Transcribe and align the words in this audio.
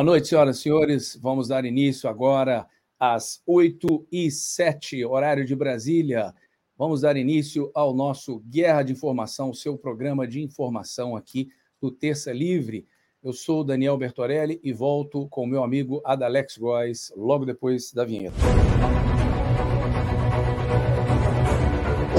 Boa 0.00 0.12
noite, 0.12 0.28
senhoras 0.28 0.56
e 0.56 0.62
senhores. 0.62 1.18
Vamos 1.20 1.48
dar 1.48 1.62
início 1.66 2.08
agora 2.08 2.66
às 2.98 3.42
8 3.46 4.06
e 4.10 4.30
7 4.30 5.04
horário 5.04 5.44
de 5.44 5.54
Brasília. 5.54 6.32
Vamos 6.74 7.02
dar 7.02 7.18
início 7.18 7.70
ao 7.74 7.92
nosso 7.92 8.38
Guerra 8.46 8.82
de 8.82 8.94
Informação, 8.94 9.52
seu 9.52 9.76
programa 9.76 10.26
de 10.26 10.40
informação 10.40 11.14
aqui 11.14 11.50
do 11.78 11.90
Terça 11.90 12.32
Livre. 12.32 12.86
Eu 13.22 13.34
sou 13.34 13.62
Daniel 13.62 13.98
Bertorelli 13.98 14.58
e 14.64 14.72
volto 14.72 15.28
com 15.28 15.44
meu 15.44 15.62
amigo 15.62 16.00
Adalex 16.02 16.56
Góes 16.56 17.12
logo 17.14 17.44
depois 17.44 17.92
da 17.92 18.02
vinheta. 18.02 18.38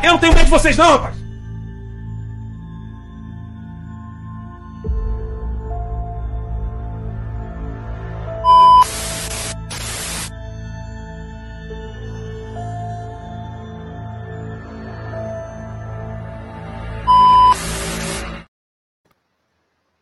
Eu 0.00 0.12
não 0.12 0.18
tenho 0.18 0.32
medo 0.32 0.44
de 0.44 0.50
vocês, 0.50 0.76
não, 0.76 0.86
rapaz! 0.86 1.16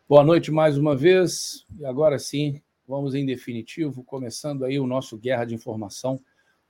Boa 0.08 0.22
noite 0.22 0.52
mais 0.52 0.76
uma 0.76 0.94
vez. 0.94 1.66
E 1.78 1.84
agora 1.86 2.18
sim, 2.18 2.60
vamos 2.86 3.14
em 3.14 3.24
definitivo, 3.24 4.04
começando 4.04 4.64
aí 4.64 4.78
o 4.78 4.86
nosso 4.86 5.16
Guerra 5.16 5.46
de 5.46 5.54
Informação. 5.54 6.20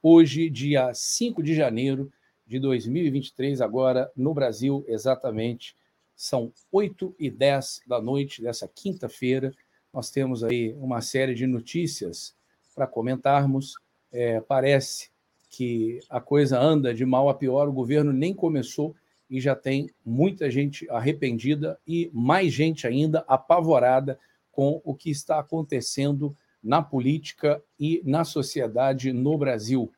Hoje, 0.01 0.49
dia 0.49 0.95
5 0.95 1.43
de 1.43 1.55
janeiro 1.55 2.11
de 2.47 2.59
2023, 2.59 3.61
agora 3.61 4.11
no 4.17 4.33
Brasil, 4.33 4.85
exatamente. 4.87 5.75
São 6.15 6.53
8 6.71 7.15
e 7.19 7.31
10 7.31 7.83
da 7.87 8.01
noite 8.01 8.41
dessa 8.41 8.69
quinta-feira. 8.69 9.53
Nós 9.93 10.11
temos 10.11 10.45
aí 10.45 10.73
uma 10.75 11.01
série 11.01 11.35
de 11.35 11.47
notícias 11.47 12.35
para 12.75 12.87
comentarmos. 12.87 13.75
É, 14.13 14.41
parece 14.41 15.11
que 15.51 16.01
a 16.09 16.21
coisa 16.21 16.61
anda 16.61 16.95
de 16.95 17.05
mal 17.05 17.29
a 17.29 17.35
pior, 17.35 17.69
o 17.69 17.73
governo 17.73 18.13
nem 18.13 18.33
começou 18.33 18.95
e 19.29 19.41
já 19.41 19.57
tem 19.57 19.91
muita 20.05 20.51
gente 20.51 20.89
arrependida 20.89 21.79
e 21.87 22.11
mais 22.13 22.53
gente 22.53 22.87
ainda 22.87 23.25
apavorada 23.27 24.19
com 24.53 24.81
o 24.85 24.95
que 24.95 25.11
está 25.11 25.39
acontecendo 25.39 26.37
na 26.63 26.81
política 26.81 27.63
e 27.79 28.01
na 28.05 28.25
sociedade 28.25 29.13
no 29.13 29.37
Brasil 29.37 29.93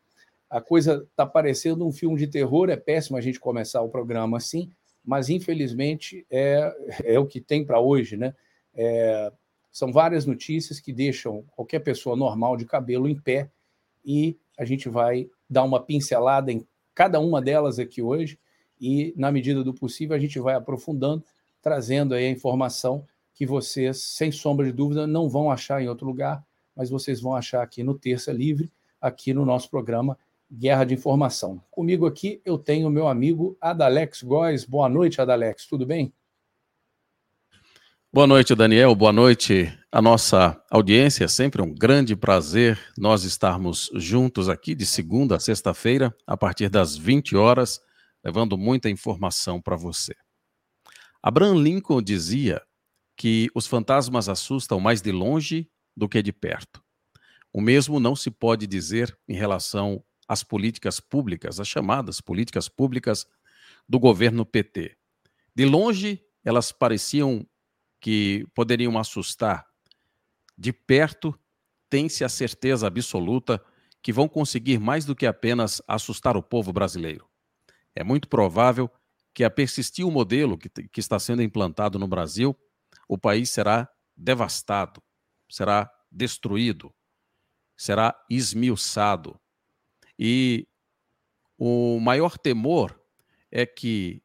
a 0.50 0.60
coisa 0.60 1.06
está 1.10 1.26
parecendo 1.26 1.86
um 1.86 1.92
filme 1.92 2.16
de 2.16 2.26
terror. 2.26 2.70
É 2.70 2.76
péssimo 2.76 3.16
a 3.16 3.20
gente 3.20 3.38
começar 3.38 3.82
o 3.82 3.88
programa 3.88 4.36
assim, 4.36 4.70
mas 5.04 5.28
infelizmente 5.28 6.26
é, 6.30 6.74
é 7.04 7.18
o 7.18 7.26
que 7.26 7.40
tem 7.40 7.64
para 7.64 7.80
hoje, 7.80 8.16
né? 8.16 8.34
É, 8.74 9.32
são 9.70 9.92
várias 9.92 10.24
notícias 10.24 10.80
que 10.80 10.92
deixam 10.92 11.44
qualquer 11.54 11.80
pessoa 11.80 12.16
normal 12.16 12.56
de 12.56 12.64
cabelo 12.64 13.08
em 13.08 13.18
pé 13.18 13.50
e 14.04 14.38
a 14.58 14.64
gente 14.64 14.88
vai 14.88 15.28
dar 15.48 15.62
uma 15.64 15.80
pincelada 15.80 16.50
em 16.50 16.66
cada 16.94 17.20
uma 17.20 17.40
delas 17.40 17.78
aqui 17.78 18.02
hoje 18.02 18.38
e, 18.80 19.12
na 19.16 19.30
medida 19.30 19.62
do 19.62 19.74
possível, 19.74 20.16
a 20.16 20.18
gente 20.18 20.38
vai 20.38 20.54
aprofundando, 20.54 21.24
trazendo 21.60 22.14
aí 22.14 22.26
a 22.26 22.30
informação 22.30 23.04
que 23.34 23.46
vocês, 23.46 24.02
sem 24.02 24.32
sombra 24.32 24.66
de 24.66 24.72
dúvida, 24.72 25.06
não 25.06 25.28
vão 25.28 25.50
achar 25.50 25.82
em 25.82 25.88
outro 25.88 26.06
lugar, 26.06 26.44
mas 26.74 26.90
vocês 26.90 27.20
vão 27.20 27.34
achar 27.34 27.62
aqui 27.62 27.82
no 27.82 27.96
Terça 27.96 28.32
Livre, 28.32 28.70
aqui 29.00 29.32
no 29.32 29.44
nosso 29.44 29.70
programa 29.70 30.18
Guerra 30.50 30.84
de 30.84 30.94
Informação. 30.94 31.62
Comigo 31.70 32.06
aqui 32.06 32.40
eu 32.44 32.58
tenho 32.58 32.90
meu 32.90 33.08
amigo 33.08 33.56
Adalex 33.60 34.22
Góes. 34.22 34.64
Boa 34.64 34.88
noite, 34.88 35.20
Adalex, 35.20 35.66
tudo 35.66 35.84
bem? 35.84 36.12
Boa 38.10 38.26
noite, 38.26 38.54
Daniel. 38.54 38.94
Boa 38.94 39.12
noite 39.12 39.70
a 39.92 40.00
nossa 40.00 40.58
audiência. 40.70 41.24
É 41.24 41.28
sempre 41.28 41.60
um 41.60 41.74
grande 41.74 42.16
prazer 42.16 42.78
nós 42.96 43.24
estarmos 43.24 43.90
juntos 43.94 44.48
aqui 44.48 44.74
de 44.74 44.86
segunda 44.86 45.36
a 45.36 45.40
sexta-feira, 45.40 46.16
a 46.26 46.34
partir 46.34 46.70
das 46.70 46.96
20 46.96 47.36
horas, 47.36 47.80
levando 48.24 48.56
muita 48.56 48.88
informação 48.88 49.60
para 49.60 49.76
você. 49.76 50.14
Abraham 51.22 51.56
Lincoln 51.56 52.00
dizia 52.00 52.62
que 53.14 53.50
os 53.54 53.66
fantasmas 53.66 54.28
assustam 54.28 54.80
mais 54.80 55.02
de 55.02 55.12
longe 55.12 55.68
do 55.94 56.08
que 56.08 56.22
de 56.22 56.32
perto. 56.32 56.82
O 57.52 57.60
mesmo 57.60 58.00
não 58.00 58.16
se 58.16 58.30
pode 58.30 58.66
dizer 58.66 59.16
em 59.28 59.34
relação 59.34 60.02
as 60.28 60.44
políticas 60.44 61.00
públicas, 61.00 61.58
as 61.58 61.66
chamadas 61.66 62.20
políticas 62.20 62.68
públicas 62.68 63.26
do 63.88 63.98
governo 63.98 64.44
PT. 64.44 64.96
De 65.54 65.64
longe, 65.64 66.22
elas 66.44 66.70
pareciam 66.70 67.44
que 68.00 68.46
poderiam 68.54 68.98
assustar. 68.98 69.66
De 70.56 70.72
perto, 70.72 71.36
tem-se 71.88 72.22
a 72.22 72.28
certeza 72.28 72.86
absoluta 72.86 73.62
que 74.02 74.12
vão 74.12 74.28
conseguir 74.28 74.78
mais 74.78 75.04
do 75.04 75.16
que 75.16 75.26
apenas 75.26 75.82
assustar 75.88 76.36
o 76.36 76.42
povo 76.42 76.72
brasileiro. 76.72 77.28
É 77.94 78.04
muito 78.04 78.28
provável 78.28 78.90
que, 79.34 79.42
a 79.42 79.50
persistir 79.50 80.06
o 80.06 80.10
modelo 80.10 80.56
que, 80.56 80.68
que 80.68 81.00
está 81.00 81.18
sendo 81.18 81.42
implantado 81.42 81.98
no 81.98 82.06
Brasil, 82.06 82.56
o 83.08 83.18
país 83.18 83.50
será 83.50 83.88
devastado, 84.16 85.02
será 85.50 85.90
destruído, 86.10 86.94
será 87.76 88.14
esmiuçado. 88.30 89.40
E 90.18 90.66
o 91.56 91.98
maior 92.00 92.36
temor 92.36 93.00
é 93.50 93.64
que 93.64 94.22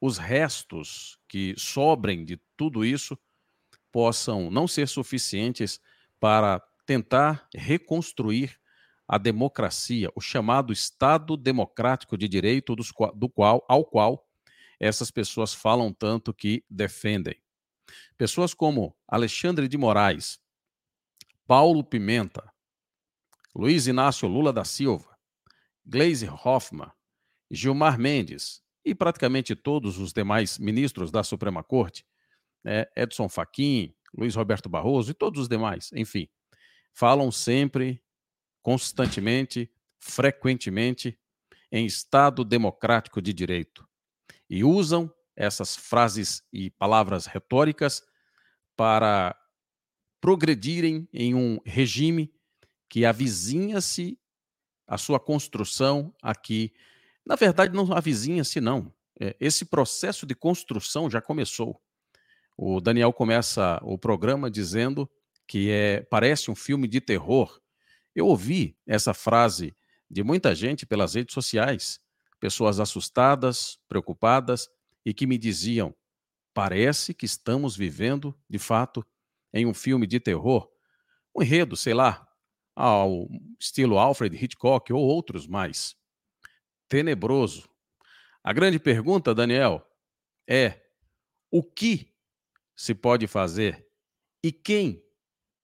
os 0.00 0.18
restos 0.18 1.18
que 1.26 1.54
sobrem 1.56 2.24
de 2.24 2.36
tudo 2.56 2.84
isso 2.84 3.18
possam 3.90 4.50
não 4.50 4.68
ser 4.68 4.86
suficientes 4.86 5.80
para 6.20 6.60
tentar 6.86 7.48
reconstruir 7.54 8.58
a 9.06 9.16
democracia, 9.16 10.10
o 10.14 10.20
chamado 10.20 10.72
Estado 10.72 11.36
Democrático 11.36 12.16
de 12.16 12.28
Direito, 12.28 12.76
do 12.76 13.28
qual, 13.28 13.64
ao 13.66 13.84
qual 13.84 14.28
essas 14.78 15.10
pessoas 15.10 15.54
falam 15.54 15.92
tanto 15.92 16.32
que 16.32 16.62
defendem. 16.68 17.40
Pessoas 18.16 18.52
como 18.52 18.94
Alexandre 19.06 19.66
de 19.66 19.78
Moraes, 19.78 20.38
Paulo 21.46 21.82
Pimenta, 21.82 22.52
Luiz 23.54 23.86
Inácio 23.86 24.28
Lula 24.28 24.52
da 24.52 24.64
Silva, 24.64 25.16
Gleisi 25.84 26.28
Hoffmann, 26.28 26.90
Gilmar 27.50 27.98
Mendes 27.98 28.62
e 28.84 28.94
praticamente 28.94 29.56
todos 29.56 29.98
os 29.98 30.12
demais 30.12 30.58
ministros 30.58 31.10
da 31.10 31.22
Suprema 31.22 31.62
Corte 31.62 32.04
né, 32.64 32.86
Edson 32.96 33.28
Fachin, 33.28 33.94
Luiz 34.16 34.34
Roberto 34.34 34.68
Barroso 34.68 35.10
e 35.10 35.14
todos 35.14 35.42
os 35.42 35.48
demais, 35.48 35.90
enfim, 35.92 36.28
falam 36.92 37.30
sempre, 37.30 38.02
constantemente, 38.62 39.70
frequentemente, 39.98 41.18
em 41.70 41.84
Estado 41.84 42.44
democrático 42.44 43.20
de 43.20 43.32
direito 43.32 43.86
e 44.48 44.64
usam 44.64 45.12
essas 45.36 45.76
frases 45.76 46.42
e 46.52 46.70
palavras 46.70 47.26
retóricas 47.26 48.02
para 48.74 49.36
progredirem 50.20 51.06
em 51.12 51.34
um 51.34 51.60
regime 51.64 52.32
que 52.88 53.04
avizinha-se 53.04 54.18
a 54.86 54.96
sua 54.96 55.20
construção 55.20 56.14
aqui. 56.22 56.72
Na 57.24 57.36
verdade, 57.36 57.74
não 57.74 57.92
avizinha-se, 57.92 58.60
não. 58.60 58.92
É, 59.20 59.36
esse 59.38 59.64
processo 59.64 60.24
de 60.24 60.34
construção 60.34 61.10
já 61.10 61.20
começou. 61.20 61.80
O 62.56 62.80
Daniel 62.80 63.12
começa 63.12 63.78
o 63.82 63.98
programa 63.98 64.50
dizendo 64.50 65.08
que 65.46 65.70
é, 65.70 66.02
parece 66.02 66.50
um 66.50 66.54
filme 66.54 66.88
de 66.88 67.00
terror. 67.00 67.60
Eu 68.14 68.26
ouvi 68.26 68.76
essa 68.86 69.14
frase 69.14 69.76
de 70.10 70.22
muita 70.22 70.54
gente 70.54 70.86
pelas 70.86 71.14
redes 71.14 71.34
sociais, 71.34 72.00
pessoas 72.40 72.80
assustadas, 72.80 73.78
preocupadas 73.88 74.68
e 75.04 75.12
que 75.12 75.26
me 75.26 75.38
diziam: 75.38 75.94
parece 76.54 77.14
que 77.14 77.26
estamos 77.26 77.76
vivendo, 77.76 78.34
de 78.48 78.58
fato, 78.58 79.04
em 79.52 79.66
um 79.66 79.74
filme 79.74 80.06
de 80.06 80.18
terror. 80.18 80.68
Um 81.34 81.42
enredo, 81.42 81.76
sei 81.76 81.94
lá, 81.94 82.27
ao 82.78 83.26
estilo 83.58 83.98
Alfred 83.98 84.36
Hitchcock 84.36 84.92
ou 84.92 85.02
outros 85.02 85.48
mais. 85.48 85.96
Tenebroso. 86.88 87.68
A 88.44 88.52
grande 88.52 88.78
pergunta, 88.78 89.34
Daniel, 89.34 89.84
é: 90.48 90.80
o 91.50 91.62
que 91.62 92.14
se 92.76 92.94
pode 92.94 93.26
fazer 93.26 93.84
e 94.44 94.52
quem 94.52 95.02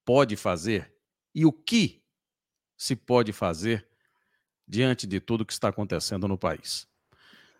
pode 0.05 0.37
fazer 0.37 0.93
e 1.35 1.47
o 1.47 1.53
que 1.53 2.03
se 2.77 2.97
pode 2.97 3.33
fazer 3.33 3.89
diante 4.67 5.07
de 5.07 5.21
tudo 5.21 5.47
que 5.47 5.53
está 5.53 5.69
acontecendo 5.69 6.27
no 6.27 6.37
país. 6.37 6.89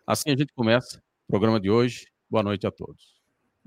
Assim 0.05 0.31
a 0.31 0.37
gente 0.37 0.53
começa 0.53 0.99
o 1.27 1.31
programa 1.31 1.59
de 1.61 1.69
hoje. 1.69 2.07
Boa 2.29 2.43
noite 2.43 2.67
a 2.67 2.71
todos. 2.71 3.14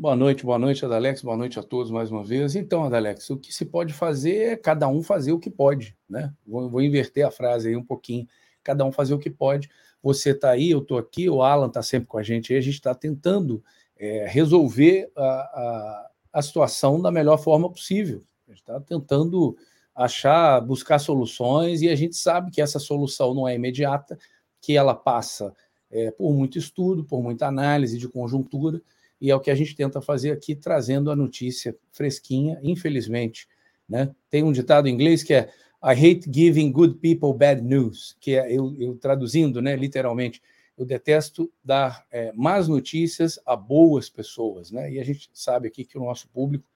Boa 0.00 0.14
noite, 0.14 0.44
boa 0.44 0.60
noite, 0.60 0.84
Adalex, 0.84 1.22
boa 1.22 1.36
noite 1.36 1.58
a 1.58 1.62
todos 1.62 1.90
mais 1.90 2.08
uma 2.08 2.22
vez. 2.22 2.54
Então, 2.54 2.84
Adalex, 2.84 3.30
o 3.30 3.36
que 3.36 3.52
se 3.52 3.64
pode 3.64 3.92
fazer 3.92 4.52
é 4.52 4.56
cada 4.56 4.86
um 4.86 5.02
fazer 5.02 5.32
o 5.32 5.40
que 5.40 5.50
pode, 5.50 5.96
né? 6.08 6.32
Vou, 6.46 6.70
vou 6.70 6.80
inverter 6.80 7.26
a 7.26 7.32
frase 7.32 7.70
aí 7.70 7.76
um 7.76 7.82
pouquinho. 7.82 8.24
Cada 8.62 8.84
um 8.84 8.92
fazer 8.92 9.12
o 9.14 9.18
que 9.18 9.28
pode. 9.28 9.68
Você 10.00 10.30
está 10.30 10.50
aí, 10.50 10.70
eu 10.70 10.78
estou 10.78 10.98
aqui, 10.98 11.28
o 11.28 11.42
Alan 11.42 11.66
está 11.66 11.82
sempre 11.82 12.06
com 12.06 12.16
a 12.16 12.22
gente 12.22 12.52
aí, 12.52 12.60
a 12.60 12.62
gente 12.62 12.74
está 12.74 12.94
tentando 12.94 13.60
é, 13.96 14.24
resolver 14.28 15.10
a, 15.16 15.24
a, 15.24 16.10
a 16.34 16.42
situação 16.42 17.02
da 17.02 17.10
melhor 17.10 17.36
forma 17.36 17.68
possível. 17.68 18.22
A 18.46 18.52
gente 18.52 18.60
está 18.60 18.78
tentando 18.78 19.56
achar, 19.96 20.60
buscar 20.60 21.00
soluções, 21.00 21.82
e 21.82 21.88
a 21.88 21.96
gente 21.96 22.14
sabe 22.14 22.52
que 22.52 22.62
essa 22.62 22.78
solução 22.78 23.34
não 23.34 23.48
é 23.48 23.56
imediata, 23.56 24.16
que 24.60 24.76
ela 24.76 24.94
passa 24.94 25.52
é, 25.90 26.12
por 26.12 26.32
muito 26.32 26.56
estudo, 26.56 27.04
por 27.04 27.20
muita 27.20 27.48
análise 27.48 27.98
de 27.98 28.08
conjuntura, 28.08 28.80
e 29.20 29.30
é 29.30 29.34
o 29.34 29.40
que 29.40 29.50
a 29.50 29.54
gente 29.54 29.74
tenta 29.74 30.00
fazer 30.00 30.30
aqui, 30.30 30.54
trazendo 30.54 31.10
a 31.10 31.16
notícia 31.16 31.76
fresquinha, 31.90 32.58
infelizmente. 32.62 33.48
Né? 33.88 34.14
Tem 34.30 34.42
um 34.42 34.52
ditado 34.52 34.88
em 34.88 34.94
inglês 34.94 35.22
que 35.22 35.34
é 35.34 35.50
I 35.82 35.92
hate 35.92 36.28
giving 36.32 36.72
good 36.72 36.94
people 36.96 37.36
bad 37.36 37.62
news, 37.62 38.16
que 38.20 38.36
é 38.36 38.52
eu, 38.52 38.74
eu 38.78 38.96
traduzindo 38.96 39.62
né, 39.62 39.76
literalmente, 39.76 40.42
eu 40.76 40.84
detesto 40.84 41.52
dar 41.62 42.06
é, 42.10 42.32
más 42.32 42.68
notícias 42.68 43.38
a 43.44 43.56
boas 43.56 44.08
pessoas. 44.08 44.70
Né? 44.70 44.92
E 44.92 45.00
a 45.00 45.04
gente 45.04 45.28
sabe 45.32 45.68
aqui 45.68 45.84
que 45.84 45.98
o 45.98 46.04
nosso 46.04 46.28
público 46.28 46.68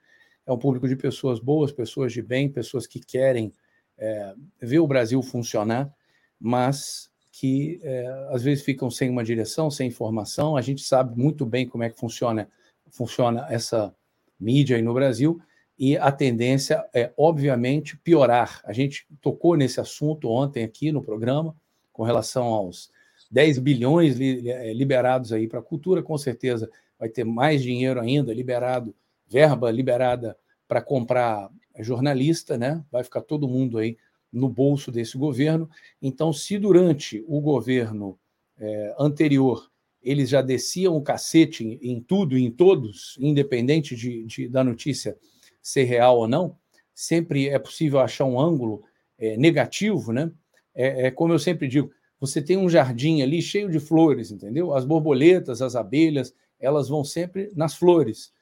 é 0.44 0.52
um 0.52 0.58
público 0.58 0.88
de 0.88 0.96
pessoas 0.96 1.38
boas, 1.38 1.70
pessoas 1.70 2.12
de 2.12 2.20
bem, 2.20 2.48
pessoas 2.48 2.86
que 2.86 2.98
querem 2.98 3.52
é, 3.96 4.34
ver 4.60 4.80
o 4.80 4.86
Brasil 4.86 5.22
funcionar, 5.22 5.92
mas 6.38 7.11
que 7.32 7.80
é, 7.82 8.28
às 8.30 8.42
vezes 8.42 8.62
ficam 8.62 8.90
sem 8.90 9.08
uma 9.08 9.24
direção, 9.24 9.70
sem 9.70 9.88
informação. 9.88 10.56
A 10.56 10.60
gente 10.60 10.82
sabe 10.82 11.18
muito 11.18 11.46
bem 11.46 11.66
como 11.66 11.82
é 11.82 11.88
que 11.90 11.98
funciona, 11.98 12.48
funciona 12.90 13.46
essa 13.48 13.94
mídia 14.38 14.76
aí 14.76 14.82
no 14.82 14.92
Brasil 14.92 15.40
e 15.78 15.96
a 15.96 16.12
tendência 16.12 16.84
é, 16.94 17.10
obviamente, 17.16 17.96
piorar. 17.96 18.60
A 18.64 18.72
gente 18.72 19.06
tocou 19.20 19.56
nesse 19.56 19.80
assunto 19.80 20.28
ontem 20.28 20.62
aqui 20.62 20.92
no 20.92 21.02
programa, 21.02 21.56
com 21.90 22.02
relação 22.02 22.44
aos 22.44 22.90
10 23.30 23.58
bilhões 23.58 24.20
é, 24.20 24.72
liberados 24.74 25.32
aí 25.32 25.48
para 25.48 25.60
a 25.60 25.62
cultura, 25.62 26.02
com 26.02 26.18
certeza 26.18 26.70
vai 26.98 27.08
ter 27.08 27.24
mais 27.24 27.62
dinheiro 27.62 27.98
ainda 27.98 28.32
liberado 28.32 28.94
verba 29.26 29.70
liberada 29.70 30.36
para 30.68 30.82
comprar 30.82 31.50
jornalista, 31.80 32.58
né? 32.58 32.84
Vai 32.92 33.02
ficar 33.02 33.22
todo 33.22 33.48
mundo 33.48 33.78
aí 33.78 33.96
no 34.32 34.48
bolso 34.48 34.90
desse 34.90 35.18
governo. 35.18 35.68
Então, 36.00 36.32
se 36.32 36.58
durante 36.58 37.22
o 37.26 37.40
governo 37.40 38.18
é, 38.58 38.94
anterior 38.98 39.70
eles 40.02 40.28
já 40.28 40.42
desciam 40.42 40.96
o 40.96 41.02
cacete 41.02 41.64
em, 41.64 41.78
em 41.80 42.00
tudo 42.00 42.36
e 42.36 42.42
em 42.42 42.50
todos, 42.50 43.16
independente 43.20 43.94
de, 43.94 44.24
de, 44.24 44.48
da 44.48 44.64
notícia 44.64 45.16
ser 45.60 45.84
real 45.84 46.18
ou 46.18 46.26
não, 46.26 46.56
sempre 46.92 47.48
é 47.48 47.58
possível 47.58 48.00
achar 48.00 48.24
um 48.24 48.40
ângulo 48.40 48.82
é, 49.16 49.36
negativo, 49.36 50.12
né? 50.12 50.30
É, 50.74 51.06
é, 51.06 51.10
como 51.10 51.32
eu 51.32 51.38
sempre 51.38 51.68
digo, 51.68 51.92
você 52.18 52.42
tem 52.42 52.56
um 52.56 52.68
jardim 52.68 53.22
ali 53.22 53.40
cheio 53.40 53.70
de 53.70 53.78
flores, 53.78 54.30
entendeu? 54.30 54.74
As 54.74 54.84
borboletas, 54.84 55.62
as 55.62 55.76
abelhas, 55.76 56.34
elas 56.58 56.88
vão 56.88 57.04
sempre 57.04 57.50
nas 57.54 57.74
flores. 57.74 58.32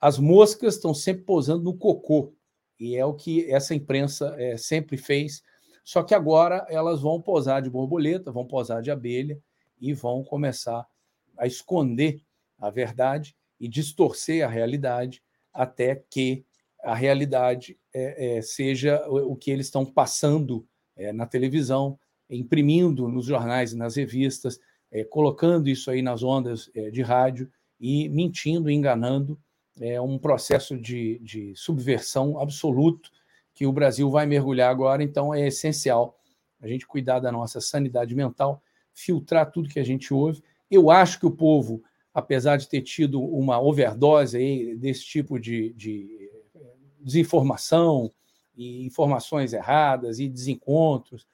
As 0.00 0.18
moscas 0.18 0.74
estão 0.74 0.94
sempre 0.94 1.24
posando 1.24 1.64
no 1.64 1.74
cocô, 1.74 2.32
e 2.82 2.96
é 2.96 3.06
o 3.06 3.14
que 3.14 3.48
essa 3.48 3.76
imprensa 3.76 4.34
é, 4.36 4.56
sempre 4.56 4.96
fez. 4.96 5.40
Só 5.84 6.02
que 6.02 6.16
agora 6.16 6.66
elas 6.68 7.00
vão 7.00 7.22
posar 7.22 7.62
de 7.62 7.70
borboleta, 7.70 8.32
vão 8.32 8.44
posar 8.44 8.82
de 8.82 8.90
abelha 8.90 9.38
e 9.80 9.94
vão 9.94 10.24
começar 10.24 10.84
a 11.38 11.46
esconder 11.46 12.20
a 12.58 12.70
verdade 12.70 13.36
e 13.60 13.68
distorcer 13.68 14.44
a 14.44 14.50
realidade 14.50 15.22
até 15.52 16.02
que 16.10 16.44
a 16.82 16.92
realidade 16.92 17.78
é, 17.94 18.38
é, 18.38 18.42
seja 18.42 19.00
o 19.08 19.36
que 19.36 19.52
eles 19.52 19.66
estão 19.66 19.86
passando 19.86 20.66
é, 20.96 21.12
na 21.12 21.24
televisão, 21.24 21.96
imprimindo 22.28 23.06
nos 23.06 23.26
jornais 23.26 23.72
e 23.72 23.76
nas 23.76 23.94
revistas, 23.94 24.58
colocando 25.08 25.68
isso 25.70 25.88
aí 25.88 26.02
nas 26.02 26.22
ondas 26.22 26.70
de 26.92 27.00
rádio 27.00 27.50
e 27.80 28.08
mentindo, 28.10 28.68
enganando 28.70 29.40
é 29.80 30.00
um 30.00 30.18
processo 30.18 30.78
de, 30.78 31.18
de 31.20 31.54
subversão 31.56 32.38
absoluto 32.38 33.10
que 33.54 33.66
o 33.66 33.72
Brasil 33.72 34.10
vai 34.10 34.26
mergulhar 34.26 34.70
agora, 34.70 35.02
então 35.02 35.34
é 35.34 35.46
essencial 35.46 36.18
a 36.60 36.68
gente 36.68 36.86
cuidar 36.86 37.18
da 37.18 37.32
nossa 37.32 37.60
sanidade 37.60 38.14
mental, 38.14 38.62
filtrar 38.94 39.50
tudo 39.50 39.68
que 39.68 39.80
a 39.80 39.84
gente 39.84 40.14
ouve. 40.14 40.42
Eu 40.70 40.90
acho 40.90 41.18
que 41.18 41.26
o 41.26 41.30
povo, 41.30 41.82
apesar 42.14 42.56
de 42.56 42.68
ter 42.68 42.82
tido 42.82 43.20
uma 43.20 43.60
overdose 43.60 44.36
aí 44.36 44.76
desse 44.76 45.04
tipo 45.04 45.40
de, 45.40 45.72
de 45.72 46.30
desinformação 47.00 48.12
e 48.56 48.86
informações 48.86 49.52
erradas 49.52 50.20
e 50.20 50.28
desencontros, 50.28 51.26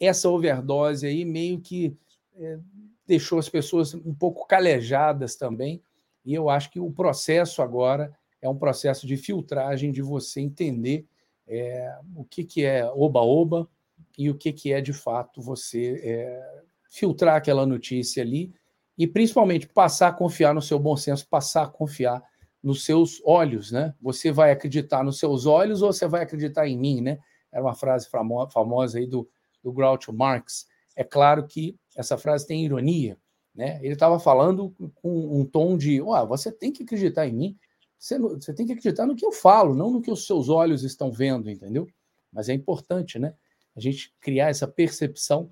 essa 0.00 0.28
overdose 0.28 1.06
aí 1.06 1.24
meio 1.24 1.60
que 1.60 1.94
é, 2.34 2.58
deixou 3.06 3.38
as 3.38 3.48
pessoas 3.48 3.94
um 3.94 4.14
pouco 4.14 4.46
calejadas 4.46 5.36
também 5.36 5.82
e 6.24 6.34
eu 6.34 6.48
acho 6.48 6.70
que 6.70 6.80
o 6.80 6.90
processo 6.90 7.62
agora 7.62 8.12
é 8.40 8.48
um 8.48 8.56
processo 8.56 9.06
de 9.06 9.16
filtragem, 9.16 9.92
de 9.92 10.02
você 10.02 10.40
entender 10.40 11.06
é, 11.46 11.96
o 12.14 12.24
que, 12.24 12.44
que 12.44 12.64
é 12.64 12.84
oba-oba 12.94 13.68
e 14.16 14.30
o 14.30 14.34
que, 14.34 14.52
que 14.52 14.72
é, 14.72 14.80
de 14.80 14.92
fato, 14.92 15.40
você 15.40 16.00
é, 16.02 16.62
filtrar 16.90 17.36
aquela 17.36 17.64
notícia 17.66 18.22
ali 18.22 18.52
e, 18.98 19.06
principalmente, 19.06 19.66
passar 19.68 20.08
a 20.08 20.12
confiar 20.12 20.54
no 20.54 20.62
seu 20.62 20.78
bom 20.78 20.96
senso, 20.96 21.26
passar 21.28 21.64
a 21.64 21.68
confiar 21.68 22.22
nos 22.62 22.84
seus 22.84 23.20
olhos, 23.24 23.72
né? 23.72 23.94
Você 24.00 24.30
vai 24.30 24.52
acreditar 24.52 25.02
nos 25.02 25.18
seus 25.18 25.46
olhos 25.46 25.82
ou 25.82 25.92
você 25.92 26.06
vai 26.06 26.22
acreditar 26.22 26.68
em 26.68 26.78
mim, 26.78 27.00
né? 27.00 27.18
Era 27.50 27.62
uma 27.62 27.74
frase 27.74 28.08
famosa 28.08 28.98
aí 28.98 29.06
do, 29.06 29.28
do 29.62 29.72
Groucho 29.72 30.12
Marx. 30.12 30.66
É 30.94 31.02
claro 31.02 31.46
que 31.46 31.76
essa 31.96 32.16
frase 32.16 32.46
tem 32.46 32.64
ironia, 32.64 33.18
né? 33.54 33.78
Ele 33.82 33.92
estava 33.92 34.18
falando 34.18 34.74
com 34.94 35.40
um 35.40 35.44
tom 35.44 35.76
de: 35.76 36.00
oh, 36.00 36.26
você 36.26 36.50
tem 36.50 36.72
que 36.72 36.82
acreditar 36.82 37.26
em 37.26 37.32
mim, 37.32 37.58
você, 37.98 38.18
você 38.18 38.52
tem 38.52 38.66
que 38.66 38.72
acreditar 38.72 39.06
no 39.06 39.14
que 39.14 39.24
eu 39.24 39.32
falo, 39.32 39.74
não 39.74 39.90
no 39.90 40.02
que 40.02 40.10
os 40.10 40.26
seus 40.26 40.48
olhos 40.48 40.82
estão 40.82 41.12
vendo, 41.12 41.50
entendeu? 41.50 41.86
Mas 42.32 42.48
é 42.48 42.54
importante, 42.54 43.18
né? 43.18 43.34
A 43.76 43.80
gente 43.80 44.12
criar 44.20 44.48
essa 44.48 44.66
percepção, 44.66 45.50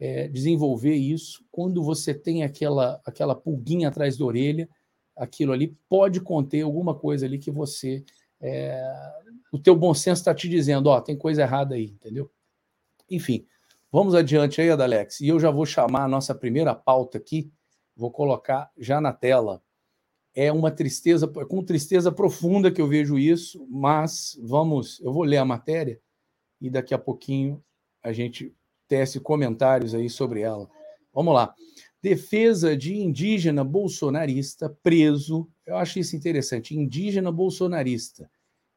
é, 0.00 0.28
desenvolver 0.28 0.94
isso. 0.94 1.44
Quando 1.50 1.82
você 1.82 2.12
tem 2.12 2.42
aquela, 2.42 3.00
aquela 3.04 3.34
pulguinha 3.34 3.88
atrás 3.88 4.16
da 4.16 4.24
orelha, 4.24 4.68
aquilo 5.16 5.52
ali 5.52 5.76
pode 5.88 6.20
conter 6.20 6.62
alguma 6.62 6.94
coisa 6.94 7.26
ali 7.26 7.38
que 7.38 7.50
você. 7.50 8.04
É, 8.40 8.82
o 9.52 9.58
teu 9.58 9.76
bom 9.76 9.94
senso 9.94 10.20
está 10.22 10.34
te 10.34 10.48
dizendo: 10.48 10.88
ó, 10.88 11.00
tem 11.00 11.16
coisa 11.16 11.42
errada 11.42 11.74
aí, 11.74 11.84
entendeu? 11.84 12.30
Enfim, 13.08 13.46
Vamos 13.94 14.14
adiante 14.14 14.58
aí, 14.58 14.70
Adalex. 14.70 15.20
E 15.20 15.28
eu 15.28 15.38
já 15.38 15.50
vou 15.50 15.66
chamar 15.66 16.04
a 16.04 16.08
nossa 16.08 16.34
primeira 16.34 16.74
pauta 16.74 17.18
aqui, 17.18 17.52
vou 17.94 18.10
colocar 18.10 18.70
já 18.78 19.02
na 19.02 19.12
tela. 19.12 19.62
É 20.34 20.50
uma 20.50 20.70
tristeza, 20.70 21.28
com 21.28 21.62
tristeza 21.62 22.10
profunda 22.10 22.72
que 22.72 22.80
eu 22.80 22.88
vejo 22.88 23.18
isso, 23.18 23.66
mas 23.68 24.40
vamos, 24.42 24.98
eu 25.00 25.12
vou 25.12 25.24
ler 25.24 25.36
a 25.36 25.44
matéria 25.44 26.00
e 26.58 26.70
daqui 26.70 26.94
a 26.94 26.98
pouquinho 26.98 27.62
a 28.02 28.14
gente 28.14 28.56
tece 28.88 29.20
comentários 29.20 29.94
aí 29.94 30.08
sobre 30.08 30.40
ela. 30.40 30.70
Vamos 31.12 31.34
lá. 31.34 31.54
Defesa 32.00 32.74
de 32.74 32.96
indígena 32.96 33.62
bolsonarista 33.62 34.74
preso. 34.82 35.46
Eu 35.66 35.76
acho 35.76 35.98
isso 35.98 36.16
interessante. 36.16 36.74
Indígena 36.74 37.30
bolsonarista. 37.30 38.30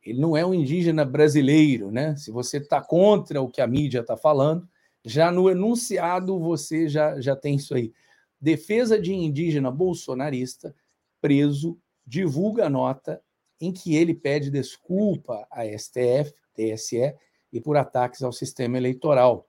Ele 0.04 0.20
não 0.20 0.36
é 0.36 0.46
um 0.46 0.54
indígena 0.54 1.06
brasileiro, 1.06 1.90
né? 1.90 2.18
Se 2.18 2.32
você 2.32 2.58
está 2.58 2.82
contra 2.82 3.42
o 3.42 3.50
que 3.50 3.62
a 3.62 3.68
mídia 3.68 4.02
está 4.02 4.18
falando, 4.18 4.68
já 5.06 5.32
no 5.32 5.50
enunciado 5.50 6.40
você 6.40 6.90
já, 6.90 7.22
já 7.22 7.36
tem 7.36 7.56
isso 7.56 7.76
aí. 7.76 7.94
Defesa 8.42 9.00
de 9.00 9.14
indígena 9.14 9.70
bolsonarista 9.70 10.76
preso 11.22 11.78
divulga 12.06 12.70
nota 12.70 13.22
em 13.62 13.72
que 13.72 13.96
ele 13.96 14.14
pede 14.14 14.50
desculpa 14.50 15.48
à 15.52 15.64
STF, 15.66 16.34
TSE 16.54 17.16
e 17.54 17.62
por 17.62 17.78
ataques 17.78 18.22
ao 18.24 18.34
sistema 18.34 18.78
eleitoral. 18.78 19.48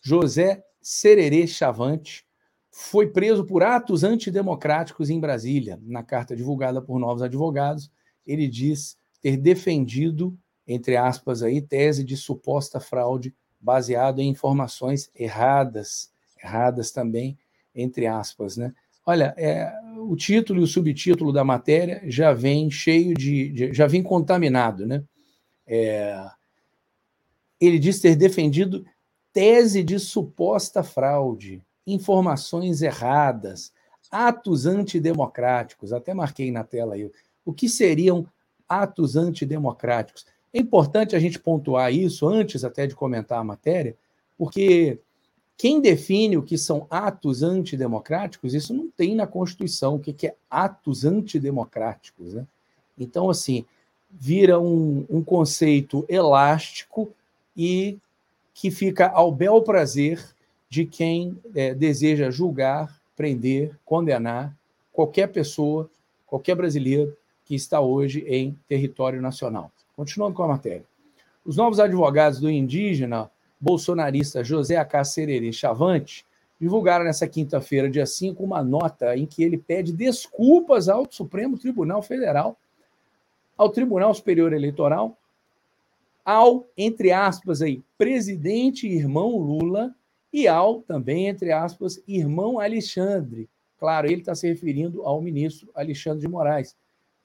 José 0.00 0.64
Sererê 0.80 1.46
Chavante 1.46 2.26
foi 2.70 3.10
preso 3.10 3.44
por 3.44 3.62
atos 3.62 4.04
antidemocráticos 4.04 5.10
em 5.10 5.20
Brasília. 5.20 5.78
Na 5.82 6.02
carta 6.02 6.34
divulgada 6.34 6.80
por 6.80 6.98
novos 6.98 7.22
advogados, 7.22 7.90
ele 8.26 8.48
diz 8.48 8.96
ter 9.20 9.36
defendido, 9.36 10.38
entre 10.66 10.96
aspas, 10.96 11.42
aí, 11.42 11.60
tese 11.60 12.04
de 12.04 12.16
suposta 12.16 12.80
fraude 12.80 13.34
baseado 13.60 14.20
em 14.20 14.28
informações 14.28 15.10
erradas, 15.14 16.10
erradas 16.42 16.90
também, 16.90 17.38
entre 17.74 18.06
aspas, 18.06 18.56
né? 18.56 18.74
Olha, 19.04 19.34
é, 19.38 19.72
o 19.96 20.14
título 20.14 20.60
e 20.60 20.64
o 20.64 20.66
subtítulo 20.66 21.32
da 21.32 21.42
matéria 21.42 22.02
já 22.06 22.32
vem 22.32 22.70
cheio 22.70 23.14
de, 23.14 23.48
de 23.50 23.72
já 23.72 23.86
vem 23.86 24.02
contaminado, 24.02 24.86
né? 24.86 25.02
É, 25.66 26.30
ele 27.60 27.78
diz 27.78 28.00
ter 28.00 28.14
defendido 28.14 28.84
tese 29.32 29.82
de 29.82 29.98
suposta 29.98 30.82
fraude 30.82 31.62
informações 31.88 32.82
erradas, 32.82 33.72
atos 34.10 34.66
antidemocráticos. 34.66 35.92
Até 35.92 36.12
marquei 36.12 36.52
na 36.52 36.62
tela 36.62 36.94
aí. 36.94 37.10
O 37.44 37.52
que 37.52 37.68
seriam 37.68 38.26
atos 38.68 39.16
antidemocráticos? 39.16 40.26
É 40.52 40.58
importante 40.58 41.14
a 41.14 41.18
gente 41.18 41.38
pontuar 41.38 41.92
isso 41.92 42.26
antes 42.26 42.64
até 42.64 42.86
de 42.86 42.94
comentar 42.94 43.38
a 43.38 43.44
matéria, 43.44 43.94
porque 44.36 44.98
quem 45.56 45.80
define 45.80 46.36
o 46.36 46.42
que 46.42 46.56
são 46.56 46.86
atos 46.88 47.42
antidemocráticos, 47.42 48.54
isso 48.54 48.72
não 48.72 48.88
tem 48.88 49.14
na 49.14 49.26
Constituição, 49.26 49.96
o 49.96 49.98
que 49.98 50.26
é 50.26 50.34
atos 50.48 51.04
antidemocráticos. 51.04 52.34
Né? 52.34 52.46
Então, 52.96 53.28
assim, 53.28 53.64
vira 54.10 54.60
um, 54.60 55.04
um 55.10 55.22
conceito 55.22 56.04
elástico 56.08 57.10
e 57.56 57.98
que 58.54 58.70
fica 58.70 59.08
ao 59.08 59.30
bel 59.32 59.60
prazer 59.62 60.24
de 60.68 60.84
quem 60.84 61.36
é, 61.54 61.74
deseja 61.74 62.30
julgar, 62.30 63.00
prender, 63.16 63.76
condenar 63.84 64.56
qualquer 64.92 65.28
pessoa, 65.28 65.90
qualquer 66.26 66.54
brasileiro 66.54 67.16
que 67.44 67.54
está 67.54 67.80
hoje 67.80 68.24
em 68.28 68.56
território 68.68 69.20
nacional. 69.20 69.72
Continuando 69.98 70.36
com 70.36 70.44
a 70.44 70.48
matéria. 70.48 70.84
Os 71.44 71.56
novos 71.56 71.80
advogados 71.80 72.38
do 72.38 72.48
indígena 72.48 73.28
bolsonarista 73.60 74.44
José. 74.44 74.76
Sererê 75.02 75.52
Chavante 75.52 76.24
divulgaram 76.60 77.04
nessa 77.04 77.26
quinta-feira, 77.26 77.90
dia 77.90 78.06
5, 78.06 78.40
uma 78.40 78.62
nota 78.62 79.16
em 79.16 79.26
que 79.26 79.42
ele 79.42 79.58
pede 79.58 79.92
desculpas 79.92 80.88
ao 80.88 81.04
Supremo 81.10 81.58
Tribunal 81.58 82.00
Federal, 82.00 82.56
ao 83.56 83.70
Tribunal 83.70 84.14
Superior 84.14 84.52
Eleitoral, 84.52 85.18
ao, 86.24 86.64
entre 86.76 87.10
aspas, 87.10 87.60
aí, 87.60 87.82
presidente 87.98 88.86
irmão 88.86 89.36
Lula 89.36 89.92
e 90.32 90.46
ao 90.46 90.80
também, 90.80 91.26
entre 91.26 91.50
aspas, 91.50 92.00
irmão 92.06 92.60
Alexandre. 92.60 93.48
Claro, 93.80 94.06
ele 94.06 94.20
está 94.20 94.36
se 94.36 94.46
referindo 94.46 95.02
ao 95.02 95.20
ministro 95.20 95.68
Alexandre 95.74 96.20
de 96.20 96.28
Moraes, 96.28 96.76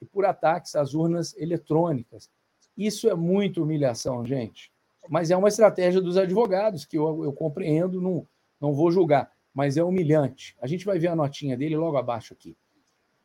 e 0.02 0.04
por 0.04 0.24
ataques 0.24 0.74
às 0.74 0.92
urnas 0.92 1.36
eletrônicas. 1.38 2.28
Isso 2.76 3.08
é 3.08 3.14
muita 3.14 3.62
humilhação, 3.62 4.24
gente. 4.24 4.72
Mas 5.08 5.30
é 5.30 5.36
uma 5.36 5.48
estratégia 5.48 6.00
dos 6.00 6.16
advogados, 6.16 6.84
que 6.84 6.96
eu, 6.96 7.24
eu 7.24 7.32
compreendo, 7.32 8.00
não, 8.00 8.26
não 8.60 8.72
vou 8.72 8.90
julgar, 8.90 9.30
mas 9.52 9.76
é 9.76 9.84
humilhante. 9.84 10.56
A 10.60 10.66
gente 10.66 10.84
vai 10.84 10.98
ver 10.98 11.08
a 11.08 11.16
notinha 11.16 11.56
dele 11.56 11.76
logo 11.76 11.96
abaixo 11.96 12.32
aqui. 12.32 12.56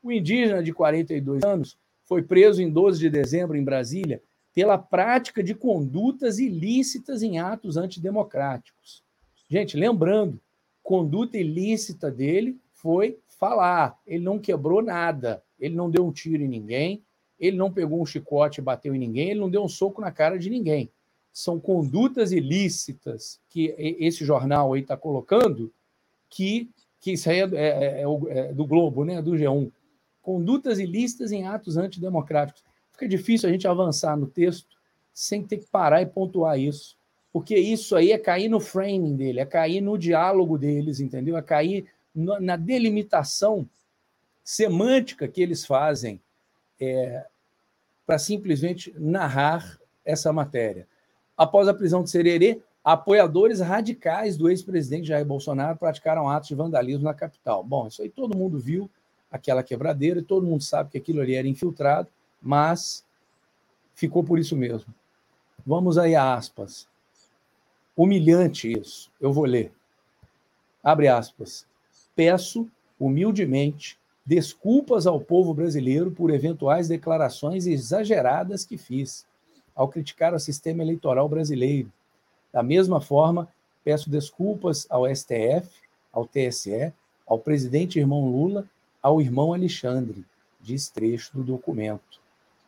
O 0.04 0.12
indígena 0.12 0.62
de 0.62 0.74
42 0.74 1.44
anos 1.44 1.78
foi 2.04 2.22
preso 2.22 2.62
em 2.62 2.70
12 2.70 3.00
de 3.00 3.10
dezembro 3.10 3.58
em 3.58 3.64
Brasília 3.64 4.22
pela 4.54 4.78
prática 4.78 5.44
de 5.44 5.54
condutas 5.54 6.40
ilícitas 6.40 7.22
em 7.22 7.40
atos 7.40 7.78
antidemocráticos. 7.78 9.04
Gente, 9.48 9.78
lembrando, 9.78 10.40
conduta 10.84 11.38
ilícita 11.38 12.12
dele 12.12 12.60
foi 12.72 13.20
falar. 13.28 13.98
Ele 14.06 14.24
não 14.24 14.40
quebrou 14.40 14.82
nada. 14.82 15.44
Ele 15.60 15.76
não 15.76 15.90
deu 15.90 16.06
um 16.06 16.12
tiro 16.12 16.44
em 16.44 16.48
ninguém. 16.48 17.04
Ele 17.40 17.58
não 17.58 17.72
pegou 17.72 18.02
um 18.02 18.06
chicote 18.06 18.60
e 18.60 18.64
bateu 18.64 18.94
em 18.94 19.00
ninguém. 19.00 19.32
Ele 19.32 19.40
não 19.40 19.50
deu 19.50 19.64
um 19.64 19.68
soco 19.68 20.02
na 20.02 20.12
cara 20.12 20.38
de 20.38 20.50
ninguém. 20.50 20.92
São 21.32 21.60
condutas 21.60 22.32
ilícitas 22.32 23.40
que 23.50 23.74
esse 23.78 24.26
jornal 24.26 24.74
aí 24.74 24.82
está 24.82 24.98
colocando, 24.98 25.72
que, 26.30 26.70
que 27.00 27.14
isso 27.14 27.30
aí 27.30 27.40
é, 27.40 27.50
é, 27.54 28.04
é, 28.04 28.40
é 28.40 28.54
do 28.54 28.66
Globo, 28.66 29.06
né? 29.06 29.22
do 29.22 29.32
G1. 29.32 29.72
Condutas 30.22 30.80
ilícitas 30.80 31.32
em 31.32 31.48
atos 31.48 31.78
antidemocráticos. 31.78 32.64
Fica 32.92 33.08
difícil 33.08 33.48
a 33.48 33.52
gente 33.52 33.68
avançar 33.68 34.18
no 34.18 34.28
texto 34.28 34.78
sem 35.14 35.44
ter 35.44 35.58
que 35.58 35.68
parar 35.68 36.02
e 36.02 36.06
pontuar 36.06 36.60
isso 36.60 37.00
porque 37.32 37.56
isso 37.56 37.96
aí 37.96 38.12
é 38.12 38.18
cair 38.18 38.50
no 38.50 38.60
framing 38.60 39.16
dele, 39.16 39.40
é 39.40 39.46
cair 39.46 39.82
no 39.82 39.98
diálogo 39.98 40.58
deles, 40.58 41.00
entendeu? 41.00 41.38
É 41.38 41.42
cair 41.42 41.86
na 42.14 42.56
delimitação 42.56 43.70
semântica 44.44 45.28
que 45.28 45.42
eles 45.42 45.66
fazem 45.66 46.20
é, 46.80 47.26
para 48.06 48.18
simplesmente 48.18 48.94
narrar 48.98 49.80
essa 50.04 50.34
matéria. 50.34 50.88
Após 51.38 51.68
a 51.68 51.74
prisão 51.74 52.04
de 52.04 52.10
Sererê, 52.10 52.62
apoiadores 52.84 53.60
radicais 53.60 54.36
do 54.36 54.50
ex-presidente 54.50 55.08
Jair 55.08 55.26
Bolsonaro 55.26 55.78
praticaram 55.78 56.30
atos 56.30 56.50
de 56.50 56.56
vandalismo 56.56 57.04
na 57.04 57.14
capital. 57.14 57.64
Bom, 57.64 57.88
isso 57.88 58.02
aí 58.02 58.10
todo 58.10 58.38
mundo 58.38 58.58
viu, 58.58 58.90
aquela 59.32 59.62
quebradeira, 59.62 60.20
e 60.20 60.24
todo 60.24 60.48
mundo 60.48 60.64
sabe 60.64 60.90
que 60.90 60.98
aquilo 60.98 61.22
ali 61.22 61.36
era 61.36 61.48
infiltrado, 61.48 62.08
mas 62.42 63.06
ficou 63.94 64.24
por 64.24 64.40
isso 64.40 64.56
mesmo. 64.56 64.94
Vamos 65.66 65.98
aí 65.98 66.16
a 66.16 66.34
aspas. 66.34 66.88
Humilhante 67.96 68.72
isso. 68.72 69.12
Eu 69.20 69.32
vou 69.34 69.46
ler. 69.46 69.72
Abre 70.82 71.10
aspas. 71.10 71.68
Peço, 72.16 72.68
humildemente, 72.98 73.99
desculpas 74.30 75.08
ao 75.08 75.20
povo 75.20 75.56
brasileiro 75.56 76.12
por 76.12 76.30
eventuais 76.30 76.88
declarações 76.88 77.66
exageradas 77.66 78.64
que 78.64 78.78
fiz 78.78 79.26
ao 79.76 79.88
criticar 79.88 80.36
o 80.36 80.40
sistema 80.40 80.84
eleitoral 80.84 81.28
brasileiro. 81.28 81.92
Da 82.54 82.62
mesma 82.62 83.02
forma, 83.02 83.50
peço 83.84 84.08
desculpas 84.08 84.86
ao 84.88 85.08
STF, 85.08 85.68
ao 86.14 86.28
TSE, 86.28 86.94
ao 87.26 87.40
presidente 87.40 87.98
irmão 87.98 88.30
Lula, 88.30 88.68
ao 89.02 89.20
irmão 89.20 89.52
Alexandre, 89.52 90.24
diz 90.62 90.90
trecho 90.90 91.36
do 91.36 91.44
documento. 91.44 92.22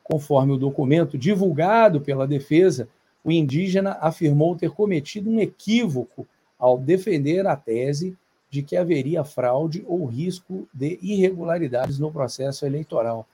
Conforme 0.03 0.53
o 0.53 0.57
documento 0.57 1.15
divulgado 1.15 2.01
pela 2.01 2.25
defesa, 2.25 2.89
o 3.23 3.31
indígena 3.31 3.99
afirmou 4.01 4.55
ter 4.55 4.71
cometido 4.71 5.29
um 5.29 5.39
equívoco 5.39 6.25
ao 6.57 6.79
defender 6.79 7.45
a 7.45 7.55
tese 7.55 8.17
de 8.51 8.61
que 8.61 8.77
haveria 8.77 9.23
fraude 9.23 9.83
ou 9.87 10.05
risco 10.05 10.67
de 10.71 10.99
irregularidades 11.01 11.97
no 11.97 12.11
processo 12.11 12.65
eleitoral. 12.65 13.27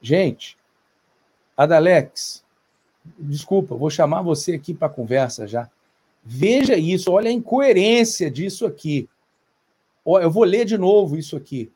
Gente, 0.00 0.56
Adalex, 1.54 2.42
desculpa, 3.18 3.74
vou 3.74 3.90
chamar 3.90 4.22
você 4.22 4.54
aqui 4.54 4.72
para 4.72 4.88
conversa 4.88 5.46
já. 5.46 5.68
Veja 6.24 6.76
isso, 6.76 7.12
olha 7.12 7.28
a 7.28 7.32
incoerência 7.32 8.30
disso 8.30 8.64
aqui. 8.64 9.08
Eu 10.06 10.30
vou 10.30 10.44
ler 10.44 10.64
de 10.64 10.78
novo 10.78 11.18
isso 11.18 11.36
aqui. 11.36 11.70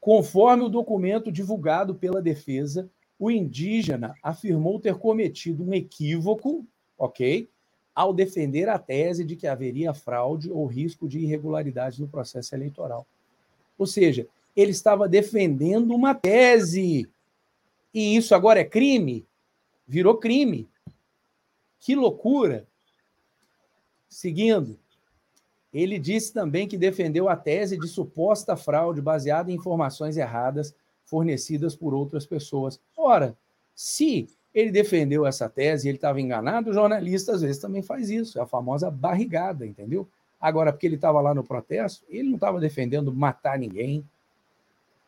Conforme 0.00 0.64
o 0.64 0.68
documento 0.68 1.32
divulgado 1.32 1.94
pela 1.94 2.20
defesa, 2.20 2.90
o 3.18 3.30
indígena 3.30 4.14
afirmou 4.22 4.78
ter 4.78 4.96
cometido 4.96 5.64
um 5.64 5.72
equívoco 5.72 6.66
ok? 6.98 7.48
Ao 7.98 8.14
defender 8.14 8.68
a 8.68 8.78
tese 8.78 9.24
de 9.24 9.34
que 9.34 9.48
haveria 9.48 9.92
fraude 9.92 10.52
ou 10.52 10.66
risco 10.66 11.08
de 11.08 11.18
irregularidades 11.18 11.98
no 11.98 12.06
processo 12.06 12.54
eleitoral. 12.54 13.04
Ou 13.76 13.88
seja, 13.88 14.24
ele 14.54 14.70
estava 14.70 15.08
defendendo 15.08 15.92
uma 15.96 16.14
tese. 16.14 17.10
E 17.92 18.14
isso 18.14 18.36
agora 18.36 18.60
é 18.60 18.64
crime? 18.64 19.26
Virou 19.84 20.16
crime. 20.16 20.68
Que 21.80 21.96
loucura! 21.96 22.68
Seguindo, 24.08 24.78
ele 25.74 25.98
disse 25.98 26.32
também 26.32 26.68
que 26.68 26.78
defendeu 26.78 27.28
a 27.28 27.34
tese 27.34 27.76
de 27.76 27.88
suposta 27.88 28.56
fraude 28.56 29.02
baseada 29.02 29.50
em 29.50 29.56
informações 29.56 30.16
erradas 30.16 30.72
fornecidas 31.04 31.74
por 31.74 31.92
outras 31.94 32.24
pessoas. 32.24 32.80
Ora, 32.96 33.36
se 33.74 34.28
ele 34.58 34.72
defendeu 34.72 35.24
essa 35.24 35.48
tese 35.48 35.86
e 35.86 35.90
ele 35.90 35.98
estava 35.98 36.20
enganado, 36.20 36.70
o 36.70 36.74
jornalista 36.74 37.32
às 37.32 37.42
vezes 37.42 37.58
também 37.58 37.80
faz 37.80 38.10
isso, 38.10 38.40
é 38.40 38.42
a 38.42 38.46
famosa 38.46 38.90
barrigada, 38.90 39.64
entendeu? 39.64 40.08
Agora, 40.40 40.72
porque 40.72 40.84
ele 40.84 40.96
estava 40.96 41.20
lá 41.20 41.32
no 41.32 41.44
protesto, 41.44 42.04
ele 42.08 42.28
não 42.28 42.34
estava 42.34 42.58
defendendo 42.58 43.14
matar 43.14 43.56
ninguém. 43.56 44.04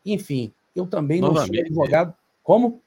Enfim, 0.07 0.53
eu 0.75 0.87
também 0.87 1.21
não 1.21 1.33
Novamente. 1.33 1.57
sou 1.57 1.65
advogado. 1.65 2.15
Como? 2.45 2.81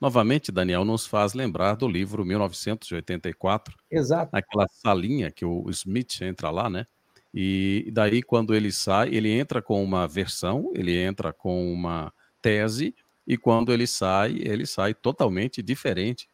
Novamente, 0.00 0.50
Daniel 0.50 0.84
nos 0.84 1.06
faz 1.06 1.34
lembrar 1.34 1.76
do 1.76 1.88
livro 1.88 2.24
1984. 2.24 3.74
Exato. 3.88 4.30
Aquela 4.36 4.66
salinha 4.68 5.30
que 5.30 5.44
o 5.44 5.70
Smith 5.70 6.20
entra 6.20 6.50
lá, 6.50 6.68
né? 6.68 6.86
E 7.32 7.90
daí, 7.92 8.22
quando 8.22 8.54
ele 8.54 8.72
sai, 8.72 9.14
ele 9.14 9.30
entra 9.30 9.62
com 9.62 9.82
uma 9.84 10.06
versão, 10.08 10.72
ele 10.74 10.96
entra 10.96 11.32
com 11.32 11.72
uma 11.72 12.12
tese, 12.42 12.94
e 13.26 13.36
quando 13.36 13.72
ele 13.72 13.86
sai, 13.86 14.36
ele 14.40 14.66
sai 14.66 14.94
totalmente 14.94 15.62
diferente. 15.62 16.28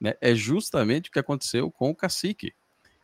Né? 0.00 0.14
É 0.20 0.34
justamente 0.34 1.10
o 1.10 1.12
que 1.12 1.18
aconteceu 1.18 1.70
com 1.70 1.90
o 1.90 1.94
cacique. 1.94 2.54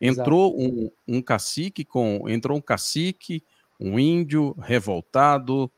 Entrou 0.01 0.59
um, 0.59 0.91
um, 1.07 1.21
cacique 1.21 1.83
com. 1.83 2.27
Entrou 2.27 2.57
um 2.57 2.61
cacique, 2.61 3.43
um 3.79 3.99
índio 3.99 4.53
revoltado, 4.59 5.71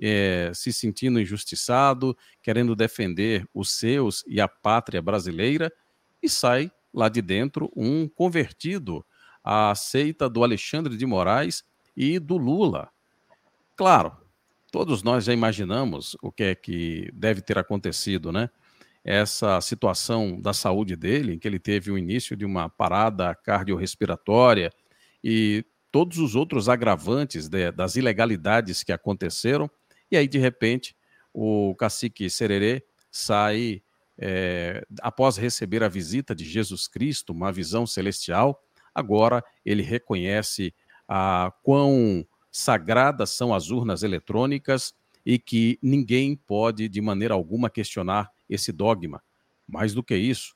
é, 0.00 0.50
se 0.54 0.72
sentindo 0.72 1.20
injustiçado, 1.20 2.16
querendo 2.42 2.74
defender 2.76 3.46
os 3.52 3.72
seus 3.72 4.24
e 4.26 4.40
a 4.40 4.48
pátria 4.48 5.00
brasileira, 5.00 5.72
e 6.22 6.28
sai 6.28 6.70
lá 6.92 7.08
de 7.08 7.20
dentro 7.20 7.70
um 7.76 8.08
convertido 8.08 9.04
à 9.44 9.74
seita 9.74 10.28
do 10.28 10.42
Alexandre 10.42 10.96
de 10.96 11.06
Moraes 11.06 11.64
e 11.96 12.18
do 12.18 12.36
Lula. 12.36 12.90
Claro, 13.76 14.16
todos 14.70 15.02
nós 15.02 15.24
já 15.24 15.32
imaginamos 15.32 16.16
o 16.22 16.30
que 16.30 16.44
é 16.44 16.54
que 16.54 17.10
deve 17.14 17.40
ter 17.40 17.58
acontecido, 17.58 18.32
né? 18.32 18.50
Essa 19.04 19.60
situação 19.60 20.40
da 20.40 20.52
saúde 20.52 20.96
dele, 20.96 21.34
em 21.34 21.38
que 21.38 21.46
ele 21.46 21.60
teve 21.60 21.90
o 21.90 21.98
início 21.98 22.36
de 22.36 22.44
uma 22.44 22.68
parada 22.68 23.34
cardiorrespiratória 23.34 24.72
e 25.22 25.64
todos 25.92 26.18
os 26.18 26.34
outros 26.34 26.68
agravantes 26.68 27.48
de, 27.48 27.70
das 27.70 27.96
ilegalidades 27.96 28.82
que 28.82 28.92
aconteceram, 28.92 29.70
e 30.10 30.16
aí, 30.16 30.28
de 30.28 30.38
repente, 30.38 30.96
o 31.32 31.74
cacique 31.76 32.28
Sererê 32.28 32.84
sai, 33.10 33.82
é, 34.18 34.84
após 35.00 35.36
receber 35.36 35.82
a 35.82 35.88
visita 35.88 36.34
de 36.34 36.44
Jesus 36.44 36.88
Cristo, 36.88 37.32
uma 37.32 37.52
visão 37.52 37.86
celestial, 37.86 38.62
agora 38.94 39.42
ele 39.64 39.82
reconhece 39.82 40.74
a 41.08 41.52
quão 41.62 42.26
sagradas 42.56 43.30
são 43.30 43.54
as 43.54 43.70
urnas 43.70 44.02
eletrônicas 44.02 44.94
e 45.24 45.38
que 45.38 45.78
ninguém 45.82 46.36
pode, 46.36 46.88
de 46.88 47.00
maneira 47.00 47.34
alguma, 47.34 47.68
questionar 47.68 48.30
esse 48.48 48.72
dogma. 48.72 49.22
Mais 49.68 49.92
do 49.92 50.02
que 50.02 50.16
isso, 50.16 50.54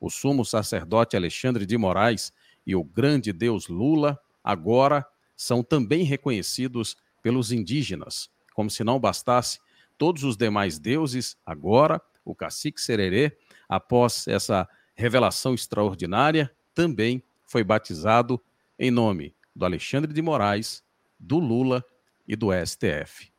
o 0.00 0.08
sumo 0.10 0.44
sacerdote 0.44 1.16
Alexandre 1.16 1.66
de 1.66 1.76
Moraes 1.76 2.32
e 2.66 2.74
o 2.76 2.84
grande 2.84 3.32
Deus 3.32 3.68
Lula 3.68 4.18
agora 4.44 5.06
são 5.36 5.62
também 5.62 6.04
reconhecidos 6.04 6.96
pelos 7.22 7.50
indígenas. 7.50 8.30
Como 8.54 8.70
se 8.70 8.84
não 8.84 9.00
bastasse, 9.00 9.58
todos 9.98 10.22
os 10.22 10.36
demais 10.36 10.78
deuses, 10.78 11.36
agora, 11.44 12.00
o 12.24 12.34
cacique 12.34 12.80
Sererê, 12.80 13.36
após 13.68 14.26
essa 14.28 14.68
revelação 14.94 15.54
extraordinária, 15.54 16.54
também 16.74 17.22
foi 17.44 17.64
batizado 17.64 18.40
em 18.78 18.90
nome 18.90 19.34
do 19.54 19.64
Alexandre 19.64 20.12
de 20.12 20.22
Moraes, 20.22 20.82
do 21.20 21.38
Lula 21.38 21.84
e 22.26 22.34
do 22.34 22.48
STF. 22.52 23.30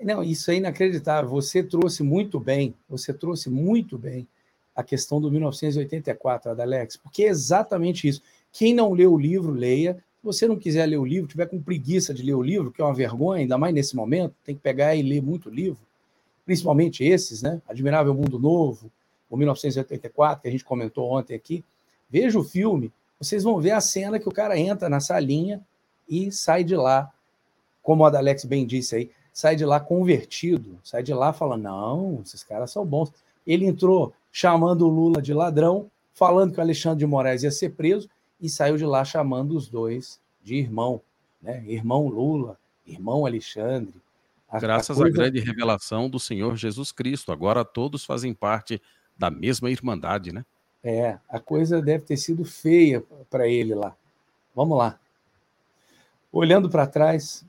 Não, 0.00 0.22
isso 0.22 0.50
é 0.50 0.56
inacreditável. 0.56 1.30
Você 1.30 1.62
trouxe 1.62 2.02
muito 2.02 2.40
bem, 2.40 2.74
você 2.88 3.12
trouxe 3.12 3.48
muito 3.48 3.96
bem 3.96 4.26
a 4.74 4.82
questão 4.82 5.20
do 5.20 5.30
1984, 5.30 6.50
Adalex, 6.50 6.96
porque 6.96 7.24
é 7.24 7.28
exatamente 7.28 8.08
isso. 8.08 8.22
Quem 8.50 8.74
não 8.74 8.92
leu 8.92 9.12
o 9.12 9.18
livro, 9.18 9.52
leia. 9.52 9.94
Se 9.94 10.24
você 10.24 10.48
não 10.48 10.56
quiser 10.56 10.86
ler 10.86 10.96
o 10.96 11.04
livro, 11.04 11.28
tiver 11.28 11.46
com 11.46 11.60
preguiça 11.60 12.14
de 12.14 12.22
ler 12.22 12.34
o 12.34 12.42
livro, 12.42 12.72
que 12.72 12.80
é 12.80 12.84
uma 12.84 12.94
vergonha, 12.94 13.42
ainda 13.42 13.58
mais 13.58 13.74
nesse 13.74 13.94
momento, 13.94 14.34
tem 14.44 14.54
que 14.54 14.60
pegar 14.60 14.94
e 14.94 15.02
ler 15.02 15.22
muito 15.22 15.50
livro, 15.50 15.80
principalmente 16.44 17.04
esses, 17.04 17.42
né? 17.42 17.60
Admirável 17.68 18.14
Mundo 18.14 18.38
Novo, 18.38 18.90
o 19.28 19.36
1984, 19.36 20.42
que 20.42 20.48
a 20.48 20.50
gente 20.50 20.64
comentou 20.64 21.10
ontem 21.10 21.34
aqui. 21.34 21.64
Veja 22.08 22.38
o 22.38 22.44
filme, 22.44 22.92
vocês 23.18 23.42
vão 23.42 23.60
ver 23.60 23.72
a 23.72 23.80
cena 23.80 24.18
que 24.18 24.28
o 24.28 24.32
cara 24.32 24.58
entra 24.58 24.88
na 24.88 25.00
salinha 25.00 25.60
e 26.08 26.30
sai 26.30 26.64
de 26.64 26.76
lá, 26.76 27.10
como 27.82 28.02
o 28.02 28.06
Adalex 28.06 28.44
bem 28.44 28.66
disse 28.66 28.96
aí, 28.96 29.10
sai 29.32 29.56
de 29.56 29.64
lá 29.64 29.80
convertido, 29.80 30.78
sai 30.84 31.02
de 31.02 31.14
lá 31.14 31.32
falando: 31.32 31.62
não, 31.62 32.20
esses 32.24 32.44
caras 32.44 32.70
são 32.70 32.84
bons. 32.84 33.12
Ele 33.46 33.66
entrou 33.66 34.12
chamando 34.30 34.86
o 34.86 34.90
Lula 34.90 35.20
de 35.20 35.32
ladrão, 35.32 35.90
falando 36.14 36.52
que 36.52 36.58
o 36.58 36.62
Alexandre 36.62 37.00
de 37.00 37.06
Moraes 37.06 37.42
ia 37.42 37.50
ser 37.50 37.70
preso, 37.70 38.08
e 38.40 38.48
saiu 38.48 38.76
de 38.76 38.84
lá 38.84 39.04
chamando 39.04 39.56
os 39.56 39.68
dois 39.68 40.20
de 40.42 40.56
irmão, 40.56 41.00
né? 41.40 41.62
Irmão 41.66 42.08
Lula, 42.08 42.58
irmão 42.86 43.24
Alexandre. 43.24 43.94
A, 44.48 44.58
Graças 44.58 44.96
a 44.96 45.02
coisa... 45.02 45.16
à 45.16 45.20
grande 45.22 45.40
revelação 45.40 46.10
do 46.10 46.18
Senhor 46.18 46.56
Jesus 46.56 46.92
Cristo, 46.92 47.32
agora 47.32 47.64
todos 47.64 48.04
fazem 48.04 48.34
parte 48.34 48.80
da 49.16 49.30
mesma 49.30 49.70
irmandade, 49.70 50.32
né? 50.32 50.44
É, 50.82 51.16
a 51.28 51.38
coisa 51.38 51.80
deve 51.80 52.04
ter 52.04 52.16
sido 52.16 52.44
feia 52.44 53.02
para 53.30 53.46
ele 53.46 53.74
lá. 53.74 53.94
Vamos 54.54 54.76
lá. 54.76 54.98
Olhando 56.32 56.70
para 56.70 56.86
trás, 56.86 57.44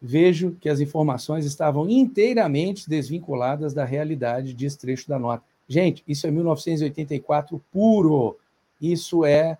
vejo 0.00 0.56
que 0.60 0.68
as 0.68 0.80
informações 0.80 1.44
estavam 1.44 1.88
inteiramente 1.88 2.88
desvinculadas 2.88 3.74
da 3.74 3.84
realidade, 3.84 4.54
de 4.54 4.76
trecho 4.76 5.08
da 5.08 5.18
nota. 5.18 5.44
Gente, 5.68 6.02
isso 6.08 6.26
é 6.26 6.30
1984 6.30 7.62
puro. 7.70 8.36
Isso 8.80 9.24
é, 9.24 9.56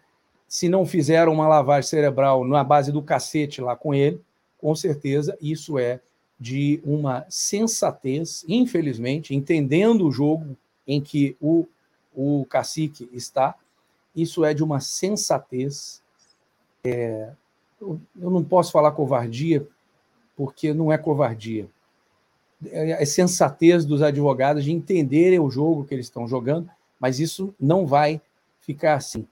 se 0.48 0.68
não 0.68 0.84
fizeram 0.84 1.32
uma 1.32 1.46
lavagem 1.46 1.88
cerebral 1.88 2.44
na 2.44 2.64
base 2.64 2.90
do 2.90 3.02
cacete 3.02 3.60
lá 3.60 3.76
com 3.76 3.94
ele, 3.94 4.20
com 4.58 4.74
certeza 4.74 5.36
isso 5.40 5.78
é 5.78 6.00
de 6.40 6.80
uma 6.84 7.24
sensatez, 7.28 8.44
infelizmente, 8.48 9.34
entendendo 9.34 10.06
o 10.06 10.10
jogo 10.10 10.56
em 10.86 11.00
que 11.00 11.36
o, 11.40 11.68
o 12.14 12.44
cacique 12.46 13.08
está, 13.12 13.54
isso 14.14 14.44
é 14.44 14.52
de 14.52 14.64
uma 14.64 14.80
sensatez 14.80 16.02
é, 16.84 17.30
eu 17.82 18.30
não 18.30 18.42
posso 18.42 18.72
falar 18.72 18.92
covardia, 18.92 19.66
porque 20.36 20.72
não 20.72 20.92
é 20.92 20.98
covardia. 20.98 21.68
É, 22.66 23.02
é 23.02 23.04
sensatez 23.04 23.84
dos 23.84 24.02
advogados 24.02 24.64
de 24.64 24.72
entenderem 24.72 25.40
o 25.40 25.50
jogo 25.50 25.84
que 25.84 25.94
eles 25.94 26.06
estão 26.06 26.26
jogando, 26.28 26.70
mas 26.98 27.18
isso 27.18 27.54
não 27.60 27.86
vai 27.86 28.20
ficar 28.60 28.94
assim. 28.94 29.26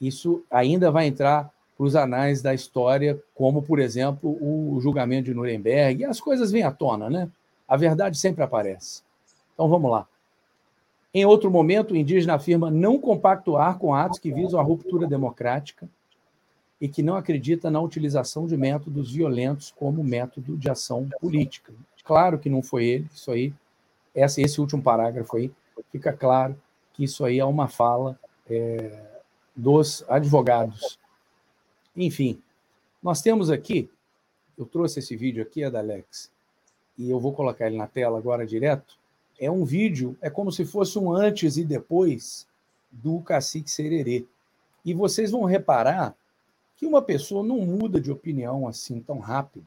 Isso 0.00 0.42
ainda 0.50 0.90
vai 0.90 1.06
entrar 1.06 1.50
para 1.76 1.86
os 1.86 1.94
anais 1.94 2.42
da 2.42 2.52
história, 2.52 3.22
como, 3.34 3.62
por 3.62 3.78
exemplo, 3.78 4.36
o 4.40 4.80
julgamento 4.80 5.26
de 5.26 5.34
Nuremberg, 5.34 6.02
e 6.02 6.04
as 6.04 6.20
coisas 6.20 6.50
vêm 6.50 6.64
à 6.64 6.72
tona, 6.72 7.08
né? 7.08 7.30
A 7.68 7.76
verdade 7.76 8.18
sempre 8.18 8.42
aparece. 8.42 9.02
Então 9.54 9.68
vamos 9.68 9.90
lá. 9.90 10.06
Em 11.14 11.24
outro 11.24 11.50
momento, 11.50 11.92
o 11.92 11.96
indígena 11.96 12.34
afirma 12.34 12.70
não 12.70 12.98
compactuar 12.98 13.78
com 13.78 13.94
atos 13.94 14.18
que 14.18 14.32
visam 14.32 14.58
a 14.58 14.62
ruptura 14.62 15.06
democrática, 15.06 15.88
e 16.80 16.88
que 16.88 17.02
não 17.02 17.16
acredita 17.16 17.70
na 17.70 17.80
utilização 17.80 18.46
de 18.46 18.56
métodos 18.56 19.12
violentos 19.12 19.72
como 19.76 20.04
método 20.04 20.56
de 20.56 20.70
ação 20.70 21.08
política. 21.20 21.72
Claro 22.04 22.38
que 22.38 22.48
não 22.48 22.62
foi 22.62 22.86
ele, 22.86 23.06
isso 23.12 23.30
aí, 23.30 23.52
esse, 24.14 24.60
último 24.60 24.82
parágrafo 24.82 25.36
aí, 25.36 25.50
fica 25.90 26.12
claro 26.12 26.56
que 26.94 27.04
isso 27.04 27.24
aí 27.24 27.38
é 27.38 27.44
uma 27.44 27.68
fala 27.68 28.18
é, 28.48 28.98
dos 29.54 30.04
advogados. 30.08 30.98
Enfim, 31.96 32.40
nós 33.02 33.20
temos 33.20 33.50
aqui, 33.50 33.90
eu 34.56 34.64
trouxe 34.64 35.00
esse 35.00 35.16
vídeo 35.16 35.42
aqui, 35.42 35.62
é 35.64 35.70
da 35.70 35.80
Alex, 35.80 36.30
e 36.96 37.10
eu 37.10 37.20
vou 37.20 37.32
colocar 37.32 37.66
ele 37.66 37.76
na 37.76 37.86
tela 37.86 38.18
agora 38.18 38.46
direto. 38.46 38.96
É 39.38 39.50
um 39.50 39.64
vídeo, 39.64 40.16
é 40.20 40.30
como 40.30 40.50
se 40.50 40.64
fosse 40.64 40.98
um 40.98 41.12
antes 41.12 41.56
e 41.56 41.64
depois 41.64 42.46
do 42.90 43.20
Cacique 43.20 43.70
Sererê. 43.70 44.24
E 44.84 44.94
vocês 44.94 45.30
vão 45.30 45.44
reparar 45.44 46.16
que 46.78 46.86
uma 46.86 47.02
pessoa 47.02 47.44
não 47.44 47.58
muda 47.58 48.00
de 48.00 48.10
opinião 48.10 48.66
assim 48.66 49.00
tão 49.00 49.18
rápido 49.18 49.66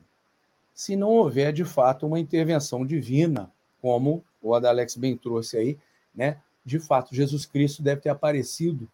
se 0.73 0.95
não 0.95 1.09
houver 1.09 1.51
de 1.51 1.65
fato 1.65 2.07
uma 2.07 2.19
intervenção 2.19 2.85
divina, 2.85 3.51
como 3.81 4.23
o 4.41 4.55
Adalex 4.55 4.95
bem 4.95 5.17
trouxe 5.17 5.57
aí, 5.57 5.77
né? 6.15 6.37
De 6.63 6.79
fato, 6.79 7.13
Jesus 7.13 7.45
Cristo 7.45 7.83
deve 7.83 8.01
ter 8.01 8.09
aparecido 8.09 8.87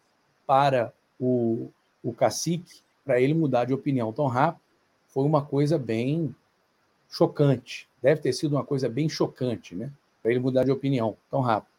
para 0.46 0.92
o, 1.18 1.70
o 2.02 2.12
cacique 2.12 2.80
para 3.04 3.20
ele 3.20 3.34
mudar 3.34 3.66
de 3.66 3.72
opinião 3.72 4.12
tão 4.12 4.26
rápido. 4.26 4.62
Foi 5.06 5.24
uma 5.24 5.44
coisa 5.44 5.78
bem 5.78 6.34
chocante. 7.08 7.88
Deve 8.02 8.20
ter 8.20 8.32
sido 8.32 8.56
uma 8.56 8.64
coisa 8.64 8.88
bem 8.88 9.08
chocante, 9.08 9.74
né? 9.74 9.92
Para 10.20 10.32
ele 10.32 10.40
mudar 10.40 10.64
de 10.64 10.72
opinião 10.72 11.16
tão 11.30 11.40
rápido. 11.40 11.72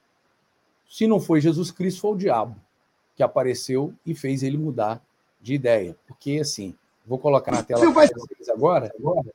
Se 0.90 1.06
não 1.06 1.20
foi 1.20 1.42
Jesus 1.42 1.70
Cristo, 1.70 2.02
foi 2.02 2.12
o 2.12 2.18
diabo 2.18 2.56
que 3.16 3.22
apareceu 3.22 3.94
e 4.06 4.16
fez 4.16 4.42
ele 4.42 4.58
mudar 4.58 5.04
de 5.40 5.54
ideia. 5.54 5.96
Porque, 6.08 6.40
assim, 6.42 6.76
vou 7.06 7.18
colocar 7.18 7.52
na 7.52 7.64
tela 7.64 7.82
para 7.82 8.08
vocês 8.08 8.50
agora, 8.50 8.94
agora 8.98 9.32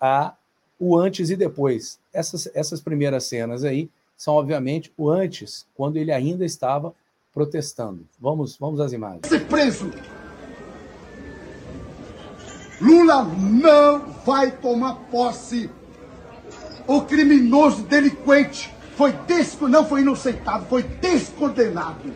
a 0.00 0.34
o 0.78 0.96
antes 0.96 1.30
e 1.30 1.36
depois. 1.36 1.98
Essas, 2.12 2.48
essas 2.54 2.80
primeiras 2.80 3.24
cenas 3.24 3.64
aí 3.64 3.90
são, 4.16 4.34
obviamente, 4.34 4.92
o 4.96 5.08
antes, 5.08 5.66
quando 5.74 5.96
ele 5.96 6.12
ainda 6.12 6.44
estava 6.44 6.94
protestando. 7.32 8.06
Vamos, 8.18 8.56
vamos 8.56 8.80
às 8.80 8.92
imagens. 8.92 9.26
Ser 9.26 9.46
preso. 9.46 9.90
Lula 12.80 13.24
não 13.24 14.10
vai 14.24 14.52
tomar 14.52 14.94
posse. 15.10 15.70
O 16.86 17.02
criminoso 17.02 17.82
delinquente 17.82 18.72
foi 18.96 19.12
desco, 19.12 19.68
não 19.68 19.84
foi 19.84 20.00
inocentado, 20.00 20.66
foi 20.66 20.82
descondenado. 20.82 22.12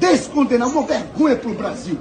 Descondenado, 0.00 0.72
uma 0.72 0.82
vergonha 0.82 1.36
para 1.36 1.50
o 1.50 1.54
Brasil. 1.54 1.98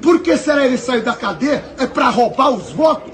Por 0.00 0.20
que 0.20 0.36
será 0.36 0.64
ele 0.64 0.78
sair 0.78 1.02
da 1.02 1.14
cadeia? 1.14 1.64
É 1.78 1.86
para 1.86 2.08
roubar 2.08 2.50
os 2.50 2.70
votos? 2.70 3.12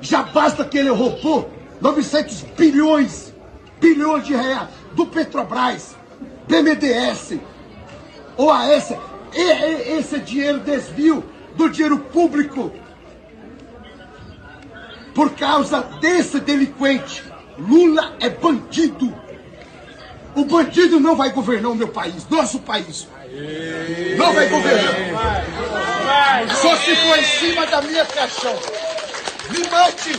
Já 0.00 0.22
basta 0.22 0.64
que 0.64 0.78
ele 0.78 0.88
roubou 0.88 1.50
900 1.80 2.42
bilhões, 2.56 3.32
bilhões 3.78 4.26
de 4.26 4.34
reais 4.34 4.68
do 4.94 5.06
Petrobras, 5.06 5.94
BNDES, 6.48 7.38
OAS. 8.36 8.92
E, 9.34 9.40
e, 9.40 9.98
esse 9.98 10.18
dinheiro 10.20 10.60
desvio 10.60 11.22
do 11.56 11.68
dinheiro 11.68 11.98
público 11.98 12.72
por 15.14 15.30
causa 15.30 15.82
desse 16.00 16.40
delinquente. 16.40 17.22
Lula 17.58 18.14
é 18.20 18.28
bandido. 18.28 19.14
O 20.36 20.44
bandido 20.44 20.98
não 20.98 21.16
vai 21.16 21.32
governar 21.32 21.70
o 21.70 21.74
meu 21.74 21.88
país, 21.88 22.28
nosso 22.28 22.60
país. 22.60 23.08
Não 24.16 24.34
vai 24.34 24.48
governar. 24.48 24.96
Só 26.56 26.76
se 26.76 26.96
for 26.96 27.18
em 27.18 27.24
cima 27.24 27.66
da 27.66 27.82
minha 27.82 28.04
caixão. 28.04 28.54
Me 29.50 29.68
mate! 29.70 30.12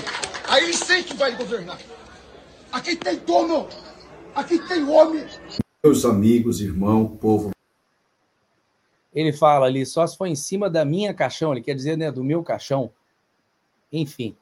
Aí 0.47 0.73
sei 0.73 1.03
que 1.03 1.15
vai 1.15 1.35
governar. 1.35 1.79
Aqui 2.71 2.95
tem 2.95 3.17
dono, 3.17 3.67
aqui 4.33 4.59
tem 4.59 4.83
homem. 4.87 5.25
Meus 5.83 6.05
amigos, 6.05 6.61
irmão, 6.61 7.07
povo. 7.07 7.51
Ele 9.13 9.31
fala 9.31 9.65
ali, 9.65 9.85
só 9.85 10.05
se 10.05 10.17
for 10.17 10.27
em 10.27 10.35
cima 10.35 10.69
da 10.69 10.83
minha 10.83 11.13
caixão, 11.13 11.53
ele 11.53 11.61
quer 11.61 11.73
dizer, 11.73 11.97
né, 11.97 12.11
do 12.11 12.23
meu 12.23 12.43
caixão. 12.43 12.91
Enfim, 13.91 14.35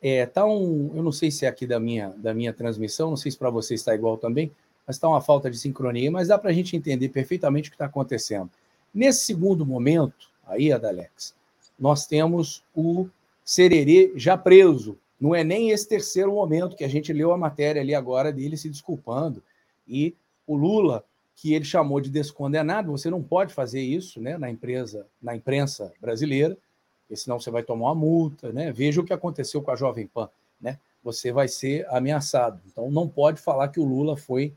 é, 0.00 0.26
tá 0.26 0.44
um, 0.44 0.92
eu 0.94 1.02
não 1.02 1.12
sei 1.12 1.30
se 1.30 1.44
é 1.44 1.48
aqui 1.48 1.66
da 1.66 1.80
minha, 1.80 2.10
da 2.16 2.32
minha 2.32 2.52
transmissão, 2.52 3.10
não 3.10 3.16
sei 3.16 3.32
se 3.32 3.38
para 3.38 3.50
você 3.50 3.74
está 3.74 3.94
igual 3.94 4.16
também, 4.16 4.50
mas 4.86 4.96
está 4.96 5.08
uma 5.08 5.20
falta 5.20 5.50
de 5.50 5.58
sincronia, 5.58 6.10
mas 6.10 6.28
dá 6.28 6.38
para 6.38 6.50
a 6.50 6.52
gente 6.52 6.76
entender 6.76 7.08
perfeitamente 7.08 7.68
o 7.68 7.72
que 7.72 7.76
está 7.76 7.86
acontecendo. 7.86 8.50
Nesse 8.92 9.24
segundo 9.24 9.64
momento, 9.64 10.28
aí, 10.46 10.72
Adalex, 10.72 11.34
nós 11.78 12.06
temos 12.06 12.62
o 12.74 13.08
Sererê 13.44 14.12
já 14.16 14.36
preso. 14.36 14.98
Não 15.20 15.34
é 15.34 15.42
nem 15.42 15.70
esse 15.70 15.88
terceiro 15.88 16.32
momento 16.32 16.76
que 16.76 16.84
a 16.84 16.88
gente 16.88 17.12
leu 17.12 17.32
a 17.32 17.38
matéria 17.38 17.80
ali 17.80 17.94
agora 17.94 18.32
dele 18.32 18.56
se 18.56 18.68
desculpando. 18.68 19.42
E 19.86 20.14
o 20.46 20.56
Lula, 20.56 21.04
que 21.36 21.54
ele 21.54 21.64
chamou 21.64 22.00
de 22.00 22.10
descondenado, 22.10 22.90
você 22.90 23.08
não 23.08 23.22
pode 23.22 23.54
fazer 23.54 23.80
isso 23.80 24.20
né, 24.20 24.36
na 24.36 24.50
empresa, 24.50 25.06
na 25.20 25.34
imprensa 25.34 25.92
brasileira, 26.00 26.56
porque 27.00 27.16
senão 27.16 27.40
você 27.40 27.50
vai 27.50 27.62
tomar 27.62 27.86
uma 27.86 27.94
multa. 27.94 28.52
Né? 28.52 28.72
Veja 28.72 29.00
o 29.00 29.04
que 29.04 29.12
aconteceu 29.12 29.62
com 29.62 29.70
a 29.70 29.76
Jovem 29.76 30.06
Pan. 30.06 30.28
Né? 30.60 30.78
Você 31.02 31.32
vai 31.32 31.48
ser 31.48 31.86
ameaçado. 31.88 32.60
Então 32.66 32.90
não 32.90 33.08
pode 33.08 33.40
falar 33.40 33.68
que 33.68 33.80
o 33.80 33.84
Lula 33.84 34.16
foi 34.16 34.52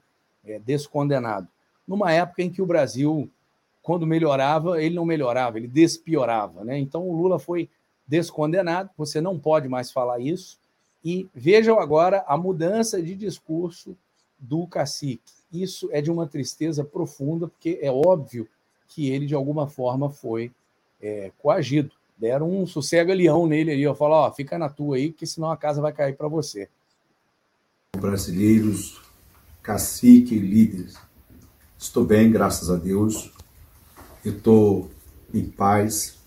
é, 0.45 0.59
descondenado. 0.59 1.47
Numa 1.87 2.11
época 2.11 2.41
em 2.41 2.49
que 2.49 2.61
o 2.61 2.65
Brasil, 2.65 3.29
quando 3.81 4.07
melhorava, 4.07 4.81
ele 4.81 4.95
não 4.95 5.05
melhorava, 5.05 5.57
ele 5.57 5.67
despiorava. 5.67 6.63
Né? 6.63 6.77
Então 6.79 7.07
o 7.07 7.15
Lula 7.15 7.39
foi 7.39 7.69
descondenado, 8.07 8.89
você 8.97 9.19
não 9.19 9.39
pode 9.39 9.67
mais 9.67 9.91
falar 9.91 10.19
isso. 10.19 10.59
E 11.03 11.29
vejam 11.33 11.79
agora 11.79 12.23
a 12.27 12.35
mudança 12.37 13.01
de 13.01 13.15
discurso 13.15 13.95
do 14.39 14.65
cacique. 14.67 15.33
Isso 15.51 15.89
é 15.91 16.01
de 16.01 16.11
uma 16.11 16.27
tristeza 16.27 16.83
profunda, 16.83 17.47
porque 17.47 17.79
é 17.81 17.91
óbvio 17.91 18.47
que 18.87 19.09
ele, 19.09 19.25
de 19.25 19.35
alguma 19.35 19.67
forma, 19.67 20.09
foi 20.09 20.51
é, 21.01 21.31
coagido. 21.37 21.91
Deram 22.17 22.49
um 22.49 22.65
sossega-leão 22.65 23.45
nele 23.45 23.71
ali, 23.71 23.85
ó, 23.85 23.93
falou, 23.93 24.17
ó, 24.17 24.31
fica 24.31 24.57
na 24.57 24.69
tua 24.69 24.95
aí, 24.95 25.11
que 25.11 25.27
senão 25.27 25.51
a 25.51 25.57
casa 25.57 25.81
vai 25.81 25.91
cair 25.91 26.15
para 26.15 26.27
você. 26.27 26.69
Brasileiros, 27.97 29.01
cacique 29.65 30.35
e 30.35 30.39
líderes, 30.39 30.95
estou 31.75 32.05
bem, 32.05 32.31
graças 32.31 32.69
a 32.69 32.75
Deus. 32.75 33.31
Eu 34.23 34.37
estou 34.37 34.91
em 35.33 35.43
paz, 35.43 36.19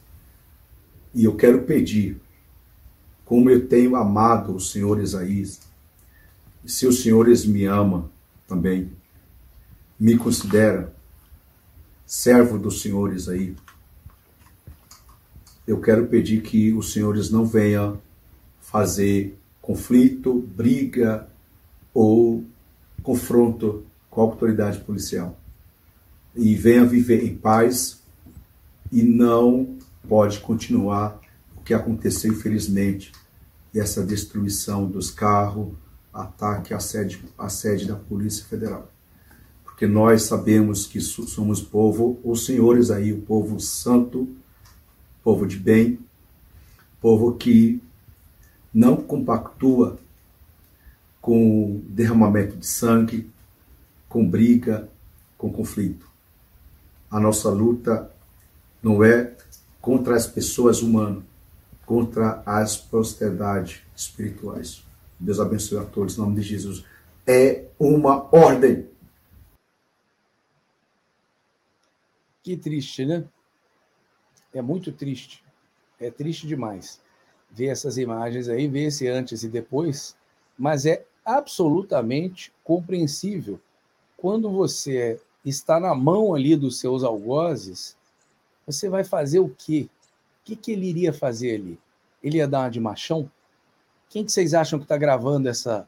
e 1.14 1.24
eu 1.24 1.36
quero 1.36 1.62
pedir, 1.62 2.20
como 3.24 3.48
eu 3.48 3.68
tenho 3.68 3.94
amado 3.94 4.56
o 4.56 4.60
Senhor 4.60 5.00
Isaías, 5.00 5.60
e 6.64 6.70
se 6.70 6.84
o 6.84 6.92
Senhor 6.92 7.28
me 7.46 7.64
ama 7.64 8.10
também, 8.48 8.90
me 9.98 10.18
considera 10.18 10.92
servo 12.04 12.58
dos 12.58 12.82
senhores 12.82 13.28
aí, 13.28 13.54
eu 15.64 15.80
quero 15.80 16.08
pedir 16.08 16.42
que 16.42 16.72
os 16.72 16.92
senhores 16.92 17.30
não 17.30 17.46
venham 17.46 18.02
fazer 18.60 19.38
conflito, 19.62 20.40
briga 20.56 21.28
ou 21.94 22.44
confronto 23.08 23.86
com 24.10 24.20
a 24.20 24.24
autoridade 24.24 24.80
policial. 24.80 25.40
E 26.36 26.54
venha 26.54 26.84
viver 26.84 27.24
em 27.24 27.34
paz 27.34 28.02
e 28.92 29.02
não 29.02 29.78
pode 30.06 30.40
continuar 30.40 31.18
o 31.56 31.62
que 31.62 31.72
aconteceu, 31.72 32.30
infelizmente, 32.30 33.10
essa 33.74 34.04
destruição 34.04 34.86
dos 34.86 35.10
carros, 35.10 35.72
ataque 36.12 36.74
à 36.74 36.80
sede, 36.80 37.24
à 37.38 37.48
sede 37.48 37.86
da 37.86 37.96
Polícia 37.96 38.44
Federal. 38.44 38.92
Porque 39.64 39.86
nós 39.86 40.24
sabemos 40.24 40.86
que 40.86 41.00
somos 41.00 41.62
povo, 41.62 42.20
os 42.22 42.44
senhores 42.44 42.90
aí, 42.90 43.10
o 43.14 43.22
povo 43.22 43.58
santo, 43.58 44.28
povo 45.24 45.46
de 45.46 45.56
bem, 45.56 45.98
povo 47.00 47.32
que 47.36 47.82
não 48.74 48.96
compactua 48.96 49.98
com 51.20 51.82
derramamento 51.88 52.56
de 52.56 52.66
sangue, 52.66 53.30
com 54.08 54.28
briga, 54.28 54.88
com 55.36 55.52
conflito. 55.52 56.08
A 57.10 57.20
nossa 57.20 57.48
luta 57.50 58.10
não 58.82 59.02
é 59.02 59.36
contra 59.80 60.14
as 60.16 60.26
pessoas 60.26 60.82
humanas, 60.82 61.22
contra 61.84 62.42
as 62.44 62.76
posteridades 62.76 63.82
espirituais. 63.96 64.84
Deus 65.18 65.40
abençoe 65.40 65.78
a 65.78 65.84
todos, 65.84 66.16
em 66.16 66.20
nome 66.20 66.36
de 66.36 66.42
Jesus. 66.42 66.84
É 67.26 67.66
uma 67.78 68.28
ordem. 68.34 68.88
Que 72.42 72.56
triste, 72.56 73.04
né? 73.04 73.24
É 74.52 74.62
muito 74.62 74.92
triste. 74.92 75.44
É 76.00 76.10
triste 76.10 76.46
demais 76.46 77.00
ver 77.50 77.66
essas 77.66 77.96
imagens 77.98 78.48
aí, 78.48 78.68
ver 78.68 78.86
esse 78.86 79.08
antes 79.08 79.42
e 79.42 79.48
depois, 79.48 80.16
mas 80.58 80.84
é 80.84 81.04
absolutamente 81.24 82.52
compreensível. 82.64 83.60
Quando 84.16 84.50
você 84.50 85.20
está 85.44 85.78
na 85.78 85.94
mão 85.94 86.34
ali 86.34 86.56
dos 86.56 86.80
seus 86.80 87.04
algozes, 87.04 87.96
você 88.66 88.88
vai 88.88 89.04
fazer 89.04 89.38
o 89.38 89.48
quê? 89.48 89.88
O 90.42 90.44
que, 90.44 90.56
que 90.56 90.72
ele 90.72 90.88
iria 90.88 91.12
fazer 91.12 91.54
ali? 91.54 91.78
Ele 92.22 92.38
ia 92.38 92.48
dar 92.48 92.60
uma 92.60 92.70
de 92.70 92.80
machão? 92.80 93.30
Quem 94.08 94.24
que 94.24 94.32
vocês 94.32 94.54
acham 94.54 94.78
que 94.78 94.84
está 94.84 94.96
gravando 94.96 95.48
essa, 95.48 95.86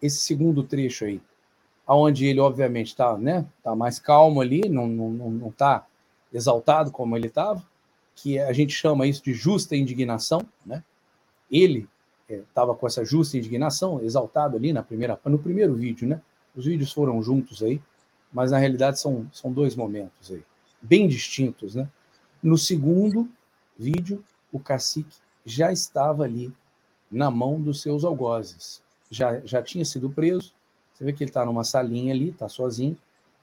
esse 0.00 0.18
segundo 0.18 0.62
trecho 0.62 1.04
aí? 1.04 1.20
Onde 1.86 2.26
ele, 2.26 2.40
obviamente, 2.40 2.88
está 2.88 3.16
né, 3.16 3.46
tá 3.62 3.74
mais 3.76 3.98
calmo 3.98 4.40
ali, 4.40 4.68
não 4.68 4.84
está 4.86 4.96
não, 4.96 5.30
não 5.30 5.50
tá 5.50 5.86
exaltado 6.32 6.90
como 6.90 7.16
ele 7.16 7.28
estava, 7.28 7.62
que 8.14 8.38
a 8.38 8.52
gente 8.52 8.72
chama 8.72 9.06
isso 9.06 9.22
de 9.22 9.32
justa 9.32 9.76
indignação. 9.76 10.42
Né? 10.66 10.82
Ele 11.50 11.88
estava 12.28 12.72
é, 12.72 12.74
com 12.74 12.86
essa 12.86 13.04
justa 13.04 13.36
indignação, 13.36 14.02
exaltado 14.02 14.56
ali 14.56 14.72
na 14.72 14.82
primeira, 14.82 15.18
no 15.24 15.38
primeiro 15.38 15.74
vídeo. 15.74 16.06
Né? 16.06 16.20
Os 16.54 16.66
vídeos 16.66 16.92
foram 16.92 17.22
juntos 17.22 17.62
aí, 17.62 17.80
mas 18.32 18.50
na 18.50 18.58
realidade 18.58 18.98
são, 18.98 19.26
são 19.32 19.52
dois 19.52 19.74
momentos 19.74 20.30
aí, 20.30 20.42
bem 20.80 21.08
distintos. 21.08 21.74
Né? 21.74 21.88
No 22.42 22.58
segundo 22.58 23.28
vídeo, 23.78 24.22
o 24.52 24.58
cacique 24.58 25.16
já 25.44 25.72
estava 25.72 26.24
ali 26.24 26.52
na 27.10 27.30
mão 27.30 27.60
dos 27.60 27.80
seus 27.80 28.04
algozes. 28.04 28.82
Já, 29.10 29.40
já 29.40 29.62
tinha 29.62 29.84
sido 29.84 30.10
preso. 30.10 30.52
Você 30.92 31.04
vê 31.04 31.12
que 31.12 31.22
ele 31.22 31.30
está 31.30 31.44
numa 31.46 31.64
salinha 31.64 32.12
ali, 32.12 32.30
está 32.30 32.48
sozinho. 32.48 32.96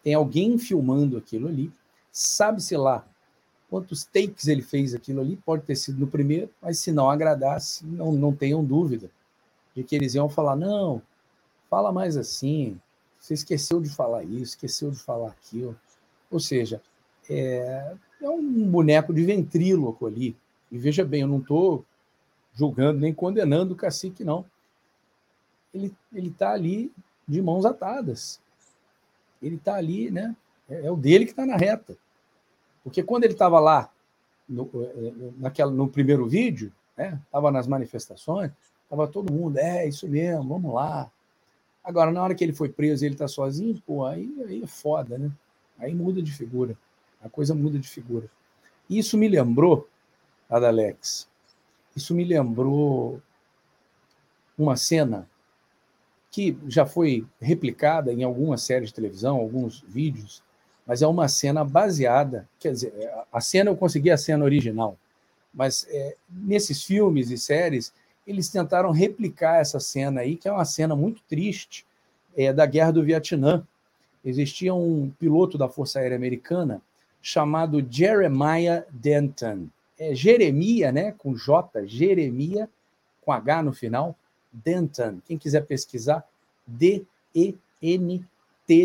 Tem 0.04 0.13
alguém 0.13 0.58
filmando 0.58 1.17
aquilo 1.17 1.48
ali. 1.48 1.71
Sabe-se 2.12 2.78
lá 2.78 3.06
quantos 3.69 4.04
takes 4.06 4.47
ele 4.47 4.62
fez 4.62 4.93
aquilo 4.93 5.21
ali. 5.21 5.38
Pode 5.38 5.63
ter 5.63 5.75
sido 5.75 5.99
no 5.99 6.08
primeiro, 6.08 6.49
mas 6.62 6.80
se 6.80 6.91
não 6.91 7.10
agradasse, 7.10 7.86
não, 7.86 8.12
não 8.13 8.34
tenham 8.34 8.63
dúvida 8.63 9.10
de 9.75 9.84
que 9.84 9.95
eles 9.95 10.15
iam 10.15 10.30
falar: 10.30 10.56
não, 10.56 11.01
fala 11.69 11.91
mais 11.91 12.17
assim. 12.17 12.80
Você 13.19 13.34
esqueceu 13.34 13.82
de 13.82 13.89
falar 13.89 14.23
isso, 14.23 14.54
esqueceu 14.54 14.91
de 14.91 14.99
falar 14.99 15.30
aquilo. 15.30 15.75
Ou 16.30 16.39
seja, 16.39 16.82
é, 17.30 17.95
é 18.21 18.30
um 18.30 18.69
boneco 18.69 19.13
de 19.13 19.23
ventríloco 19.23 20.06
ali. 20.06 20.36
E 20.71 20.78
veja 20.78 21.04
bem, 21.04 21.21
eu 21.21 21.28
não 21.28 21.39
estou 21.39 21.84
julgando 22.54 22.99
nem 22.99 23.13
condenando 23.13 23.73
o 23.73 23.78
cacique, 23.78 24.23
não. 24.23 24.45
Ele 25.73 25.93
está 26.13 26.51
ali 26.51 26.91
de 27.28 27.41
mãos 27.41 27.65
atadas. 27.65 28.39
Ele 29.41 29.56
está 29.56 29.75
ali, 29.75 30.10
né? 30.10 30.36
É, 30.69 30.86
é, 30.86 30.91
o 30.91 30.95
dele 30.95 31.25
que 31.25 31.32
está 31.32 31.45
na 31.45 31.58
reta. 31.58 31.97
Porque 32.86 33.02
quando 33.02 33.24
ele 33.24 33.34
estava 33.34 33.60
lá, 33.60 33.91
no, 34.48 34.69
é, 34.76 35.12
naquela, 35.39 35.71
no 35.71 35.89
primeiro 35.89 36.28
vídeo, 36.28 36.71
estava 37.26 37.52
né? 37.52 37.58
nas 37.58 37.65
manifestações, 37.67 38.52
estava 38.84 39.08
todo 39.08 39.34
mundo, 39.34 39.58
é 39.58 39.88
isso 39.88 40.08
mesmo, 40.08 40.48
vamos 40.48 40.71
lá. 40.71 41.12
Agora, 41.84 42.12
na 42.12 42.21
hora 42.21 42.36
que 42.36 42.43
ele 42.43 42.54
foi 42.54 42.69
preso 42.69 43.04
e 43.04 43.08
ele 43.08 43.15
está 43.15 43.28
sozinho, 43.28 43.82
pô, 43.88 44.06
aí, 44.06 44.32
aí 44.48 44.63
é 44.63 44.67
foda, 44.67 45.17
né? 45.17 45.32
Aí 45.80 45.95
muda 45.95 46.21
de 46.21 46.32
figura. 46.32 46.78
A 47.24 47.28
coisa 47.28 47.56
muda 47.56 47.80
de 47.80 47.88
figura. 47.88 48.30
Isso 48.88 49.17
me 49.17 49.28
lembrou, 49.28 49.89
Adalex, 50.48 51.28
isso 51.95 52.13
me 52.13 52.24
lembrou 52.24 53.19
uma 54.56 54.78
cena 54.78 55.28
que 56.30 56.56
já 56.67 56.86
foi 56.86 57.26
replicada 57.41 58.13
em 58.13 58.24
algumas 58.24 58.62
séries 58.62 58.89
de 58.89 58.93
televisão, 58.93 59.38
alguns 59.38 59.82
vídeos, 59.88 60.43
mas 60.86 61.02
é 61.02 61.08
uma 61.08 61.28
cena 61.28 61.63
baseada, 61.63 62.48
quer 62.60 62.71
dizer, 62.71 62.93
a 63.32 63.41
cena 63.41 63.71
eu 63.71 63.76
consegui 63.76 64.12
a 64.12 64.17
cena 64.17 64.45
original, 64.45 64.98
mas 65.54 65.88
é, 65.89 66.15
nesses 66.30 66.84
filmes 66.84 67.32
e 67.32 67.38
séries 67.38 67.91
eles 68.28 68.50
tentaram 68.50 68.91
replicar 68.91 69.62
essa 69.62 69.80
cena 69.80 70.21
aí, 70.21 70.36
que 70.36 70.48
é 70.48 70.52
uma 70.52 70.65
cena 70.65 70.95
muito 70.95 71.21
triste, 71.30 71.86
é, 72.36 72.52
da 72.52 72.65
Guerra 72.65 72.91
do 72.91 73.04
Vietnã. 73.04 73.65
Existia 74.24 74.74
um 74.74 75.12
piloto 75.19 75.58
da 75.58 75.69
Força 75.69 76.00
Aérea 76.00 76.17
Americana 76.17 76.82
chamado 77.21 77.86
Jeremiah 77.89 78.84
Denton. 78.89 79.67
É 79.98 80.13
Jeremia, 80.13 80.91
né, 80.91 81.13
com 81.17 81.36
J, 81.36 81.88
Jeremia, 81.88 82.69
com 83.21 83.32
H 83.32 83.63
no 83.63 83.74
final, 83.74 84.15
Denton. 84.52 85.19
Quem 85.26 85.38
quiser 85.38 85.65
pesquisar, 85.65 86.28
D-E-N-T 86.67 87.48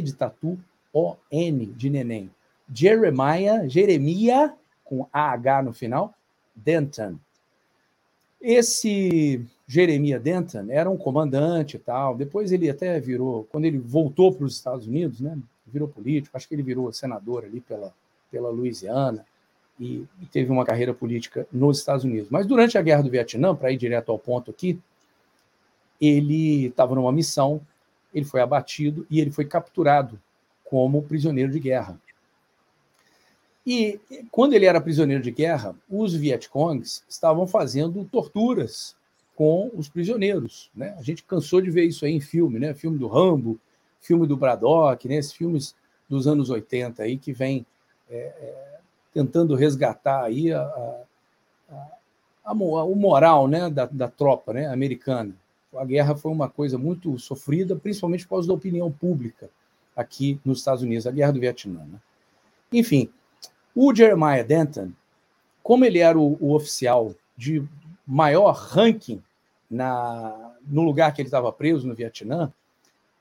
de 0.03 0.13
tatu, 0.15 0.59
O-N 0.93 1.67
de 1.67 1.91
neném. 1.91 2.31
Jeremiah, 2.73 3.69
Jeremia, 3.69 4.55
com 4.85 5.07
A-H 5.13 5.63
no 5.63 5.73
final, 5.73 6.15
Denton. 6.55 7.17
Esse 8.41 9.45
Jeremiah 9.67 10.19
Denton 10.19 10.67
era 10.69 10.89
um 10.89 10.97
comandante 10.97 11.77
e 11.77 11.79
tal. 11.79 12.17
Depois 12.17 12.53
ele 12.53 12.71
até 12.71 12.99
virou, 12.99 13.47
quando 13.51 13.67
ele 13.67 13.79
voltou 13.79 14.33
para 14.33 14.45
os 14.45 14.55
Estados 14.55 14.87
Unidos, 14.87 15.21
né, 15.21 15.39
virou 15.67 15.87
político. 15.87 16.37
Acho 16.37 16.49
que 16.49 16.55
ele 16.55 16.63
virou 16.63 16.93
senador 16.93 17.45
ali 17.45 17.61
pela, 17.61 17.93
pela 18.31 18.51
Louisiana 18.51 19.25
e, 19.79 20.05
e 20.21 20.27
teve 20.27 20.51
uma 20.51 20.65
carreira 20.65 20.95
política 20.95 21.47
nos 21.53 21.79
Estados 21.79 22.05
Unidos. 22.05 22.29
Mas 22.31 22.47
durante 22.47 22.79
a 22.79 22.83
Guerra 22.83 23.03
do 23.03 23.11
Vietnã, 23.11 23.55
para 23.55 23.71
ir 23.71 23.77
direto 23.77 24.11
ao 24.11 24.19
ponto 24.19 24.51
aqui, 24.51 24.79
ele 26.01 26.67
estava 26.67 26.95
numa 26.95 27.13
missão, 27.13 27.61
ele 28.15 28.25
foi 28.25 28.41
abatido 28.41 29.07
e 29.11 29.21
ele 29.21 29.31
foi 29.31 29.45
capturado 29.45 30.19
como 30.71 31.03
prisioneiro 31.03 31.51
de 31.51 31.59
guerra. 31.59 32.01
E 33.67 34.01
quando 34.31 34.53
ele 34.55 34.67
era 34.67 34.81
prisioneiro 34.81 35.21
de 35.21 35.33
guerra, 35.33 35.75
os 35.91 36.15
Vietcongs 36.15 37.03
estavam 37.09 37.45
fazendo 37.45 38.05
torturas 38.05 38.97
com 39.35 39.69
os 39.75 39.89
prisioneiros. 39.89 40.71
Né? 40.73 40.95
A 40.97 41.03
gente 41.03 41.25
cansou 41.25 41.61
de 41.61 41.71
ver 41.71 41.85
isso 41.85 42.05
aí 42.05 42.13
em 42.13 42.21
filme, 42.21 42.61
né? 42.61 42.73
Filme 42.73 42.99
do 42.99 43.09
Rambo, 43.09 43.59
filme 44.01 44.29
do 44.29 44.37
Braddock, 44.37 45.09
né? 45.09 45.17
esses 45.17 45.33
filmes 45.33 45.75
dos 46.09 46.29
anos 46.29 46.51
80 46.51 47.03
aí 47.03 47.19
que 47.19 47.33
vem 47.33 47.67
é, 48.09 48.17
é, 48.17 48.79
tentando 49.13 49.57
resgatar 49.57 50.23
aí 50.23 50.53
a, 50.53 50.63
a, 50.63 51.87
a, 52.45 52.53
o 52.53 52.95
moral 52.95 53.49
né? 53.49 53.69
da, 53.69 53.87
da 53.87 54.09
tropa 54.09 54.53
né? 54.53 54.69
americana. 54.69 55.35
A 55.77 55.85
guerra 55.85 56.15
foi 56.15 56.31
uma 56.31 56.49
coisa 56.49 56.79
muito 56.79 57.19
sofrida, 57.19 57.75
principalmente 57.75 58.25
por 58.25 58.37
causa 58.37 58.49
da 58.49 58.55
opinião 58.55 58.91
pública 58.91 59.51
aqui 59.97 60.41
nos 60.45 60.59
Estados 60.59 60.83
Unidos, 60.83 61.07
a 61.07 61.11
guerra 61.11 61.33
do 61.33 61.41
Vietnã. 61.41 61.81
Né? 61.81 61.99
Enfim, 62.73 63.11
o 63.75 63.95
Jeremiah 63.95 64.43
Denton, 64.43 64.93
como 65.63 65.85
ele 65.85 65.99
era 65.99 66.19
o, 66.19 66.37
o 66.41 66.55
oficial 66.55 67.15
de 67.37 67.63
maior 68.07 68.53
ranking 68.55 69.23
na, 69.71 70.55
no 70.67 70.83
lugar 70.83 71.15
que 71.15 71.21
ele 71.23 71.29
estava 71.29 71.53
preso 71.53 71.87
no 71.87 71.95
Vietnã, 71.95 72.53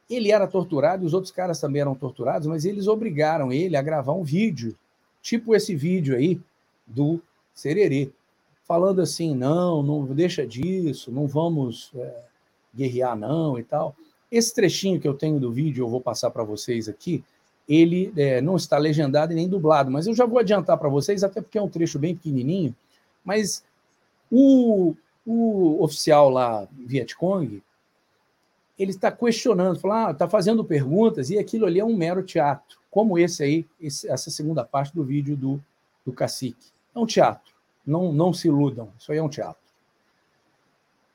ele 0.10 0.32
era 0.32 0.48
torturado 0.48 1.04
e 1.04 1.06
os 1.06 1.14
outros 1.14 1.32
caras 1.32 1.60
também 1.60 1.82
eram 1.82 1.94
torturados, 1.94 2.48
mas 2.48 2.66
eles 2.66 2.88
obrigaram 2.88 3.52
ele 3.52 3.78
a 3.78 3.82
gravar 3.82 4.14
um 4.14 4.24
vídeo, 4.24 4.76
tipo 5.22 5.56
esse 5.56 5.76
vídeo 5.76 6.16
aí 6.16 6.42
do 6.88 7.22
Sererê, 7.54 8.12
falando 8.64 9.02
assim: 9.02 9.36
não, 9.36 9.84
não 9.84 10.06
deixa 10.06 10.48
disso, 10.48 11.12
não 11.12 11.28
vamos 11.28 11.92
é, 11.96 12.24
guerrear, 12.74 13.16
não 13.16 13.60
e 13.60 13.64
tal. 13.64 13.96
Esse 14.32 14.54
trechinho 14.54 15.00
que 15.00 15.08
eu 15.08 15.14
tenho 15.14 15.40
do 15.40 15.52
vídeo, 15.52 15.84
eu 15.84 15.90
vou 15.90 16.02
passar 16.02 16.30
para 16.30 16.44
vocês 16.44 16.88
aqui, 16.88 17.24
ele 17.68 18.12
é, 18.18 18.42
não 18.42 18.56
está 18.56 18.78
legendado 18.78 19.32
e 19.32 19.36
nem 19.36 19.48
dublado, 19.48 19.92
mas 19.92 20.08
eu 20.08 20.16
já 20.16 20.26
vou 20.26 20.40
adiantar 20.40 20.78
para 20.78 20.90
vocês, 20.90 21.24
até 21.24 21.40
porque 21.42 21.58
é 21.58 21.62
um 21.62 21.70
trecho 21.70 22.00
bem 22.00 22.16
pequenininho, 22.16 22.76
mas 23.24 23.64
o, 24.32 24.96
o 25.26 25.84
oficial 25.84 26.30
lá, 26.30 26.68
Vietcong, 26.72 27.62
ele 28.78 28.92
está 28.92 29.12
questionando, 29.12 29.80
falando, 29.80 30.08
ah, 30.08 30.12
está 30.12 30.28
fazendo 30.28 30.64
perguntas, 30.64 31.30
e 31.30 31.38
aquilo 31.38 31.66
ali 31.66 31.80
é 31.80 31.86
um 31.86 31.96
mero 31.96 32.24
teatro, 32.24 32.80
como 32.90 33.20
esse 33.20 33.44
aí, 33.44 33.66
esse, 33.80 34.10
essa 34.10 34.32
segunda 34.32 34.64
parte 34.64 34.96
do 34.96 35.04
vídeo 35.04 35.36
do, 35.36 35.64
do 36.04 36.12
cacique. 36.12 36.72
É 36.96 37.00
um 37.00 37.06
teatro, 37.06 37.54
não, 37.86 38.12
não 38.12 38.34
se 38.34 38.48
iludam, 38.48 38.90
isso 38.98 39.12
aí 39.12 39.20
é 39.20 39.24
um 39.24 39.30
teatro. 39.30 39.69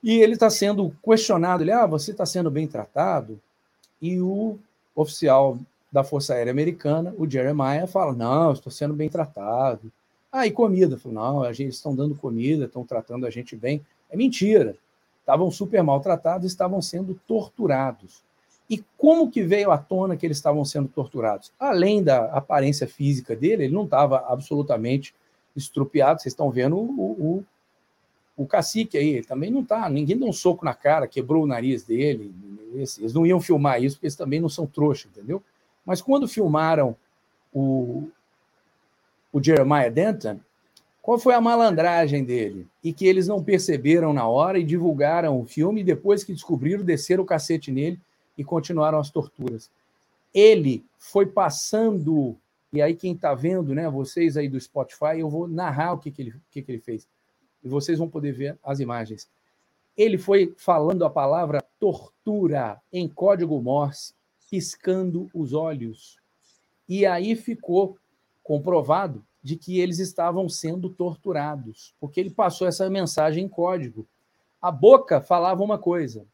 E 0.05 0.21
ele 0.21 0.35
está 0.35 0.51
sendo 0.51 0.95
questionado, 1.03 1.63
ele, 1.63 1.73
ah, 1.73 1.87
você 1.87 2.11
está 2.11 2.27
sendo 2.27 2.51
bem 2.51 2.69
tratado? 2.69 3.41
E 4.03 4.21
o 4.21 4.59
oficial 4.95 5.59
da 5.91 6.05
Força 6.05 6.35
Aérea 6.35 6.51
Americana, 6.51 7.15
o 7.17 7.29
Jeremiah 7.29 7.87
fala: 7.87 8.13
Não, 8.13 8.53
estou 8.53 8.71
sendo 8.71 8.93
bem 8.93 9.09
tratado. 9.09 9.91
Ah, 10.31 10.47
e 10.47 10.51
comida? 10.51 10.99
Falo, 10.99 11.15
não, 11.15 11.45
eles 11.47 11.77
estão 11.77 11.95
dando 11.95 12.15
comida, 12.17 12.67
estão 12.67 12.85
tratando 12.85 13.25
a 13.25 13.31
gente 13.31 13.57
bem. 13.57 13.81
É 14.11 14.17
mentira. 14.17 14.77
Estavam 15.21 15.51
super 15.51 15.83
maltratados, 15.83 16.45
estavam 16.45 16.83
sendo 16.83 17.19
torturados. 17.27 18.23
E 18.69 18.85
como 18.99 19.31
que 19.31 19.43
veio 19.43 19.71
à 19.71 19.79
tona 19.79 20.17
que 20.17 20.27
eles 20.27 20.37
estavam 20.37 20.65
sendo 20.65 20.89
torturados? 20.89 21.51
Além 21.59 22.03
da 22.03 22.27
aparência 22.27 22.87
física 22.87 23.35
dele, 23.35 23.65
ele 23.65 23.75
não 23.75 23.85
estava 23.85 24.25
absolutamente 24.29 25.15
estrupiado. 25.57 26.21
Vocês 26.21 26.33
estão 26.33 26.51
vendo 26.51 26.77
o, 26.77 26.83
o, 27.39 27.45
o 28.37 28.47
cacique 28.47 28.99
aí, 28.99 29.11
ele 29.11 29.27
também 29.27 29.51
não 29.51 29.61
está. 29.61 29.89
Ninguém 29.89 30.19
deu 30.19 30.29
um 30.29 30.33
soco 30.33 30.65
na 30.65 30.75
cara, 30.75 31.07
quebrou 31.07 31.45
o 31.45 31.47
nariz 31.47 31.85
dele. 31.85 32.35
Eles 32.73 33.15
não 33.15 33.25
iam 33.25 33.41
filmar 33.41 33.83
isso, 33.83 33.97
porque 33.97 34.07
eles 34.07 34.17
também 34.17 34.41
não 34.41 34.49
são 34.49 34.67
trouxa, 34.67 35.09
entendeu? 35.09 35.43
Mas 35.87 36.03
quando 36.03 36.27
filmaram 36.27 36.97
o, 37.53 38.09
o 39.33 39.43
Jeremiah 39.43 39.89
Denton, 39.89 40.41
qual 41.01 41.19
foi 41.19 41.35
a 41.35 41.41
malandragem 41.41 42.25
dele? 42.25 42.67
E 42.83 42.93
que 42.93 43.07
eles 43.07 43.29
não 43.29 43.45
perceberam 43.45 44.13
na 44.13 44.27
hora 44.27 44.59
e 44.59 44.65
divulgaram 44.65 45.39
o 45.39 45.45
filme, 45.45 45.83
e 45.83 45.85
depois 45.85 46.25
que 46.25 46.33
descobriram, 46.33 46.83
desceram 46.83 47.23
o 47.23 47.27
cacete 47.27 47.71
nele 47.71 48.01
e 48.37 48.43
continuaram 48.43 48.99
as 48.99 49.11
torturas. 49.11 49.71
Ele 50.33 50.85
foi 50.99 51.27
passando, 51.27 52.35
e 52.73 52.83
aí 52.83 52.97
quem 52.97 53.13
está 53.13 53.35
vendo, 53.35 53.75
né, 53.75 53.89
vocês 53.89 54.37
aí 54.37 54.49
do 54.49 54.59
Spotify, 54.59 55.19
eu 55.19 55.29
vou 55.29 55.47
narrar 55.47 55.93
o 55.93 55.99
que, 55.99 56.11
que, 56.11 56.23
ele, 56.23 56.31
o 56.31 56.41
que, 56.51 56.63
que 56.63 56.73
ele 56.73 56.81
fez. 56.81 57.07
E 57.65 57.69
vocês 57.69 57.99
vão 57.99 58.09
poder 58.09 58.33
ver 58.33 58.59
as 58.63 58.79
imagens. 58.79 59.29
Ele 59.97 60.19
foi 60.19 60.55
falando 60.57 61.05
a 61.05 61.11
palavra 61.11 61.65
tortura 61.81 62.81
em 62.93 63.09
código 63.09 63.61
Morse 63.61 64.15
piscando 64.55 65.29
os 65.35 65.53
olhos. 65.53 66.19
E 66.89 67.05
aí 67.05 67.35
ficou 67.35 67.99
comprovado 68.43 69.25
de 69.43 69.57
que 69.57 69.81
eles 69.81 69.99
estavam 69.99 70.49
sendo 70.49 70.89
torturados, 70.89 71.93
porque 71.99 72.21
ele 72.21 72.31
passou 72.31 72.69
essa 72.69 72.89
mensagem 72.89 73.45
em 73.45 73.49
código. 73.49 74.07
A 74.63 74.71
boca 74.71 75.21
falava 75.21 75.63
uma 75.63 75.77
coisa, 75.77 76.25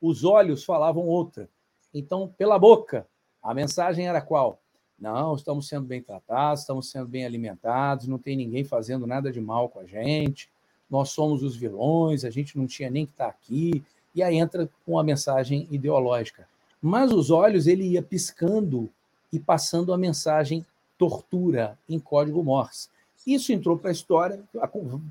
os 0.00 0.24
olhos 0.24 0.64
falavam 0.64 1.06
outra. 1.06 1.50
Então, 1.92 2.32
pela 2.38 2.58
boca, 2.58 3.06
a 3.42 3.52
mensagem 3.52 4.08
era 4.08 4.22
qual? 4.22 4.58
Não, 4.98 5.34
estamos 5.36 5.68
sendo 5.68 5.86
bem 5.86 6.02
tratados, 6.02 6.62
estamos 6.62 6.90
sendo 6.90 7.06
bem 7.06 7.24
alimentados, 7.24 8.08
não 8.08 8.18
tem 8.18 8.36
ninguém 8.36 8.64
fazendo 8.64 9.06
nada 9.06 9.30
de 9.30 9.40
mal 9.40 9.68
com 9.68 9.78
a 9.78 9.86
gente, 9.86 10.50
nós 10.90 11.10
somos 11.10 11.42
os 11.42 11.54
vilões, 11.54 12.24
a 12.24 12.30
gente 12.30 12.58
não 12.58 12.66
tinha 12.66 12.90
nem 12.90 13.06
que 13.06 13.12
estar 13.12 13.28
aqui. 13.28 13.82
E 14.14 14.22
aí 14.22 14.36
entra 14.36 14.68
com 14.84 14.98
a 14.98 15.04
mensagem 15.04 15.68
ideológica. 15.70 16.48
Mas 16.82 17.12
os 17.12 17.30
olhos 17.30 17.66
ele 17.66 17.84
ia 17.84 18.02
piscando 18.02 18.90
e 19.32 19.38
passando 19.38 19.92
a 19.92 19.98
mensagem 19.98 20.64
tortura 20.96 21.78
em 21.88 21.98
código 22.00 22.42
Morse. 22.42 22.88
Isso 23.26 23.52
entrou 23.52 23.76
para 23.76 23.90
a 23.90 23.92
história, 23.92 24.42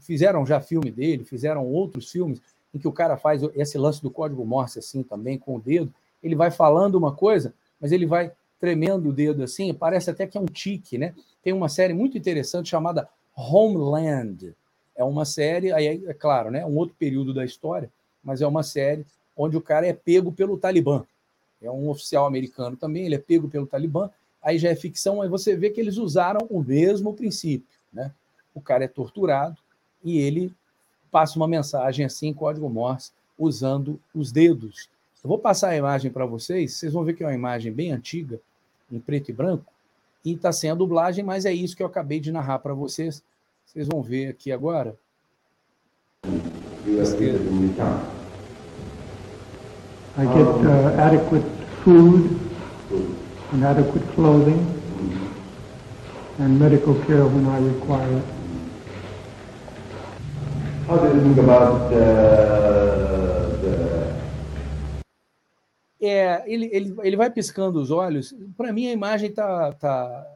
fizeram 0.01 0.45
já 0.45 0.59
filme 0.59 0.91
dele, 0.91 1.23
fizeram 1.23 1.65
outros 1.65 2.11
filmes 2.11 2.41
em 2.73 2.79
que 2.79 2.87
o 2.87 2.91
cara 2.91 3.15
faz 3.15 3.41
esse 3.55 3.77
lance 3.77 4.01
do 4.01 4.09
código 4.09 4.45
Morse 4.45 4.79
assim 4.79 5.03
também 5.03 5.37
com 5.37 5.55
o 5.55 5.61
dedo, 5.61 5.93
ele 6.21 6.35
vai 6.35 6.49
falando 6.51 6.95
uma 6.95 7.13
coisa, 7.13 7.53
mas 7.79 7.91
ele 7.91 8.05
vai 8.05 8.31
tremendo 8.59 9.09
o 9.09 9.13
dedo 9.13 9.43
assim, 9.43 9.73
parece 9.73 10.09
até 10.09 10.25
que 10.25 10.37
é 10.37 10.41
um 10.41 10.45
tique, 10.45 10.97
né? 10.97 11.13
Tem 11.43 11.53
uma 11.53 11.69
série 11.69 11.93
muito 11.93 12.17
interessante 12.17 12.69
chamada 12.69 13.07
Homeland. 13.35 14.55
É 14.95 15.03
uma 15.03 15.25
série, 15.25 15.71
aí 15.71 16.03
é 16.07 16.13
claro, 16.13 16.49
né? 16.49 16.65
Um 16.65 16.75
outro 16.75 16.95
período 16.97 17.33
da 17.33 17.45
história, 17.45 17.89
mas 18.23 18.41
é 18.41 18.47
uma 18.47 18.63
série 18.63 19.05
onde 19.35 19.55
o 19.55 19.61
cara 19.61 19.85
é 19.85 19.93
pego 19.93 20.31
pelo 20.31 20.57
Talibã. 20.57 21.05
É 21.61 21.69
um 21.69 21.89
oficial 21.89 22.25
americano 22.25 22.75
também, 22.75 23.05
ele 23.05 23.15
é 23.15 23.19
pego 23.19 23.47
pelo 23.47 23.67
Talibã. 23.67 24.09
Aí 24.41 24.57
já 24.57 24.69
é 24.69 24.75
ficção, 24.75 25.21
aí 25.21 25.29
você 25.29 25.55
vê 25.55 25.69
que 25.69 25.79
eles 25.79 25.97
usaram 25.97 26.47
o 26.49 26.63
mesmo 26.63 27.13
princípio, 27.13 27.67
né? 27.91 28.11
O 28.53 28.61
cara 28.61 28.85
é 28.85 28.87
torturado 28.87 29.57
e 30.03 30.19
ele 30.19 30.51
passa 31.11 31.37
uma 31.37 31.47
mensagem 31.47 32.05
assim 32.05 32.33
código 32.33 32.69
Morse 32.69 33.11
usando 33.37 33.99
os 34.13 34.31
dedos. 34.31 34.89
Eu 35.23 35.29
vou 35.29 35.39
passar 35.39 35.69
a 35.69 35.75
imagem 35.75 36.11
para 36.11 36.25
vocês, 36.25 36.73
vocês 36.73 36.93
vão 36.93 37.03
ver 37.03 37.13
que 37.13 37.23
é 37.23 37.27
uma 37.27 37.33
imagem 37.33 37.71
bem 37.71 37.91
antiga, 37.91 38.39
em 38.91 38.99
preto 38.99 39.29
e 39.29 39.33
branco, 39.33 39.65
e 40.23 40.33
está 40.33 40.51
sem 40.51 40.69
a 40.69 40.75
dublagem, 40.75 41.23
mas 41.23 41.45
é 41.45 41.51
isso 41.51 41.75
que 41.75 41.81
eu 41.81 41.87
acabei 41.87 42.19
de 42.19 42.31
narrar 42.31 42.59
para 42.59 42.73
vocês. 42.73 43.23
Vocês 43.65 43.87
vão 43.87 44.01
ver 44.01 44.29
aqui 44.29 44.51
agora. 44.51 44.95
I 50.19 50.25
get 50.25 50.47
uh, 50.47 50.99
adequate 50.99 51.45
food 51.83 52.39
and 53.53 53.63
adequate 53.63 54.03
clothing 54.15 54.65
and 56.39 56.57
medical 56.59 56.95
care 57.05 57.23
when 57.23 57.45
I 57.45 57.59
require 57.59 58.15
it. 58.15 58.25
How 60.87 60.97
do 60.97 61.13
you 61.13 61.21
think 61.21 61.37
about 61.37 61.93
uh, 61.93 63.57
the 63.61 64.07
é, 66.07 66.43
ele, 66.45 66.69
ele, 66.71 66.95
ele 67.01 67.17
vai 67.17 67.29
piscando 67.29 67.79
os 67.79 67.91
olhos. 67.91 68.35
Para 68.55 68.71
mim, 68.73 68.87
a 68.87 68.91
imagem 68.91 69.31
tá. 69.31 69.73
tá 69.73 70.27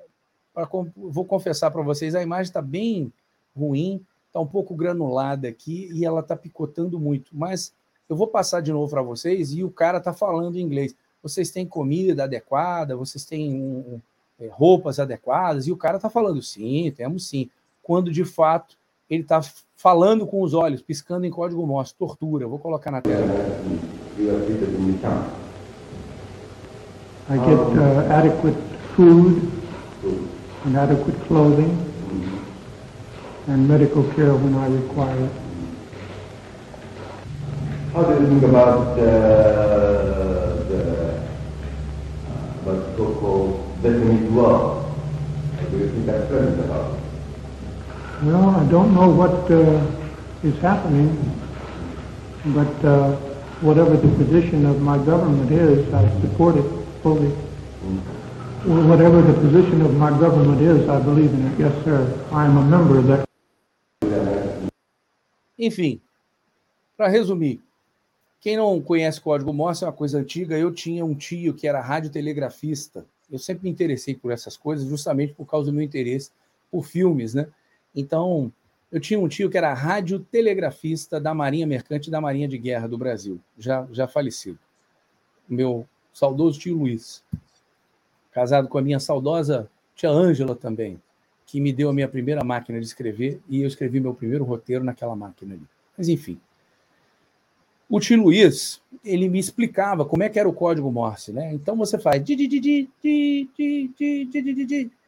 pra, 0.54 0.68
vou 0.96 1.26
confessar 1.26 1.72
para 1.72 1.82
vocês, 1.82 2.16
a 2.16 2.22
imagem 2.22 2.50
está 2.50 2.62
bem 2.62 3.12
ruim, 3.56 4.06
está 4.28 4.40
um 4.40 4.48
pouco 4.48 4.76
granulada 4.76 5.48
aqui 5.48 5.90
e 5.94 6.06
ela 6.06 6.22
está 6.22 6.36
picotando 6.36 7.00
muito. 7.00 7.32
Mas 7.34 7.74
eu 8.10 8.16
vou 8.16 8.28
passar 8.28 8.62
de 8.62 8.72
novo 8.72 8.90
para 8.90 9.02
vocês 9.02 9.54
e 9.54 9.64
o 9.64 9.70
cara 9.70 9.98
está 9.98 10.14
falando 10.14 10.60
inglês. 10.60 10.96
Vocês 11.22 11.52
têm 11.52 11.66
comida 11.66 12.24
adequada, 12.24 12.96
vocês 12.96 13.24
têm 13.26 13.54
um, 13.54 14.02
é, 14.40 14.48
roupas 14.48 15.00
adequadas, 15.00 15.68
e 15.68 15.72
o 15.72 15.78
cara 15.78 15.98
está 15.98 16.10
falando 16.10 16.42
sim, 16.42 16.92
temos 16.96 17.28
sim. 17.28 17.50
Quando 17.84 18.12
de 18.12 18.26
fato 18.26 18.76
ele 19.10 19.24
está 19.24 19.42
falando 19.76 20.26
com 20.26 20.42
os 20.42 20.54
olhos, 20.54 20.82
piscando 20.82 21.26
em 21.26 21.32
código 21.32 21.66
Morse, 21.68 21.94
tortura. 21.94 22.48
Vou 22.48 22.60
colocar 22.60 22.92
na 22.92 23.02
tela. 23.02 23.26
I 27.32 27.38
get 27.38 27.60
uh, 27.80 28.12
adequate 28.12 28.58
food 28.94 29.50
and 30.66 30.76
adequate 30.76 31.18
clothing 31.28 31.72
and 33.48 33.66
medical 33.70 34.04
care 34.16 34.36
when 34.36 34.54
I 34.56 34.68
require 34.68 35.18
it. 35.18 35.32
How 37.94 38.04
do 38.04 38.22
you 38.22 38.28
think 38.28 38.44
about 38.44 39.00
uh, 39.00 39.06
the 40.68 40.82
uh, 41.08 41.22
what's 42.66 42.98
called 42.98 43.82
definite 43.82 44.30
law? 44.34 44.92
Do 45.70 45.78
you 45.78 45.88
think 45.90 46.08
that's 46.08 46.30
about? 46.30 47.00
Well, 48.24 48.50
I 48.50 48.66
don't 48.66 48.94
know 48.94 49.10
what 49.10 49.50
uh, 49.50 49.80
is 50.44 50.60
happening, 50.60 51.16
but 52.48 52.84
uh, 52.84 53.16
whatever 53.62 53.96
the 53.96 54.10
position 54.18 54.66
of 54.66 54.82
my 54.82 54.98
government 54.98 55.50
is, 55.50 55.94
I 55.94 56.10
support 56.20 56.58
it 56.58 56.81
fully. 57.02 57.30
Whatever 58.66 59.22
the 59.22 59.34
position 59.34 59.82
of 59.82 59.96
my 59.96 60.12
government 60.12 60.62
is, 60.62 60.88
I 60.88 61.00
believe 61.00 61.34
in 61.34 61.48
it. 61.48 61.60
Yes, 61.60 61.74
sir. 61.84 62.06
I 62.32 62.46
am 62.46 62.58
a 62.58 62.64
member 62.64 63.00
of 63.00 63.08
that. 63.08 63.28
Enfim, 65.58 66.02
para 66.98 67.08
resumir, 67.08 67.62
quem 68.40 68.58
não 68.58 68.82
conhece 68.82 69.22
código 69.22 69.54
Morse 69.54 69.84
é 69.84 69.88
uma 69.88 69.94
coisa 69.94 70.20
antiga. 70.20 70.58
Eu 70.58 70.72
tinha 70.72 71.06
um 71.06 71.14
tio 71.14 71.54
que 71.54 71.68
era 71.68 71.82
radiotelegrafista. 71.82 73.06
Eu 73.32 73.38
sempre 73.38 73.64
me 73.66 73.70
interessei 73.70 74.16
por 74.16 74.32
essas 74.32 74.58
coisas, 74.58 74.88
justamente 74.88 75.34
por 75.34 75.46
causa 75.46 75.72
do 75.72 75.74
meu 75.74 75.84
interesse 75.84 76.32
por 76.72 76.86
filmes, 76.86 77.34
né? 77.34 77.48
Então, 77.96 78.52
eu 78.92 79.00
tinha 79.00 79.20
um 79.20 79.28
tio 79.28 79.50
que 79.50 79.58
era 79.58 79.74
radiotelegrafista 79.74 81.20
da 81.20 81.34
Marinha 81.34 81.68
Mercante 81.68 82.08
e 82.08 82.12
da 82.12 82.22
Marinha 82.22 82.48
de 82.48 82.58
Guerra 82.58 82.88
do 82.88 82.98
Brasil, 82.98 83.40
já, 83.58 83.88
já 83.92 84.08
falecido. 84.08 84.58
Meu 85.48 85.86
saudoso 86.14 86.60
tio 86.60 86.78
Luiz, 86.78 87.24
casado 88.32 88.68
com 88.68 88.78
a 88.78 88.82
minha 88.82 89.00
saudosa 89.00 89.70
tia 89.96 90.10
Ângela 90.10 90.56
também, 90.56 91.02
que 91.46 91.60
me 91.60 91.74
deu 91.74 91.90
a 91.90 91.94
minha 91.94 92.08
primeira 92.08 92.44
máquina 92.44 92.80
de 92.80 92.86
escrever 92.86 93.42
e 93.50 93.62
eu 93.62 93.68
escrevi 93.68 94.00
meu 94.00 94.14
primeiro 94.14 94.44
roteiro 94.44 94.84
naquela 94.84 95.16
máquina 95.16 95.54
ali. 95.54 95.68
Mas 95.98 96.08
enfim. 96.10 96.40
O 97.90 98.00
tio 98.00 98.22
Luiz, 98.24 98.82
ele 99.04 99.28
me 99.28 99.38
explicava 99.38 100.06
como 100.06 100.24
é 100.24 100.30
que 100.30 100.40
era 100.40 100.48
o 100.48 100.54
código 100.54 100.90
Morse, 100.90 101.34
né? 101.34 101.54
Então 101.54 101.76
você 101.76 102.00
faz 102.00 102.24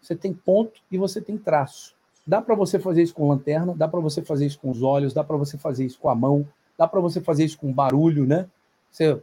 você 0.01 0.15
tem 0.17 0.33
ponto 0.33 0.81
e 0.91 0.97
você 0.97 1.21
tem 1.21 1.37
traço. 1.37 1.95
Dá 2.27 2.41
para 2.41 2.55
você 2.55 2.77
fazer 2.77 3.03
isso 3.03 3.13
com 3.13 3.29
lanterna, 3.29 3.73
dá 3.73 3.87
para 3.87 4.01
você 4.01 4.21
fazer 4.21 4.45
isso 4.45 4.59
com 4.59 4.69
os 4.69 4.81
olhos, 4.81 5.13
dá 5.13 5.23
para 5.23 5.37
você 5.37 5.57
fazer 5.57 5.85
isso 5.85 5.97
com 5.97 6.09
a 6.09 6.15
mão, 6.15 6.45
dá 6.77 6.85
para 6.85 6.99
você 6.99 7.21
fazer 7.21 7.45
isso 7.45 7.57
com 7.57 7.71
barulho, 7.71 8.25
né? 8.25 8.47
Você 8.91 9.17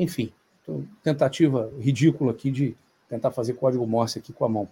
Enfim, 0.00 0.32
tentativa 1.02 1.70
ridícula 1.78 2.32
aqui 2.32 2.50
de 2.50 2.74
tentar 3.06 3.30
fazer 3.30 3.52
código 3.52 3.86
Morse 3.86 4.18
aqui 4.18 4.32
com 4.32 4.46
a 4.46 4.48
mão. 4.48 4.66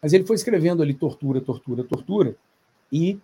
Mas 0.00 0.14
ele 0.14 0.24
foi 0.24 0.36
escrevendo 0.36 0.82
ali 0.82 0.94
tortura, 0.94 1.38
tortura, 1.38 1.84
tortura, 1.84 2.34
e 2.90 3.18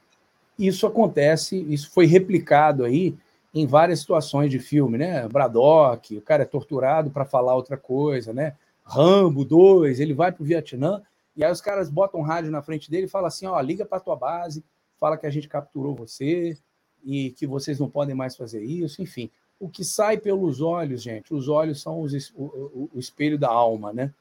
isso 0.59 0.87
acontece, 0.87 1.57
isso 1.69 1.91
foi 1.91 2.05
replicado 2.05 2.85
aí 2.85 3.17
em 3.55 3.67
várias 3.67 4.01
situações 4.01 4.51
de 4.51 4.59
filme, 4.59 4.99
né? 4.99 5.27
Braddock, 5.29 6.15
o 6.15 6.21
cara 6.21 6.43
é 6.43 6.47
torturado 6.47 7.11
para 7.11 7.25
falar 7.25 7.55
outra 7.55 7.79
coisa, 7.79 8.35
né? 8.35 8.55
Rambo 8.85 9.43
2, 9.43 9.99
ele 9.99 10.13
vai 10.13 10.31
para 10.31 10.43
o 10.43 10.47
Vietnã, 10.47 11.01
e 11.35 11.43
aí 11.43 11.51
os 11.51 11.63
caras 11.63 11.89
botam 11.89 12.21
um 12.21 12.23
rádio 12.23 12.51
na 12.51 12.61
frente 12.61 12.91
dele 12.91 13.07
e 13.07 13.09
falam 13.11 13.29
assim: 13.29 13.47
ó, 13.47 13.59
liga 13.61 13.87
para 13.87 13.99
tua 13.99 14.15
base, 14.15 14.63
fala 14.99 15.17
que 15.17 15.27
a 15.27 15.31
gente 15.31 15.49
capturou 15.49 15.95
você 15.95 16.59
e 17.03 17.31
que 17.31 17.47
vocês 17.47 17.81
não 17.81 17.89
podem 17.89 18.15
mais 18.15 18.37
fazer 18.37 18.63
isso, 18.63 19.01
enfim 19.01 19.31
o 19.61 19.69
que 19.69 19.85
sai 19.85 20.17
pelos 20.17 20.63
olhos, 20.63 21.03
gente, 21.03 21.35
os 21.35 21.47
olhos 21.47 21.83
são 21.83 22.01
os, 22.01 22.31
o, 22.35 22.89
o, 22.95 22.99
espelho 22.99 23.39
da 23.39 23.49
alma, 23.49 23.93
né? 23.93 24.13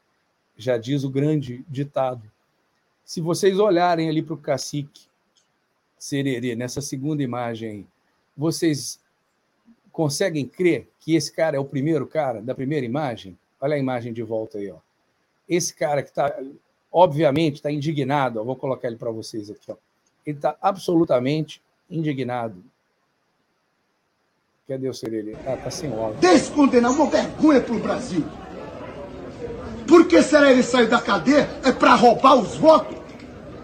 Já 0.54 0.76
diz 0.76 1.02
o 1.02 1.08
grande 1.08 1.64
ditado. 1.66 2.30
Se 3.02 3.22
vocês 3.22 3.58
olharem 3.58 4.10
ali 4.10 4.22
para 4.22 4.34
o 4.34 4.38
cacique 4.38 5.08
Sererê, 5.98 6.54
nessa 6.54 6.82
segunda 6.82 7.22
imagem, 7.22 7.86
vocês 8.36 9.00
conseguem 9.90 10.46
crer 10.46 10.86
que 11.00 11.14
esse 11.14 11.32
cara 11.32 11.56
é 11.56 11.60
o 11.60 11.64
primeiro 11.64 12.06
cara 12.06 12.42
da 12.42 12.54
primeira 12.54 12.84
imagem? 12.84 13.36
Olha 13.58 13.76
a 13.76 13.78
imagem 13.78 14.12
de 14.12 14.22
volta 14.22 14.58
aí, 14.58 14.70
ó. 14.70 14.76
Esse 15.48 15.74
cara 15.74 16.02
que 16.02 16.10
está, 16.10 16.38
obviamente, 16.92 17.56
está 17.56 17.72
indignado, 17.72 18.44
vou 18.44 18.56
colocar 18.56 18.88
ele 18.88 18.96
para 18.96 19.10
vocês 19.10 19.50
aqui, 19.50 19.72
ó. 19.72 19.76
Ele 20.24 20.36
está 20.36 20.56
absolutamente 20.60 21.62
indignado 21.90 22.62
Cadê 24.70 24.88
o 24.88 24.94
Serelli? 24.94 25.36
Ah, 25.44 25.56
tá 25.56 25.68
sem 25.68 25.92
óculos. 25.92 26.20
Descondenar 26.20 26.92
uma 26.92 27.10
vergonha 27.10 27.60
pro 27.60 27.76
Brasil. 27.80 28.24
Por 29.88 30.06
que 30.06 30.22
será 30.22 30.52
ele 30.52 30.62
saiu 30.62 30.88
da 30.88 31.02
cadeia? 31.02 31.50
É 31.64 31.72
para 31.72 31.96
roubar 31.96 32.36
os 32.36 32.54
votos? 32.54 32.96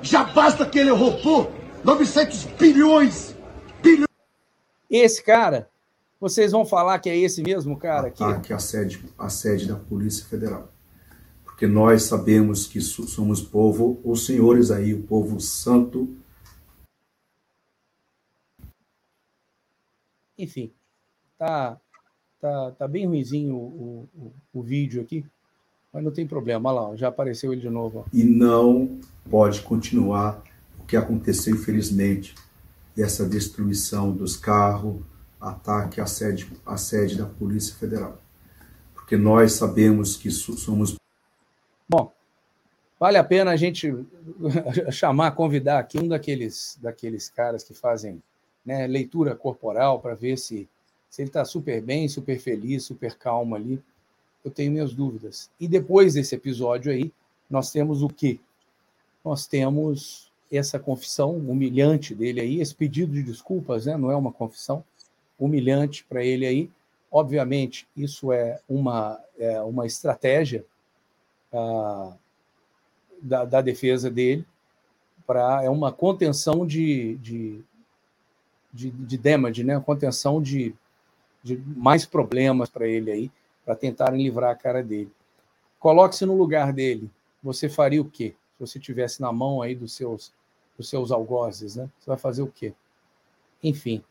Já 0.03 0.25
basta 0.25 0.67
que 0.67 0.81
ele 0.81 0.91
roubou 0.91 1.53
900 1.85 2.47
bilhões. 2.59 3.37
bilhões. 3.81 4.09
Esse 4.91 5.23
cara, 5.23 5.71
vocês 6.21 6.51
vão 6.51 6.67
falar 6.67 6.99
que 6.99 7.09
é 7.09 7.17
esse 7.17 7.41
mesmo 7.41 7.79
cara 7.79 8.09
aqui? 8.09 8.25
Ataque 8.25 8.53
a 8.53 8.59
sede, 8.59 9.09
a 9.17 9.29
sede 9.29 9.69
da 9.69 9.77
Polícia 9.77 10.25
Federal. 10.25 10.73
Porque 11.45 11.69
nós 11.69 12.03
sabemos 12.03 12.67
que 12.67 12.81
somos 12.81 13.41
povo, 13.41 14.01
os 14.03 14.27
senhores 14.27 14.73
aí, 14.73 14.93
o 14.93 15.05
povo 15.05 15.39
santo. 15.39 16.13
Enfim, 20.37 20.76
Tá, 21.39 21.79
tá, 22.41 22.71
tá 22.73 22.89
bem 22.89 23.07
ruizinho 23.07 23.57
o, 23.57 24.09
o, 24.15 24.33
o 24.55 24.63
vídeo 24.63 25.03
aqui, 25.03 25.25
mas 25.93 26.03
não 26.03 26.11
tem 26.11 26.27
problema. 26.27 26.71
Olha 26.71 26.81
lá, 26.81 26.97
já 26.97 27.09
apareceu 27.09 27.53
ele 27.53 27.61
de 27.61 27.71
novo. 27.71 28.01
Ó. 28.01 28.05
E 28.13 28.25
não 28.25 28.99
pode 29.31 29.61
continuar 29.63 30.43
o 30.81 30.85
que 30.85 30.97
aconteceu, 30.97 31.55
infelizmente, 31.55 32.35
dessa 32.95 33.29
destruição 33.29 34.13
dos 34.13 34.37
carros, 34.37 35.03
ataque 35.41 36.01
à 36.01 36.07
sede, 36.07 36.51
à 36.65 36.77
sede 36.77 37.17
da 37.17 37.27
Polícia 37.27 37.75
Federal. 37.75 38.19
Porque 38.95 39.17
nós 39.17 39.53
sabemos 39.53 40.17
que 40.17 40.31
somos. 40.31 40.97
Bom, 41.89 42.13
vale 42.99 43.19
a 43.19 43.25
pena 43.25 43.51
a 43.51 43.57
gente 43.57 43.95
chamar, 44.91 45.33
convidar 45.33 45.79
aqui 45.79 45.99
um 45.99 46.09
daqueles, 46.09 46.79
daqueles 46.81 47.29
caras 47.29 47.63
que 47.63 47.75
fazem 47.75 48.23
né, 48.65 48.87
leitura 48.87 49.37
corporal 49.37 50.01
para 50.01 50.15
ver 50.15 50.37
se 50.39 50.69
se 51.11 51.23
ele 51.23 51.29
está 51.29 51.45
super 51.45 51.81
bem, 51.83 52.09
super 52.09 52.39
feliz, 52.39 52.85
super 52.85 53.17
calmo 53.17 53.55
ali, 53.55 53.83
eu 54.45 54.51
tenho 54.51 54.71
minhas 54.71 54.95
dúvidas. 54.95 55.51
E 55.59 55.67
depois 55.67 56.15
desse 56.15 56.35
episódio 56.35 56.93
aí, 56.93 57.13
nós 57.51 57.71
temos 57.73 58.03
o 58.03 58.09
quê? 58.09 58.39
Nós 59.25 59.47
temos 59.47 60.31
essa 60.51 60.79
confissão 60.79 61.37
humilhante 61.37 62.15
dele 62.15 62.41
aí, 62.41 62.61
esse 62.61 62.75
pedido 62.75 63.13
de 63.13 63.23
desculpas, 63.23 63.87
né? 63.87 63.97
não 63.97 64.11
é 64.11 64.17
uma 64.17 64.33
confissão 64.33 64.85
humilhante 65.39 66.05
para 66.05 66.25
ele 66.25 66.47
aí. 66.47 66.71
Obviamente, 67.11 67.89
isso 67.97 68.33
é 68.33 68.61
uma, 68.69 69.21
é 69.39 69.61
uma 69.63 69.87
estratégia 69.87 70.65
ah, 71.53 72.13
da, 73.21 73.45
da, 73.45 73.61
defesa 73.61 74.11
dele, 74.11 74.45
para 75.27 75.65
é 75.65 75.71
uma 75.71 75.91
contenção 75.91 76.67
de, 76.67 77.17
de, 77.17 77.65
de, 78.73 78.91
de 78.91 79.19
damage, 79.19 79.65
né? 79.65 79.81
contenção 79.81 80.41
de, 80.41 80.75
de 81.47 81.57
mais 81.77 82.05
problemas 82.05 82.69
para 82.69 82.89
ele 82.89 83.11
aí, 83.11 83.31
para 83.65 83.77
tentarem 83.77 84.21
livrar 84.21 84.51
a 84.51 84.55
cara 84.57 84.83
dele. 84.83 85.13
Coloque-se 85.79 86.27
no 86.27 86.37
lugar 86.37 86.73
dele. 86.73 87.09
Você 87.41 87.69
faria 87.69 88.03
o 88.03 88.11
quê? 88.11 88.35
Se 88.55 88.61
você 88.61 88.81
tivesse 88.81 89.21
na 89.21 89.33
mão 89.33 89.63
aí 89.63 89.75
dos 89.75 89.93
seus 89.95 90.35
dos 90.77 90.91
seus 90.91 91.11
algozes, 91.11 91.77
né? 91.77 91.89
Você 91.99 92.07
vai 92.07 92.19
fazer 92.19 92.43
o 92.43 92.49
quê? 92.49 92.75
Enfim, 93.63 94.05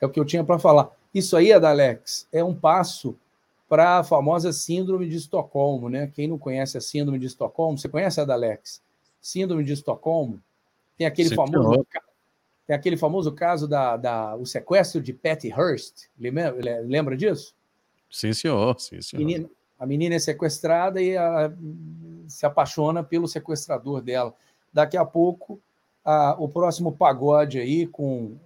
é 0.00 0.06
o 0.06 0.10
que 0.10 0.18
eu 0.18 0.24
tinha 0.24 0.42
para 0.42 0.58
falar. 0.58 0.90
Isso 1.14 1.36
aí, 1.36 1.52
Adalex, 1.52 2.26
é 2.32 2.42
um 2.42 2.54
passo 2.54 3.16
para 3.68 3.98
a 3.98 4.04
famosa 4.04 4.52
síndrome 4.52 5.08
de 5.08 5.16
Estocolmo, 5.16 5.88
né? 5.88 6.10
Quem 6.12 6.26
não 6.26 6.38
conhece 6.38 6.76
a 6.76 6.80
síndrome 6.80 7.20
de 7.20 7.26
Estocolmo, 7.26 7.78
você 7.78 7.88
conhece, 7.88 8.20
Adalex? 8.20 8.82
Síndrome 9.20 9.62
de 9.62 9.74
Estocolmo 9.74 10.42
tem 10.98 11.06
aquele 11.06 11.28
Sim, 11.28 11.36
famoso 11.36 11.86
tem 12.66 12.76
aquele 12.76 12.96
famoso 12.96 13.32
caso 13.32 13.66
da, 13.66 13.96
da 13.96 14.36
o 14.36 14.46
sequestro 14.46 15.00
de 15.00 15.12
Patty 15.12 15.48
Hearst. 15.48 16.06
Lembra, 16.18 16.80
lembra 16.82 17.16
disso? 17.16 17.54
Sim, 18.10 18.32
senhor. 18.32 18.78
Sim, 18.78 19.00
senhor. 19.00 19.24
Menina, 19.24 19.50
a 19.78 19.86
menina 19.86 20.14
é 20.14 20.18
sequestrada 20.18 21.00
e 21.00 21.16
a, 21.16 21.52
se 22.28 22.46
apaixona 22.46 23.02
pelo 23.02 23.26
sequestrador 23.26 24.00
dela. 24.00 24.34
Daqui 24.72 24.96
a 24.96 25.04
pouco, 25.04 25.60
a, 26.04 26.36
o 26.38 26.48
próximo 26.48 26.92
pagode 26.92 27.58
aí 27.58 27.86
com, 27.86 28.36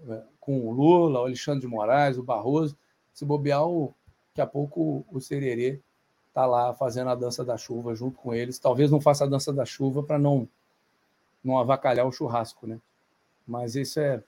com 0.41 0.67
o 0.67 0.71
Lula, 0.71 1.21
o 1.21 1.25
Alexandre 1.25 1.61
de 1.61 1.67
Moraes, 1.67 2.17
o 2.17 2.23
Barroso, 2.23 2.77
se 3.13 3.25
bobear, 3.25 3.67
o, 3.67 3.95
daqui 4.31 4.41
a 4.41 4.47
pouco 4.47 5.05
o 5.11 5.21
Sererê 5.21 5.81
está 6.29 6.47
lá 6.47 6.75
fazendo 6.75 7.11
a 7.11 7.15
dança 7.15 7.45
da 7.45 7.57
chuva 7.57 7.95
junto 7.95 8.19
com 8.19 8.35
eles. 8.35 8.59
Talvez 8.59 8.91
não 8.91 9.01
faça 9.01 9.25
a 9.25 9.29
dança 9.29 9.53
da 9.53 9.65
chuva 9.65 10.03
para 10.03 10.19
não, 10.19 10.49
não 11.43 11.59
avacalhar 11.59 12.07
o 12.07 12.13
churrasco, 12.13 12.67
né? 12.67 12.79
Mas 13.47 13.77
isso 13.77 14.01
é, 14.01 14.23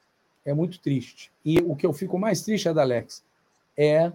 é 0.44 0.54
muito 0.54 0.80
triste. 0.80 1.32
E 1.44 1.58
o 1.58 1.74
que 1.74 1.86
eu 1.86 1.92
fico 1.92 2.18
mais 2.18 2.42
triste, 2.42 2.68
Adalex, 2.68 3.24
é 3.76 4.12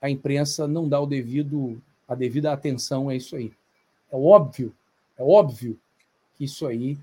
a 0.00 0.08
imprensa 0.08 0.66
não 0.66 0.88
dar 0.88 1.00
o 1.00 1.06
devido, 1.06 1.80
a 2.08 2.14
devida 2.14 2.52
atenção 2.52 3.08
a 3.08 3.14
isso 3.14 3.36
aí. 3.36 3.52
É 4.10 4.16
óbvio, 4.16 4.74
é 5.16 5.22
óbvio 5.22 5.78
que 6.34 6.44
isso 6.44 6.66
aí 6.66 6.98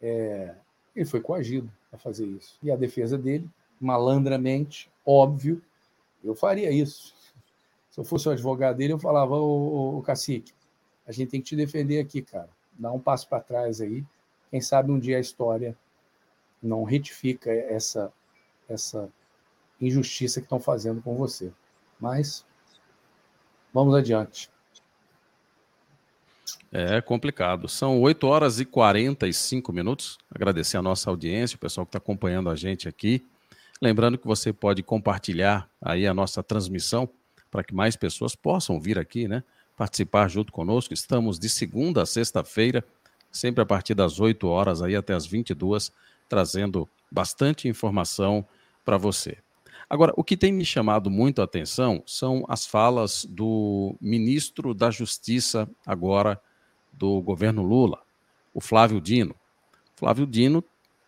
é, 0.00 0.54
ele 0.94 1.04
foi 1.04 1.20
coagido 1.20 1.70
a 1.92 1.98
fazer 1.98 2.26
isso. 2.26 2.58
E 2.62 2.70
a 2.70 2.76
defesa 2.76 3.18
dele, 3.18 3.48
malandramente, 3.80 4.90
óbvio, 5.04 5.62
eu 6.22 6.34
faria 6.34 6.70
isso. 6.70 7.14
Se 7.90 8.00
eu 8.00 8.04
fosse 8.04 8.28
o 8.28 8.32
advogado 8.32 8.76
dele, 8.76 8.92
eu 8.92 8.98
falava, 8.98 9.34
ô, 9.34 9.98
ô, 9.98 10.02
cacique, 10.02 10.52
a 11.06 11.12
gente 11.12 11.30
tem 11.30 11.40
que 11.40 11.48
te 11.48 11.56
defender 11.56 11.98
aqui, 12.00 12.22
cara. 12.22 12.48
Dá 12.78 12.92
um 12.92 13.00
passo 13.00 13.28
para 13.28 13.40
trás 13.40 13.80
aí. 13.80 14.04
Quem 14.50 14.60
sabe 14.60 14.92
um 14.92 14.98
dia 14.98 15.16
a 15.16 15.20
história 15.20 15.76
não 16.62 16.84
retifica 16.84 17.50
essa, 17.50 18.12
essa 18.68 19.08
injustiça 19.80 20.40
que 20.40 20.46
estão 20.46 20.60
fazendo 20.60 21.00
com 21.00 21.16
você. 21.16 21.52
Mas 22.00 22.44
vamos 23.72 23.94
adiante. 23.94 24.50
É 26.70 27.00
complicado. 27.00 27.68
São 27.68 28.00
8 28.00 28.26
horas 28.26 28.60
e 28.60 28.64
45 28.64 29.72
minutos. 29.72 30.18
Agradecer 30.30 30.76
a 30.76 30.82
nossa 30.82 31.08
audiência, 31.08 31.56
o 31.56 31.58
pessoal 31.58 31.86
que 31.86 31.90
está 31.90 31.98
acompanhando 31.98 32.50
a 32.50 32.56
gente 32.56 32.88
aqui. 32.88 33.24
Lembrando 33.80 34.18
que 34.18 34.26
você 34.26 34.52
pode 34.52 34.82
compartilhar 34.82 35.68
aí 35.80 36.06
a 36.06 36.12
nossa 36.12 36.42
transmissão 36.42 37.08
para 37.50 37.64
que 37.64 37.74
mais 37.74 37.96
pessoas 37.96 38.34
possam 38.34 38.78
vir 38.80 38.98
aqui, 38.98 39.26
né? 39.26 39.42
Participar 39.76 40.28
junto 40.28 40.52
conosco. 40.52 40.92
Estamos 40.92 41.38
de 41.38 41.48
segunda 41.48 42.02
a 42.02 42.06
sexta-feira, 42.06 42.84
sempre 43.30 43.62
a 43.62 43.66
partir 43.66 43.94
das 43.94 44.20
8 44.20 44.46
horas 44.46 44.82
aí 44.82 44.94
até 44.94 45.14
as 45.14 45.26
22, 45.26 45.92
trazendo 46.28 46.88
bastante 47.10 47.68
informação 47.68 48.46
para 48.84 48.96
você. 48.96 49.38
Agora, 49.88 50.12
o 50.16 50.22
que 50.22 50.36
tem 50.36 50.52
me 50.52 50.64
chamado 50.64 51.10
muito 51.10 51.40
a 51.40 51.44
atenção 51.44 52.02
são 52.06 52.44
as 52.48 52.66
falas 52.66 53.24
do 53.24 53.96
ministro 54.00 54.74
da 54.74 54.90
Justiça 54.90 55.68
agora 55.86 56.40
do 56.92 57.22
governo 57.22 57.62
Lula, 57.62 58.02
o 58.52 58.60
Flávio 58.60 59.00
Dino. 59.00 59.34
Flávio 59.96 60.26
Dino 60.26 60.62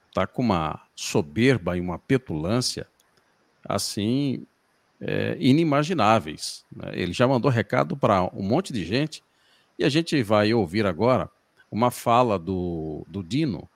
está 0.09 0.27
com 0.27 0.43
uma 0.43 0.83
soberba 0.97 1.77
e 1.77 1.81
uma 1.81 1.99
petulância 1.99 2.87
assim 3.69 4.47
é, 5.01 5.37
inimagináveis. 5.39 6.65
Né? 6.75 6.93
Ele 6.95 7.13
já 7.13 7.29
mandou 7.29 7.51
recado 7.51 7.97
para 7.97 8.25
um 8.35 8.43
monte 8.43 8.73
de 8.73 8.85
gente 8.85 9.23
e 9.79 9.85
a 9.85 9.89
gente 9.89 10.23
vai 10.23 10.55
ouvir 10.55 10.87
agora 10.87 11.31
uma 11.71 11.91
fala 11.91 12.39
do, 12.39 13.05
do 13.09 13.23
Dino 13.23 13.69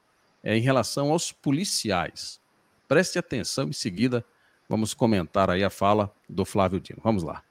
é, 0.45 0.57
em 0.57 0.61
relação 0.61 1.11
aos 1.11 1.32
policiais. 1.32 2.40
Preste 2.86 3.18
atenção, 3.18 3.68
em 3.68 3.72
seguida 3.72 4.24
vamos 4.68 4.95
comentar 4.95 5.51
aí 5.51 5.64
a 5.64 5.70
fala 5.70 6.14
do 6.28 6.45
Flávio 6.45 6.78
Dino. 6.78 7.01
Vamos 7.03 7.24
lá 7.24 7.42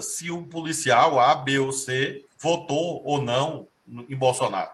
se 0.00 0.30
o 0.30 0.46
policial 0.46 1.18
A, 1.18 1.34
B 1.34 1.58
ou 1.58 1.72
C 1.72 2.26
votou 2.38 3.02
ou 3.04 3.20
não 3.20 3.66
em 4.08 4.16
Bolsonaro. 4.16 4.70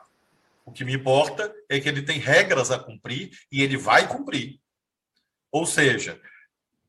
O 0.65 0.73
que 0.73 0.85
me 0.85 0.95
importa 0.95 1.55
é 1.69 1.81
que 1.81 1.89
ele 1.89 2.03
tem 2.03 2.19
regras 2.19 2.71
a 2.71 2.79
cumprir 2.79 3.31
e 3.51 3.63
ele 3.63 3.77
vai 3.77 4.09
cumprir. 4.09 4.61
Ou 5.51 5.65
seja, 5.65 6.21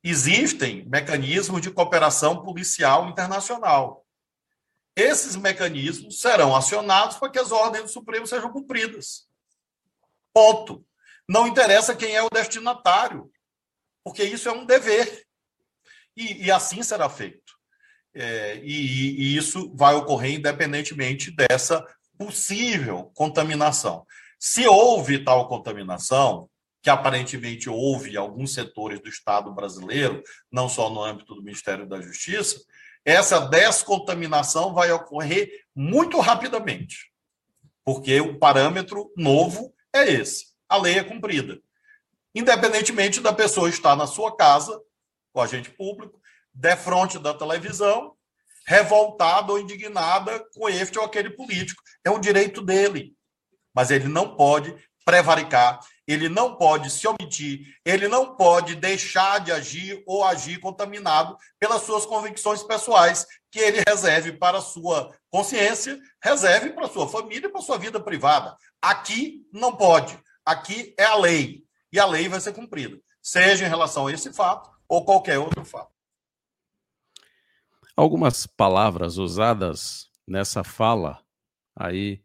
existem 0.03 0.83
mecanismos 0.87 1.61
de 1.61 1.71
cooperação 1.71 2.43
policial 2.43 3.07
internacional. 3.07 4.03
Esses 4.95 5.35
mecanismos 5.35 6.19
serão 6.19 6.55
acionados 6.55 7.17
para 7.17 7.29
que 7.29 7.37
as 7.37 7.51
ordens 7.51 7.83
do 7.83 7.89
Supremo 7.89 8.25
sejam 8.25 8.51
cumpridas. 8.51 9.26
Ponto. 10.37 10.85
Não 11.27 11.47
interessa 11.47 11.95
quem 11.95 12.15
é 12.15 12.21
o 12.21 12.29
destinatário, 12.29 13.27
porque 14.03 14.23
isso 14.23 14.47
é 14.47 14.51
um 14.51 14.67
dever. 14.67 15.25
E, 16.15 16.45
e 16.45 16.51
assim 16.51 16.83
será 16.83 17.09
feito. 17.09 17.53
É, 18.13 18.57
e, 18.57 19.15
e 19.19 19.35
isso 19.35 19.73
vai 19.75 19.95
ocorrer 19.95 20.35
independentemente 20.35 21.31
dessa 21.31 21.83
possível 22.19 23.11
contaminação. 23.15 24.05
Se 24.37 24.67
houve 24.67 25.23
tal 25.23 25.47
contaminação, 25.47 26.47
que 26.83 26.89
aparentemente 26.91 27.67
houve 27.67 28.11
em 28.11 28.17
alguns 28.17 28.53
setores 28.53 28.99
do 28.99 29.09
Estado 29.09 29.51
brasileiro, 29.51 30.21
não 30.51 30.69
só 30.69 30.87
no 30.87 31.03
âmbito 31.03 31.33
do 31.33 31.41
Ministério 31.41 31.87
da 31.87 31.99
Justiça, 31.99 32.61
essa 33.03 33.39
descontaminação 33.39 34.71
vai 34.71 34.91
ocorrer 34.91 35.65
muito 35.73 36.19
rapidamente, 36.19 37.11
porque 37.83 38.21
o 38.21 38.37
parâmetro 38.37 39.11
novo 39.17 39.73
é 39.97 40.11
esse: 40.11 40.47
a 40.67 40.77
lei 40.77 40.97
é 40.97 41.03
cumprida. 41.03 41.59
Independentemente 42.33 43.19
da 43.19 43.33
pessoa 43.33 43.69
estar 43.69 43.95
na 43.95 44.07
sua 44.07 44.35
casa, 44.35 44.79
com 45.33 45.41
agente 45.41 45.69
público, 45.71 46.21
defronte 46.53 47.19
da 47.19 47.33
televisão, 47.33 48.15
revoltada 48.65 49.51
ou 49.51 49.59
indignada 49.59 50.45
com 50.53 50.67
este 50.67 50.99
ou 50.99 51.05
aquele 51.05 51.29
político. 51.29 51.81
É 52.03 52.11
um 52.11 52.19
direito 52.19 52.61
dele. 52.61 53.15
Mas 53.73 53.91
ele 53.91 54.07
não 54.07 54.35
pode 54.35 54.75
prevaricar, 55.05 55.79
ele 56.05 56.27
não 56.27 56.55
pode 56.55 56.89
se 56.89 57.07
omitir, 57.07 57.61
ele 57.85 58.09
não 58.09 58.35
pode 58.35 58.75
deixar 58.75 59.39
de 59.39 59.53
agir 59.53 60.03
ou 60.05 60.25
agir 60.25 60.59
contaminado 60.59 61.37
pelas 61.57 61.83
suas 61.83 62.05
convicções 62.05 62.61
pessoais, 62.61 63.25
que 63.57 63.63
ele 63.63 63.83
reserve 63.87 64.33
para 64.33 64.59
a 64.59 64.61
sua 64.61 65.11
consciência, 65.31 65.99
reserve 66.21 66.69
para 66.73 66.85
a 66.85 66.89
sua 66.89 67.09
família 67.09 67.47
e 67.47 67.49
para 67.49 67.59
a 67.59 67.63
sua 67.63 67.79
vida 67.79 67.99
privada. 67.99 68.55
Aqui 68.79 69.47
não 69.51 69.75
pode. 69.75 70.15
Aqui 70.45 70.93
é 70.95 71.05
a 71.05 71.15
lei. 71.15 71.65
E 71.91 71.99
a 71.99 72.05
lei 72.05 72.29
vai 72.29 72.39
ser 72.39 72.53
cumprida, 72.53 73.01
seja 73.19 73.65
em 73.65 73.69
relação 73.69 74.05
a 74.05 74.11
esse 74.11 74.31
fato 74.31 74.69
ou 74.87 75.03
qualquer 75.03 75.39
outro 75.39 75.65
fato. 75.65 75.91
Algumas 77.95 78.45
palavras 78.45 79.17
usadas 79.17 80.11
nessa 80.27 80.63
fala 80.63 81.19
aí 81.75 82.21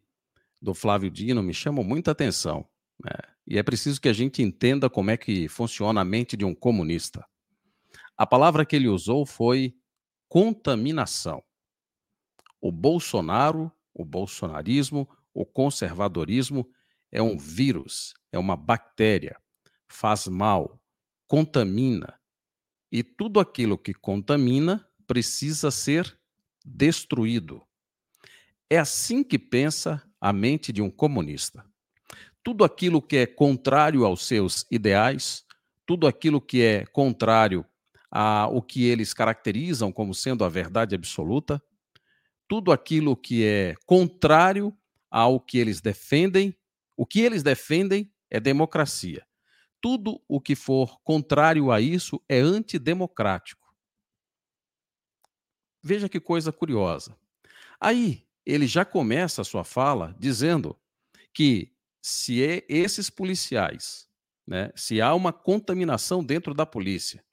do 0.61 0.75
Flávio 0.75 1.11
Dino 1.11 1.43
me 1.43 1.55
chamam 1.55 1.83
muita 1.83 2.11
atenção. 2.11 2.69
Né? 3.03 3.13
E 3.47 3.59
é 3.59 3.63
preciso 3.63 3.99
que 3.99 4.09
a 4.09 4.13
gente 4.13 4.43
entenda 4.43 4.91
como 4.91 5.11
é 5.11 5.17
que 5.17 5.49
funciona 5.49 6.03
a 6.03 6.05
mente 6.05 6.37
de 6.37 6.45
um 6.45 6.55
comunista. 6.55 7.25
A 8.19 8.27
palavra 8.27 8.67
que 8.67 8.77
ele 8.77 8.89
usou 8.89 9.25
foi 9.25 9.75
contaminação. 10.33 11.45
O 12.59 12.73
Bolsonaro, 12.73 13.71
o 13.93 14.03
bolsonarismo, 14.03 15.07
o 15.35 15.45
conservadorismo 15.45 16.67
é 17.11 17.21
um 17.21 17.37
vírus, 17.37 18.15
é 18.33 18.39
uma 18.39 18.57
bactéria, 18.57 19.39
faz 19.87 20.27
mal, 20.27 20.81
contamina. 21.27 22.19
E 22.91 23.03
tudo 23.03 23.41
aquilo 23.41 23.77
que 23.77 23.93
contamina 23.93 24.89
precisa 25.07 25.71
ser 25.71 26.19
destruído. 26.65 27.63
É 28.71 28.79
assim 28.79 29.23
que 29.23 29.39
pensa 29.39 30.03
a 30.19 30.33
mente 30.33 30.73
de 30.73 30.81
um 30.81 30.91
comunista. 30.91 31.63
tudo 32.43 32.65
aquilo 32.65 33.03
que 33.03 33.19
é 33.19 33.27
contrário 33.27 34.07
aos 34.07 34.27
seus 34.27 34.65
ideais, 34.71 35.45
tudo 35.85 36.07
aquilo 36.07 36.41
que 36.41 36.63
é 36.63 36.87
contrário 36.87 37.67
ao 38.15 38.61
que 38.61 38.85
eles 38.85 39.15
caracterizam 39.15 39.91
como 39.91 40.15
sendo 40.15 40.45
a 40.45 40.49
verdade 40.49 40.95
absoluta, 40.95 41.63
tudo 42.47 42.71
aquilo 42.71 43.17
que 43.17 43.43
é 43.43 43.75
contrário 43.87 44.77
ao 45.11 45.41
que 45.41 45.57
eles 45.57 45.81
defendem, 45.81 46.55
o 46.95 47.07
que 47.07 47.21
eles 47.21 47.43
defendem 47.43 48.13
é 48.31 48.39
democracia. 48.39 49.27
Tudo 49.81 50.23
o 50.29 50.39
que 50.39 50.55
for 50.55 51.01
contrário 51.03 51.73
a 51.73 51.81
isso 51.81 52.23
é 52.29 52.39
antidemocrático. 52.39 53.75
Veja 55.83 56.09
que 56.09 56.21
coisa 56.21 56.53
curiosa. 56.53 57.17
Aí 57.81 58.27
ele 58.45 58.67
já 58.67 58.85
começa 58.85 59.41
a 59.41 59.45
sua 59.45 59.65
fala 59.65 60.15
dizendo 60.19 60.79
que 61.33 61.73
se 62.03 62.45
é 62.45 62.65
esses 62.69 63.09
policiais, 63.09 64.07
né, 64.47 64.71
se 64.77 65.01
há 65.01 65.15
uma 65.15 65.33
contaminação 65.33 66.23
dentro 66.23 66.53
da 66.53 66.67
polícia, 66.67 67.25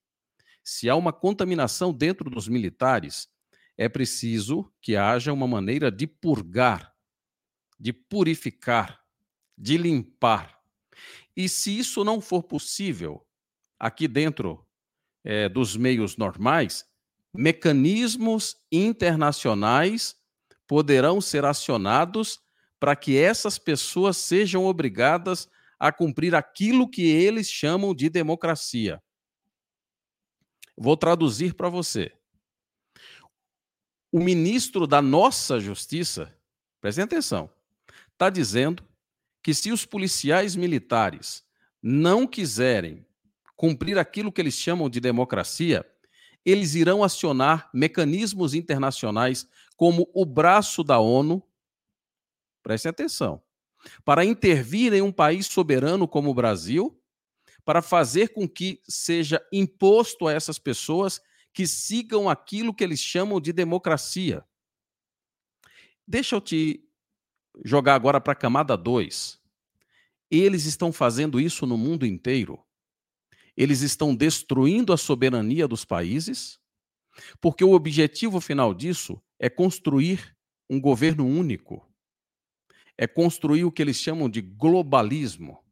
se 0.69 0.87
há 0.87 0.95
uma 0.95 1.11
contaminação 1.11 1.91
dentro 1.91 2.29
dos 2.29 2.47
militares, 2.47 3.27
é 3.75 3.89
preciso 3.89 4.71
que 4.79 4.95
haja 4.95 5.33
uma 5.33 5.47
maneira 5.47 5.91
de 5.91 6.05
purgar, 6.05 6.93
de 7.79 7.91
purificar, 7.91 9.01
de 9.57 9.77
limpar. 9.77 10.59
E 11.35 11.49
se 11.49 11.77
isso 11.77 12.03
não 12.03 12.21
for 12.21 12.43
possível 12.43 13.25
aqui 13.79 14.07
dentro 14.07 14.63
é, 15.23 15.49
dos 15.49 15.75
meios 15.75 16.17
normais, 16.17 16.85
mecanismos 17.33 18.55
internacionais 18.71 20.15
poderão 20.67 21.19
ser 21.19 21.45
acionados 21.45 22.39
para 22.79 22.95
que 22.95 23.17
essas 23.17 23.57
pessoas 23.57 24.17
sejam 24.17 24.65
obrigadas 24.65 25.49
a 25.79 25.91
cumprir 25.91 26.35
aquilo 26.35 26.87
que 26.87 27.07
eles 27.07 27.49
chamam 27.49 27.95
de 27.95 28.07
democracia. 28.07 29.01
Vou 30.81 30.95
traduzir 30.95 31.55
para 31.55 31.67
você. 31.67 32.09
O 34.09 34.19
ministro 34.21 34.87
da 34.87 35.01
nossa 35.01 35.59
justiça, 35.59 36.33
prestem 36.79 37.03
atenção, 37.03 37.49
está 38.13 38.29
dizendo 38.29 38.81
que 39.43 39.53
se 39.53 39.73
os 39.73 39.85
policiais 39.85 40.55
militares 40.55 41.43
não 41.83 42.25
quiserem 42.25 43.05
cumprir 43.57 43.97
aquilo 43.97 44.31
que 44.31 44.39
eles 44.39 44.53
chamam 44.53 44.89
de 44.89 45.01
democracia, 45.01 45.85
eles 46.45 46.75
irão 46.75 47.03
acionar 47.03 47.69
mecanismos 47.73 48.53
internacionais 48.53 49.45
como 49.75 50.09
o 50.13 50.25
braço 50.25 50.81
da 50.81 50.97
ONU, 50.97 51.43
prestem 52.63 52.89
atenção, 52.89 53.43
para 54.05 54.23
intervir 54.23 54.93
em 54.93 55.01
um 55.01 55.11
país 55.11 55.45
soberano 55.45 56.07
como 56.07 56.29
o 56.29 56.33
Brasil, 56.33 56.97
para 57.69 57.83
fazer 57.83 58.29
com 58.29 58.49
que 58.49 58.81
seja 58.89 59.39
imposto 59.53 60.25
a 60.25 60.33
essas 60.33 60.57
pessoas 60.57 61.21
que 61.53 61.67
sigam 61.67 62.27
aquilo 62.27 62.73
que 62.73 62.83
eles 62.83 62.99
chamam 62.99 63.39
de 63.39 63.53
democracia. 63.53 64.43
Deixa 66.07 66.35
eu 66.35 66.41
te 66.41 66.83
jogar 67.63 67.93
agora 67.93 68.19
para 68.19 68.33
a 68.33 68.35
camada 68.35 68.75
2. 68.75 69.39
Eles 70.31 70.65
estão 70.65 70.91
fazendo 70.91 71.39
isso 71.39 71.67
no 71.67 71.77
mundo 71.77 72.07
inteiro. 72.07 72.59
Eles 73.55 73.81
estão 73.81 74.15
destruindo 74.15 74.91
a 74.91 74.97
soberania 74.97 75.67
dos 75.67 75.85
países, 75.85 76.59
porque 77.39 77.63
o 77.63 77.73
objetivo 77.73 78.41
final 78.41 78.73
disso 78.73 79.21
é 79.37 79.47
construir 79.47 80.35
um 80.67 80.81
governo 80.81 81.23
único 81.23 81.87
é 83.01 83.07
construir 83.07 83.63
o 83.63 83.71
que 83.71 83.81
eles 83.81 83.95
chamam 83.95 84.27
de 84.29 84.41
globalismo. 84.41 85.63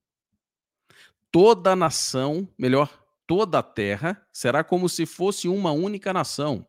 Toda 1.31 1.75
nação, 1.75 2.47
melhor, 2.57 3.03
toda 3.25 3.59
a 3.59 3.63
terra 3.63 4.25
será 4.31 4.63
como 4.63 4.87
se 4.87 5.05
fosse 5.05 5.47
uma 5.47 5.71
única 5.71 6.13
nação. 6.13 6.65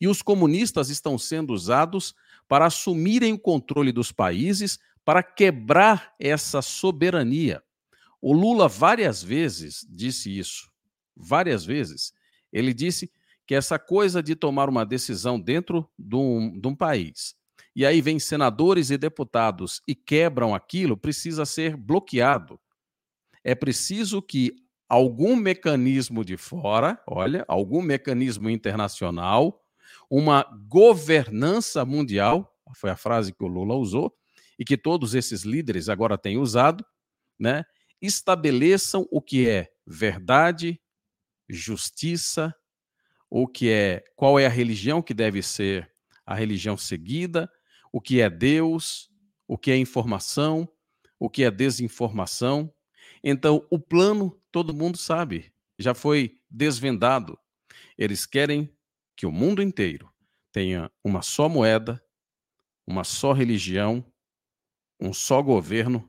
E 0.00 0.06
os 0.06 0.22
comunistas 0.22 0.90
estão 0.90 1.18
sendo 1.18 1.52
usados 1.52 2.14
para 2.48 2.66
assumirem 2.66 3.32
o 3.32 3.38
controle 3.38 3.90
dos 3.92 4.12
países, 4.12 4.78
para 5.04 5.22
quebrar 5.22 6.14
essa 6.18 6.62
soberania. 6.62 7.62
O 8.20 8.32
Lula 8.32 8.68
várias 8.68 9.22
vezes 9.22 9.86
disse 9.88 10.36
isso. 10.36 10.70
Várias 11.16 11.64
vezes. 11.64 12.12
Ele 12.52 12.72
disse 12.72 13.10
que 13.46 13.54
essa 13.54 13.78
coisa 13.78 14.22
de 14.22 14.34
tomar 14.34 14.68
uma 14.68 14.84
decisão 14.84 15.40
dentro 15.40 15.88
de 15.98 16.16
um, 16.16 16.60
de 16.60 16.68
um 16.68 16.74
país 16.74 17.36
e 17.76 17.84
aí 17.84 18.00
vem 18.00 18.18
senadores 18.18 18.88
e 18.88 18.96
deputados 18.96 19.82
e 19.86 19.94
quebram 19.94 20.54
aquilo, 20.54 20.96
precisa 20.96 21.44
ser 21.44 21.76
bloqueado. 21.76 22.58
É 23.48 23.54
preciso 23.54 24.20
que 24.20 24.56
algum 24.88 25.36
mecanismo 25.36 26.24
de 26.24 26.36
fora, 26.36 27.00
olha, 27.06 27.44
algum 27.46 27.80
mecanismo 27.80 28.50
internacional, 28.50 29.64
uma 30.10 30.42
governança 30.68 31.84
mundial, 31.84 32.52
foi 32.74 32.90
a 32.90 32.96
frase 32.96 33.32
que 33.32 33.44
o 33.44 33.46
Lula 33.46 33.76
usou, 33.76 34.12
e 34.58 34.64
que 34.64 34.76
todos 34.76 35.14
esses 35.14 35.44
líderes 35.44 35.88
agora 35.88 36.18
têm 36.18 36.38
usado, 36.38 36.84
né? 37.38 37.64
Estabeleçam 38.02 39.06
o 39.12 39.22
que 39.22 39.48
é 39.48 39.68
verdade, 39.86 40.80
justiça, 41.48 42.52
o 43.30 43.46
que 43.46 43.70
é 43.70 44.02
qual 44.16 44.40
é 44.40 44.46
a 44.46 44.50
religião 44.50 45.00
que 45.00 45.14
deve 45.14 45.40
ser 45.40 45.88
a 46.26 46.34
religião 46.34 46.76
seguida, 46.76 47.48
o 47.92 48.00
que 48.00 48.20
é 48.20 48.28
Deus, 48.28 49.08
o 49.46 49.56
que 49.56 49.70
é 49.70 49.76
informação, 49.76 50.68
o 51.16 51.30
que 51.30 51.44
é 51.44 51.50
desinformação. 51.52 52.72
Então, 53.28 53.66
o 53.68 53.76
plano 53.76 54.40
todo 54.52 54.72
mundo 54.72 54.96
sabe, 54.96 55.52
já 55.76 55.94
foi 55.94 56.38
desvendado. 56.48 57.36
Eles 57.98 58.24
querem 58.24 58.72
que 59.16 59.26
o 59.26 59.32
mundo 59.32 59.60
inteiro 59.60 60.08
tenha 60.52 60.88
uma 61.02 61.22
só 61.22 61.48
moeda, 61.48 62.00
uma 62.86 63.02
só 63.02 63.32
religião, 63.32 64.04
um 65.00 65.12
só 65.12 65.42
governo, 65.42 66.08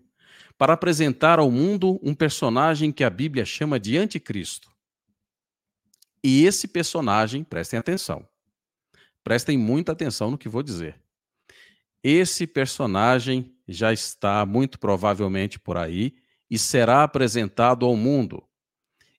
para 0.59 0.74
apresentar 0.74 1.39
ao 1.39 1.49
mundo 1.49 1.99
um 2.03 2.13
personagem 2.13 2.91
que 2.91 3.03
a 3.03 3.09
Bíblia 3.09 3.45
chama 3.45 3.80
de 3.80 3.97
anticristo. 3.97 4.72
E 6.24 6.45
esse 6.45 6.68
personagem, 6.68 7.43
prestem 7.43 7.80
atenção, 7.80 8.30
prestem 9.24 9.57
muita 9.57 9.91
atenção 9.91 10.30
no 10.30 10.38
que 10.38 10.47
vou 10.47 10.61
dizer. 10.61 11.01
Esse 12.03 12.45
personagem 12.45 13.57
já 13.68 13.91
está 13.91 14.45
muito 14.45 14.78
provavelmente 14.78 15.59
por 15.59 15.78
aí 15.78 16.13
e 16.49 16.57
será 16.57 17.03
apresentado 17.03 17.85
ao 17.85 17.95
mundo. 17.95 18.47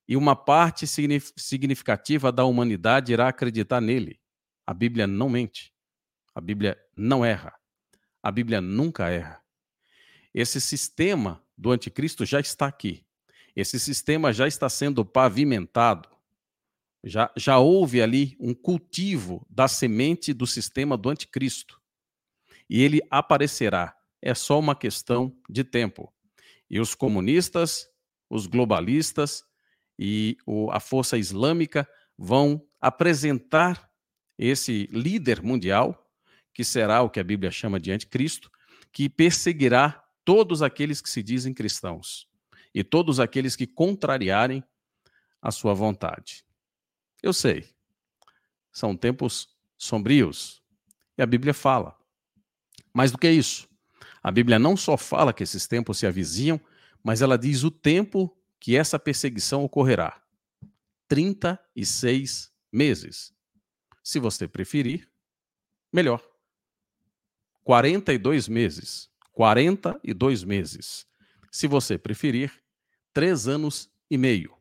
E 0.06 0.16
uma 0.16 0.34
parte 0.34 0.86
significativa 0.86 2.32
da 2.32 2.44
humanidade 2.44 3.12
irá 3.12 3.28
acreditar 3.28 3.80
nele. 3.80 4.18
A 4.66 4.72
Bíblia 4.72 5.06
não 5.06 5.28
mente. 5.28 5.72
A 6.34 6.40
Bíblia 6.40 6.78
não 6.96 7.24
erra. 7.24 7.54
A 8.22 8.30
Bíblia 8.30 8.60
nunca 8.60 9.08
erra. 9.08 9.42
Esse 10.32 10.60
sistema 10.60 11.42
do 11.56 11.70
anticristo 11.70 12.24
já 12.24 12.40
está 12.40 12.66
aqui. 12.66 13.04
Esse 13.54 13.78
sistema 13.78 14.32
já 14.32 14.46
está 14.46 14.68
sendo 14.68 15.04
pavimentado. 15.04 16.08
Já, 17.04 17.30
já 17.36 17.58
houve 17.58 18.00
ali 18.00 18.36
um 18.40 18.54
cultivo 18.54 19.46
da 19.48 19.68
semente 19.68 20.32
do 20.32 20.46
sistema 20.46 20.96
do 20.96 21.10
anticristo 21.10 21.78
e 22.68 22.82
ele 22.82 23.00
aparecerá. 23.10 23.96
É 24.20 24.34
só 24.34 24.58
uma 24.58 24.74
questão 24.74 25.34
de 25.48 25.64
tempo. 25.64 26.12
E 26.70 26.80
os 26.80 26.94
comunistas, 26.94 27.88
os 28.28 28.46
globalistas 28.46 29.44
e 29.98 30.36
o, 30.46 30.70
a 30.70 30.80
força 30.80 31.16
islâmica 31.16 31.88
vão 32.16 32.64
apresentar 32.80 33.90
esse 34.38 34.88
líder 34.92 35.42
mundial, 35.42 36.06
que 36.52 36.62
será 36.64 37.02
o 37.02 37.10
que 37.10 37.20
a 37.20 37.24
Bíblia 37.24 37.50
chama 37.50 37.80
de 37.80 37.90
anticristo, 37.90 38.50
que 38.92 39.08
perseguirá 39.08 40.04
todos 40.24 40.62
aqueles 40.62 41.00
que 41.00 41.10
se 41.10 41.22
dizem 41.22 41.54
cristãos 41.54 42.28
e 42.74 42.84
todos 42.84 43.18
aqueles 43.18 43.56
que 43.56 43.66
contrariarem 43.66 44.62
a 45.40 45.50
sua 45.50 45.74
vontade. 45.74 46.44
Eu 47.22 47.32
sei, 47.32 47.68
são 48.72 48.96
tempos 48.96 49.48
sombrios, 49.76 50.62
e 51.16 51.22
a 51.22 51.26
Bíblia 51.26 51.54
fala. 51.54 51.96
Mais 52.92 53.10
do 53.10 53.18
que 53.18 53.30
isso, 53.30 53.68
a 54.22 54.30
Bíblia 54.30 54.58
não 54.58 54.76
só 54.76 54.96
fala 54.96 55.32
que 55.32 55.42
esses 55.42 55.66
tempos 55.66 55.98
se 55.98 56.06
avizinham, 56.06 56.60
mas 57.02 57.22
ela 57.22 57.38
diz 57.38 57.62
o 57.64 57.70
tempo 57.70 58.36
que 58.60 58.76
essa 58.76 58.98
perseguição 58.98 59.64
ocorrerá: 59.64 60.22
36 61.08 62.52
meses. 62.72 63.32
Se 64.02 64.18
você 64.18 64.48
preferir, 64.48 65.08
melhor. 65.92 66.22
42 67.64 68.48
meses. 68.48 69.10
42 69.32 70.44
meses. 70.44 71.06
Se 71.50 71.66
você 71.66 71.98
preferir, 71.98 72.52
três 73.12 73.46
anos 73.46 73.90
e 74.10 74.16
meio. 74.16 74.56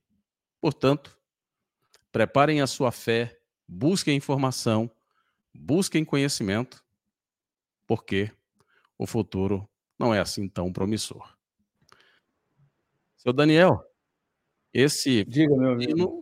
Portanto, 0.60 1.18
preparem 2.12 2.62
a 2.62 2.68
sua 2.68 2.92
fé, 2.92 3.40
busquem 3.68 4.18
informação, 4.18 4.92
busquem 5.54 6.04
conhecimento 6.04 6.84
porque 7.88 8.32
o 8.98 9.06
futuro 9.06 9.68
não 10.00 10.14
é 10.14 10.20
assim 10.20 10.48
tão 10.48 10.72
promissor. 10.72 11.36
Seu 13.18 13.34
Daniel, 13.34 13.84
esse 14.74 15.24
Diga, 15.26 15.56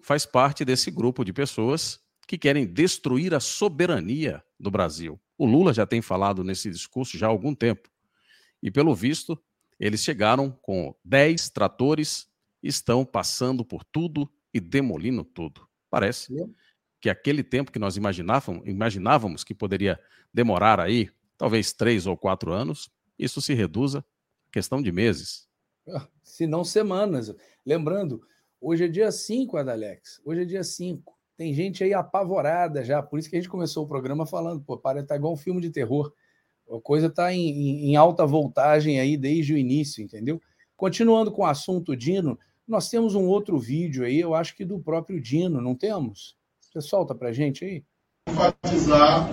faz 0.02 0.26
parte 0.26 0.64
desse 0.64 0.90
grupo 0.90 1.24
de 1.24 1.34
pessoas 1.34 2.00
que 2.28 2.38
querem 2.38 2.66
destruir 2.66 3.34
a 3.34 3.40
soberania 3.40 4.44
do 4.60 4.72
Brasil. 4.72 5.20
O 5.38 5.46
Lula 5.46 5.74
já 5.74 5.86
tem 5.86 6.02
falado 6.02 6.44
nesse 6.44 6.70
discurso 6.70 7.18
já 7.18 7.28
há 7.28 7.30
algum 7.30 7.54
tempo. 7.54 7.90
E, 8.64 8.72
pelo 8.72 8.96
visto, 8.96 9.40
eles 9.80 10.02
chegaram 10.02 10.52
com 10.62 10.96
10 11.04 11.50
tratores, 11.50 12.28
estão 12.64 13.06
passando 13.06 13.64
por 13.64 13.84
tudo 13.84 14.30
e 14.54 14.60
demolindo 14.60 15.24
tudo. 15.24 15.68
Parece 15.90 16.34
que 17.02 17.10
aquele 17.10 17.44
tempo 17.44 17.72
que 17.72 17.78
nós 17.78 17.98
imaginávamos, 17.98 18.66
imaginávamos 18.66 19.44
que 19.44 19.54
poderia 19.54 20.00
demorar 20.34 20.80
aí, 20.80 21.12
talvez 21.38 21.74
três 21.74 22.08
ou 22.08 22.18
quatro 22.18 22.52
anos, 22.52 22.90
isso 23.18 23.42
se 23.42 23.54
reduza 23.54 24.00
a 24.00 24.52
questão 24.52 24.82
de 24.82 24.92
meses. 24.92 25.48
Se 26.24 26.48
não 26.48 26.64
semanas. 26.64 27.34
Lembrando, 27.66 28.22
hoje 28.60 28.86
é 28.86 28.88
dia 28.88 29.12
5, 29.12 29.58
Adalex. 29.58 30.22
Hoje 30.26 30.42
é 30.42 30.46
dia 30.46 30.64
5. 30.64 31.16
Tem 31.38 31.54
gente 31.54 31.84
aí 31.84 31.94
apavorada 31.94 32.84
já, 32.84 33.04
por 33.04 33.20
isso 33.20 33.30
que 33.30 33.36
a 33.36 33.40
gente 33.40 33.50
começou 33.50 33.84
o 33.84 33.88
programa 33.88 34.26
falando, 34.26 34.62
pô, 34.62 34.78
parece 34.78 35.04
estar 35.04 35.16
tá 35.16 35.20
igual 35.20 35.34
um 35.34 35.38
filme 35.38 35.60
de 35.60 35.70
terror. 35.70 36.14
A 36.70 36.80
coisa 36.80 37.08
está 37.08 37.34
em, 37.34 37.90
em, 37.90 37.96
alta 37.96 38.26
voltagem 38.26 39.00
aí 39.00 39.18
desde 39.18 39.54
o 39.54 39.58
início, 39.58 40.04
entendeu? 40.04 40.42
Continuando 40.78 41.32
com 41.32 41.42
o 41.42 41.46
assunto 41.46 41.96
Dino, 41.96 42.40
nós 42.68 42.90
temos 42.90 43.16
um 43.16 43.26
outro 43.26 43.60
vídeo 43.60 44.04
aí, 44.04 44.20
eu 44.20 44.34
acho 44.34 44.56
que 44.56 44.66
do 44.66 44.80
próprio 44.80 45.22
Dino, 45.22 45.62
não 45.62 45.76
temos? 45.76 46.36
Você 46.60 46.82
solta 46.82 47.14
para 47.14 47.32
gente 47.32 47.64
aí? 47.64 47.84
Enfatizar 48.28 49.30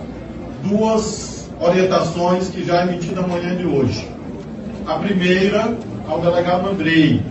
duas 0.69 1.42
orientações 1.63 2.49
que 2.49 2.65
já 2.65 2.83
emiti 2.83 3.15
na 3.15 3.23
manhã 3.23 3.57
de 3.57 3.65
hoje. 3.65 4.09
A 4.87 4.95
primeira, 4.95 5.77
ao 6.09 6.21
delegado 6.21 6.69
Andrei, 6.69 7.23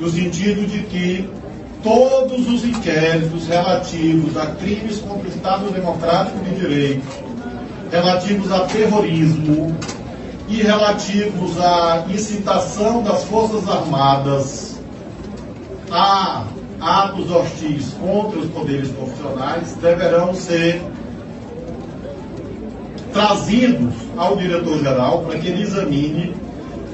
no 0.00 0.08
sentido 0.08 0.66
de 0.66 0.80
que 0.84 1.28
todos 1.82 2.48
os 2.48 2.64
inquéritos 2.64 3.46
relativos 3.46 4.36
a 4.36 4.46
crimes 4.46 4.98
contra 4.98 5.28
o 5.28 5.30
Estado 5.30 5.70
Democrático 5.70 6.38
de 6.40 6.54
Direito, 6.54 7.06
relativos 7.90 8.50
a 8.50 8.60
terrorismo 8.60 9.76
e 10.48 10.62
relativos 10.62 11.60
à 11.60 12.04
incitação 12.08 13.02
das 13.02 13.24
Forças 13.24 13.68
Armadas 13.68 14.80
a 15.90 16.44
atos 16.80 17.30
hostis 17.30 17.94
contra 18.00 18.38
os 18.38 18.50
poderes 18.50 18.90
constitucionais 18.90 19.74
deverão 19.74 20.34
ser 20.34 20.82
trazidos 23.16 23.94
ao 24.14 24.36
diretor-geral 24.36 25.22
para 25.22 25.38
que 25.38 25.48
ele 25.48 25.62
examine, 25.62 26.34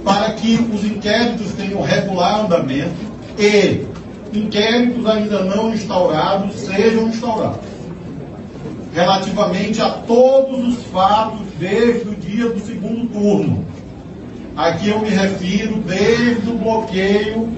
para 0.04 0.30
que 0.34 0.54
os 0.72 0.84
inquéritos 0.84 1.52
tenham 1.54 1.82
regular 1.82 2.44
andamento 2.44 2.94
e 3.36 3.84
inquéritos 4.32 5.04
ainda 5.04 5.42
não 5.42 5.74
instaurados 5.74 6.54
sejam 6.54 7.08
instaurados 7.08 7.72
relativamente 8.94 9.80
a 9.82 9.88
todos 9.88 10.68
os 10.68 10.84
fatos 10.86 11.40
desde 11.58 12.08
o 12.08 12.14
dia 12.14 12.50
do 12.50 12.60
segundo 12.60 13.08
turno. 13.08 13.64
Aqui 14.56 14.90
eu 14.90 15.00
me 15.00 15.08
refiro 15.08 15.78
desde 15.78 16.50
o 16.50 16.54
bloqueio 16.54 17.48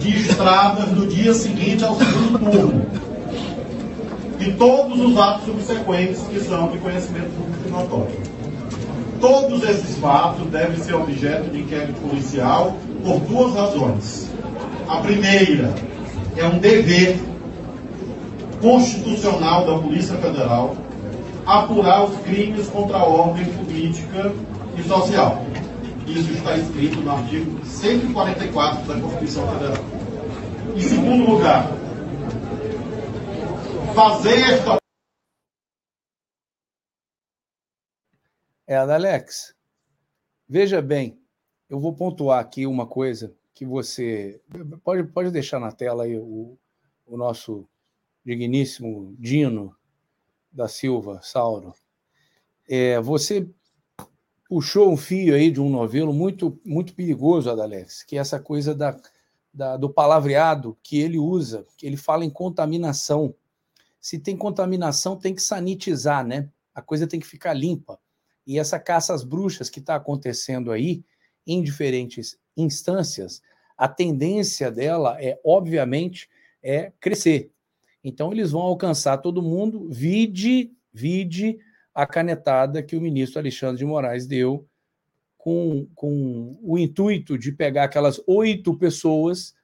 de 0.00 0.16
estradas 0.16 0.90
no 0.90 1.06
dia 1.06 1.34
seguinte 1.34 1.84
ao 1.84 1.96
segundo 1.96 2.38
turno. 2.38 2.86
E 4.40 4.52
todos 4.52 4.98
os 4.98 5.18
atos 5.18 5.44
subsequentes 5.44 6.22
que 6.22 6.40
são 6.40 6.68
de 6.68 6.78
conhecimento 6.78 7.28
público 7.36 7.59
notório. 7.70 8.18
Todos 9.20 9.62
esses 9.68 9.98
fatos 9.98 10.46
devem 10.46 10.78
ser 10.78 10.94
objeto 10.94 11.50
de 11.50 11.60
inquérito 11.60 12.00
policial 12.00 12.76
por 13.04 13.20
duas 13.20 13.54
razões. 13.54 14.30
A 14.88 14.96
primeira 14.98 15.74
é 16.36 16.46
um 16.46 16.58
dever 16.58 17.20
constitucional 18.60 19.66
da 19.66 19.78
Polícia 19.78 20.16
Federal 20.16 20.76
apurar 21.46 22.04
os 22.04 22.16
crimes 22.20 22.68
contra 22.68 22.98
a 22.98 23.04
ordem 23.04 23.44
política 23.44 24.32
e 24.78 24.82
social. 24.82 25.44
Isso 26.06 26.32
está 26.32 26.56
escrito 26.56 27.00
no 27.00 27.10
artigo 27.10 27.64
144 27.64 28.82
da 28.82 29.00
Constituição 29.00 29.46
Federal. 29.48 29.84
Em 30.76 30.80
segundo 30.80 31.30
lugar, 31.30 31.70
fazer 33.94 34.40
esta. 34.40 34.79
É, 38.70 38.76
Alex, 38.76 39.52
veja 40.48 40.80
bem, 40.80 41.20
eu 41.68 41.80
vou 41.80 41.92
pontuar 41.92 42.38
aqui 42.38 42.68
uma 42.68 42.86
coisa 42.86 43.34
que 43.52 43.66
você. 43.66 44.40
Pode, 44.84 45.02
pode 45.08 45.32
deixar 45.32 45.58
na 45.58 45.72
tela 45.72 46.04
aí 46.04 46.16
o, 46.16 46.56
o 47.04 47.16
nosso 47.16 47.68
digníssimo 48.24 49.12
Dino 49.18 49.74
da 50.52 50.68
Silva, 50.68 51.20
Sauro, 51.20 51.74
é, 52.68 53.00
você 53.00 53.50
puxou 54.48 54.92
um 54.92 54.96
fio 54.96 55.34
aí 55.34 55.50
de 55.50 55.60
um 55.60 55.68
novelo 55.68 56.12
muito, 56.12 56.56
muito 56.64 56.94
perigoso, 56.94 57.50
Adalex, 57.50 58.04
que 58.04 58.16
é 58.16 58.20
essa 58.20 58.38
coisa 58.38 58.72
da, 58.72 58.96
da, 59.52 59.76
do 59.76 59.90
palavreado 59.90 60.78
que 60.80 61.00
ele 61.00 61.18
usa, 61.18 61.66
que 61.76 61.88
ele 61.88 61.96
fala 61.96 62.24
em 62.24 62.30
contaminação. 62.30 63.34
Se 64.00 64.16
tem 64.16 64.36
contaminação, 64.36 65.16
tem 65.16 65.34
que 65.34 65.42
sanitizar, 65.42 66.24
né? 66.24 66.48
A 66.72 66.80
coisa 66.80 67.08
tem 67.08 67.18
que 67.18 67.26
ficar 67.26 67.52
limpa. 67.52 67.98
E 68.50 68.58
essa 68.58 68.80
caça 68.80 69.14
às 69.14 69.22
bruxas 69.22 69.70
que 69.70 69.78
está 69.78 69.94
acontecendo 69.94 70.72
aí, 70.72 71.04
em 71.46 71.62
diferentes 71.62 72.36
instâncias, 72.56 73.40
a 73.78 73.86
tendência 73.86 74.72
dela 74.72 75.16
é, 75.22 75.38
obviamente, 75.44 76.28
é 76.60 76.92
crescer. 76.98 77.52
Então, 78.02 78.32
eles 78.32 78.50
vão 78.50 78.62
alcançar 78.62 79.18
todo 79.18 79.40
mundo, 79.40 79.88
vide, 79.88 80.72
vide 80.92 81.60
a 81.94 82.04
canetada 82.04 82.82
que 82.82 82.96
o 82.96 83.00
ministro 83.00 83.38
Alexandre 83.38 83.78
de 83.78 83.84
Moraes 83.84 84.26
deu 84.26 84.66
com, 85.38 85.86
com 85.94 86.58
o 86.60 86.76
intuito 86.76 87.38
de 87.38 87.52
pegar 87.52 87.84
aquelas 87.84 88.20
oito 88.26 88.76
pessoas 88.76 89.54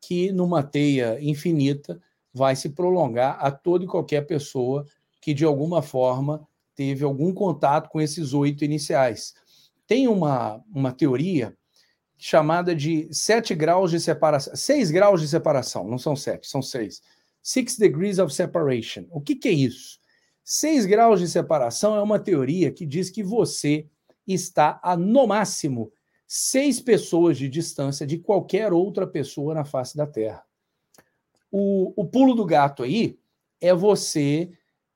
que, 0.00 0.32
numa 0.32 0.62
teia 0.62 1.22
infinita, 1.22 2.00
vai 2.32 2.56
se 2.56 2.70
prolongar 2.70 3.36
a 3.38 3.50
toda 3.50 3.84
e 3.84 3.86
qualquer 3.86 4.22
pessoa 4.26 4.86
que, 5.20 5.34
de 5.34 5.44
alguma 5.44 5.82
forma, 5.82 6.48
teve 6.74 7.04
algum 7.04 7.32
contato 7.32 7.88
com 7.88 8.00
esses 8.00 8.32
oito 8.32 8.64
iniciais. 8.64 9.34
Tem 9.86 10.08
uma, 10.08 10.62
uma 10.72 10.92
teoria 10.92 11.56
chamada 12.16 12.74
de 12.74 13.08
sete 13.12 13.54
graus 13.54 13.90
de 13.90 14.00
separação, 14.00 14.56
seis 14.56 14.90
graus 14.90 15.20
de 15.20 15.28
separação, 15.28 15.86
não 15.86 15.98
são 15.98 16.16
sete, 16.16 16.46
são 16.46 16.62
seis 16.62 17.02
Six 17.44 17.76
Degrees 17.76 18.18
of 18.18 18.32
Separation. 18.32 19.04
O 19.10 19.20
que, 19.20 19.36
que 19.36 19.48
é 19.48 19.52
isso? 19.52 19.98
Seis 20.42 20.86
graus 20.86 21.20
de 21.20 21.28
separação 21.28 21.94
é 21.94 22.00
uma 22.00 22.18
teoria 22.18 22.72
que 22.72 22.86
diz 22.86 23.10
que 23.10 23.22
você 23.22 23.86
está 24.26 24.80
a, 24.82 24.96
no 24.96 25.26
máximo, 25.26 25.92
seis 26.26 26.80
pessoas 26.80 27.36
de 27.36 27.46
distância 27.46 28.06
de 28.06 28.16
qualquer 28.16 28.72
outra 28.72 29.06
pessoa 29.06 29.54
na 29.54 29.62
face 29.62 29.94
da 29.94 30.06
Terra. 30.06 30.42
O, 31.52 31.92
o 31.94 32.06
pulo 32.06 32.34
do 32.34 32.46
gato 32.46 32.82
aí 32.82 33.18
é 33.60 33.74
você 33.74 34.50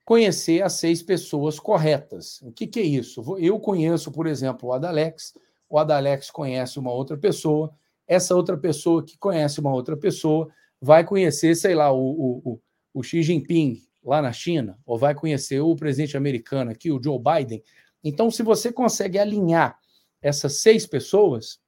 conhecer 0.09 0.63
as 0.63 0.73
seis 0.73 1.03
pessoas 1.03 1.61
corretas. 1.61 2.41
O 2.41 2.51
que, 2.51 2.67
que 2.67 2.81
é 2.81 2.83
isso? 2.83 3.23
Eu 3.39 3.61
conheço, 3.61 4.11
por 4.11 4.27
exemplo, 4.27 4.71
o 4.71 4.73
Adalex, 4.73 5.35
o 5.69 5.79
Adalex 5.79 6.31
conhece 6.31 6.79
uma 6.79 6.91
outra 6.91 7.15
pessoa, 7.19 7.77
essa 8.07 8.35
outra 8.35 8.57
pessoa 8.57 9.05
que 9.05 9.19
conhece 9.19 9.61
uma 9.61 9.71
outra 9.71 9.99
pessoa 9.99 10.49
vai 10.81 11.05
conhecer, 11.05 11.55
sei 11.55 11.75
lá, 11.75 11.93
o, 11.93 12.41
o, 12.43 12.61
o 12.95 13.03
Xi 13.03 13.23
Jinping 13.23 13.83
lá 14.03 14.23
na 14.23 14.33
China, 14.33 14.79
ou 14.87 14.97
vai 14.97 15.15
conhecer 15.15 15.61
o 15.61 15.77
presidente 15.77 16.17
americano 16.17 16.71
aqui, 16.71 16.91
o 16.91 16.99
Joe 17.03 17.19
Biden. 17.19 17.63
Então, 18.03 18.31
se 18.31 18.43
você 18.43 18.73
consegue 18.73 19.19
alinhar 19.19 19.79
essas 20.23 20.63
seis 20.63 20.87
pessoas, 20.87 21.61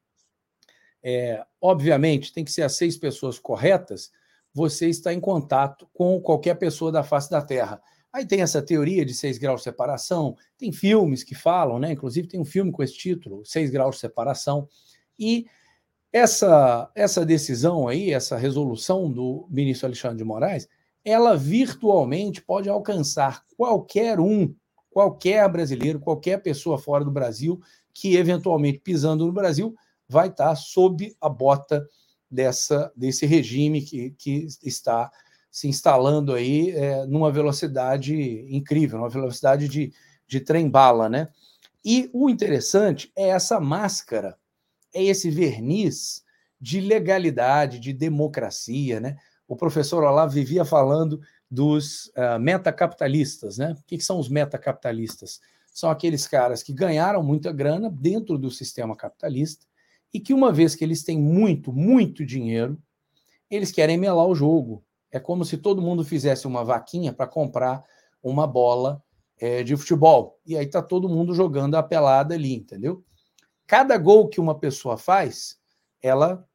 é, 1.03 1.45
obviamente 1.61 2.32
tem 2.32 2.43
que 2.43 2.53
ser 2.53 2.62
as 2.62 2.74
seis 2.74 2.97
pessoas 2.97 3.38
corretas, 3.38 4.11
você 4.55 4.88
está 4.88 5.12
em 5.12 5.20
contato 5.20 5.86
com 5.93 6.18
qualquer 6.22 6.55
pessoa 6.55 6.91
da 6.91 7.03
face 7.03 7.30
da 7.30 7.43
Terra. 7.43 7.82
Aí 8.13 8.27
tem 8.27 8.43
essa 8.43 8.61
teoria 8.61 9.05
de 9.05 9.15
seis 9.15 9.39
graus 9.39 9.61
de 9.61 9.65
separação, 9.65 10.37
tem 10.59 10.73
filmes 10.73 11.23
que 11.23 11.35
falam, 11.35 11.79
né? 11.79 11.93
Inclusive 11.93 12.27
tem 12.27 12.41
um 12.41 12.45
filme 12.45 12.73
com 12.73 12.83
esse 12.83 12.95
título, 12.95 13.45
Seis 13.45 13.71
Graus 13.71 13.97
de 13.97 14.01
Separação, 14.01 14.69
e 15.19 15.47
essa, 16.13 16.91
essa 16.95 17.25
decisão 17.25 17.87
aí, 17.87 18.13
essa 18.13 18.37
resolução 18.37 19.11
do 19.11 19.47
ministro 19.49 19.87
Alexandre 19.87 20.19
de 20.19 20.25
Moraes, 20.25 20.69
ela 21.05 21.37
virtualmente 21.37 22.43
pode 22.43 22.69
alcançar 22.69 23.45
qualquer 23.57 24.19
um, 24.19 24.53
qualquer 24.91 25.49
brasileiro, 25.49 26.01
qualquer 26.01 26.43
pessoa 26.43 26.79
fora 26.79 27.05
do 27.05 27.11
Brasil 27.11 27.61
que 27.95 28.17
eventualmente 28.17 28.81
pisando 28.81 29.27
no 29.27 29.33
Brasil 29.33 29.75
vai 30.09 30.29
estar 30.29 30.55
sob 30.57 31.15
a 31.21 31.29
bota 31.29 31.87
dessa, 32.31 32.93
desse 32.97 33.25
regime 33.25 33.83
que, 33.83 34.11
que 34.13 34.47
está 34.63 35.11
se 35.51 35.68
instalando 35.68 36.32
aí 36.32 36.70
é, 36.70 37.05
numa 37.07 37.30
velocidade 37.30 38.14
incrível, 38.48 38.98
uma 38.98 39.09
velocidade 39.09 39.68
de, 39.68 39.92
de 40.26 40.40
trem-bala, 40.40 41.09
né? 41.09 41.28
E 41.84 42.11
o 42.12 42.28
interessante 42.28 43.11
é 43.16 43.28
essa 43.28 43.59
máscara, 43.59 44.36
é 44.94 45.03
esse 45.03 45.30
verniz 45.30 46.22
de 46.61 46.80
legalidade, 46.80 47.80
de 47.80 47.92
democracia, 47.92 49.01
né? 49.01 49.16
O 49.48 49.57
professor 49.57 50.05
Olavo 50.05 50.32
vivia 50.32 50.64
falando 50.64 51.20
dos 51.51 52.07
uh, 52.09 52.38
metacapitalistas, 52.38 53.59
né? 53.59 53.72
O 53.72 53.82
que, 53.84 53.98
que 53.98 54.05
são 54.05 54.18
os 54.18 54.28
metacapitalistas? 54.28 55.40
São 55.72 55.90
aqueles 55.90 56.28
caras 56.28 56.62
que 56.62 56.72
ganharam 56.72 57.22
muita 57.22 57.51
grana 57.51 57.90
dentro 57.90 58.36
do 58.38 58.51
sistema 58.51 58.94
capitalista 58.94 59.66
e 60.12 60.20
que, 60.20 60.34
uma 60.34 60.53
vez 60.53 60.74
que 60.74 60.84
eles 60.84 61.03
têm 61.03 61.18
muito, 61.18 61.72
muito 61.72 62.24
dinheiro, 62.26 62.80
eles 63.51 63.72
querem 63.72 63.96
melar 63.96 64.26
o 64.26 64.34
jogo. 64.34 64.84
É 65.11 65.19
como 65.19 65.45
se 65.45 65.57
todo 65.57 65.83
mundo 65.83 66.05
fizesse 66.05 66.47
uma 66.47 66.65
vaquinha 66.65 67.13
para 67.13 67.27
comprar 67.27 67.85
uma 68.23 68.47
bola 68.47 69.03
é, 69.39 69.63
de 69.63 69.77
futebol. 69.77 70.39
E 70.47 70.57
aí 70.57 70.67
tá 70.67 70.83
todo 70.83 71.09
mundo 71.09 71.35
jogando 71.35 71.75
a 71.75 71.83
pelada 71.83 72.35
ali, 72.35 72.55
entendeu? 72.55 73.03
Cada 73.67 73.97
gol 73.97 74.29
que 74.29 74.41
uma 74.41 74.59
pessoa 74.59 74.97
faz, 74.97 75.59
ela 76.03 76.47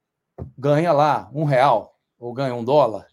ganha 0.57 0.91
lá 0.91 1.29
um 1.33 1.43
real 1.43 1.97
ou 2.19 2.33
ganha 2.33 2.53
um 2.53 2.63
dólar. 2.63 3.07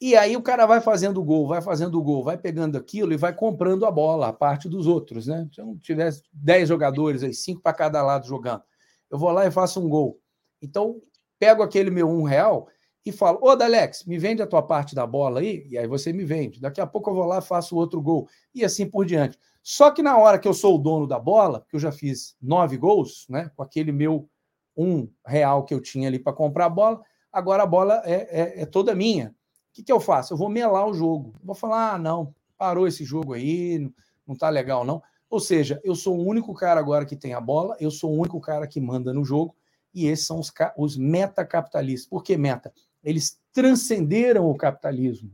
E 0.00 0.16
aí 0.16 0.36
o 0.36 0.42
cara 0.42 0.66
vai 0.66 0.80
fazendo 0.80 1.22
gol, 1.22 1.46
vai 1.46 1.62
fazendo 1.62 2.02
gol, 2.02 2.22
vai 2.22 2.36
pegando 2.36 2.76
aquilo 2.76 3.12
e 3.12 3.16
vai 3.16 3.32
comprando 3.32 3.86
a 3.86 3.90
bola, 3.90 4.28
a 4.28 4.32
parte 4.32 4.68
dos 4.68 4.86
outros, 4.86 5.26
né? 5.26 5.48
Se 5.52 5.60
eu 5.60 5.78
tivesse 5.80 6.22
10 6.32 6.68
jogadores 6.68 7.22
aí, 7.22 7.32
cinco 7.32 7.62
para 7.62 7.72
cada 7.72 8.02
lado 8.02 8.26
jogando, 8.26 8.62
eu 9.10 9.18
vou 9.18 9.30
lá 9.30 9.46
e 9.46 9.50
faço 9.50 9.80
um 9.80 9.88
gol. 9.88 10.20
Então, 10.60 11.00
pego 11.38 11.62
aquele 11.62 11.90
meu 11.90 12.08
um 12.08 12.24
real 12.24 12.68
e 13.04 13.12
falo: 13.12 13.38
Ô, 13.42 13.54
Dalex, 13.54 14.04
me 14.04 14.18
vende 14.18 14.42
a 14.42 14.46
tua 14.46 14.62
parte 14.62 14.94
da 14.94 15.06
bola 15.06 15.40
aí, 15.40 15.66
e 15.68 15.76
aí 15.76 15.86
você 15.86 16.12
me 16.12 16.24
vende. 16.24 16.60
Daqui 16.60 16.80
a 16.80 16.86
pouco 16.86 17.10
eu 17.10 17.14
vou 17.14 17.26
lá 17.26 17.40
faço 17.40 17.76
outro 17.76 18.00
gol, 18.00 18.28
e 18.54 18.64
assim 18.64 18.88
por 18.88 19.04
diante. 19.04 19.38
Só 19.62 19.90
que 19.90 20.02
na 20.02 20.16
hora 20.18 20.38
que 20.38 20.48
eu 20.48 20.54
sou 20.54 20.74
o 20.74 20.78
dono 20.78 21.06
da 21.06 21.18
bola, 21.18 21.64
que 21.68 21.76
eu 21.76 21.80
já 21.80 21.92
fiz 21.92 22.36
nove 22.40 22.76
gols, 22.76 23.26
né, 23.28 23.50
com 23.56 23.62
aquele 23.62 23.92
meu 23.92 24.28
um 24.76 25.08
real 25.24 25.64
que 25.64 25.72
eu 25.72 25.80
tinha 25.80 26.08
ali 26.08 26.18
para 26.18 26.32
comprar 26.32 26.66
a 26.66 26.70
bola, 26.70 27.00
agora 27.32 27.62
a 27.62 27.66
bola 27.66 28.02
é, 28.04 28.42
é, 28.42 28.62
é 28.62 28.66
toda 28.66 28.94
minha. 28.94 29.28
O 29.28 29.74
que, 29.74 29.82
que 29.82 29.92
eu 29.92 30.00
faço? 30.00 30.32
Eu 30.32 30.36
vou 30.36 30.48
melar 30.48 30.86
o 30.86 30.94
jogo. 30.94 31.34
vou 31.42 31.54
falar: 31.54 31.94
ah, 31.94 31.98
não, 31.98 32.34
parou 32.56 32.86
esse 32.86 33.04
jogo 33.04 33.32
aí, 33.34 33.78
não, 33.78 33.92
não 34.26 34.36
tá 34.36 34.48
legal, 34.48 34.84
não. 34.84 35.02
Ou 35.28 35.40
seja, 35.40 35.80
eu 35.82 35.94
sou 35.94 36.16
o 36.16 36.24
único 36.24 36.54
cara 36.54 36.78
agora 36.78 37.04
que 37.04 37.16
tem 37.16 37.34
a 37.34 37.40
bola, 37.40 37.76
eu 37.80 37.90
sou 37.90 38.12
o 38.12 38.18
único 38.18 38.40
cara 38.40 38.66
que 38.66 38.80
manda 38.80 39.12
no 39.12 39.24
jogo, 39.24 39.56
e 39.92 40.06
esses 40.06 40.26
são 40.26 40.38
os, 40.38 40.52
os 40.76 40.96
metacapitalistas. 40.96 42.08
Por 42.08 42.22
que 42.22 42.36
meta? 42.36 42.72
Eles 43.04 43.38
transcenderam 43.52 44.50
o 44.50 44.56
capitalismo. 44.56 45.30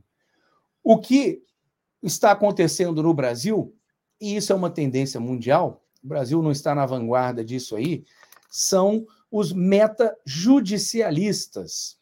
O 0.83 0.99
que 0.99 1.43
está 2.03 2.33
acontecendo 2.33 3.03
no 3.03 3.15
Brasil, 3.15 3.75
e 4.21 4.37
isso 4.37 4.53
é 4.53 4.57
uma 4.57 4.71
tendência 4.71 5.19
mundial, 5.21 5.83
o 6.03 6.09
Brasil 6.09 6.43
não 6.43 6.51
está 6.51 6.75
na 6.75 6.85
vanguarda 6.85 7.45
disso 7.45 7.77
aí, 7.77 8.05
são 8.49 9.07
os 9.31 9.53
metajudicialistas. 9.53 11.97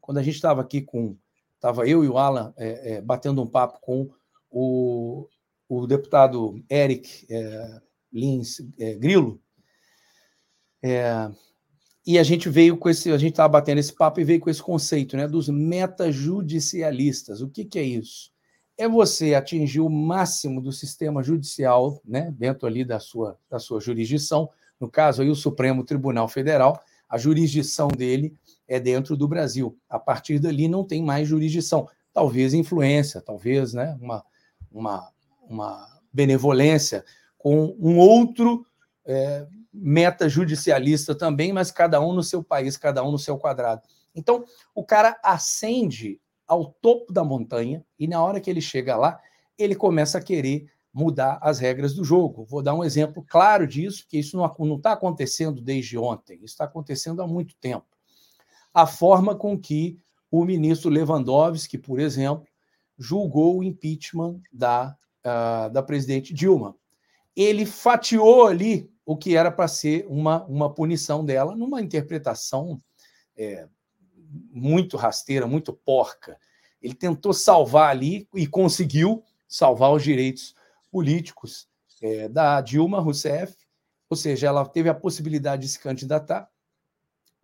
Quando 0.00 0.18
a 0.18 0.22
gente 0.22 0.36
estava 0.36 0.62
aqui 0.62 0.80
com. 0.80 1.16
Estava 1.54 1.86
eu 1.88 2.04
e 2.04 2.08
o 2.08 2.16
Alan 2.16 2.54
é, 2.56 2.94
é, 2.94 3.00
batendo 3.00 3.42
um 3.42 3.46
papo 3.46 3.80
com 3.80 4.08
o, 4.48 5.28
o 5.68 5.88
deputado 5.88 6.64
Eric 6.70 7.26
é, 7.28 7.82
Lins 8.12 8.60
é, 8.78 8.94
Grilo, 8.94 9.42
é, 10.80 11.28
e 12.08 12.18
a 12.18 12.22
gente 12.22 12.48
veio 12.48 12.74
com 12.74 12.88
esse, 12.88 13.12
a 13.12 13.18
gente 13.18 13.32
estava 13.32 13.50
batendo 13.50 13.76
esse 13.76 13.92
papo 13.92 14.18
e 14.18 14.24
veio 14.24 14.40
com 14.40 14.48
esse 14.48 14.62
conceito, 14.62 15.14
né, 15.14 15.28
dos 15.28 15.50
metajudicialistas. 15.50 17.42
O 17.42 17.50
que, 17.50 17.66
que 17.66 17.78
é 17.78 17.82
isso? 17.82 18.32
É 18.78 18.88
você 18.88 19.34
atingir 19.34 19.80
o 19.80 19.90
máximo 19.90 20.62
do 20.62 20.72
sistema 20.72 21.22
judicial, 21.22 22.00
né, 22.02 22.34
dentro 22.34 22.66
ali 22.66 22.82
da 22.82 22.98
sua, 22.98 23.38
da 23.50 23.58
sua 23.58 23.78
jurisdição, 23.78 24.48
no 24.80 24.90
caso 24.90 25.20
aí 25.20 25.28
o 25.28 25.34
Supremo 25.34 25.84
Tribunal 25.84 26.26
Federal, 26.28 26.80
a 27.06 27.18
jurisdição 27.18 27.88
dele 27.88 28.32
é 28.66 28.80
dentro 28.80 29.14
do 29.14 29.28
Brasil. 29.28 29.76
A 29.86 29.98
partir 29.98 30.38
dali 30.38 30.66
não 30.66 30.84
tem 30.84 31.04
mais 31.04 31.28
jurisdição. 31.28 31.86
Talvez 32.14 32.54
influência, 32.54 33.20
talvez, 33.20 33.74
né, 33.74 33.98
uma, 34.00 34.24
uma, 34.72 35.10
uma 35.46 35.86
benevolência 36.10 37.04
com 37.36 37.76
um 37.78 37.98
outro 37.98 38.64
é, 39.04 39.46
meta 39.80 40.28
judicialista 40.28 41.14
também, 41.14 41.52
mas 41.52 41.70
cada 41.70 42.00
um 42.00 42.12
no 42.12 42.22
seu 42.22 42.42
país, 42.42 42.76
cada 42.76 43.04
um 43.04 43.10
no 43.12 43.18
seu 43.18 43.38
quadrado. 43.38 43.82
Então, 44.14 44.44
o 44.74 44.84
cara 44.84 45.18
ascende 45.22 46.20
ao 46.46 46.66
topo 46.66 47.12
da 47.12 47.22
montanha 47.22 47.84
e 47.98 48.08
na 48.08 48.22
hora 48.22 48.40
que 48.40 48.50
ele 48.50 48.60
chega 48.60 48.96
lá, 48.96 49.20
ele 49.56 49.74
começa 49.74 50.18
a 50.18 50.22
querer 50.22 50.70
mudar 50.92 51.38
as 51.42 51.58
regras 51.58 51.94
do 51.94 52.02
jogo. 52.02 52.44
Vou 52.44 52.62
dar 52.62 52.74
um 52.74 52.82
exemplo 52.82 53.24
claro 53.28 53.66
disso, 53.66 54.06
que 54.08 54.18
isso 54.18 54.36
não 54.36 54.76
está 54.76 54.92
acontecendo 54.92 55.60
desde 55.60 55.98
ontem, 55.98 56.36
isso 56.36 56.54
está 56.54 56.64
acontecendo 56.64 57.22
há 57.22 57.26
muito 57.26 57.54
tempo. 57.56 57.86
A 58.72 58.86
forma 58.86 59.34
com 59.34 59.58
que 59.58 59.98
o 60.30 60.44
ministro 60.44 60.90
Lewandowski, 60.90 61.78
por 61.78 62.00
exemplo, 62.00 62.46
julgou 62.98 63.58
o 63.58 63.62
impeachment 63.62 64.40
da, 64.52 64.96
uh, 65.24 65.70
da 65.72 65.82
presidente 65.82 66.34
Dilma. 66.34 66.74
Ele 67.36 67.64
fatiou 67.64 68.46
ali 68.46 68.90
o 69.08 69.16
que 69.16 69.34
era 69.34 69.50
para 69.50 69.66
ser 69.66 70.04
uma, 70.06 70.44
uma 70.44 70.70
punição 70.70 71.24
dela, 71.24 71.56
numa 71.56 71.80
interpretação 71.80 72.78
é, 73.34 73.66
muito 74.50 74.98
rasteira, 74.98 75.46
muito 75.46 75.72
porca. 75.72 76.38
Ele 76.82 76.92
tentou 76.92 77.32
salvar 77.32 77.88
ali 77.88 78.28
e 78.34 78.46
conseguiu 78.46 79.24
salvar 79.48 79.94
os 79.94 80.02
direitos 80.02 80.54
políticos 80.90 81.66
é, 82.02 82.28
da 82.28 82.60
Dilma 82.60 83.00
Rousseff, 83.00 83.56
ou 84.10 84.16
seja, 84.16 84.48
ela 84.48 84.68
teve 84.68 84.90
a 84.90 84.94
possibilidade 84.94 85.62
de 85.62 85.68
se 85.68 85.78
candidatar 85.78 86.46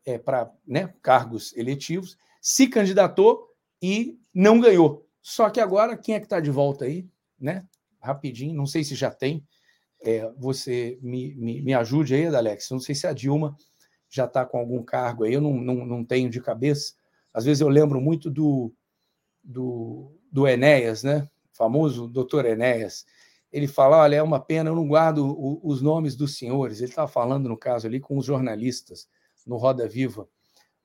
é, 0.04 0.18
para 0.18 0.52
né, 0.66 0.92
cargos 1.00 1.56
eletivos, 1.56 2.18
se 2.42 2.68
candidatou 2.68 3.48
e 3.80 4.20
não 4.34 4.60
ganhou. 4.60 5.08
Só 5.22 5.48
que 5.48 5.60
agora, 5.60 5.96
quem 5.96 6.14
é 6.14 6.20
que 6.20 6.26
está 6.26 6.40
de 6.40 6.50
volta 6.50 6.84
aí? 6.84 7.08
Né? 7.40 7.66
Rapidinho, 8.02 8.54
não 8.54 8.66
sei 8.66 8.84
se 8.84 8.94
já 8.94 9.10
tem, 9.10 9.42
é, 10.04 10.30
você 10.38 10.98
me, 11.02 11.34
me, 11.34 11.62
me, 11.62 11.74
ajude 11.74 12.14
aí, 12.14 12.26
Alex. 12.26 12.70
Não 12.70 12.78
sei 12.78 12.94
se 12.94 13.06
a 13.06 13.12
Dilma 13.12 13.56
já 14.08 14.26
está 14.26 14.44
com 14.44 14.58
algum 14.58 14.82
cargo 14.82 15.24
aí, 15.24 15.32
eu 15.32 15.40
não, 15.40 15.54
não, 15.54 15.86
não 15.86 16.04
tenho 16.04 16.28
de 16.28 16.40
cabeça. 16.40 16.92
Às 17.32 17.46
vezes 17.46 17.60
eu 17.60 17.68
lembro 17.68 18.00
muito 18.00 18.30
do, 18.30 18.72
do, 19.42 20.12
do 20.30 20.46
Enéas, 20.46 21.02
né? 21.02 21.28
O 21.52 21.56
famoso 21.56 22.06
doutor 22.06 22.44
Enéas. 22.44 23.06
Ele 23.50 23.66
fala: 23.66 23.98
olha, 23.98 24.16
é 24.16 24.22
uma 24.22 24.38
pena, 24.38 24.70
eu 24.70 24.76
não 24.76 24.86
guardo 24.86 25.26
o, 25.26 25.60
os 25.66 25.80
nomes 25.80 26.14
dos 26.14 26.36
senhores. 26.36 26.78
Ele 26.78 26.90
estava 26.90 27.08
falando, 27.08 27.48
no 27.48 27.56
caso 27.56 27.86
ali, 27.86 27.98
com 27.98 28.18
os 28.18 28.26
jornalistas 28.26 29.08
no 29.46 29.56
Roda 29.56 29.88
Viva. 29.88 30.28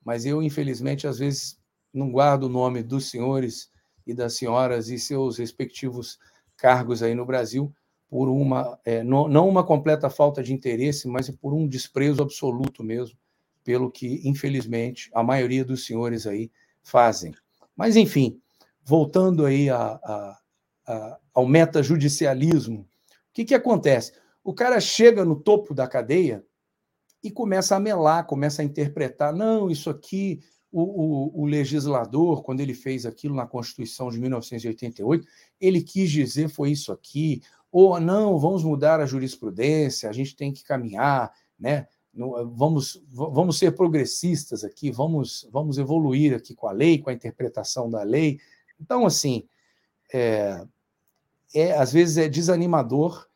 Mas 0.02 0.24
eu, 0.24 0.42
infelizmente, 0.42 1.06
às 1.06 1.18
vezes 1.18 1.60
não 1.92 2.10
guardo 2.10 2.44
o 2.44 2.48
nome 2.48 2.82
dos 2.82 3.10
senhores 3.10 3.70
e 4.06 4.14
das 4.14 4.34
senhoras 4.34 4.88
e 4.88 4.98
seus 4.98 5.38
respectivos 5.38 6.18
cargos 6.56 7.02
aí 7.02 7.14
no 7.14 7.26
Brasil, 7.26 7.72
por 8.10 8.28
uma, 8.28 8.76
é, 8.84 9.04
não, 9.04 9.28
não 9.28 9.48
uma 9.48 9.64
completa 9.64 10.10
falta 10.10 10.42
de 10.42 10.52
interesse, 10.52 11.06
mas 11.06 11.30
por 11.30 11.54
um 11.54 11.68
desprezo 11.68 12.20
absoluto 12.20 12.82
mesmo, 12.82 13.16
pelo 13.62 13.88
que, 13.88 14.20
infelizmente, 14.28 15.08
a 15.14 15.22
maioria 15.22 15.64
dos 15.64 15.86
senhores 15.86 16.26
aí 16.26 16.50
fazem. 16.82 17.32
Mas, 17.76 17.94
enfim, 17.94 18.40
voltando 18.82 19.46
aí 19.46 19.70
a, 19.70 19.78
a, 19.78 20.38
a, 20.88 21.18
ao 21.32 21.46
metajudicialismo, 21.46 22.80
o 22.80 22.86
que, 23.32 23.44
que 23.44 23.54
acontece? 23.54 24.12
O 24.42 24.52
cara 24.52 24.80
chega 24.80 25.24
no 25.24 25.36
topo 25.36 25.72
da 25.72 25.86
cadeia 25.86 26.44
e 27.22 27.30
começa 27.30 27.76
a 27.76 27.80
melar, 27.80 28.26
começa 28.26 28.60
a 28.60 28.64
interpretar, 28.64 29.32
não, 29.32 29.70
isso 29.70 29.88
aqui, 29.88 30.40
o, 30.72 30.82
o, 30.82 31.42
o, 31.42 31.46
legislador, 31.46 32.42
quando 32.42 32.60
ele 32.60 32.74
fez 32.74 33.06
aquilo 33.06 33.36
na 33.36 33.46
Constituição 33.46 34.10
de 34.10 34.18
1988, 34.18 35.26
ele 35.60 35.80
quis 35.80 36.10
dizer 36.10 36.48
foi 36.48 36.70
isso 36.70 36.90
aqui, 36.90 37.42
ou 37.70 38.00
não, 38.00 38.38
vamos 38.38 38.64
mudar 38.64 39.00
a 39.00 39.06
jurisprudência, 39.06 40.08
a 40.08 40.12
gente 40.12 40.34
tem 40.34 40.52
que 40.52 40.64
caminhar, 40.64 41.32
né? 41.58 41.86
Vamos, 42.12 43.00
vamos 43.08 43.56
ser 43.56 43.72
progressistas 43.76 44.64
aqui, 44.64 44.90
vamos, 44.90 45.48
vamos 45.52 45.78
evoluir 45.78 46.34
aqui 46.34 46.54
com 46.56 46.66
a 46.66 46.72
lei, 46.72 46.98
com 46.98 47.08
a 47.08 47.12
interpretação 47.12 47.88
da 47.88 48.02
lei. 48.02 48.40
Então, 48.80 49.06
assim, 49.06 49.46
é, 50.12 50.66
é 51.54 51.72
às 51.72 51.92
vezes 51.92 52.16
é 52.16 52.28
desanimador 52.28 53.28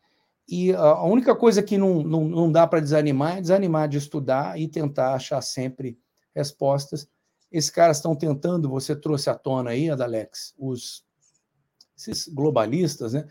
e 0.49 0.73
a 0.75 1.05
única 1.05 1.35
coisa 1.35 1.63
que 1.63 1.79
não, 1.79 2.03
não, 2.03 2.25
não 2.25 2.53
dá 2.53 2.67
para 2.67 2.81
desanimar 2.81 3.39
é 3.39 3.41
desanimar 3.41 3.89
de 3.89 3.99
estudar 3.99 4.61
e 4.61 4.67
tentar 4.69 5.15
achar 5.15 5.41
sempre 5.41 5.97
respostas. 6.35 7.09
Esses 7.51 7.71
caras 7.71 7.99
estão 7.99 8.15
tentando, 8.17 8.69
você 8.69 8.97
trouxe 8.97 9.31
à 9.31 9.35
tona 9.35 9.71
aí, 9.71 9.89
Adalex, 9.89 10.53
os 10.59 11.05
esses 11.97 12.27
globalistas, 12.27 13.13
né? 13.13 13.27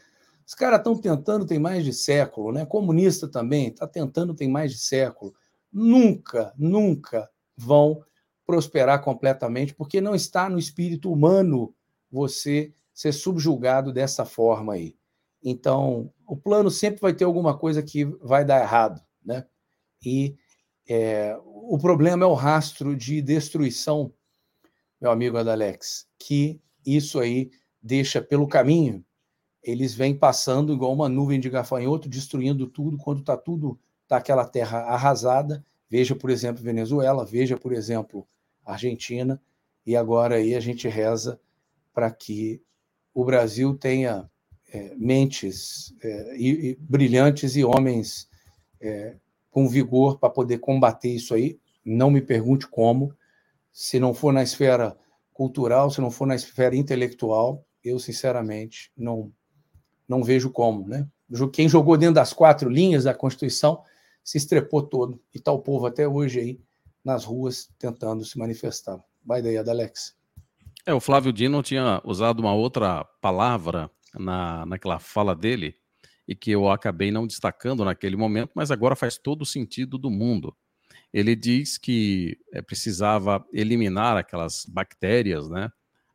Os 0.54 0.56
caras 0.56 0.78
estão 0.78 0.96
tentando 0.96 1.48
tem 1.48 1.58
mais 1.58 1.84
de 1.84 1.92
século, 1.92 2.52
né? 2.52 2.64
Comunista 2.64 3.28
também 3.28 3.70
está 3.70 3.88
tentando 3.88 4.36
tem 4.36 4.48
mais 4.48 4.72
de 4.72 4.78
século. 4.78 5.34
Nunca, 5.72 6.54
nunca 6.56 7.28
vão 7.58 8.04
prosperar 8.46 9.02
completamente, 9.04 9.74
porque 9.74 10.00
não 10.00 10.14
está 10.14 10.48
no 10.48 10.60
espírito 10.60 11.12
humano 11.12 11.74
você 12.12 12.72
ser 12.94 13.14
subjugado 13.14 13.92
dessa 13.92 14.26
forma 14.26 14.74
aí. 14.74 14.96
Então, 15.44 16.14
o 16.28 16.38
plano 16.38 16.70
sempre 16.70 17.02
vai 17.02 17.16
ter 17.16 17.24
alguma 17.24 17.58
coisa 17.58 17.82
que 17.82 18.06
vai 18.22 18.46
dar 18.46 18.62
errado, 18.62 19.02
né? 19.26 19.48
E 20.06 20.38
é, 20.88 21.36
o 21.44 21.80
problema 21.80 22.26
é 22.26 22.28
o 22.28 22.36
rastro 22.36 22.96
de 22.96 23.24
destruição, 23.24 24.14
meu 25.02 25.10
amigo 25.10 25.36
Adalex, 25.36 26.08
que 26.20 26.62
isso 26.86 27.20
aí 27.20 27.50
deixa 27.82 28.22
pelo 28.22 28.48
caminho. 28.48 29.04
Eles 29.64 29.94
vêm 29.94 30.16
passando 30.16 30.74
igual 30.74 30.94
uma 30.94 31.08
nuvem 31.08 31.40
de 31.40 31.50
gafanhoto, 31.50 32.10
destruindo 32.10 32.68
tudo, 32.68 32.98
quando 32.98 33.20
está 33.22 33.38
tudo, 33.38 33.80
está 34.04 34.18
aquela 34.18 34.46
terra 34.46 34.80
arrasada. 34.80 35.66
Veja, 35.90 36.16
por 36.16 36.30
exemplo, 36.30 36.62
Venezuela, 36.62 37.26
veja, 37.26 37.58
por 37.58 37.72
exemplo, 37.72 38.28
Argentina, 38.66 39.42
e 39.86 39.96
agora 39.96 40.36
aí 40.36 40.56
a 40.56 40.60
gente 40.60 40.88
reza 40.88 41.40
para 41.94 42.12
que 42.12 42.62
o 43.14 43.24
Brasil 43.24 43.76
tenha 43.78 44.30
é, 44.74 44.96
mentes 44.96 45.94
é, 46.04 46.36
e, 46.36 46.70
e 46.70 46.76
brilhantes 46.80 47.56
e 47.56 47.64
homens 47.64 48.28
é, 48.82 49.16
com 49.52 49.70
vigor 49.70 50.18
para 50.18 50.30
poder 50.30 50.58
combater 50.58 51.10
isso 51.10 51.34
aí. 51.34 51.60
Não 51.86 52.10
me 52.10 52.22
pergunte 52.22 52.68
como. 52.68 53.16
Se 53.72 54.00
não 54.00 54.14
for 54.14 54.34
na 54.34 54.44
esfera 54.44 54.98
cultural, 55.32 55.90
se 55.90 56.02
não 56.02 56.10
for 56.10 56.26
na 56.26 56.36
esfera 56.36 56.76
intelectual, 56.76 57.66
eu 57.84 58.00
sinceramente 58.00 58.92
não 58.98 59.32
não 60.08 60.24
vejo 60.24 60.50
como, 60.50 60.88
né? 60.88 61.08
Quem 61.52 61.68
jogou 61.68 61.98
dentro 61.98 62.16
das 62.16 62.34
quatro 62.34 62.70
linhas 62.70 63.06
da 63.06 63.14
Constituição 63.14 63.84
se 64.24 64.38
estrepou 64.38 64.84
todo 64.84 65.20
e 65.34 65.38
está 65.38 65.52
o 65.52 65.60
povo 65.60 65.86
até 65.86 66.08
hoje 66.08 66.40
aí 66.40 66.62
nas 67.04 67.26
ruas 67.26 67.70
tentando 67.80 68.24
se 68.24 68.38
manifestar. 68.38 69.04
Vai 69.26 69.42
daí, 69.42 69.58
Adalex. 69.58 70.16
É, 70.86 70.94
o 70.94 71.00
Flávio 71.00 71.34
Dino 71.34 71.64
tinha 71.64 72.02
usado 72.04 72.40
uma 72.40 72.54
outra 72.54 73.04
palavra 73.22 73.90
na, 74.14 74.66
naquela 74.66 75.00
fala 75.00 75.36
dele, 75.36 75.76
e 76.28 76.36
que 76.36 76.52
eu 76.52 76.70
acabei 76.70 77.12
não 77.12 77.28
destacando 77.28 77.84
naquele 77.84 78.16
momento, 78.16 78.52
mas 78.54 78.72
agora 78.72 78.96
faz 78.96 79.18
todo 79.18 79.42
o 79.42 79.46
sentido 79.46 79.98
do 79.98 80.10
mundo. 80.10 80.56
Ele 81.12 81.36
diz 81.36 81.78
que 81.78 82.38
é, 82.52 82.62
precisava 82.62 83.46
eliminar 83.52 84.18
aquelas 84.18 84.66
bactérias, 84.66 85.50
né, 85.50 85.70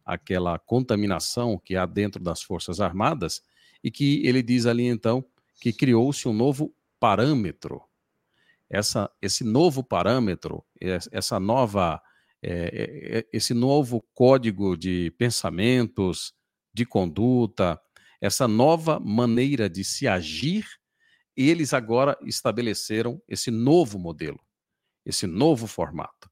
aquela 0.05 0.59
contaminação 0.59 1.59
que 1.59 1.77
há 1.77 1.85
dentro 1.85 2.23
das 2.23 2.43
Forças 2.43 2.81
Armadas, 2.81 3.43
e 3.83 3.91
que 3.91 4.27
ele 4.27 4.43
diz 4.43 4.67
ali 4.67 4.87
então 4.87 5.25
que 5.61 5.73
criou-se 5.73 6.29
um 6.29 6.33
novo 6.33 6.75
parâmetro. 7.01 7.83
Essa, 8.71 9.11
esse 9.21 9.45
novo 9.45 9.83
parâmetro, 9.83 10.65
essa 11.11 11.41
nova, 11.41 12.03
é, 12.43 13.27
esse 13.33 13.55
novo 13.55 14.05
código 14.15 14.77
de 14.77 15.11
pensamentos, 15.13 16.35
de 16.73 16.85
conduta, 16.85 17.81
essa 18.21 18.47
nova 18.47 19.01
maneira 19.01 19.71
de 19.71 19.85
se 19.85 20.07
agir, 20.07 20.67
eles 21.37 21.73
agora 21.73 22.19
estabeleceram 22.23 23.23
esse 23.29 23.51
novo 23.51 23.99
modelo, 23.99 24.41
esse 25.07 25.27
novo 25.27 25.67
formato. 25.67 26.29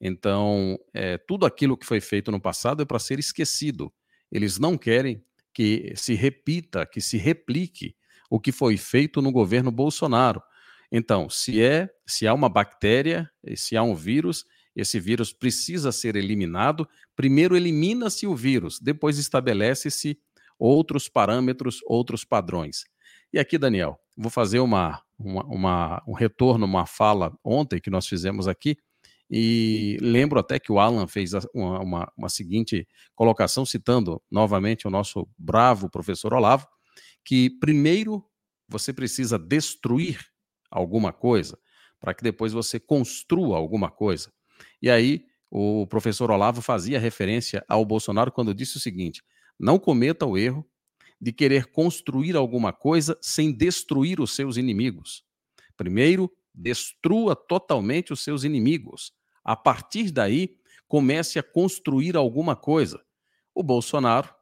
Então, 0.00 0.78
é, 0.94 1.18
tudo 1.18 1.44
aquilo 1.44 1.76
que 1.76 1.86
foi 1.86 2.00
feito 2.00 2.30
no 2.30 2.40
passado 2.40 2.82
é 2.82 2.86
para 2.86 2.98
ser 2.98 3.18
esquecido. 3.18 3.92
Eles 4.30 4.58
não 4.58 4.78
querem 4.78 5.24
que 5.54 5.92
se 5.96 6.14
repita, 6.14 6.86
que 6.86 7.00
se 7.00 7.16
replique 7.16 7.94
o 8.30 8.38
que 8.38 8.52
foi 8.52 8.76
feito 8.76 9.20
no 9.20 9.32
governo 9.32 9.70
Bolsonaro. 9.70 10.42
Então, 10.90 11.28
se 11.28 11.62
é, 11.62 11.88
se 12.06 12.26
há 12.26 12.34
uma 12.34 12.48
bactéria, 12.48 13.30
se 13.56 13.76
há 13.76 13.82
um 13.82 13.94
vírus, 13.94 14.44
esse 14.74 14.98
vírus 15.00 15.32
precisa 15.32 15.92
ser 15.92 16.16
eliminado. 16.16 16.88
Primeiro 17.16 17.56
elimina-se 17.56 18.26
o 18.26 18.34
vírus, 18.34 18.78
depois 18.80 19.18
estabelece-se 19.18 20.18
outros 20.58 21.08
parâmetros, 21.08 21.80
outros 21.86 22.24
padrões. 22.24 22.84
E 23.32 23.38
aqui, 23.38 23.56
Daniel, 23.56 23.98
vou 24.16 24.30
fazer 24.30 24.60
uma, 24.60 25.00
uma, 25.18 25.44
uma, 25.44 26.02
um 26.06 26.12
retorno, 26.12 26.66
uma 26.66 26.86
fala 26.86 27.32
ontem 27.44 27.80
que 27.80 27.90
nós 27.90 28.06
fizemos 28.06 28.48
aqui, 28.48 28.76
e 29.30 29.96
lembro 30.00 30.40
até 30.40 30.58
que 30.58 30.72
o 30.72 30.80
Alan 30.80 31.06
fez 31.06 31.32
uma, 31.54 31.80
uma, 31.80 32.12
uma, 32.16 32.28
seguinte 32.28 32.86
colocação, 33.14 33.64
citando 33.64 34.20
novamente 34.28 34.88
o 34.88 34.90
nosso 34.90 35.28
bravo 35.38 35.88
professor 35.88 36.34
Olavo, 36.34 36.66
que 37.24 37.48
primeiro 37.60 38.24
você 38.68 38.92
precisa 38.92 39.38
destruir 39.38 40.18
alguma 40.68 41.12
coisa, 41.12 41.56
para 42.00 42.12
que 42.12 42.24
depois 42.24 42.52
você 42.52 42.80
construa 42.80 43.56
alguma 43.56 43.88
coisa. 43.88 44.32
E 44.82 44.90
aí 44.90 45.24
o 45.48 45.86
professor 45.86 46.30
Olavo 46.30 46.60
fazia 46.60 46.98
referência 46.98 47.64
ao 47.68 47.84
Bolsonaro 47.84 48.32
quando 48.32 48.52
disse 48.52 48.78
o 48.78 48.80
seguinte: 48.80 49.22
não 49.58 49.78
cometa 49.78 50.26
o 50.26 50.36
erro 50.36 50.68
de 51.20 51.32
querer 51.32 51.66
construir 51.66 52.34
alguma 52.34 52.72
coisa 52.72 53.16
sem 53.20 53.52
destruir 53.52 54.20
os 54.20 54.34
seus 54.34 54.56
inimigos. 54.56 55.22
Primeiro, 55.76 56.32
destrua 56.54 57.36
totalmente 57.36 58.12
os 58.12 58.24
seus 58.24 58.42
inimigos. 58.42 59.12
A 59.44 59.56
partir 59.56 60.10
daí, 60.10 60.56
comece 60.86 61.38
a 61.38 61.42
construir 61.42 62.16
alguma 62.16 62.56
coisa. 62.56 63.00
O 63.54 63.62
Bolsonaro 63.62 64.34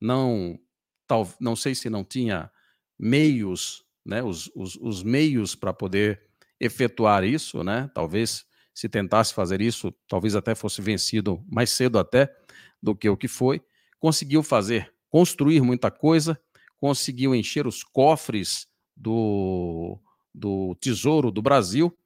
não, 0.00 0.58
tal, 1.06 1.28
não 1.40 1.54
sei 1.54 1.74
se 1.74 1.88
não 1.88 2.04
tinha 2.04 2.50
meios, 2.98 3.84
né, 4.04 4.22
os, 4.22 4.50
os, 4.54 4.76
os 4.76 5.02
meios 5.02 5.54
para 5.54 5.72
poder 5.72 6.22
efetuar 6.58 7.24
isso, 7.24 7.62
né? 7.62 7.90
Talvez 7.94 8.44
se 8.74 8.88
tentasse 8.88 9.32
fazer 9.32 9.60
isso, 9.60 9.92
talvez 10.08 10.34
até 10.36 10.54
fosse 10.54 10.80
vencido 10.82 11.44
mais 11.48 11.70
cedo 11.70 11.98
até 11.98 12.34
do 12.82 12.94
que 12.94 13.08
o 13.08 13.16
que 13.16 13.28
foi 13.28 13.62
conseguiu 14.00 14.42
fazer, 14.42 14.92
construir 15.10 15.60
muita 15.60 15.90
coisa, 15.90 16.40
conseguiu 16.78 17.34
encher 17.34 17.66
os 17.66 17.84
cofres 17.84 18.66
do, 18.96 20.00
do 20.34 20.74
tesouro 20.80 21.30
do 21.30 21.42
Brasil. 21.42 21.96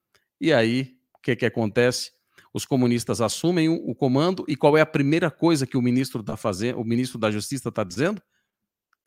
E 0.40 0.52
aí, 0.52 0.98
que, 1.24 1.36
que 1.36 1.46
acontece? 1.46 2.12
Os 2.52 2.64
comunistas 2.64 3.20
assumem 3.20 3.68
o, 3.68 3.74
o, 3.90 3.94
comando 3.94 4.44
e 4.46 4.54
qual 4.54 4.76
é 4.76 4.80
a 4.80 4.86
primeira 4.86 5.30
coisa 5.30 5.66
que 5.66 5.76
o 5.76 5.82
ministro 5.82 6.22
da 6.22 6.36
fazendo, 6.36 6.80
o 6.80 6.84
ministro 6.84 7.18
da 7.18 7.30
Justiça 7.30 7.68
está 7.68 7.82
dizendo? 7.82 8.22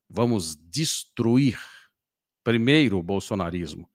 Vamos 0.10 0.56
destruir 0.56 1.60
primeiro 2.44 2.98
o 2.98 3.04
bolsonarismo. 3.04 3.90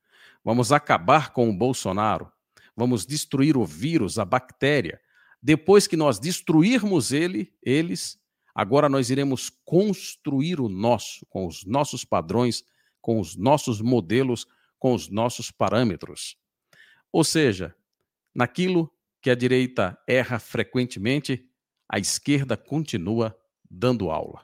Vamos 0.45 0.73
acabar 0.73 1.33
com 1.33 1.49
o 1.49 1.57
Bolsonaro. 1.57 2.31
Vamos 2.77 3.05
destruir 3.05 3.57
o 3.57 3.65
vírus, 3.65 4.19
a 4.19 4.25
bactéria. 4.25 5.01
Depois 5.43 5.87
que 5.87 5.97
nós 5.97 6.19
destruirmos 6.19 7.13
ele, 7.13 7.53
eles, 7.63 8.23
Agora 8.55 8.89
nós 8.89 9.09
iremos 9.09 9.51
construir 9.65 10.61
o 10.61 10.69
nosso, 10.69 11.25
com 11.27 11.47
os 11.47 11.65
nossos 11.65 12.05
padrões, 12.05 12.63
com 13.01 13.19
os 13.19 13.35
nossos 13.35 13.81
modelos, 13.81 14.47
com 14.79 14.95
os 14.95 15.09
nossos 15.09 15.51
parâmetros. 15.51 16.37
Ou 17.11 17.25
seja, 17.25 17.75
naquilo 18.35 18.91
que 19.21 19.31
a 19.31 19.35
direita 19.35 19.97
erra 20.07 20.39
frequentemente, 20.39 21.49
a 21.89 21.99
esquerda 21.99 22.57
continua 22.57 23.37
dando 23.71 24.11
aula. 24.11 24.43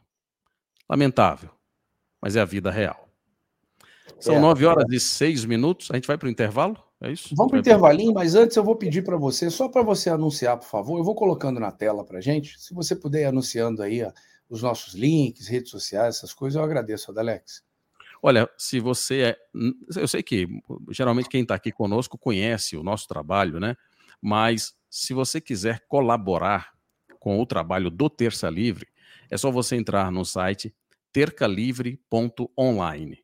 Lamentável, 0.89 1.51
mas 2.22 2.36
é 2.36 2.41
a 2.41 2.45
vida 2.45 2.70
real. 2.70 3.09
São 4.20 4.36
é, 4.36 4.41
nove 4.41 4.64
horas 4.66 4.91
é. 4.91 4.97
e 4.97 5.01
seis 5.01 5.45
minutos. 5.45 5.91
A 5.91 5.95
gente 5.95 6.07
vai 6.07 6.16
para 6.16 6.26
o 6.26 6.30
intervalo? 6.30 6.82
É 7.01 7.12
isso? 7.12 7.34
Vamos 7.36 7.51
para 7.51 7.59
o 7.59 7.61
intervalinho, 7.61 8.12
mas 8.12 8.34
antes 8.34 8.57
eu 8.57 8.64
vou 8.64 8.74
pedir 8.74 9.03
para 9.03 9.16
você, 9.16 9.51
só 9.51 9.68
para 9.68 9.82
você 9.82 10.11
anunciar, 10.11 10.59
por 10.59 10.66
favor, 10.66 10.99
eu 10.99 11.05
vou 11.05 11.14
colocando 11.14 11.61
na 11.61 11.70
tela 11.70 12.05
para 12.05 12.20
gente. 12.20 12.59
Se 12.59 12.74
você 12.74 12.97
puder 12.97 13.22
ir 13.22 13.26
anunciando 13.26 13.82
aí 13.82 14.03
ó, 14.03 14.11
os 14.49 14.62
nossos 14.62 14.95
links, 14.95 15.47
redes 15.47 15.70
sociais, 15.70 16.16
essas 16.16 16.32
coisas, 16.32 16.57
eu 16.57 16.64
agradeço, 16.64 17.11
Adalex. 17.11 17.62
Olha, 18.23 18.49
se 18.57 18.81
você 18.81 19.21
é. 19.23 19.37
Eu 19.97 20.09
sei 20.09 20.23
que 20.23 20.47
geralmente 20.91 21.29
quem 21.29 21.43
está 21.43 21.55
aqui 21.55 21.71
conosco 21.73 22.19
conhece 22.19 22.77
o 22.77 22.83
nosso 22.83 23.07
trabalho, 23.09 23.59
né? 23.61 23.77
Mas 24.21 24.75
se 24.91 25.14
você 25.14 25.41
quiser 25.41 25.85
colaborar 25.89 26.73
com 27.21 27.41
o 27.41 27.47
trabalho 27.47 27.91
do 27.91 28.11
Terça 28.11 28.51
Livre, 28.51 28.89
é 29.31 29.37
só 29.37 29.51
você 29.51 29.77
entrar 29.77 30.11
no 30.11 30.25
site 30.25 30.75
tercalivre.online. 31.12 33.23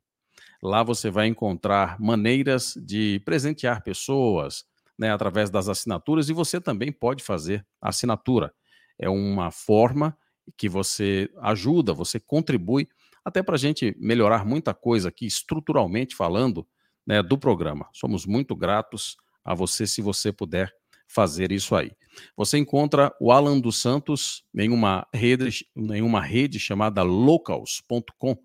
Lá 0.62 0.82
você 0.82 1.10
vai 1.10 1.26
encontrar 1.26 2.00
maneiras 2.00 2.74
de 2.76 3.20
presentear 3.24 3.82
pessoas 3.82 4.64
né, 4.98 5.12
através 5.12 5.50
das 5.50 5.68
assinaturas 5.68 6.28
e 6.28 6.32
você 6.32 6.60
também 6.60 6.92
pode 6.92 7.22
fazer 7.22 7.66
assinatura. 7.80 8.52
É 8.98 9.08
uma 9.08 9.50
forma 9.50 10.16
que 10.56 10.68
você 10.68 11.30
ajuda, 11.40 11.92
você 11.92 12.20
contribui 12.20 12.88
até 13.24 13.42
para 13.42 13.54
a 13.54 13.58
gente 13.58 13.96
melhorar 13.98 14.44
muita 14.44 14.74
coisa 14.74 15.08
aqui, 15.08 15.26
estruturalmente 15.26 16.14
falando, 16.14 16.66
né, 17.06 17.22
do 17.22 17.38
programa. 17.38 17.88
Somos 17.92 18.26
muito 18.26 18.54
gratos 18.54 19.16
a 19.44 19.54
você 19.54 19.86
se 19.86 20.02
você 20.02 20.32
puder 20.32 20.72
fazer 21.06 21.52
isso 21.52 21.74
aí. 21.74 21.92
Você 22.36 22.58
encontra 22.58 23.14
o 23.20 23.32
Alan 23.32 23.58
dos 23.58 23.80
Santos 23.80 24.44
em 24.54 24.70
uma 24.70 25.06
rede, 25.12 25.66
em 25.76 26.02
uma 26.02 26.20
rede 26.20 26.58
chamada 26.58 27.02
locals.com 27.02 28.36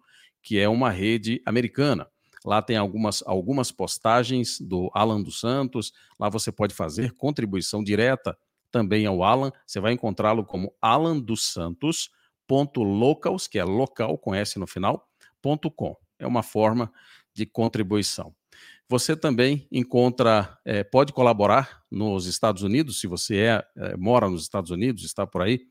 que 0.42 0.58
é 0.58 0.68
uma 0.68 0.90
rede 0.90 1.42
americana. 1.46 2.08
Lá 2.46 2.62
tem 2.62 2.78
algumas, 2.78 3.22
algumas 3.26 3.72
postagens 3.72 4.60
do 4.60 4.90
Alan 4.94 5.22
dos 5.22 5.40
Santos. 5.40 5.92
Lá 6.18 6.30
você 6.30 6.52
pode 6.52 6.74
fazer 6.74 7.12
contribuição 7.12 7.84
direta 7.84 8.38
também 8.72 9.06
ao 9.06 9.24
Alan. 9.24 9.52
Você 9.68 9.80
vai 9.80 9.94
encontrá-lo 9.94 10.46
como 10.46 10.74
Alan 10.82 11.20
dos 11.20 11.52
Santos. 11.52 12.10
Locals, 12.78 13.48
que 13.48 13.60
é 13.60 13.64
local 13.64 14.18
com 14.18 14.34
S 14.34 14.58
no 14.58 14.68
final, 14.68 15.08
gmail.com. 15.44 15.96
É 16.18 16.26
uma 16.28 16.44
forma 16.44 16.92
de 17.34 17.46
contribuição. 17.46 18.34
Você 18.88 19.16
também 19.16 19.68
encontra, 19.72 20.58
é, 20.66 20.84
pode 20.84 21.14
colaborar 21.14 21.84
nos 21.92 22.26
Estados 22.26 22.64
Unidos, 22.64 23.00
se 23.00 23.08
você 23.08 23.38
é, 23.38 23.64
é, 23.78 23.96
mora 23.96 24.28
nos 24.30 24.42
Estados 24.42 24.72
Unidos, 24.72 25.04
está 25.04 25.28
por 25.28 25.44
aí, 25.44 25.62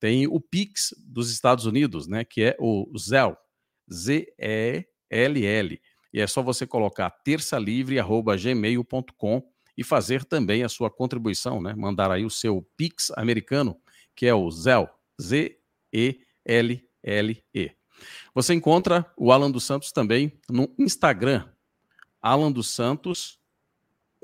tem 0.00 0.26
o 0.26 0.40
Pix 0.40 0.94
dos 0.98 1.30
Estados 1.30 1.66
Unidos, 1.66 2.08
né, 2.08 2.24
que 2.24 2.42
é 2.42 2.56
o 2.58 2.90
Zell, 2.98 3.36
Z-E-L-L. 3.92 5.80
E 6.12 6.20
é 6.20 6.26
só 6.26 6.42
você 6.42 6.66
colocar 6.66 7.08
terçalivre.gmail.com 7.10 9.42
e 9.76 9.84
fazer 9.84 10.24
também 10.24 10.64
a 10.64 10.68
sua 10.68 10.90
contribuição, 10.90 11.62
né? 11.62 11.72
Mandar 11.74 12.10
aí 12.10 12.26
o 12.26 12.30
seu 12.30 12.68
Pix 12.76 13.10
americano, 13.16 13.80
que 14.14 14.26
é 14.26 14.34
o 14.34 14.50
Zell, 14.50 14.86
Z-E-L-L-E. 15.92 17.70
Você 18.34 18.54
encontra 18.54 19.06
o 19.16 19.30
Alan 19.30 19.50
dos 19.50 19.64
Santos 19.64 19.92
também 19.92 20.32
no 20.48 20.74
Instagram, 20.78 21.44
Alan 22.20 22.50
dos 22.50 22.70
Santos 22.70 23.38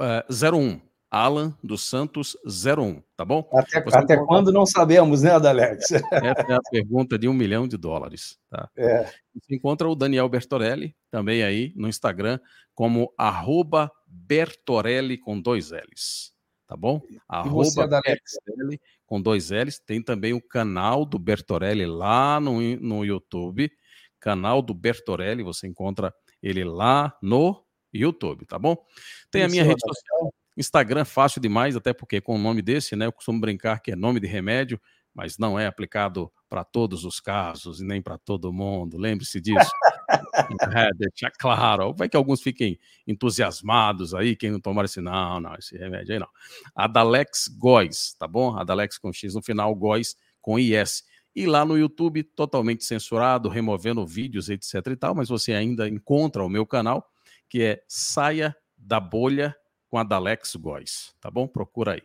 uh, 0.01 0.25
eh, 0.29 0.51
01. 0.51 0.81
Alan 1.11 1.57
dos 1.65 1.89
Santos 1.89 2.37
01, 2.45 3.03
tá 3.17 3.25
bom? 3.25 3.49
Até, 3.55 3.79
até 3.79 3.97
encontra... 3.97 4.27
quando 4.27 4.53
não 4.53 4.67
sabemos, 4.67 5.23
né, 5.23 5.31
Adalex? 5.31 5.91
Essa 6.13 6.53
é 6.53 6.55
a 6.55 6.61
pergunta 6.71 7.19
de 7.19 7.27
um 7.27 7.33
milhão 7.33 7.67
de 7.67 7.79
dólares. 7.79 8.39
Tá? 8.51 8.69
É. 8.77 9.05
Você 9.35 9.55
encontra 9.55 9.89
o 9.89 9.95
Daniel 9.95 10.29
Bertorelli 10.29 10.95
também 11.11 11.43
aí 11.43 11.73
no 11.75 11.89
Instagram 11.89 12.39
como 12.75 13.11
arroba 13.17 13.91
Bertorelli 14.07 15.17
com 15.17 15.41
dois 15.41 15.71
L's. 15.71 16.35
Tá 16.67 16.77
bom? 16.77 17.01
E 17.09 17.19
arroba 17.27 17.65
você, 17.65 17.87
Bertorelli 17.87 18.79
com 19.09 19.21
dois 19.21 19.51
L's. 19.51 19.81
Tem 19.81 20.01
também 20.03 20.35
o 20.35 20.41
canal 20.41 21.05
do 21.05 21.19
Bertorelli 21.19 21.87
lá 21.87 22.39
no, 22.39 22.61
no 22.77 23.05
YouTube. 23.05 23.73
Canal 24.21 24.61
do 24.61 24.75
Bertorelli, 24.75 25.43
você 25.43 25.67
encontra 25.67 26.13
ele 26.43 26.63
lá 26.63 27.17
no 27.23 27.65
YouTube, 27.93 28.45
tá 28.45 28.59
bom? 28.59 28.77
Tem 29.31 29.43
a 29.43 29.49
minha 29.49 29.65
rede 29.65 29.81
social, 29.81 30.35
Instagram, 30.57 31.05
fácil 31.05 31.41
demais, 31.41 31.75
até 31.75 31.93
porque 31.95 32.21
com 32.21 32.35
o 32.35 32.39
nome 32.39 32.61
desse, 32.61 32.95
né, 32.95 33.07
eu 33.07 33.13
costumo 33.13 33.41
brincar 33.41 33.81
que 33.81 33.93
é 33.93 33.97
nome 33.97 34.21
de 34.21 34.27
remédio, 34.27 34.79
mas 35.15 35.39
não 35.39 35.59
é 35.59 35.67
aplicado 35.67 36.31
para 36.49 36.63
todos 36.63 37.05
os 37.05 37.19
casos 37.19 37.81
e 37.81 37.85
nem 37.85 38.03
para 38.03 38.19
todo 38.19 38.53
mundo. 38.53 38.99
Lembre-se 38.99 39.41
disso. 39.41 39.71
é, 40.75 40.91
deixar 40.95 41.31
claro. 41.33 41.95
Vai 41.95 42.09
que 42.09 42.17
alguns 42.17 42.41
fiquem 42.41 42.79
entusiasmados 43.07 44.15
aí, 44.15 44.35
quem 44.35 44.51
não 44.51 44.61
tomar 44.61 44.85
esse, 44.85 45.01
não, 45.01 45.41
não, 45.41 45.55
esse 45.57 45.77
remédio 45.77 46.15
aí 46.15 46.19
não. 46.19 46.29
Adalex 46.75 47.49
Góis, 47.49 48.15
tá 48.19 48.27
bom? 48.27 48.57
Adalex 48.57 48.99
com 48.99 49.13
X 49.13 49.35
no 49.35 49.43
final, 49.43 49.75
Góis 49.75 50.17
com 50.41 50.59
IS. 50.59 51.05
E 51.35 51.47
lá 51.47 51.65
no 51.65 51.79
YouTube, 51.79 52.23
totalmente 52.23 52.85
censurado, 52.85 53.49
removendo 53.49 54.07
vídeos, 54.07 54.49
etc 54.49 54.75
e 54.89 54.97
tal, 54.97 55.15
mas 55.15 55.29
você 55.29 55.53
ainda 55.53 55.89
encontra 55.89 56.43
o 56.43 56.49
meu 56.49 56.67
canal 56.67 57.07
que 57.49 57.63
é 57.63 57.83
Saia 57.89 58.55
da 58.77 59.01
Bolha 59.01 59.57
com 59.89 59.99
a 59.99 60.05
Dalex 60.05 60.55
Góes, 60.57 61.15
tá 61.21 61.31
bom? 61.31 61.49
Procura 61.49 61.95
aí. 61.95 62.03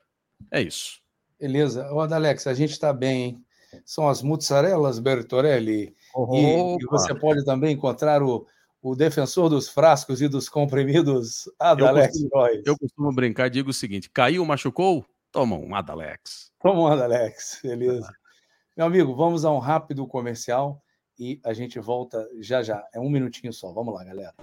É 0.49 0.61
isso. 0.61 1.01
Beleza. 1.39 1.91
Ô, 1.91 1.99
Adalex, 1.99 2.47
a 2.47 2.53
gente 2.53 2.71
está 2.71 2.93
bem, 2.93 3.23
hein? 3.23 3.45
São 3.85 4.07
as 4.07 4.21
mozzarelas 4.21 4.99
Bertorelli. 4.99 5.95
E, 6.33 6.77
e, 6.79 6.85
você 6.89 7.13
pode 7.15 7.43
também 7.43 7.73
encontrar 7.73 8.21
o, 8.21 8.45
o 8.81 8.95
defensor 8.95 9.49
dos 9.49 9.69
frascos 9.69 10.21
e 10.21 10.27
dos 10.27 10.49
comprimidos, 10.49 11.49
Adalex 11.59 12.21
Góes. 12.29 12.61
Eu 12.65 12.77
costumo 12.77 13.11
brincar, 13.13 13.49
digo 13.49 13.69
o 13.69 13.73
seguinte: 13.73 14.09
caiu, 14.09 14.45
machucou? 14.45 15.05
Toma 15.31 15.57
um 15.57 15.73
Adalex. 15.73 16.51
Toma 16.61 16.81
um 16.81 16.87
Adalex, 16.87 17.59
beleza. 17.63 18.07
Ah. 18.07 18.13
Meu 18.77 18.85
amigo, 18.85 19.15
vamos 19.15 19.45
a 19.45 19.51
um 19.51 19.59
rápido 19.59 20.05
comercial 20.05 20.81
e 21.17 21.39
a 21.43 21.53
gente 21.53 21.79
volta 21.79 22.27
já 22.39 22.61
já. 22.61 22.83
É 22.93 22.99
um 22.99 23.09
minutinho 23.09 23.53
só. 23.53 23.71
Vamos 23.71 23.93
lá, 23.93 24.03
galera. 24.03 24.33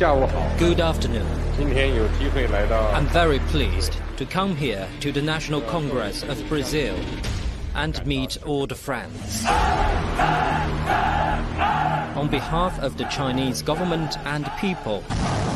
Good 0.00 0.80
afternoon. 0.80 1.26
I'm 1.58 3.06
very 3.08 3.38
pleased 3.38 3.98
to 4.16 4.24
come 4.24 4.56
here 4.56 4.88
to 5.00 5.12
the 5.12 5.20
National 5.20 5.60
Congress 5.60 6.22
of 6.22 6.42
Brazil 6.48 6.98
and 7.74 8.06
meet 8.06 8.42
all 8.46 8.66
the 8.66 8.74
friends. 8.74 9.44
On 12.16 12.30
behalf 12.30 12.80
of 12.80 12.96
the 12.96 13.04
Chinese 13.04 13.60
government 13.60 14.16
and 14.24 14.50
people, 14.58 15.02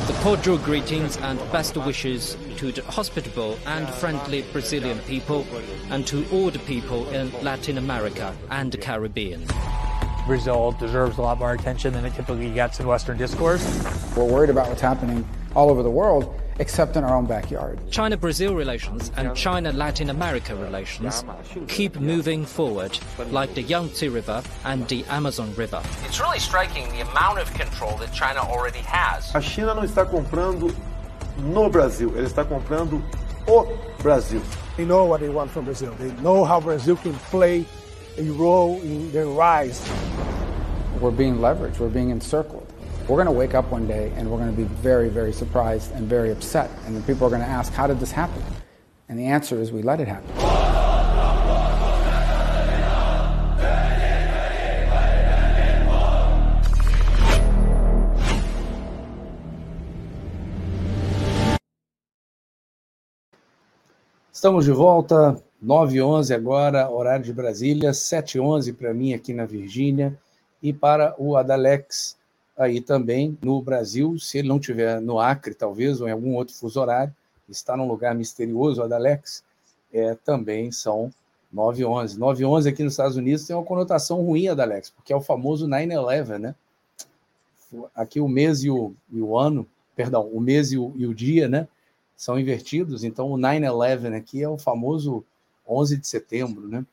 the 0.06 0.14
cordial 0.20 0.58
greetings 0.58 1.16
and 1.16 1.38
best 1.50 1.78
wishes 1.78 2.36
to 2.58 2.70
the 2.70 2.82
hospitable 2.82 3.58
and 3.64 3.88
friendly 3.88 4.42
Brazilian 4.52 4.98
people 5.06 5.46
and 5.88 6.06
to 6.06 6.22
all 6.30 6.50
the 6.50 6.58
people 6.58 7.08
in 7.08 7.32
Latin 7.42 7.78
America 7.78 8.36
and 8.50 8.70
the 8.70 8.76
Caribbean. 8.76 9.46
Brazil 10.26 10.72
deserves 10.72 11.16
a 11.16 11.22
lot 11.22 11.38
more 11.38 11.54
attention 11.54 11.94
than 11.94 12.04
it 12.04 12.12
typically 12.12 12.50
gets 12.50 12.78
in 12.78 12.86
Western 12.86 13.16
discourse. 13.16 14.03
We're 14.16 14.24
worried 14.24 14.50
about 14.50 14.68
what's 14.68 14.80
happening 14.80 15.28
all 15.56 15.70
over 15.70 15.82
the 15.82 15.90
world, 15.90 16.40
except 16.60 16.96
in 16.96 17.02
our 17.02 17.16
own 17.16 17.26
backyard. 17.26 17.80
China 17.90 18.16
Brazil 18.16 18.54
relations 18.54 19.10
and 19.16 19.34
China 19.34 19.72
Latin 19.72 20.08
America 20.08 20.54
relations 20.54 21.24
keep 21.66 21.96
moving 21.98 22.44
forward, 22.44 22.96
like 23.30 23.54
the 23.54 23.62
Yangtze 23.62 24.08
River 24.08 24.42
and 24.64 24.86
the 24.88 25.04
Amazon 25.06 25.52
River. 25.56 25.82
It's 26.04 26.20
really 26.20 26.38
striking 26.38 26.88
the 26.90 27.00
amount 27.00 27.40
of 27.40 27.52
control 27.54 27.96
that 27.96 28.12
China 28.12 28.40
already 28.40 28.78
has. 28.80 29.34
A 29.34 29.40
China 29.40 29.74
não 29.74 29.82
está 29.82 30.06
comprando 30.06 30.72
no 31.38 31.68
Brasil, 31.68 32.12
ela 32.16 32.26
está 32.26 32.44
comprando 32.44 33.02
o 33.48 33.66
Brasil. 33.98 34.40
They 34.76 34.84
know 34.84 35.06
what 35.06 35.20
they 35.20 35.28
want 35.28 35.50
from 35.50 35.64
Brazil. 35.64 35.92
They 35.98 36.12
know 36.22 36.44
how 36.44 36.60
Brazil 36.60 36.96
can 36.96 37.14
play 37.30 37.66
a 38.16 38.30
role 38.30 38.80
in 38.82 39.10
their 39.10 39.26
rise. 39.26 39.84
We're 41.00 41.10
being 41.10 41.38
leveraged, 41.38 41.80
we're 41.80 41.88
being 41.88 42.10
encircled. 42.10 42.63
We're 43.06 43.16
going 43.16 43.26
to 43.26 43.32
wake 43.32 43.54
up 43.54 43.70
one 43.70 43.86
day 43.86 44.10
and 44.16 44.30
we're 44.30 44.38
going 44.38 44.50
to 44.50 44.56
be 44.56 44.64
very, 44.64 45.10
very 45.10 45.32
surprised 45.32 45.92
and 45.92 46.08
very 46.08 46.30
upset. 46.30 46.70
And 46.86 46.96
then 46.96 47.02
people 47.02 47.26
are 47.26 47.30
going 47.30 47.42
to 47.42 47.46
ask, 47.46 47.70
How 47.70 47.86
did 47.86 48.00
this 48.00 48.10
happen? 48.10 48.42
And 49.10 49.18
the 49.18 49.26
answer 49.26 49.60
is, 49.60 49.70
We 49.70 49.82
let 49.82 50.00
it 50.00 50.08
happen. 50.08 50.30
Estamos 64.32 64.64
de 64.64 64.72
volta, 64.72 65.42
9 65.60 65.92
h 65.92 66.00
11 66.00 66.34
agora, 66.34 66.88
horário 66.90 67.24
de 67.24 67.32
Brasília, 67.34 67.92
7 67.92 68.38
h 68.38 68.40
11 68.40 68.72
para 68.72 68.94
mim 68.94 69.12
aqui 69.12 69.34
na 69.34 69.44
Virgínia 69.44 70.18
e 70.62 70.72
para 70.72 71.14
o 71.18 71.36
Adalex 71.36 72.16
aí 72.56 72.80
também 72.80 73.36
no 73.42 73.60
Brasil, 73.60 74.18
se 74.18 74.38
ele 74.38 74.48
não 74.48 74.58
tiver 74.58 75.00
no 75.00 75.18
Acre, 75.18 75.54
talvez, 75.54 76.00
ou 76.00 76.08
em 76.08 76.12
algum 76.12 76.34
outro 76.34 76.54
fuso 76.54 76.80
horário, 76.80 77.14
está 77.48 77.76
num 77.76 77.86
lugar 77.86 78.14
misterioso, 78.14 78.80
o 78.80 78.84
Adalex, 78.84 79.44
é, 79.92 80.14
também 80.14 80.72
são 80.72 81.12
9 81.52 81.82
e 81.82 81.84
11. 81.84 82.18
9 82.18 82.42
e 82.42 82.46
11 82.46 82.68
aqui 82.68 82.82
nos 82.82 82.94
Estados 82.94 83.16
Unidos 83.16 83.46
tem 83.46 83.54
uma 83.54 83.64
conotação 83.64 84.22
ruim, 84.22 84.48
Adalex, 84.48 84.90
porque 84.90 85.12
é 85.12 85.16
o 85.16 85.20
famoso 85.20 85.66
9-11, 85.66 86.38
né? 86.38 86.54
Aqui 87.94 88.20
o 88.20 88.28
mês 88.28 88.62
e 88.62 88.70
o, 88.70 88.94
e 89.10 89.20
o 89.20 89.36
ano, 89.36 89.66
perdão, 89.96 90.28
o 90.28 90.40
mês 90.40 90.72
e 90.72 90.78
o, 90.78 90.92
e 90.96 91.06
o 91.06 91.14
dia, 91.14 91.48
né? 91.48 91.68
São 92.16 92.38
invertidos, 92.38 93.04
então 93.04 93.30
o 93.30 93.36
9-11 93.36 94.16
aqui 94.16 94.42
é 94.42 94.48
o 94.48 94.58
famoso 94.58 95.24
11 95.66 95.96
de 95.96 96.06
setembro, 96.06 96.68
né? 96.68 96.84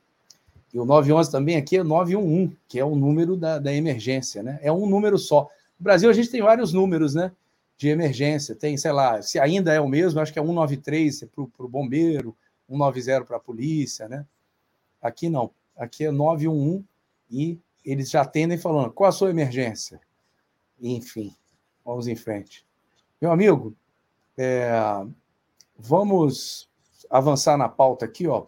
E 0.73 0.79
o 0.79 0.85
911 0.85 1.31
também 1.31 1.57
aqui 1.57 1.77
é 1.77 1.83
911, 1.83 2.57
que 2.67 2.79
é 2.79 2.85
o 2.85 2.95
número 2.95 3.35
da, 3.35 3.59
da 3.59 3.73
emergência, 3.73 4.41
né? 4.41 4.59
É 4.61 4.71
um 4.71 4.87
número 4.87 5.17
só. 5.17 5.49
No 5.77 5.83
Brasil, 5.83 6.09
a 6.09 6.13
gente 6.13 6.29
tem 6.29 6.41
vários 6.41 6.71
números, 6.71 7.13
né? 7.13 7.31
De 7.77 7.89
emergência. 7.89 8.55
Tem, 8.55 8.77
sei 8.77 8.91
lá, 8.91 9.21
se 9.21 9.39
ainda 9.39 9.73
é 9.73 9.81
o 9.81 9.87
mesmo, 9.87 10.19
acho 10.19 10.31
que 10.31 10.39
é 10.39 10.41
193 10.41 11.25
para 11.25 11.65
o 11.65 11.67
bombeiro, 11.67 12.35
190 12.69 13.25
para 13.25 13.37
a 13.37 13.39
polícia, 13.39 14.07
né? 14.07 14.25
Aqui 15.01 15.29
não. 15.29 15.51
Aqui 15.75 16.05
é 16.05 16.11
911 16.11 16.85
e 17.29 17.59
eles 17.83 18.09
já 18.09 18.21
atendem 18.21 18.57
falando 18.57 18.91
qual 18.91 19.09
a 19.09 19.11
sua 19.11 19.29
emergência. 19.29 19.99
Enfim, 20.79 21.35
vamos 21.83 22.07
em 22.07 22.15
frente. 22.15 22.65
Meu 23.19 23.31
amigo, 23.31 23.75
é, 24.37 24.71
vamos 25.77 26.69
avançar 27.09 27.57
na 27.57 27.67
pauta 27.67 28.05
aqui, 28.05 28.27
ó. 28.27 28.45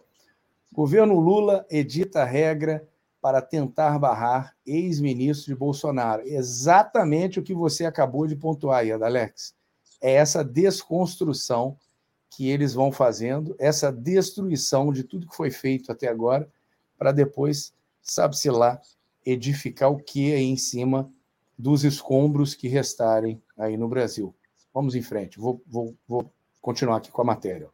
Governo 0.74 1.20
Lula 1.20 1.64
edita 1.70 2.24
regra 2.24 2.84
para 3.20 3.40
tentar 3.40 3.96
barrar 3.96 4.56
ex-ministro 4.66 5.46
de 5.46 5.54
Bolsonaro. 5.54 6.22
Exatamente 6.26 7.38
o 7.38 7.44
que 7.44 7.54
você 7.54 7.84
acabou 7.84 8.26
de 8.26 8.34
pontuar 8.34 8.80
aí, 8.80 8.90
Alex. 8.90 9.54
É 10.00 10.14
essa 10.14 10.42
desconstrução 10.44 11.78
que 12.28 12.50
eles 12.50 12.74
vão 12.74 12.90
fazendo, 12.90 13.54
essa 13.56 13.92
destruição 13.92 14.92
de 14.92 15.04
tudo 15.04 15.28
que 15.28 15.36
foi 15.36 15.52
feito 15.52 15.92
até 15.92 16.08
agora, 16.08 16.50
para 16.98 17.12
depois, 17.12 17.72
sabe-se 18.02 18.50
lá, 18.50 18.80
edificar 19.24 19.92
o 19.92 19.96
que 19.96 20.34
aí 20.34 20.42
em 20.42 20.56
cima 20.56 21.08
dos 21.56 21.84
escombros 21.84 22.52
que 22.52 22.66
restarem 22.66 23.40
aí 23.56 23.76
no 23.76 23.88
Brasil. 23.88 24.34
Vamos 24.74 24.96
em 24.96 25.02
frente, 25.02 25.38
vou, 25.38 25.62
vou, 25.68 25.94
vou 26.08 26.28
continuar 26.60 26.96
aqui 26.96 27.12
com 27.12 27.22
a 27.22 27.24
matéria. 27.24 27.68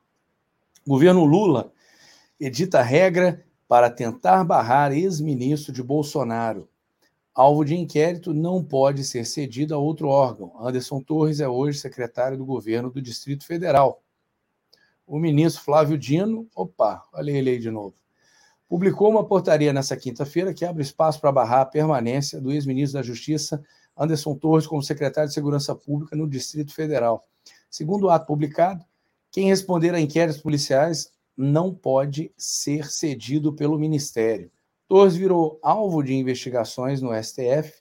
Governo 0.86 1.24
Lula 1.24 1.72
edita 2.40 2.80
regra 2.80 3.44
para 3.68 3.90
tentar 3.90 4.42
barrar 4.42 4.92
ex-ministro 4.92 5.72
de 5.72 5.82
Bolsonaro. 5.82 6.68
Alvo 7.34 7.64
de 7.64 7.76
inquérito 7.76 8.32
não 8.32 8.64
pode 8.64 9.04
ser 9.04 9.24
cedido 9.24 9.74
a 9.74 9.78
outro 9.78 10.08
órgão. 10.08 10.52
Anderson 10.58 11.00
Torres 11.00 11.38
é 11.38 11.48
hoje 11.48 11.78
secretário 11.78 12.36
do 12.36 12.44
governo 12.44 12.90
do 12.90 13.00
Distrito 13.00 13.46
Federal. 13.46 14.02
O 15.06 15.18
ministro 15.18 15.62
Flávio 15.62 15.98
Dino, 15.98 16.48
opa, 16.54 17.04
olha 17.12 17.30
ele 17.30 17.50
aí 17.50 17.58
de 17.58 17.70
novo, 17.70 17.94
publicou 18.68 19.10
uma 19.10 19.24
portaria 19.24 19.72
nessa 19.72 19.96
quinta-feira 19.96 20.54
que 20.54 20.64
abre 20.64 20.82
espaço 20.82 21.20
para 21.20 21.32
barrar 21.32 21.60
a 21.60 21.66
permanência 21.66 22.40
do 22.40 22.50
ex-ministro 22.50 22.98
da 22.98 23.06
Justiça, 23.06 23.62
Anderson 23.96 24.34
Torres, 24.34 24.66
como 24.66 24.82
secretário 24.82 25.28
de 25.28 25.34
Segurança 25.34 25.74
Pública 25.74 26.16
no 26.16 26.28
Distrito 26.28 26.72
Federal. 26.72 27.26
Segundo 27.68 28.04
o 28.04 28.10
ato 28.10 28.26
publicado, 28.26 28.84
quem 29.30 29.48
responder 29.48 29.94
a 29.94 30.00
inquéritos 30.00 30.40
policiais 30.40 31.12
não 31.40 31.74
pode 31.74 32.30
ser 32.36 32.90
cedido 32.90 33.52
pelo 33.52 33.78
Ministério. 33.78 34.50
Torres 34.86 35.16
virou 35.16 35.58
alvo 35.62 36.02
de 36.02 36.12
investigações 36.12 37.00
no 37.00 37.10
STF, 37.14 37.80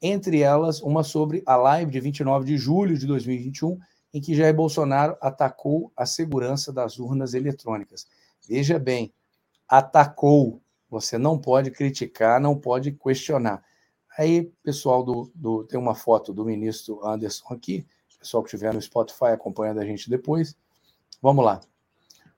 entre 0.00 0.40
elas 0.40 0.80
uma 0.80 1.02
sobre 1.02 1.42
a 1.44 1.56
live 1.56 1.90
de 1.90 1.98
29 1.98 2.44
de 2.46 2.56
julho 2.56 2.96
de 2.96 3.06
2021, 3.06 3.78
em 4.14 4.20
que 4.20 4.34
Jair 4.34 4.54
Bolsonaro 4.54 5.16
atacou 5.20 5.90
a 5.96 6.06
segurança 6.06 6.72
das 6.72 6.98
urnas 6.98 7.34
eletrônicas. 7.34 8.06
Veja 8.46 8.78
bem, 8.78 9.12
atacou. 9.68 10.60
Você 10.88 11.18
não 11.18 11.38
pode 11.38 11.70
criticar, 11.70 12.40
não 12.40 12.56
pode 12.56 12.92
questionar. 12.92 13.64
Aí, 14.16 14.44
pessoal 14.62 15.02
do, 15.02 15.32
do 15.34 15.64
tem 15.64 15.80
uma 15.80 15.94
foto 15.94 16.32
do 16.32 16.44
ministro 16.44 17.04
Anderson 17.04 17.52
aqui, 17.52 17.84
pessoal 18.18 18.42
que 18.42 18.54
estiver 18.54 18.72
no 18.72 18.80
Spotify 18.80 19.32
acompanhando 19.32 19.80
a 19.80 19.84
gente 19.84 20.08
depois. 20.08 20.54
Vamos 21.20 21.44
lá. 21.44 21.60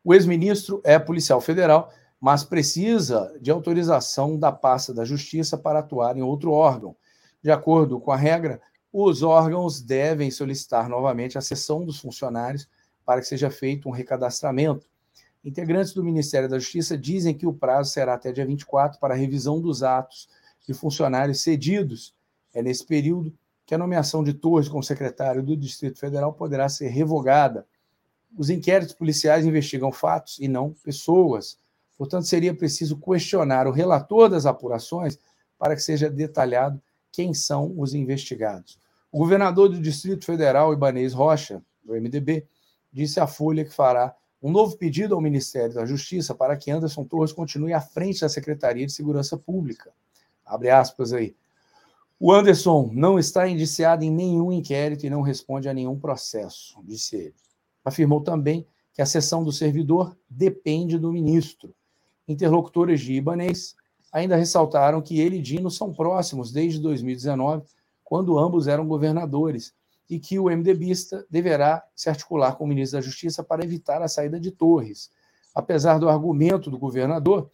O 0.04 0.12
ex-ministro 0.12 0.82
é 0.84 0.98
policial 0.98 1.40
federal, 1.40 1.90
mas 2.20 2.44
precisa 2.44 3.34
de 3.40 3.50
autorização 3.50 4.38
da 4.38 4.52
pasta 4.52 4.92
da 4.92 5.04
Justiça 5.04 5.56
para 5.56 5.78
atuar 5.78 6.16
em 6.16 6.22
outro 6.22 6.52
órgão. 6.52 6.94
De 7.42 7.50
acordo 7.50 7.98
com 7.98 8.12
a 8.12 8.16
regra, 8.16 8.60
os 8.92 9.22
órgãos 9.22 9.80
devem 9.80 10.30
solicitar 10.30 10.88
novamente 10.88 11.38
a 11.38 11.40
cessão 11.40 11.84
dos 11.84 11.98
funcionários 11.98 12.68
para 13.04 13.20
que 13.20 13.26
seja 13.26 13.50
feito 13.50 13.88
um 13.88 13.92
recadastramento. 13.92 14.86
Integrantes 15.44 15.92
do 15.92 16.04
Ministério 16.04 16.48
da 16.48 16.58
Justiça 16.58 16.96
dizem 16.96 17.34
que 17.34 17.46
o 17.46 17.52
prazo 17.52 17.90
será 17.90 18.14
até 18.14 18.30
dia 18.30 18.46
24 18.46 19.00
para 19.00 19.14
a 19.14 19.16
revisão 19.16 19.60
dos 19.60 19.82
atos 19.82 20.28
de 20.66 20.72
funcionários 20.72 21.42
cedidos. 21.42 22.14
É 22.54 22.62
nesse 22.62 22.86
período 22.86 23.32
que 23.66 23.74
a 23.74 23.78
nomeação 23.78 24.22
de 24.22 24.32
Torres 24.32 24.68
como 24.68 24.82
secretário 24.82 25.42
do 25.42 25.56
Distrito 25.56 25.98
Federal 25.98 26.32
poderá 26.32 26.68
ser 26.68 26.88
revogada. 26.88 27.66
Os 28.36 28.50
inquéritos 28.50 28.94
policiais 28.94 29.46
investigam 29.46 29.92
fatos 29.92 30.38
e 30.40 30.48
não 30.48 30.72
pessoas. 30.72 31.58
Portanto, 31.96 32.26
seria 32.26 32.54
preciso 32.54 32.96
questionar 32.96 33.66
o 33.66 33.70
relator 33.70 34.28
das 34.28 34.46
apurações 34.46 35.18
para 35.58 35.74
que 35.74 35.82
seja 35.82 36.10
detalhado 36.10 36.80
quem 37.12 37.32
são 37.32 37.72
os 37.78 37.94
investigados. 37.94 38.78
O 39.12 39.18
governador 39.18 39.68
do 39.68 39.80
Distrito 39.80 40.24
Federal, 40.24 40.72
Ibanez 40.72 41.12
Rocha, 41.12 41.62
do 41.84 41.92
MDB, 41.94 42.46
disse 42.92 43.20
à 43.20 43.26
Folha 43.26 43.64
que 43.64 43.72
fará 43.72 44.14
um 44.42 44.50
novo 44.50 44.76
pedido 44.76 45.14
ao 45.14 45.20
Ministério 45.20 45.72
da 45.72 45.86
Justiça 45.86 46.34
para 46.34 46.56
que 46.56 46.70
Anderson 46.70 47.04
Torres 47.04 47.32
continue 47.32 47.72
à 47.72 47.80
frente 47.80 48.20
da 48.20 48.28
Secretaria 48.28 48.84
de 48.84 48.92
Segurança 48.92 49.38
Pública. 49.38 49.92
Abre 50.44 50.70
aspas 50.70 51.12
aí. 51.12 51.34
O 52.18 52.32
Anderson 52.32 52.90
não 52.92 53.18
está 53.18 53.48
indiciado 53.48 54.04
em 54.04 54.10
nenhum 54.10 54.52
inquérito 54.52 55.06
e 55.06 55.10
não 55.10 55.22
responde 55.22 55.68
a 55.68 55.74
nenhum 55.74 55.98
processo, 55.98 56.78
disse 56.84 57.16
ele. 57.16 57.34
Afirmou 57.84 58.20
também 58.20 58.66
que 58.92 59.02
a 59.02 59.06
sessão 59.06 59.44
do 59.44 59.52
servidor 59.52 60.16
depende 60.28 60.98
do 60.98 61.12
ministro. 61.12 61.74
Interlocutores 62.26 63.00
de 63.00 63.14
Ibanês 63.14 63.74
ainda 64.12 64.36
ressaltaram 64.36 65.02
que 65.02 65.20
ele 65.20 65.38
e 65.38 65.42
Dino 65.42 65.70
são 65.70 65.92
próximos 65.92 66.52
desde 66.52 66.80
2019, 66.80 67.66
quando 68.04 68.38
ambos 68.38 68.68
eram 68.68 68.86
governadores, 68.86 69.74
e 70.08 70.18
que 70.20 70.38
o 70.38 70.44
MDBista 70.44 71.26
deverá 71.28 71.82
se 71.96 72.08
articular 72.08 72.56
com 72.56 72.64
o 72.64 72.68
ministro 72.68 72.98
da 72.98 73.04
Justiça 73.04 73.42
para 73.42 73.64
evitar 73.64 74.02
a 74.02 74.08
saída 74.08 74.38
de 74.38 74.50
Torres. 74.50 75.10
Apesar 75.54 75.98
do 75.98 76.08
argumento 76.08 76.70
do 76.70 76.78
governador, 76.78 77.50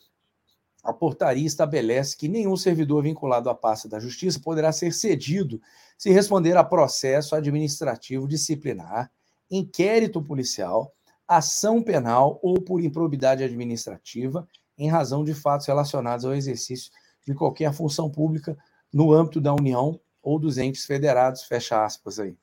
a 0.83 0.93
portaria 0.93 1.47
estabelece 1.47 2.17
que 2.17 2.29
nenhum 2.29 2.57
servidor 2.57 3.03
vinculado 3.03 3.49
à 3.49 3.55
pasta 3.55 3.89
da 3.89 4.01
Justiça 4.01 4.41
poderá 4.41 4.73
ser 4.73 4.93
cedido 4.93 5.61
se 5.97 6.11
responder 6.11 6.57
a 6.57 6.65
processo 6.65 7.35
administrativo 7.35 8.27
disciplinar, 8.27 9.11
inquérito 9.51 10.23
policial, 10.23 10.95
ação 11.27 11.83
penal 11.83 12.39
ou 12.43 12.61
por 12.61 12.83
improbidade 12.83 13.43
administrativa 13.43 14.47
em 14.77 14.89
razão 14.89 15.25
de 15.25 15.35
fatos 15.35 15.67
relacionados 15.67 16.25
ao 16.25 16.35
exercício 16.35 16.91
de 17.27 17.35
qualquer 17.35 17.73
função 17.73 18.11
pública 18.11 18.57
no 18.93 19.13
âmbito 19.13 19.41
da 19.41 19.55
União 19.55 20.01
ou 20.23 20.39
dos 20.39 20.59
entes 20.59 20.85
federados, 20.85 21.45
fecha 21.45 21.85
aspas 21.85 22.19
aí. 22.19 22.37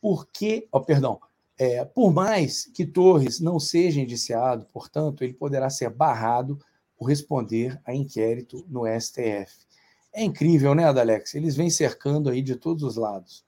Oh, 0.00 0.24
perdão, 0.86 1.20
é, 1.58 1.84
por 1.84 2.12
mais 2.12 2.66
que 2.66 2.86
Torres 2.86 3.40
não 3.40 3.58
seja 3.58 4.00
indiciado, 4.00 4.66
portanto, 4.72 5.24
ele 5.24 5.34
poderá 5.34 5.68
ser 5.68 5.90
barrado 5.90 6.58
por 6.96 7.06
responder 7.06 7.80
a 7.84 7.94
inquérito 7.94 8.64
no 8.68 8.84
STF. 8.86 9.66
É 10.12 10.22
incrível, 10.22 10.74
né, 10.74 10.84
Adalex? 10.84 11.34
Eles 11.34 11.56
vêm 11.56 11.70
cercando 11.70 12.30
aí 12.30 12.42
de 12.42 12.56
todos 12.56 12.82
os 12.82 12.96
lados. 12.96 13.44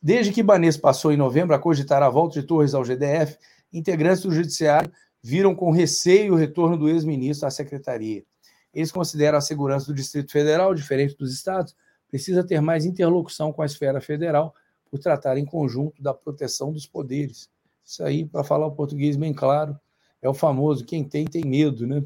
Desde 0.00 0.32
que 0.32 0.42
Banês 0.42 0.76
passou 0.76 1.12
em 1.12 1.16
novembro 1.16 1.54
a 1.54 1.58
cogitar 1.58 2.02
a 2.02 2.08
volta 2.08 2.40
de 2.40 2.46
Torres 2.46 2.72
ao 2.72 2.84
GDF, 2.84 3.36
integrantes 3.72 4.22
do 4.22 4.30
Judiciário 4.30 4.92
viram 5.22 5.54
com 5.54 5.70
receio 5.70 6.34
o 6.34 6.36
retorno 6.36 6.76
do 6.76 6.88
ex-ministro 6.88 7.46
à 7.48 7.50
secretaria. 7.50 8.24
Eles 8.72 8.92
consideram 8.92 9.38
a 9.38 9.40
segurança 9.40 9.86
do 9.86 9.94
Distrito 9.94 10.30
Federal, 10.30 10.72
diferente 10.74 11.16
dos 11.16 11.32
estados, 11.34 11.74
precisa 12.08 12.44
ter 12.44 12.60
mais 12.60 12.84
interlocução 12.84 13.52
com 13.52 13.60
a 13.60 13.66
esfera 13.66 14.00
federal 14.00 14.54
por 14.90 14.98
tratar 14.98 15.36
em 15.36 15.44
conjunto 15.44 16.00
da 16.02 16.14
proteção 16.14 16.72
dos 16.72 16.86
poderes. 16.86 17.50
Isso 17.84 18.02
aí, 18.04 18.24
para 18.24 18.44
falar 18.44 18.66
o 18.66 18.72
português 18.72 19.16
bem 19.16 19.34
claro, 19.34 19.78
é 20.22 20.28
o 20.28 20.34
famoso 20.34 20.84
quem 20.84 21.04
tem, 21.04 21.24
tem 21.24 21.44
medo, 21.44 21.86
né? 21.86 22.02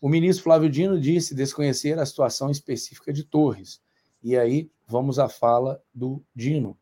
O 0.00 0.08
ministro 0.08 0.44
Flávio 0.44 0.70
Dino 0.70 0.98
disse 0.98 1.34
desconhecer 1.34 1.98
a 1.98 2.06
situação 2.06 2.50
específica 2.50 3.12
de 3.12 3.22
Torres. 3.22 3.80
E 4.22 4.36
aí 4.36 4.70
vamos 4.86 5.18
à 5.18 5.28
fala 5.28 5.82
do 5.94 6.22
Dino. 6.34 6.76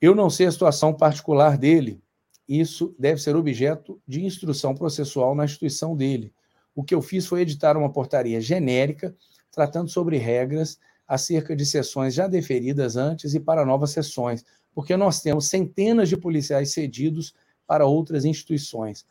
Eu 0.00 0.14
não 0.14 0.30
sei 0.30 0.46
a 0.46 0.52
situação 0.52 0.94
particular 0.94 1.58
dele. 1.58 2.02
Isso 2.48 2.94
deve 2.98 3.20
ser 3.20 3.36
objeto 3.36 4.00
de 4.08 4.24
instrução 4.24 4.74
processual 4.74 5.34
na 5.34 5.44
instituição 5.44 5.94
dele. 5.94 6.32
O 6.74 6.82
que 6.82 6.94
eu 6.94 7.02
fiz 7.02 7.26
foi 7.26 7.42
editar 7.42 7.76
uma 7.76 7.92
portaria 7.92 8.40
genérica 8.40 9.14
tratando 9.52 9.90
sobre 9.90 10.16
regras 10.16 10.78
acerca 11.06 11.54
de 11.54 11.66
sessões 11.66 12.14
já 12.14 12.26
deferidas 12.26 12.96
antes 12.96 13.34
e 13.34 13.40
para 13.40 13.66
novas 13.66 13.90
sessões, 13.90 14.44
porque 14.72 14.96
nós 14.96 15.20
temos 15.20 15.48
centenas 15.48 16.08
de 16.08 16.16
policiais 16.16 16.72
cedidos 16.72 17.34
para 17.66 17.84
outras 17.84 18.24
instituições. 18.24 19.04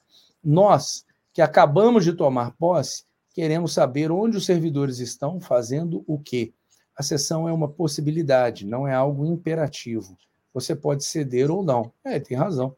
Nós, 0.44 1.06
que 1.34 1.42
acabamos 1.42 2.04
de 2.04 2.14
tomar 2.14 2.56
posse, 2.58 3.04
queremos 3.34 3.74
saber 3.74 4.12
onde 4.12 4.38
os 4.38 4.46
servidores 4.46 5.00
estão 5.00 5.40
fazendo 5.40 6.04
o 6.08 6.18
quê. 6.18 6.54
A 6.96 7.04
sessão 7.04 7.48
é 7.48 7.54
uma 7.54 7.68
possibilidade, 7.68 8.66
não 8.66 8.88
é 8.88 8.94
algo 8.94 9.26
imperativo. 9.26 10.18
Você 10.54 10.76
pode 10.76 11.04
ceder 11.04 11.52
ou 11.52 11.64
não. 11.64 11.92
É, 12.04 12.20
tem 12.20 12.38
razão. 12.38 12.76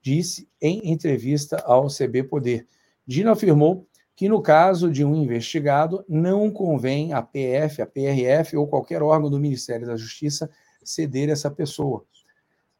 Disse 0.00 0.48
em 0.60 0.92
entrevista 0.92 1.56
ao 1.64 1.88
CB 1.88 2.24
Poder. 2.24 2.66
Dino 3.06 3.30
afirmou 3.30 3.86
que 4.16 4.28
no 4.28 4.40
caso 4.40 4.90
de 4.90 5.04
um 5.04 5.14
investigado, 5.14 6.04
não 6.08 6.50
convém 6.50 7.12
a 7.12 7.20
PF, 7.20 7.82
a 7.82 7.86
PRF 7.86 8.56
ou 8.56 8.66
qualquer 8.66 9.02
órgão 9.02 9.28
do 9.28 9.38
Ministério 9.38 9.86
da 9.86 9.96
Justiça 9.96 10.50
ceder 10.82 11.28
essa 11.28 11.50
pessoa. 11.50 12.04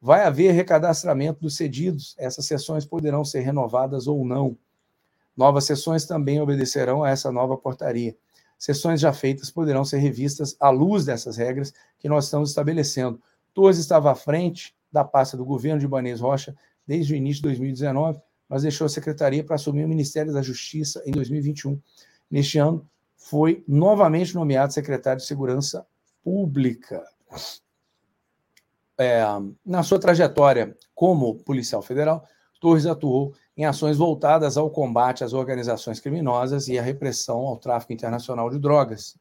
Vai 0.01 0.25
haver 0.25 0.53
recadastramento 0.53 1.41
dos 1.41 1.57
cedidos, 1.57 2.15
essas 2.19 2.47
sessões 2.47 2.87
poderão 2.87 3.25
ser 3.25 3.41
renovadas 3.41 4.07
ou 4.07 4.25
não. 4.25 4.57
Novas 5.37 5.65
sessões 5.65 6.07
também 6.07 6.41
obedecerão 6.41 7.05
a 7.05 7.11
essa 7.11 7.31
nova 7.31 7.57
portaria. 7.57 8.17
Sessões 8.59 9.01
já 9.01 9.13
feitas 9.13 9.51
poderão 9.51 9.85
ser 9.85 9.99
revistas 9.99 10.57
à 10.59 10.71
luz 10.71 11.05
dessas 11.05 11.37
regras 11.37 11.75
que 11.99 12.09
nós 12.09 12.25
estamos 12.25 12.51
estabelecendo. 12.51 13.21
Torres 13.57 13.79
estava 13.79 14.13
à 14.13 14.15
frente 14.15 14.77
da 14.93 15.03
pasta 15.03 15.37
do 15.37 15.45
governo 15.45 15.81
de 15.81 15.87
Ibanez 15.87 16.21
Rocha 16.21 16.55
desde 16.87 17.15
o 17.15 17.17
início 17.17 17.43
de 17.43 17.49
2019 17.49 18.21
mas 18.49 18.63
deixou 18.63 18.85
a 18.85 18.89
secretaria 18.89 19.43
para 19.45 19.57
assumir 19.57 19.85
o 19.85 19.89
Ministério 19.89 20.33
da 20.33 20.43
Justiça 20.43 21.03
em 21.05 21.11
2021. 21.11 21.81
Neste 22.31 22.59
ano, 22.59 22.89
foi 23.17 23.65
novamente 23.67 24.35
nomeado 24.35 24.73
secretário 24.73 25.21
de 25.21 25.27
Segurança 25.27 25.87
Pública. 26.23 27.05
É, 28.99 29.23
na 29.65 29.83
sua 29.83 29.99
trajetória 29.99 30.77
como 30.95 31.37
policial 31.43 31.83
federal, 31.83 32.27
Torres 32.61 32.87
atuou 32.87 33.35
em 33.57 33.65
ações 33.65 33.97
voltadas 33.97 34.57
ao 34.57 34.71
combate 34.71 35.25
às 35.25 35.33
organizações 35.33 36.01
criminosas 36.01 36.69
e 36.69 36.79
à 36.79 36.83
repressão 36.83 37.39
ao 37.39 37.57
tráfico 37.57 37.93
internacional 37.93 38.49
de 38.49 38.59
drogas. 38.59 39.19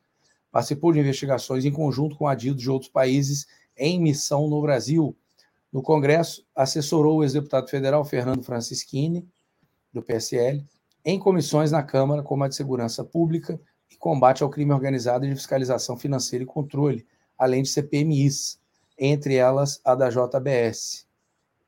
participou 0.52 0.94
de 0.94 1.00
investigações 1.00 1.66
em 1.66 1.72
conjunto 1.72 2.16
com 2.16 2.28
adidos 2.28 2.62
de 2.62 2.70
outros 2.70 2.90
países 2.90 3.46
em 3.78 4.00
missão 4.00 4.48
no 4.48 4.62
Brasil. 4.62 5.16
No 5.72 5.82
Congresso, 5.82 6.46
assessorou 6.56 7.18
o 7.18 7.24
ex-deputado 7.24 7.70
federal 7.70 8.06
Fernando 8.06 8.44
Francischini, 8.44 9.28
do 9.94 10.02
PSL, 10.02 10.66
em 11.04 11.20
comissões 11.20 11.72
na 11.72 11.84
Câmara, 11.84 12.24
como 12.24 12.44
a 12.44 12.48
de 12.48 12.56
Segurança 12.56 13.04
Pública 13.04 13.60
e 13.90 13.96
Combate 13.96 14.44
ao 14.44 14.50
Crime 14.50 14.74
Organizado 14.74 15.26
e 15.26 15.30
de 15.30 15.36
Fiscalização 15.36 15.98
Financeira 15.98 16.44
e 16.44 16.48
Controle, 16.48 17.06
além 17.38 17.64
de 17.64 17.70
CPMIs, 17.70 18.60
entre 18.98 19.36
elas 19.36 19.80
a 19.84 19.96
da 19.96 20.10
JBS. 20.10 21.06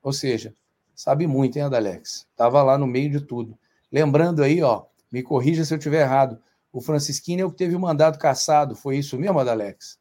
Ou 0.02 0.12
seja, 0.12 0.54
sabe 0.94 1.26
muito, 1.26 1.56
hein, 1.56 1.64
Adalex? 1.64 2.26
Estava 2.30 2.62
lá 2.62 2.76
no 2.76 2.86
meio 2.86 3.10
de 3.10 3.20
tudo. 3.20 3.58
Lembrando 3.90 4.42
aí, 4.42 4.62
ó, 4.62 4.84
me 5.10 5.22
corrija 5.22 5.64
se 5.64 5.72
eu 5.72 5.78
estiver 5.78 6.02
errado, 6.02 6.38
o 6.72 6.80
Francisquini 6.80 7.42
é 7.42 7.44
o 7.44 7.50
que 7.50 7.56
teve 7.56 7.74
o 7.74 7.80
mandato 7.80 8.18
cassado, 8.18 8.74
foi 8.74 8.98
isso 8.98 9.18
mesmo, 9.18 9.38
Adalex? 9.38 9.98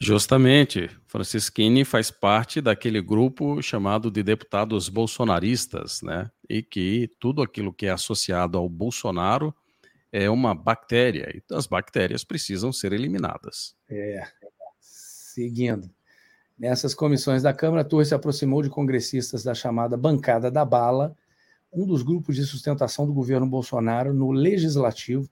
Justamente, 0.00 0.90
Francisquini 1.06 1.84
faz 1.84 2.10
parte 2.10 2.60
daquele 2.60 3.00
grupo 3.00 3.62
chamado 3.62 4.10
de 4.10 4.22
deputados 4.22 4.88
bolsonaristas, 4.88 6.02
né? 6.02 6.30
E 6.48 6.62
que 6.62 7.08
tudo 7.18 7.42
aquilo 7.42 7.72
que 7.72 7.86
é 7.86 7.90
associado 7.90 8.58
ao 8.58 8.68
Bolsonaro 8.68 9.54
é 10.12 10.28
uma 10.28 10.54
bactéria, 10.54 11.28
e 11.34 11.42
as 11.54 11.66
bactérias 11.66 12.22
precisam 12.22 12.72
ser 12.72 12.92
eliminadas. 12.92 13.74
É. 13.88 14.26
Seguindo. 14.78 15.90
Nessas 16.56 16.94
comissões 16.94 17.42
da 17.42 17.52
Câmara, 17.52 17.82
a 17.82 17.84
Torre 17.84 18.04
se 18.04 18.14
aproximou 18.14 18.62
de 18.62 18.70
congressistas 18.70 19.42
da 19.42 19.54
chamada 19.54 19.96
Bancada 19.96 20.50
da 20.50 20.64
Bala, 20.64 21.16
um 21.72 21.84
dos 21.84 22.02
grupos 22.02 22.36
de 22.36 22.44
sustentação 22.44 23.06
do 23.06 23.12
governo 23.12 23.46
Bolsonaro 23.46 24.14
no 24.14 24.30
legislativo 24.30 25.28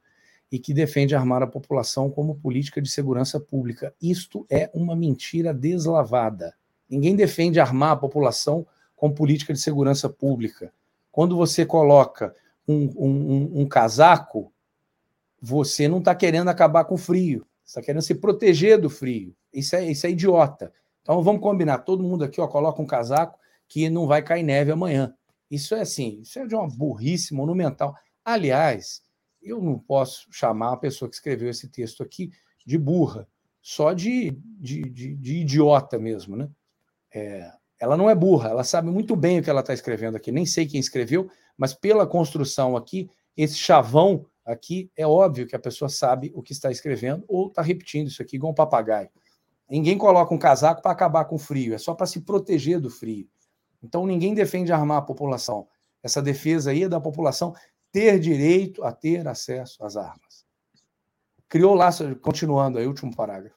e 0.52 0.58
que 0.58 0.74
defende 0.74 1.14
armar 1.14 1.42
a 1.42 1.46
população 1.46 2.10
como 2.10 2.34
política 2.34 2.82
de 2.82 2.90
segurança 2.90 3.40
pública. 3.40 3.94
Isto 4.02 4.46
é 4.50 4.70
uma 4.74 4.94
mentira 4.94 5.54
deslavada. 5.54 6.54
Ninguém 6.90 7.16
defende 7.16 7.58
armar 7.58 7.92
a 7.92 7.96
população 7.96 8.66
com 8.94 9.10
política 9.10 9.54
de 9.54 9.58
segurança 9.58 10.10
pública. 10.10 10.70
Quando 11.10 11.38
você 11.38 11.64
coloca 11.64 12.36
um, 12.68 12.84
um, 12.96 13.62
um 13.62 13.66
casaco, 13.66 14.52
você 15.40 15.88
não 15.88 16.00
está 16.00 16.14
querendo 16.14 16.48
acabar 16.48 16.84
com 16.84 16.96
o 16.96 16.98
frio, 16.98 17.46
está 17.64 17.80
querendo 17.80 18.02
se 18.02 18.14
proteger 18.14 18.78
do 18.78 18.90
frio. 18.90 19.34
Isso 19.50 19.74
é, 19.74 19.90
isso 19.90 20.06
é 20.06 20.10
idiota. 20.10 20.70
Então 21.00 21.22
vamos 21.22 21.40
combinar, 21.40 21.78
todo 21.78 22.02
mundo 22.02 22.24
aqui 22.24 22.42
ó, 22.42 22.46
coloca 22.46 22.80
um 22.80 22.86
casaco 22.86 23.38
que 23.66 23.88
não 23.88 24.06
vai 24.06 24.20
cair 24.22 24.42
neve 24.42 24.70
amanhã. 24.70 25.14
Isso 25.50 25.74
é 25.74 25.80
assim, 25.80 26.20
isso 26.20 26.38
é 26.38 26.46
de 26.46 26.54
uma 26.54 26.68
burrice 26.68 27.32
monumental. 27.32 27.96
Aliás, 28.22 29.02
eu 29.42 29.60
não 29.60 29.78
posso 29.78 30.28
chamar 30.30 30.72
a 30.72 30.76
pessoa 30.76 31.08
que 31.08 31.14
escreveu 31.14 31.50
esse 31.50 31.68
texto 31.68 32.02
aqui 32.02 32.30
de 32.64 32.78
burra, 32.78 33.28
só 33.60 33.92
de, 33.92 34.30
de, 34.58 34.82
de, 34.82 35.16
de 35.16 35.34
idiota 35.40 35.98
mesmo, 35.98 36.36
né? 36.36 36.48
É, 37.14 37.50
ela 37.78 37.96
não 37.96 38.08
é 38.08 38.14
burra, 38.14 38.50
ela 38.50 38.64
sabe 38.64 38.90
muito 38.90 39.16
bem 39.16 39.40
o 39.40 39.42
que 39.42 39.50
ela 39.50 39.60
está 39.60 39.74
escrevendo 39.74 40.16
aqui. 40.16 40.30
Nem 40.30 40.46
sei 40.46 40.66
quem 40.66 40.78
escreveu, 40.78 41.28
mas 41.56 41.74
pela 41.74 42.06
construção 42.06 42.76
aqui, 42.76 43.10
esse 43.36 43.56
chavão 43.56 44.24
aqui, 44.44 44.90
é 44.96 45.06
óbvio 45.06 45.46
que 45.46 45.56
a 45.56 45.58
pessoa 45.58 45.88
sabe 45.88 46.30
o 46.34 46.42
que 46.42 46.52
está 46.52 46.70
escrevendo 46.70 47.24
ou 47.28 47.48
está 47.48 47.62
repetindo 47.62 48.08
isso 48.08 48.22
aqui 48.22 48.36
igual 48.36 48.52
um 48.52 48.54
papagaio. 48.54 49.08
Ninguém 49.68 49.96
coloca 49.96 50.34
um 50.34 50.38
casaco 50.38 50.82
para 50.82 50.92
acabar 50.92 51.24
com 51.24 51.36
o 51.36 51.38
frio, 51.38 51.74
é 51.74 51.78
só 51.78 51.94
para 51.94 52.06
se 52.06 52.20
proteger 52.20 52.80
do 52.80 52.90
frio. 52.90 53.28
Então 53.82 54.06
ninguém 54.06 54.34
defende 54.34 54.72
armar 54.72 54.98
a 54.98 55.02
população. 55.02 55.66
Essa 56.02 56.20
defesa 56.20 56.70
aí 56.70 56.84
é 56.84 56.88
da 56.88 57.00
população 57.00 57.54
ter 57.92 58.18
direito 58.18 58.82
a 58.82 58.90
ter 58.90 59.28
acesso 59.28 59.84
às 59.84 59.96
armas. 59.96 60.44
Criou 61.48 61.74
laços, 61.74 62.16
continuando 62.20 62.78
aí, 62.78 62.86
último 62.86 63.14
parágrafo. 63.14 63.56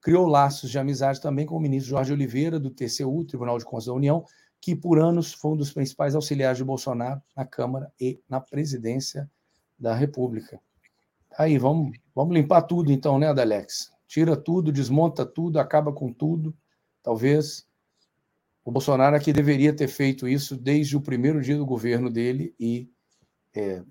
Criou 0.00 0.26
laços 0.26 0.70
de 0.70 0.78
amizade 0.78 1.20
também 1.20 1.46
com 1.46 1.56
o 1.56 1.60
ministro 1.60 1.90
Jorge 1.90 2.12
Oliveira, 2.12 2.58
do 2.58 2.70
TCU, 2.70 3.24
Tribunal 3.24 3.58
de 3.58 3.64
Contas 3.64 3.86
da 3.86 3.92
União, 3.92 4.24
que 4.60 4.74
por 4.74 4.98
anos 4.98 5.32
foi 5.32 5.52
um 5.52 5.56
dos 5.56 5.72
principais 5.72 6.14
auxiliares 6.14 6.58
de 6.58 6.64
Bolsonaro 6.64 7.22
na 7.36 7.44
Câmara 7.44 7.92
e 8.00 8.20
na 8.28 8.40
presidência 8.40 9.30
da 9.78 9.94
República. 9.94 10.58
Aí, 11.38 11.58
vamos, 11.58 11.96
vamos 12.14 12.34
limpar 12.34 12.62
tudo 12.62 12.90
então, 12.90 13.18
né, 13.18 13.28
Adalex? 13.28 13.94
tira 14.14 14.36
tudo, 14.36 14.70
desmonta 14.70 15.26
tudo, 15.26 15.58
acaba 15.58 15.92
com 15.92 16.12
tudo. 16.12 16.56
Talvez 17.02 17.66
o 18.64 18.70
Bolsonaro 18.70 19.16
aqui 19.16 19.32
deveria 19.32 19.74
ter 19.74 19.88
feito 19.88 20.28
isso 20.28 20.56
desde 20.56 20.96
o 20.96 21.00
primeiro 21.00 21.40
dia 21.40 21.56
do 21.56 21.66
governo 21.66 22.08
dele 22.08 22.54
e 22.58 22.88
é, 23.54 23.82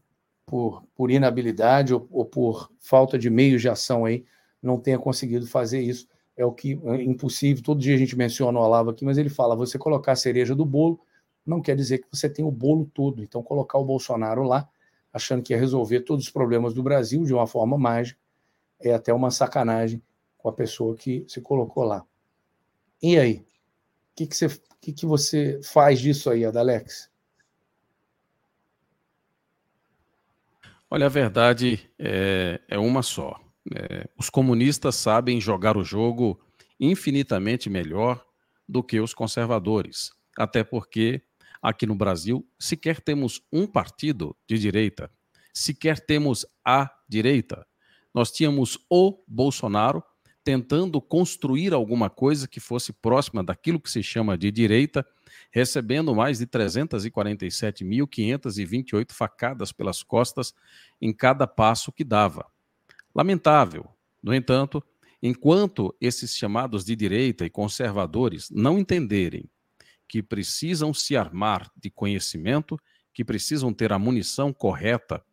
por, 0.45 0.84
por 0.95 1.10
inabilidade 1.10 1.94
ou, 1.94 2.07
ou, 2.11 2.26
por 2.26 2.72
falta 2.80 3.18
de 3.18 3.30
meios 3.30 3.61
de 3.61 3.69
ação 3.69 4.06
aí 4.06 4.26
não 4.61 4.80
tenha 4.80 4.99
conseguido 4.99 5.48
fazer 5.48 5.81
isso. 5.81 6.07
É 6.35 6.45
o 6.45 6.52
que 6.52 6.80
é 6.85 7.03
impossível. 7.03 7.64
Todo 7.64 7.80
dia 7.80 7.95
a 7.95 7.98
gente 7.98 8.15
menciona 8.15 8.60
o 8.60 8.64
Olavo 8.64 8.90
aqui, 8.90 9.06
mas 9.06 9.18
ele 9.18 9.30
fala: 9.30 9.56
você 9.56 9.77
colocar 9.77 10.14
a 10.14 10.15
cereja 10.15 10.56
do 10.56 10.65
bolo 10.65 10.99
não 11.45 11.61
quer 11.61 11.76
dizer 11.76 11.99
que 11.99 12.07
você 12.11 12.30
tem 12.30 12.44
o 12.44 12.52
bolo 12.52 12.90
todo. 12.94 13.22
Então, 13.22 13.44
colocar 13.44 13.77
o 13.77 13.85
Bolsonaro 13.85 14.44
lá, 14.44 14.68
achando 15.11 15.44
que 15.44 15.53
ia 15.53 15.60
resolver 15.60 16.02
todos 16.02 16.26
os 16.26 16.31
problemas 16.31 16.73
do 16.73 16.81
Brasil 16.81 17.23
de 17.23 17.34
uma 17.34 17.45
forma 17.45 17.77
mágica, 17.77 18.19
é 18.80 18.94
até 18.94 19.14
uma 19.14 19.30
sacanagem 19.30 20.02
com 20.38 20.49
a 20.49 20.53
pessoa 20.53 20.95
que 20.95 21.26
se 21.27 21.41
colocou 21.41 21.84
lá. 21.84 22.06
E 23.02 23.18
aí? 23.18 23.35
O 23.35 24.15
que, 24.15 24.27
que, 24.27 24.35
você, 24.35 24.48
que, 24.80 24.94
que 24.94 25.06
você 25.06 25.60
faz 25.64 25.99
disso 25.99 26.30
aí, 26.30 26.45
Adalex? 26.45 27.10
Olha, 30.95 31.07
a 31.07 31.09
verdade 31.09 31.89
é, 31.97 32.61
é 32.67 32.77
uma 32.77 33.01
só. 33.01 33.39
É, 33.75 34.07
os 34.15 34.29
comunistas 34.29 34.93
sabem 34.93 35.41
jogar 35.41 35.75
o 35.75 35.83
jogo 35.83 36.39
infinitamente 36.79 37.67
melhor 37.67 38.23
do 38.69 38.83
que 38.83 38.99
os 38.99 39.11
conservadores. 39.11 40.11
Até 40.37 40.63
porque 40.63 41.23
aqui 41.59 41.87
no 41.87 41.95
Brasil 41.95 42.47
sequer 42.59 43.01
temos 43.01 43.41
um 43.51 43.65
partido 43.65 44.37
de 44.47 44.59
direita, 44.59 45.09
sequer 45.51 45.99
temos 45.99 46.45
a 46.63 46.93
direita. 47.09 47.65
Nós 48.13 48.31
tínhamos 48.31 48.77
o 48.87 49.23
Bolsonaro 49.27 50.03
tentando 50.43 50.99
construir 50.99 51.73
alguma 51.73 52.09
coisa 52.09 52.45
que 52.47 52.59
fosse 52.59 52.91
próxima 52.91 53.43
daquilo 53.43 53.79
que 53.79 53.89
se 53.89 54.03
chama 54.03 54.37
de 54.37 54.51
direita, 54.51 55.07
recebendo 55.51 56.13
mais 56.13 56.39
de 56.39 56.47
347.528 56.47 59.11
facadas 59.11 59.71
pelas 59.71 60.03
costas 60.03 60.53
em 61.01 61.13
cada 61.13 61.47
passo 61.47 61.91
que 61.91 62.03
dava. 62.03 62.45
Lamentável. 63.15 63.87
No 64.21 64.33
entanto, 64.33 64.83
enquanto 65.21 65.95
esses 66.01 66.35
chamados 66.35 66.83
de 66.83 66.93
direita 66.95 67.45
e 67.45 67.49
conservadores 67.49 68.49
não 68.49 68.77
entenderem 68.77 69.49
que 70.07 70.21
precisam 70.21 70.93
se 70.93 71.15
armar 71.15 71.71
de 71.75 71.89
conhecimento, 71.89 72.77
que 73.13 73.23
precisam 73.23 73.73
ter 73.73 73.93
a 73.93 73.99
munição 73.99 74.51
correta 74.51 75.23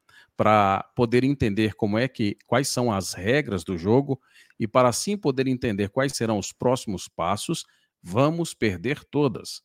para 0.41 0.91
poder 0.97 1.23
entender 1.23 1.75
como 1.75 1.99
é 1.99 2.09
que 2.09 2.39
quais 2.47 2.67
são 2.67 2.91
as 2.91 3.13
regras 3.13 3.63
do 3.63 3.77
jogo 3.77 4.19
e 4.59 4.67
para 4.67 4.89
assim 4.89 5.15
poder 5.15 5.47
entender 5.47 5.91
quais 5.91 6.17
serão 6.17 6.39
os 6.39 6.51
próximos 6.51 7.07
passos, 7.07 7.67
vamos 8.03 8.55
perder 8.55 9.05
todas. 9.05 9.63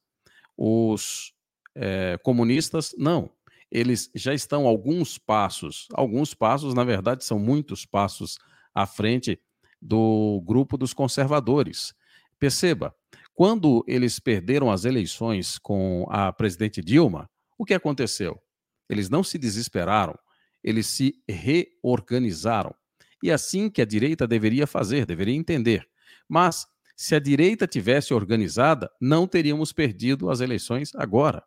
Os 0.58 1.32
é, 1.76 2.20
comunistas 2.22 2.94
não, 2.98 3.32
eles 3.72 4.12
já 4.14 4.34
estão 4.34 4.68
alguns 4.68 5.18
passos, 5.18 5.88
alguns 5.94 6.34
passos, 6.34 6.74
na 6.74 6.84
verdade, 6.84 7.24
são 7.24 7.40
muitos 7.40 7.86
passos 7.86 8.38
à 8.74 8.86
frente 8.86 9.40
do 9.82 10.44
grupo 10.46 10.78
dos 10.78 10.94
conservadores. 10.94 11.96
Perceba, 12.38 12.94
quando 13.34 13.82
eles 13.88 14.20
perderam 14.20 14.70
as 14.70 14.84
eleições 14.84 15.58
com 15.58 16.06
a 16.10 16.34
presidente 16.34 16.82
Dilma, 16.82 17.30
o 17.58 17.64
que 17.64 17.74
aconteceu? 17.74 18.38
Eles 18.90 19.10
não 19.10 19.24
se 19.24 19.38
desesperaram, 19.38 20.20
eles 20.66 20.88
se 20.88 21.14
reorganizaram. 21.30 22.74
E 23.22 23.32
assim 23.32 23.70
que 23.70 23.84
a 23.84 23.86
direita 23.86 24.28
deveria 24.28 24.66
fazer, 24.66 25.06
deveria 25.06 25.36
entender. 25.36 25.88
Mas, 26.28 26.66
se 26.98 27.14
a 27.14 27.20
direita 27.20 27.68
tivesse 27.68 28.16
organizada, 28.16 28.90
não 29.00 29.28
teríamos 29.28 29.72
perdido 29.72 30.28
as 30.28 30.42
eleições 30.42 30.92
agora. 30.96 31.44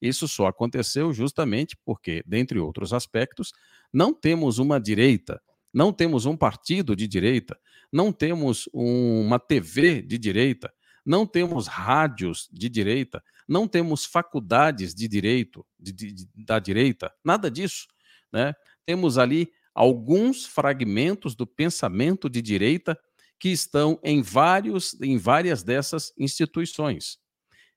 Isso 0.00 0.26
só 0.26 0.46
aconteceu 0.46 1.12
justamente 1.12 1.76
porque, 1.84 2.22
dentre 2.26 2.58
outros 2.58 2.94
aspectos, 2.94 3.52
não 3.92 4.14
temos 4.14 4.58
uma 4.58 4.80
direita, 4.80 5.42
não 5.72 5.92
temos 5.92 6.24
um 6.24 6.36
partido 6.36 6.96
de 6.96 7.06
direita, 7.06 7.58
não 7.92 8.12
temos 8.12 8.66
uma 8.72 9.38
TV 9.38 10.00
de 10.00 10.16
direita, 10.16 10.72
não 11.04 11.26
temos 11.26 11.66
rádios 11.66 12.48
de 12.50 12.68
direita, 12.70 13.22
não 13.46 13.68
temos 13.68 14.06
faculdades 14.06 14.94
de 14.94 15.06
direito 15.06 15.66
de, 15.78 15.92
de, 15.92 16.28
da 16.34 16.58
direita, 16.58 17.12
nada 17.22 17.50
disso. 17.50 17.88
Né? 18.34 18.52
Temos 18.84 19.16
ali 19.16 19.48
alguns 19.72 20.44
fragmentos 20.44 21.36
do 21.36 21.46
pensamento 21.46 22.28
de 22.28 22.42
direita 22.42 22.98
que 23.38 23.48
estão 23.48 23.98
em, 24.02 24.20
vários, 24.20 25.00
em 25.00 25.16
várias 25.16 25.62
dessas 25.62 26.12
instituições. 26.18 27.18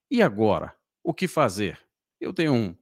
E 0.10 0.22
agora, 0.22 0.74
o 1.04 1.14
que 1.14 1.28
fazer? 1.28 1.80
Eu 2.20 2.34
tenho 2.34 2.78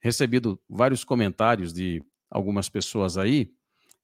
recebido 0.00 0.60
vários 0.68 1.02
comentários 1.02 1.72
de 1.72 2.02
algumas 2.30 2.68
pessoas 2.68 3.16
aí 3.16 3.50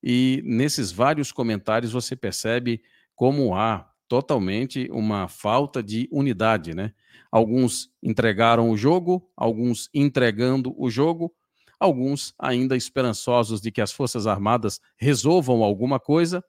e 0.02 0.42
nesses 0.44 0.90
vários 0.90 1.30
comentários 1.30 1.92
você 1.92 2.16
percebe 2.16 2.82
como 3.14 3.54
há 3.54 3.90
totalmente 4.08 4.88
uma 4.90 5.28
falta 5.28 5.82
de 5.82 6.08
unidade, 6.10 6.74
né? 6.74 6.92
Alguns 7.30 7.92
entregaram 8.02 8.70
o 8.70 8.76
jogo, 8.76 9.30
alguns 9.36 9.88
entregando 9.94 10.74
o 10.76 10.90
jogo, 10.90 11.32
alguns 11.80 12.34
ainda 12.38 12.76
esperançosos 12.76 13.60
de 13.60 13.72
que 13.72 13.80
as 13.80 13.90
Forças 13.90 14.26
Armadas 14.26 14.80
resolvam 14.98 15.64
alguma 15.64 15.98
coisa, 15.98 16.44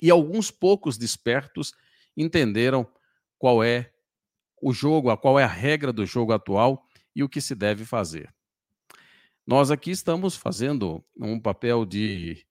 e 0.00 0.10
alguns 0.10 0.50
poucos 0.50 0.98
despertos 0.98 1.72
entenderam 2.16 2.84
qual 3.38 3.62
é 3.62 3.92
o 4.60 4.72
jogo, 4.72 5.16
qual 5.16 5.38
é 5.38 5.44
a 5.44 5.48
regra 5.48 5.92
do 5.92 6.04
jogo 6.04 6.32
atual 6.32 6.84
e 7.14 7.22
o 7.22 7.28
que 7.28 7.40
se 7.40 7.54
deve 7.54 7.84
fazer. 7.84 8.34
Nós 9.46 9.70
aqui 9.70 9.90
estamos 9.92 10.36
fazendo 10.36 11.04
um 11.16 11.38
papel 11.38 11.84
de 11.84 12.44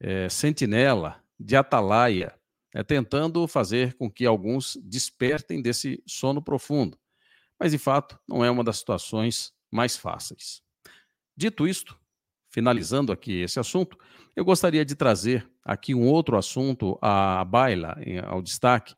é, 0.00 0.28
sentinela, 0.28 1.22
de 1.38 1.56
atalaia, 1.56 2.34
é, 2.74 2.82
tentando 2.82 3.46
fazer 3.46 3.94
com 3.94 4.10
que 4.10 4.26
alguns 4.26 4.76
despertem 4.82 5.62
desse 5.62 6.02
sono 6.06 6.42
profundo. 6.42 6.98
Mas, 7.58 7.72
de 7.72 7.78
fato, 7.78 8.18
não 8.26 8.44
é 8.44 8.50
uma 8.50 8.62
das 8.62 8.78
situações 8.78 9.52
mais 9.70 9.96
fáceis. 9.96 10.62
Dito 11.38 11.68
isto, 11.68 11.96
finalizando 12.50 13.12
aqui 13.12 13.42
esse 13.42 13.60
assunto, 13.60 13.96
eu 14.34 14.44
gostaria 14.44 14.84
de 14.84 14.96
trazer 14.96 15.48
aqui 15.64 15.94
um 15.94 16.04
outro 16.08 16.36
assunto 16.36 16.98
à 17.00 17.44
baila, 17.44 17.96
ao 18.26 18.42
destaque, 18.42 18.96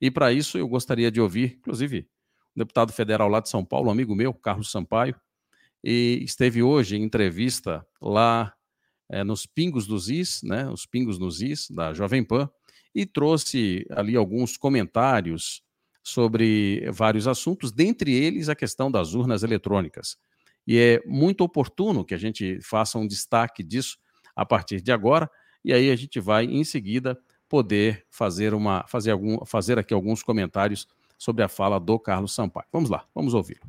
e 0.00 0.10
para 0.10 0.32
isso 0.32 0.56
eu 0.56 0.66
gostaria 0.66 1.10
de 1.10 1.20
ouvir, 1.20 1.58
inclusive, 1.58 2.08
o 2.56 2.60
deputado 2.60 2.94
federal 2.94 3.28
lá 3.28 3.40
de 3.40 3.50
São 3.50 3.62
Paulo, 3.62 3.88
um 3.88 3.90
amigo 3.90 4.14
meu, 4.14 4.32
Carlos 4.32 4.70
Sampaio, 4.70 5.14
e 5.84 6.22
esteve 6.24 6.62
hoje 6.62 6.96
em 6.96 7.02
entrevista 7.02 7.86
lá 8.00 8.54
é, 9.10 9.22
nos 9.22 9.44
Pingos 9.44 9.86
dos 9.86 10.08
Is, 10.08 10.42
né, 10.42 10.70
os 10.70 10.86
Pingos 10.86 11.18
nos 11.18 11.42
Is, 11.42 11.70
da 11.70 11.92
Jovem 11.92 12.24
Pan, 12.24 12.48
e 12.94 13.04
trouxe 13.04 13.84
ali 13.90 14.16
alguns 14.16 14.56
comentários 14.56 15.62
sobre 16.02 16.90
vários 16.90 17.28
assuntos, 17.28 17.70
dentre 17.70 18.14
eles 18.14 18.48
a 18.48 18.56
questão 18.56 18.90
das 18.90 19.12
urnas 19.12 19.42
eletrônicas. 19.42 20.16
E 20.66 20.78
é 20.78 21.02
muito 21.06 21.42
oportuno 21.42 22.04
que 22.04 22.14
a 22.14 22.18
gente 22.18 22.60
faça 22.60 22.98
um 22.98 23.06
destaque 23.06 23.62
disso 23.62 23.98
a 24.34 24.46
partir 24.46 24.80
de 24.80 24.92
agora, 24.92 25.30
e 25.64 25.72
aí 25.72 25.90
a 25.90 25.96
gente 25.96 26.18
vai 26.20 26.44
em 26.44 26.64
seguida 26.64 27.18
poder 27.48 28.06
fazer 28.10 28.54
uma 28.54 28.84
fazer 28.88 29.10
algum 29.10 29.44
fazer 29.44 29.78
aqui 29.78 29.92
alguns 29.92 30.22
comentários 30.22 30.88
sobre 31.18 31.44
a 31.44 31.48
fala 31.48 31.78
do 31.78 31.98
Carlos 31.98 32.34
Sampaio. 32.34 32.66
Vamos 32.72 32.90
lá, 32.90 33.06
vamos 33.14 33.34
ouvir. 33.34 33.60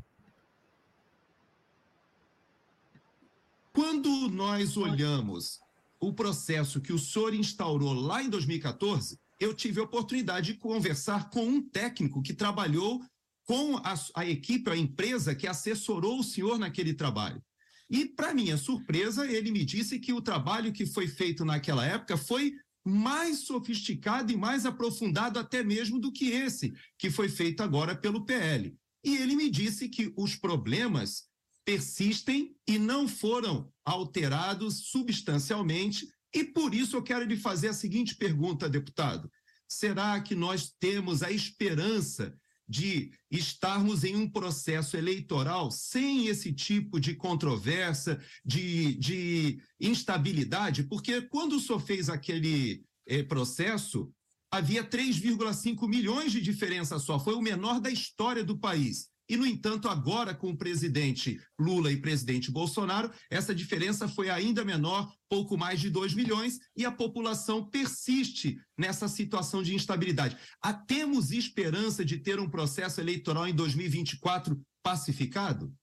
Quando 3.73 4.29
nós 4.29 4.77
olhamos 4.77 5.59
o 5.99 6.13
processo 6.13 6.79
que 6.79 6.93
o 6.93 6.99
senhor 6.99 7.33
instaurou 7.33 7.93
lá 7.93 8.21
em 8.21 8.29
2014, 8.29 9.19
eu 9.39 9.53
tive 9.53 9.79
a 9.79 9.83
oportunidade 9.83 10.53
de 10.53 10.59
conversar 10.59 11.29
com 11.29 11.43
um 11.43 11.61
técnico 11.61 12.21
que 12.21 12.33
trabalhou 12.33 13.01
com 13.45 13.77
a, 13.77 13.93
a 14.15 14.25
equipe, 14.25 14.69
a 14.69 14.77
empresa 14.77 15.35
que 15.35 15.47
assessorou 15.47 16.19
o 16.19 16.23
senhor 16.23 16.57
naquele 16.57 16.93
trabalho. 16.93 17.41
E, 17.89 18.05
para 18.05 18.33
minha 18.33 18.57
surpresa, 18.57 19.29
ele 19.29 19.51
me 19.51 19.65
disse 19.65 19.99
que 19.99 20.13
o 20.13 20.21
trabalho 20.21 20.71
que 20.71 20.85
foi 20.85 21.07
feito 21.07 21.43
naquela 21.45 21.85
época 21.85 22.17
foi 22.17 22.53
mais 22.85 23.39
sofisticado 23.45 24.31
e 24.31 24.37
mais 24.37 24.65
aprofundado 24.65 25.39
até 25.39 25.63
mesmo 25.63 25.99
do 25.99 26.11
que 26.11 26.29
esse 26.29 26.73
que 26.97 27.09
foi 27.09 27.29
feito 27.29 27.61
agora 27.61 27.95
pelo 27.95 28.25
PL. 28.25 28.75
E 29.03 29.17
ele 29.17 29.35
me 29.35 29.49
disse 29.49 29.89
que 29.89 30.13
os 30.17 30.35
problemas 30.35 31.23
persistem 31.65 32.55
e 32.67 32.77
não 32.77 33.07
foram 33.07 33.71
alterados 33.85 34.89
substancialmente. 34.89 36.07
E 36.33 36.43
por 36.43 36.73
isso 36.73 36.95
eu 36.97 37.03
quero 37.03 37.25
lhe 37.25 37.37
fazer 37.37 37.69
a 37.69 37.73
seguinte 37.73 38.15
pergunta, 38.15 38.69
deputado: 38.69 39.29
será 39.67 40.19
que 40.21 40.35
nós 40.35 40.73
temos 40.79 41.21
a 41.23 41.31
esperança 41.31 42.37
de 42.73 43.11
estarmos 43.29 44.03
em 44.03 44.15
um 44.15 44.27
processo 44.27 44.97
eleitoral 44.97 45.69
sem 45.69 46.25
esse 46.25 46.51
tipo 46.51 46.99
de 46.99 47.13
controvérsia, 47.13 48.19
de, 48.43 48.95
de 48.95 49.61
instabilidade? 49.79 50.81
Porque 50.81 51.21
quando 51.21 51.57
o 51.57 51.59
senhor 51.59 51.79
fez 51.79 52.09
aquele 52.09 52.83
eh, 53.05 53.21
processo, 53.21 54.11
havia 54.51 54.83
3,5 54.83 55.87
milhões 55.87 56.31
de 56.31 56.41
diferença 56.41 56.97
só, 56.97 57.19
foi 57.19 57.35
o 57.35 57.41
menor 57.41 57.79
da 57.79 57.91
história 57.91 58.43
do 58.43 58.57
país. 58.57 59.07
E, 59.33 59.35
no 59.35 59.47
entanto, 59.47 59.89
agora 59.89 60.35
com 60.35 60.51
o 60.51 60.55
presidente 60.55 61.41
Lula 61.59 61.91
e 61.91 61.97
presidente 61.97 62.51
Bolsonaro, 62.51 63.11
essa 63.31 63.55
diferença 63.55 64.07
foi 64.07 64.29
ainda 64.29 64.63
menor, 64.63 65.11
pouco 65.27 65.57
mais 65.57 65.81
de 65.81 65.89
2 65.89 66.13
milhões, 66.13 66.59
e 66.77 66.85
a 66.85 66.91
população 66.91 67.67
persiste 67.67 68.61
nessa 68.77 69.07
situação 69.07 69.63
de 69.63 69.73
instabilidade. 69.73 70.37
Há, 70.61 70.71
temos 70.71 71.31
esperança 71.31 72.05
de 72.05 72.19
ter 72.19 72.39
um 72.39 72.47
processo 72.47 73.01
eleitoral 73.01 73.47
em 73.47 73.55
2024 73.55 74.61
pacificado? 74.83 75.73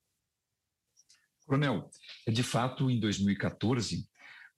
Coronel, 1.44 1.90
de 2.28 2.44
fato, 2.44 2.89
em 2.89 3.01
2014, 3.01 4.09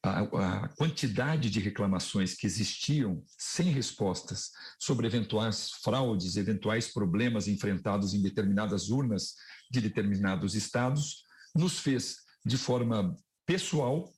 a, 0.03 0.21
a, 0.23 0.69
quantidade 0.69 1.49
de 1.49 1.61
reclamações 1.61 2.35
que 2.35 2.47
existiam 2.47 3.23
sem 3.39 3.71
respostas 3.71 4.51
sobre 4.79 5.07
eventuais 5.07 5.71
fraudes, 5.83 6.37
eventuais 6.37 6.89
problemas 6.93 7.47
enfrentados 7.47 8.13
em 8.13 8.21
determinadas 8.21 8.89
urnas 8.89 9.35
de 9.71 9.81
determinados 9.81 10.55
estados, 10.55 11.25
nos 11.55 11.79
fez, 11.79 12.17
de 12.45 12.59
forma 12.59 13.17
pessoal, 13.47 14.13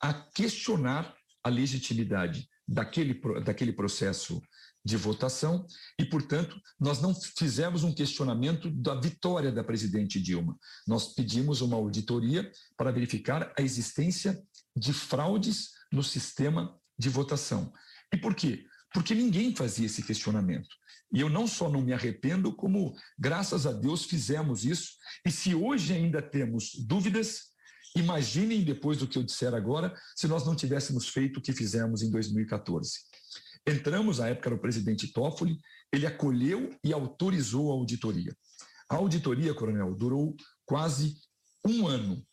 a 0.00 0.12
questionar 0.12 1.14
a 1.42 1.48
legitimidade 1.48 2.46
daquele, 2.68 3.14
daquele 3.42 3.72
processo 3.72 4.42
de 4.84 4.96
votação 4.96 5.66
e, 5.98 6.04
portanto, 6.04 6.58
nós 6.78 7.00
não 7.00 7.14
fizemos 7.14 7.84
um 7.84 7.92
questionamento 7.92 8.70
da 8.70 8.94
vitória 8.94 9.52
da 9.52 9.62
presidente 9.62 10.20
Dilma. 10.20 10.56
Nós 10.86 11.14
pedimos 11.14 11.60
uma 11.60 11.76
auditoria 11.76 12.50
para 12.76 12.90
verificar 12.90 13.52
a 13.58 13.62
existência 13.62 14.42
de 14.80 14.92
fraudes 14.92 15.72
no 15.92 16.02
sistema 16.02 16.74
de 16.98 17.08
votação. 17.08 17.72
E 18.12 18.16
por 18.16 18.34
quê? 18.34 18.64
Porque 18.92 19.14
ninguém 19.14 19.54
fazia 19.54 19.86
esse 19.86 20.02
questionamento. 20.02 20.68
E 21.12 21.20
eu 21.20 21.28
não 21.28 21.46
só 21.46 21.68
não 21.68 21.82
me 21.82 21.92
arrependo, 21.92 22.52
como, 22.52 22.94
graças 23.18 23.66
a 23.66 23.72
Deus, 23.72 24.04
fizemos 24.04 24.64
isso. 24.64 24.92
E 25.26 25.30
se 25.30 25.54
hoje 25.54 25.92
ainda 25.92 26.22
temos 26.22 26.72
dúvidas, 26.86 27.50
imaginem 27.94 28.64
depois 28.64 28.98
do 28.98 29.06
que 29.06 29.18
eu 29.18 29.22
disser 29.22 29.52
agora, 29.54 29.94
se 30.16 30.26
nós 30.26 30.46
não 30.46 30.56
tivéssemos 30.56 31.08
feito 31.08 31.38
o 31.38 31.42
que 31.42 31.52
fizemos 31.52 32.02
em 32.02 32.10
2014. 32.10 33.00
Entramos, 33.66 34.18
na 34.18 34.28
época 34.28 34.48
era 34.48 34.54
o 34.54 34.60
presidente 34.60 35.12
Toffoli, 35.12 35.58
ele 35.92 36.06
acolheu 36.06 36.70
e 36.82 36.92
autorizou 36.92 37.70
a 37.70 37.74
auditoria. 37.74 38.34
A 38.88 38.96
auditoria, 38.96 39.54
coronel, 39.54 39.94
durou 39.94 40.34
quase 40.64 41.16
um 41.66 41.86
ano. 41.86 42.24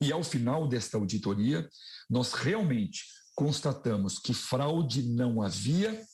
E 0.00 0.12
ao 0.12 0.22
final 0.22 0.68
desta 0.68 0.96
auditoria, 0.96 1.68
nós 2.08 2.32
realmente 2.32 3.04
constatamos 3.34 4.18
que 4.18 4.34
fraude 4.34 5.02
não 5.02 5.42
havia, 5.42 6.04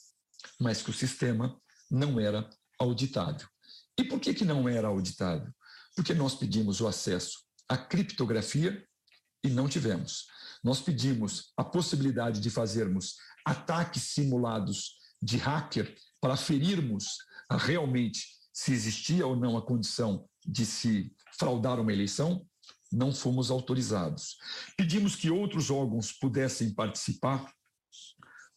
mas 0.60 0.82
que 0.82 0.90
o 0.90 0.94
sistema 0.94 1.60
não 1.90 2.18
era 2.18 2.48
auditável. 2.78 3.46
E 3.98 4.04
por 4.04 4.20
que, 4.20 4.34
que 4.34 4.44
não 4.44 4.68
era 4.68 4.88
auditável? 4.88 5.52
Porque 5.94 6.14
nós 6.14 6.34
pedimos 6.34 6.80
o 6.80 6.88
acesso 6.88 7.40
à 7.68 7.76
criptografia 7.76 8.84
e 9.44 9.48
não 9.48 9.68
tivemos. 9.68 10.26
Nós 10.62 10.80
pedimos 10.80 11.52
a 11.56 11.64
possibilidade 11.64 12.40
de 12.40 12.50
fazermos 12.50 13.16
ataques 13.44 14.02
simulados 14.14 14.96
de 15.20 15.36
hacker 15.36 15.94
para 16.20 16.36
ferirmos 16.36 17.18
realmente 17.50 18.26
se 18.52 18.72
existia 18.72 19.26
ou 19.26 19.36
não 19.36 19.56
a 19.56 19.62
condição 19.62 20.28
de 20.44 20.64
se 20.66 21.14
fraudar 21.38 21.80
uma 21.80 21.92
eleição, 21.92 22.46
não 22.92 23.12
fomos 23.12 23.50
autorizados. 23.50 24.36
Pedimos 24.76 25.16
que 25.16 25.30
outros 25.30 25.70
órgãos 25.70 26.12
pudessem 26.12 26.74
participar, 26.74 27.52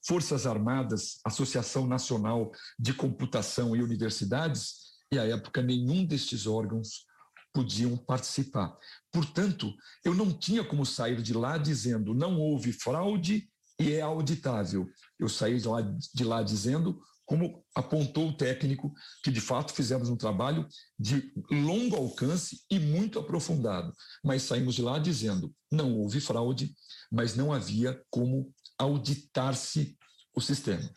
Forças 0.08 0.46
Armadas, 0.46 1.20
Associação 1.26 1.88
Nacional 1.88 2.52
de 2.78 2.94
Computação 2.94 3.76
e 3.76 3.82
universidades, 3.82 4.86
e 5.12 5.18
à 5.18 5.26
época 5.26 5.62
nenhum 5.62 6.06
destes 6.06 6.46
órgãos 6.46 7.06
podiam 7.54 7.96
participar. 7.96 8.78
Portanto, 9.12 9.74
eu 10.04 10.14
não 10.14 10.32
tinha 10.32 10.64
como 10.64 10.86
sair 10.86 11.22
de 11.22 11.34
lá 11.34 11.58
dizendo 11.58 12.14
não 12.14 12.38
houve 12.38 12.74
fraude 12.74 13.50
e 13.80 13.94
é 13.94 14.02
auditável. 14.02 14.88
Eu 15.18 15.30
saí 15.30 15.60
de 15.60 15.68
lá, 15.68 15.82
de 15.82 16.24
lá 16.24 16.44
dizendo 16.44 17.02
como 17.26 17.64
apontou 17.74 18.30
o 18.30 18.38
técnico, 18.38 18.94
que 19.24 19.32
de 19.32 19.42
fato 19.42 19.74
fizemos 19.74 20.10
um 20.10 20.16
trabalho 20.16 20.68
de 20.98 21.34
longo 21.50 21.96
alcance 21.96 22.62
e 22.70 22.80
muito 22.80 23.20
aprofundado, 23.20 23.92
mas 24.24 24.44
saímos 24.44 24.76
de 24.76 24.82
lá 24.82 25.00
dizendo 25.00 25.52
não 25.72 25.98
houve 25.98 26.22
fraude, 26.22 26.74
mas 27.12 27.36
não 27.36 27.52
havia 27.52 28.00
como 28.10 28.52
auditar-se 28.78 29.98
o 30.36 30.42
sistema. 30.42 30.88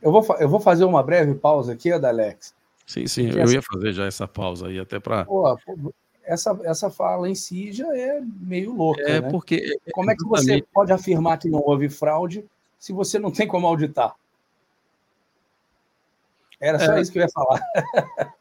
Eu 0.00 0.10
vou, 0.10 0.36
eu 0.40 0.48
vou 0.48 0.58
fazer 0.58 0.84
uma 0.84 1.02
breve 1.02 1.34
pausa 1.34 1.72
aqui, 1.74 1.92
Adalex. 1.92 2.54
Sim, 2.84 3.06
sim, 3.06 3.30
eu 3.30 3.50
ia 3.50 3.62
fazer 3.62 3.92
já 3.92 4.06
essa 4.06 4.26
pausa 4.26 4.66
aí, 4.66 4.80
até 4.80 4.98
para 4.98 5.24
essa, 6.24 6.58
essa 6.64 6.90
fala 6.90 7.28
em 7.28 7.34
si 7.34 7.72
já 7.72 7.96
é 7.96 8.20
meio 8.20 8.74
louca. 8.74 9.02
É 9.02 9.20
né? 9.20 9.30
porque. 9.30 9.78
Como 9.92 10.10
é 10.10 10.16
que 10.16 10.24
você 10.24 10.62
pode 10.72 10.92
afirmar 10.92 11.38
que 11.38 11.48
não 11.48 11.60
houve 11.60 11.88
fraude 11.88 12.44
se 12.82 12.92
você 12.92 13.16
não 13.16 13.30
tem 13.30 13.46
como 13.46 13.64
auditar? 13.64 14.16
Era 16.60 16.80
só 16.80 16.96
É. 16.96 17.00
isso 17.00 17.12
que 17.12 17.18
eu 17.18 17.22
ia 17.22 17.28
falar. 17.28 17.60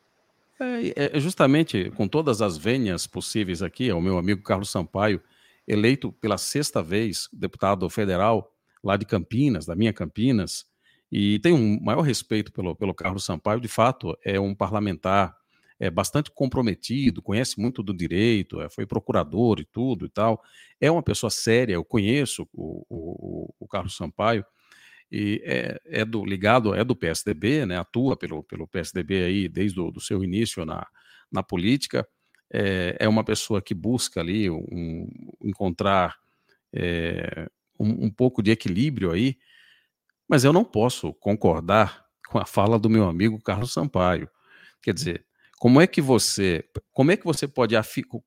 É, 0.96 1.18
é 1.18 1.20
justamente 1.20 1.90
com 1.96 2.08
todas 2.08 2.40
as 2.40 2.56
vênias 2.56 3.08
possíveis 3.08 3.64
aqui, 3.64 3.90
é 3.90 3.96
o 3.96 4.02
meu 4.02 4.20
amigo 4.20 4.44
Carlos 4.44 4.70
Sampaio, 4.70 5.20
eleito 5.68 6.12
pela 6.12 6.38
sexta 6.38 6.84
vez 6.84 7.28
deputado 7.34 7.90
federal 7.90 8.54
lá 8.84 8.96
de 8.96 9.04
Campinas, 9.04 9.66
da 9.66 9.76
minha 9.76 9.92
Campinas, 9.92 10.68
e 11.12 11.40
tenho 11.40 11.56
um 11.56 11.82
maior 11.82 12.02
respeito 12.02 12.52
pelo, 12.52 12.76
pelo 12.76 12.94
Carlos 12.94 13.26
Sampaio, 13.26 13.60
de 13.60 13.68
fato, 13.68 14.16
é 14.24 14.40
um 14.40 14.54
parlamentar 14.54 15.36
é, 15.82 15.90
bastante 15.90 16.30
comprometido, 16.30 17.24
conhece 17.24 17.60
muito 17.60 17.82
do 17.82 17.92
direito, 17.92 18.62
é, 18.62 18.70
foi 18.70 18.86
procurador 18.86 19.60
e 19.60 19.66
tudo 19.66 20.06
e 20.06 20.10
tal, 20.10 20.44
é 20.80 20.92
uma 20.92 21.02
pessoa 21.02 21.32
séria, 21.32 21.74
eu 21.74 21.84
conheço 21.84 22.48
o, 22.54 22.86
o, 22.88 23.54
o 23.60 23.68
Carlos 23.68 23.98
Sampaio, 23.98 24.46
e 25.12 25.42
é, 25.44 25.82
é 25.86 26.06
do 26.06 26.24
ligado 26.24 26.74
é 26.76 26.84
do 26.86 26.96
PSDB, 26.96 27.66
né? 27.66 27.78
Atua 27.78 28.16
pelo, 28.16 28.44
pelo 28.44 28.66
PSDB 28.66 29.24
aí 29.24 29.50
desde 29.50 29.78
o 29.80 29.92
do 29.92 30.00
seu 30.00 30.24
início 30.24 30.64
na, 30.66 30.88
na 31.30 31.44
política. 31.44 32.08
É, 32.50 32.96
é 32.98 33.10
uma 33.10 33.24
pessoa 33.24 33.62
que 33.62 33.74
busca 33.74 34.22
ali 34.22 34.50
um, 34.50 35.10
encontrar 35.44 36.16
é, 36.72 37.50
um, 37.78 38.06
um 38.06 38.10
pouco 38.10 38.42
de 38.42 38.52
equilíbrio 38.52 39.12
aí, 39.12 39.38
mas 40.30 40.46
eu 40.46 40.54
não 40.54 40.64
posso 40.64 41.14
concordar 41.16 42.06
com 42.30 42.40
a 42.40 42.46
fala 42.46 42.80
do 42.80 42.90
meu 42.90 43.06
amigo 43.10 43.42
Carlos 43.42 43.74
Sampaio. 43.74 44.30
Quer 44.82 44.94
dizer, 44.94 45.26
como 45.62 45.80
é 45.80 45.86
que 45.86 46.02
você 46.02 46.68
como 46.92 47.12
é 47.12 47.16
que 47.16 47.24
você 47.24 47.48
pode 47.48 47.76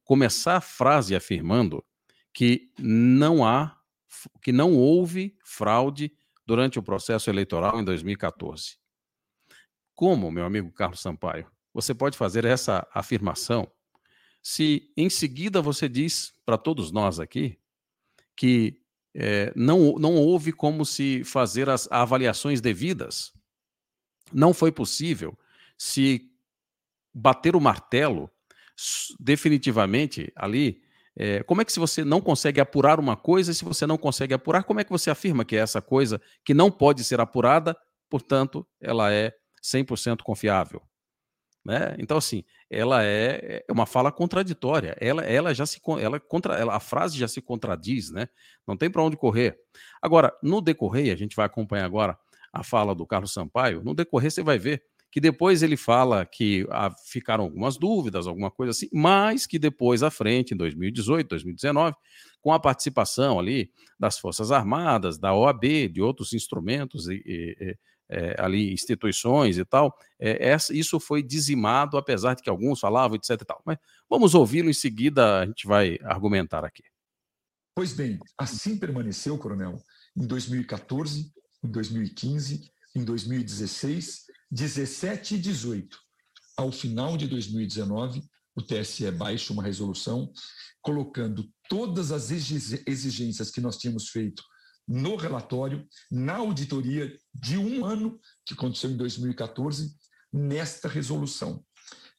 começar 0.04 0.58
a 0.58 0.60
frase 0.60 1.16
afirmando 1.16 1.84
que 2.32 2.72
não 2.78 3.44
há 3.44 3.76
que 4.40 4.52
não 4.52 4.76
houve 4.76 5.36
fraude 5.42 6.12
durante 6.46 6.78
o 6.78 6.82
processo 6.82 7.28
eleitoral 7.28 7.80
em 7.80 7.84
2014. 7.84 8.76
Como, 9.96 10.30
meu 10.30 10.44
amigo 10.44 10.70
Carlos 10.70 11.00
Sampaio, 11.00 11.50
você 11.72 11.92
pode 11.92 12.16
fazer 12.16 12.44
essa 12.44 12.86
afirmação 12.94 13.68
se 14.40 14.92
em 14.96 15.10
seguida 15.10 15.60
você 15.60 15.88
diz 15.88 16.32
para 16.46 16.56
todos 16.56 16.92
nós 16.92 17.18
aqui 17.18 17.58
que 18.36 18.80
eh, 19.12 19.52
não, 19.56 19.94
não 19.98 20.14
houve 20.14 20.52
como 20.52 20.86
se 20.86 21.24
fazer 21.24 21.68
as 21.68 21.90
avaliações 21.90 22.60
devidas? 22.60 23.32
Não 24.32 24.54
foi 24.54 24.70
possível 24.70 25.36
se 25.76 26.30
bater 27.14 27.54
o 27.54 27.60
martelo 27.60 28.30
definitivamente 29.20 30.32
ali 30.34 30.82
é, 31.16 31.42
como 31.44 31.62
é 31.62 31.64
que 31.64 31.72
se 31.72 31.78
você 31.78 32.04
não 32.04 32.20
consegue 32.20 32.60
apurar 32.60 32.98
uma 32.98 33.16
coisa, 33.16 33.52
e 33.52 33.54
se 33.54 33.64
você 33.64 33.86
não 33.86 33.96
consegue 33.96 34.34
apurar, 34.34 34.64
como 34.64 34.80
é 34.80 34.84
que 34.84 34.90
você 34.90 35.10
afirma 35.10 35.44
que 35.44 35.56
é 35.56 35.60
essa 35.60 35.80
coisa 35.80 36.20
que 36.44 36.52
não 36.52 36.70
pode 36.70 37.04
ser 37.04 37.20
apurada, 37.20 37.76
portanto, 38.10 38.66
ela 38.80 39.12
é 39.12 39.32
100% 39.62 40.22
confiável? 40.22 40.82
Né? 41.64 41.94
Então, 41.98 42.18
assim, 42.18 42.44
ela 42.68 43.02
é, 43.04 43.64
é 43.66 43.72
uma 43.72 43.86
fala 43.86 44.12
contraditória. 44.12 44.94
Ela, 45.00 45.22
ela 45.24 45.54
já 45.54 45.64
se 45.64 45.80
ela 45.98 46.20
contra, 46.20 46.56
ela, 46.56 46.76
a 46.76 46.80
frase 46.80 47.16
já 47.16 47.26
se 47.26 47.40
contradiz, 47.40 48.10
né? 48.10 48.28
Não 48.66 48.76
tem 48.76 48.90
para 48.90 49.02
onde 49.02 49.16
correr. 49.16 49.56
Agora, 50.02 50.36
no 50.42 50.60
decorrer, 50.60 51.10
a 51.10 51.16
gente 51.16 51.34
vai 51.34 51.46
acompanhar 51.46 51.86
agora 51.86 52.18
a 52.52 52.62
fala 52.62 52.94
do 52.94 53.06
Carlos 53.06 53.32
Sampaio. 53.32 53.82
No 53.82 53.94
decorrer, 53.94 54.30
você 54.30 54.42
vai 54.42 54.58
ver 54.58 54.82
que 55.14 55.20
depois 55.20 55.62
ele 55.62 55.76
fala 55.76 56.26
que 56.26 56.66
ah, 56.72 56.90
ficaram 57.06 57.44
algumas 57.44 57.76
dúvidas, 57.76 58.26
alguma 58.26 58.50
coisa 58.50 58.72
assim, 58.72 58.88
mas 58.92 59.46
que 59.46 59.60
depois 59.60 60.02
à 60.02 60.10
frente, 60.10 60.54
em 60.54 60.56
2018, 60.56 61.28
2019, 61.28 61.94
com 62.40 62.52
a 62.52 62.58
participação 62.58 63.38
ali 63.38 63.70
das 63.96 64.18
Forças 64.18 64.50
Armadas, 64.50 65.16
da 65.16 65.32
OAB, 65.32 65.86
de 65.86 66.02
outros 66.02 66.32
instrumentos 66.32 67.06
e, 67.06 67.22
e- 67.24 67.56
e, 67.60 67.78
eh, 68.08 68.34
ali 68.40 68.72
instituições 68.72 69.56
e 69.56 69.64
tal, 69.64 69.96
eh, 70.18 70.48
essa- 70.48 70.74
isso 70.74 70.98
foi 70.98 71.22
dizimado, 71.22 71.96
apesar 71.96 72.34
de 72.34 72.42
que 72.42 72.50
alguns 72.50 72.80
falavam, 72.80 73.14
etc. 73.14 73.40
E 73.40 73.44
tal. 73.44 73.62
Mas 73.64 73.78
vamos 74.10 74.34
ouvi-lo 74.34 74.68
em 74.68 74.74
seguida, 74.74 75.42
a 75.42 75.46
gente 75.46 75.64
vai 75.64 75.96
argumentar 76.02 76.64
aqui. 76.64 76.82
Pois 77.76 77.92
bem, 77.92 78.18
assim 78.36 78.76
permaneceu, 78.76 79.38
coronel, 79.38 79.80
em 80.16 80.26
2014, 80.26 81.32
em 81.62 81.68
2015, 81.70 82.68
em 82.96 83.04
2016, 83.04 84.23
17 84.54 85.34
e 85.34 85.38
18. 85.38 85.98
Ao 86.56 86.70
final 86.70 87.16
de 87.16 87.26
2019, 87.26 88.22
o 88.54 88.62
TSE 88.62 89.10
baixa 89.10 89.52
uma 89.52 89.64
resolução 89.64 90.32
colocando 90.80 91.50
todas 91.68 92.12
as 92.12 92.30
exigências 92.30 93.50
que 93.50 93.60
nós 93.60 93.76
tínhamos 93.76 94.10
feito 94.10 94.44
no 94.86 95.16
relatório, 95.16 95.84
na 96.08 96.36
auditoria 96.36 97.18
de 97.34 97.58
um 97.58 97.84
ano, 97.84 98.20
que 98.46 98.54
aconteceu 98.54 98.90
em 98.90 98.96
2014, 98.96 99.92
nesta 100.32 100.88
resolução. 100.88 101.64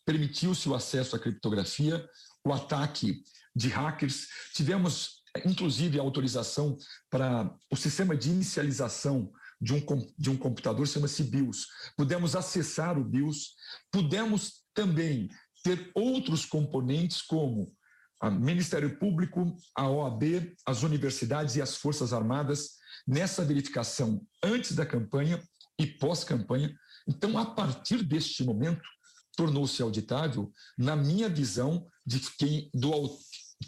Permitiu-se 0.06 0.68
o 0.68 0.76
acesso 0.76 1.16
à 1.16 1.20
criptografia, 1.20 2.06
o 2.46 2.52
ataque 2.52 3.24
de 3.56 3.70
hackers, 3.70 4.28
tivemos 4.54 5.24
inclusive 5.46 5.98
a 6.00 6.02
autorização 6.02 6.78
para 7.10 7.50
o 7.72 7.78
sistema 7.78 8.16
de 8.16 8.30
inicialização 8.30 9.32
de 9.66 9.74
um, 9.74 9.84
de 10.16 10.30
um 10.30 10.38
computador, 10.38 10.88
chama-se 10.88 11.24
BIOS. 11.24 11.68
Pudemos 11.98 12.36
acessar 12.36 13.00
o 13.00 13.04
BIOS, 13.04 13.56
pudemos 13.92 14.64
também 14.76 15.28
ter 15.64 15.92
outros 15.96 16.46
componentes 16.46 17.24
como 17.24 17.74
o 18.22 18.30
Ministério 18.30 19.00
Público, 19.00 19.58
a 19.76 19.90
OAB, 19.90 20.54
as 20.66 20.84
universidades 20.84 21.56
e 21.56 21.62
as 21.62 21.76
Forças 21.78 22.14
Armadas 22.14 22.76
nessa 23.08 23.44
verificação 23.44 24.22
antes 24.44 24.74
da 24.74 24.86
campanha 24.86 25.42
e 25.80 25.88
pós-campanha. 25.88 26.74
Então, 27.08 27.36
a 27.38 27.46
partir 27.46 28.04
deste 28.04 28.44
momento, 28.44 28.88
tornou-se 29.36 29.82
auditável, 29.82 30.52
na 30.78 30.96
minha 30.96 31.28
visão, 31.28 31.88
de 32.06 32.20
quem, 32.38 32.70
do, 32.74 33.18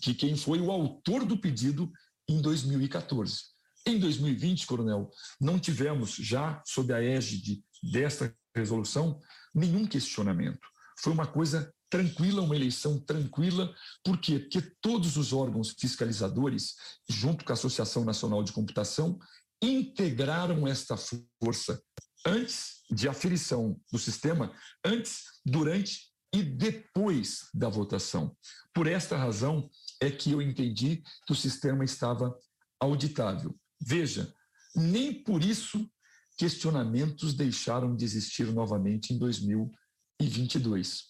que 0.02 0.14
quem 0.14 0.38
foi 0.38 0.62
o 0.62 0.72
autor 0.72 1.26
do 1.26 1.38
pedido 1.38 1.92
em 2.30 2.40
2014. 2.40 3.57
Em 3.88 3.98
2020, 3.98 4.68
coronel, 4.68 5.10
não 5.40 5.58
tivemos, 5.58 6.16
já 6.16 6.62
sob 6.66 6.92
a 6.94 7.02
égide 7.02 7.64
desta 7.82 8.36
resolução, 8.54 9.18
nenhum 9.56 9.88
questionamento. 9.88 10.60
Foi 11.00 11.14
uma 11.14 11.26
coisa 11.26 11.74
tranquila, 11.90 12.42
uma 12.42 12.56
eleição 12.58 13.00
tranquila. 13.00 13.74
Por 14.04 14.18
quê? 14.20 14.40
Porque 14.40 14.62
todos 14.82 15.16
os 15.16 15.32
órgãos 15.32 15.74
fiscalizadores, 15.80 16.76
junto 17.10 17.46
com 17.46 17.52
a 17.52 17.54
Associação 17.54 18.04
Nacional 18.04 18.44
de 18.44 18.52
Computação, 18.52 19.18
integraram 19.62 20.68
esta 20.68 20.98
força 21.42 21.82
antes 22.26 22.82
de 22.92 23.08
aferição 23.08 23.80
do 23.90 23.98
sistema, 23.98 24.54
antes, 24.84 25.24
durante 25.46 26.12
e 26.34 26.44
depois 26.44 27.48
da 27.54 27.70
votação. 27.70 28.36
Por 28.74 28.86
esta 28.86 29.16
razão 29.16 29.70
é 30.02 30.12
que 30.12 30.34
eu 30.34 30.42
entendi 30.42 31.02
que 31.26 31.32
o 31.32 31.36
sistema 31.36 31.86
estava 31.86 32.38
auditável. 32.82 33.58
Veja, 33.80 34.34
nem 34.76 35.14
por 35.24 35.44
isso 35.44 35.90
questionamentos 36.38 37.34
deixaram 37.34 37.96
de 37.96 38.06
existir 38.06 38.46
novamente 38.54 39.14
em 39.14 39.18
2022. 39.18 41.04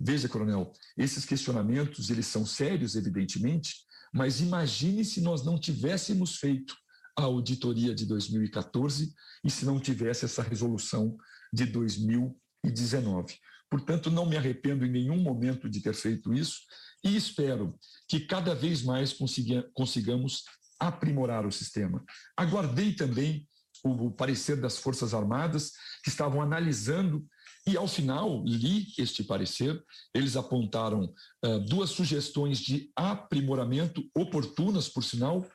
Veja, 0.00 0.28
coronel, 0.28 0.72
esses 0.96 1.24
questionamentos, 1.24 2.10
eles 2.10 2.26
são 2.26 2.46
sérios, 2.46 2.94
evidentemente, 2.94 3.74
mas 4.12 4.40
imagine 4.40 5.04
se 5.04 5.20
nós 5.20 5.44
não 5.44 5.58
tivéssemos 5.58 6.36
feito 6.36 6.76
a 7.16 7.22
auditoria 7.22 7.92
de 7.92 8.06
2014 8.06 9.12
e 9.44 9.50
se 9.50 9.64
não 9.64 9.80
tivesse 9.80 10.24
essa 10.24 10.42
resolução 10.42 11.16
de 11.52 11.66
2019. 11.66 13.36
Portanto, 13.68 14.10
não 14.10 14.24
me 14.24 14.36
arrependo 14.36 14.86
em 14.86 14.90
nenhum 14.90 15.18
momento 15.20 15.68
de 15.68 15.80
ter 15.80 15.94
feito 15.94 16.32
isso 16.32 16.60
e 17.04 17.16
espero 17.16 17.76
que 18.08 18.20
cada 18.20 18.54
vez 18.54 18.82
mais 18.82 19.12
consiga- 19.12 19.68
consigamos 19.74 20.44
aprimorar 20.78 21.46
o 21.46 21.52
sistema. 21.52 22.04
Aguardei 22.36 22.94
também 22.94 23.48
o 23.84 24.10
parecer 24.10 24.60
das 24.60 24.78
Forças 24.78 25.14
Armadas, 25.14 25.72
que 26.02 26.08
estavam 26.08 26.42
analisando, 26.42 27.24
e 27.66 27.76
ao 27.76 27.86
final 27.86 28.42
li 28.44 28.86
este 28.98 29.22
parecer. 29.22 29.82
Eles 30.14 30.36
apontaram 30.36 31.12
ah, 31.44 31.58
duas 31.58 31.90
sugestões 31.90 32.58
de 32.58 32.90
aprimoramento, 32.96 34.08
oportunas, 34.14 34.88
por 34.88 35.04
sinal, 35.04 35.46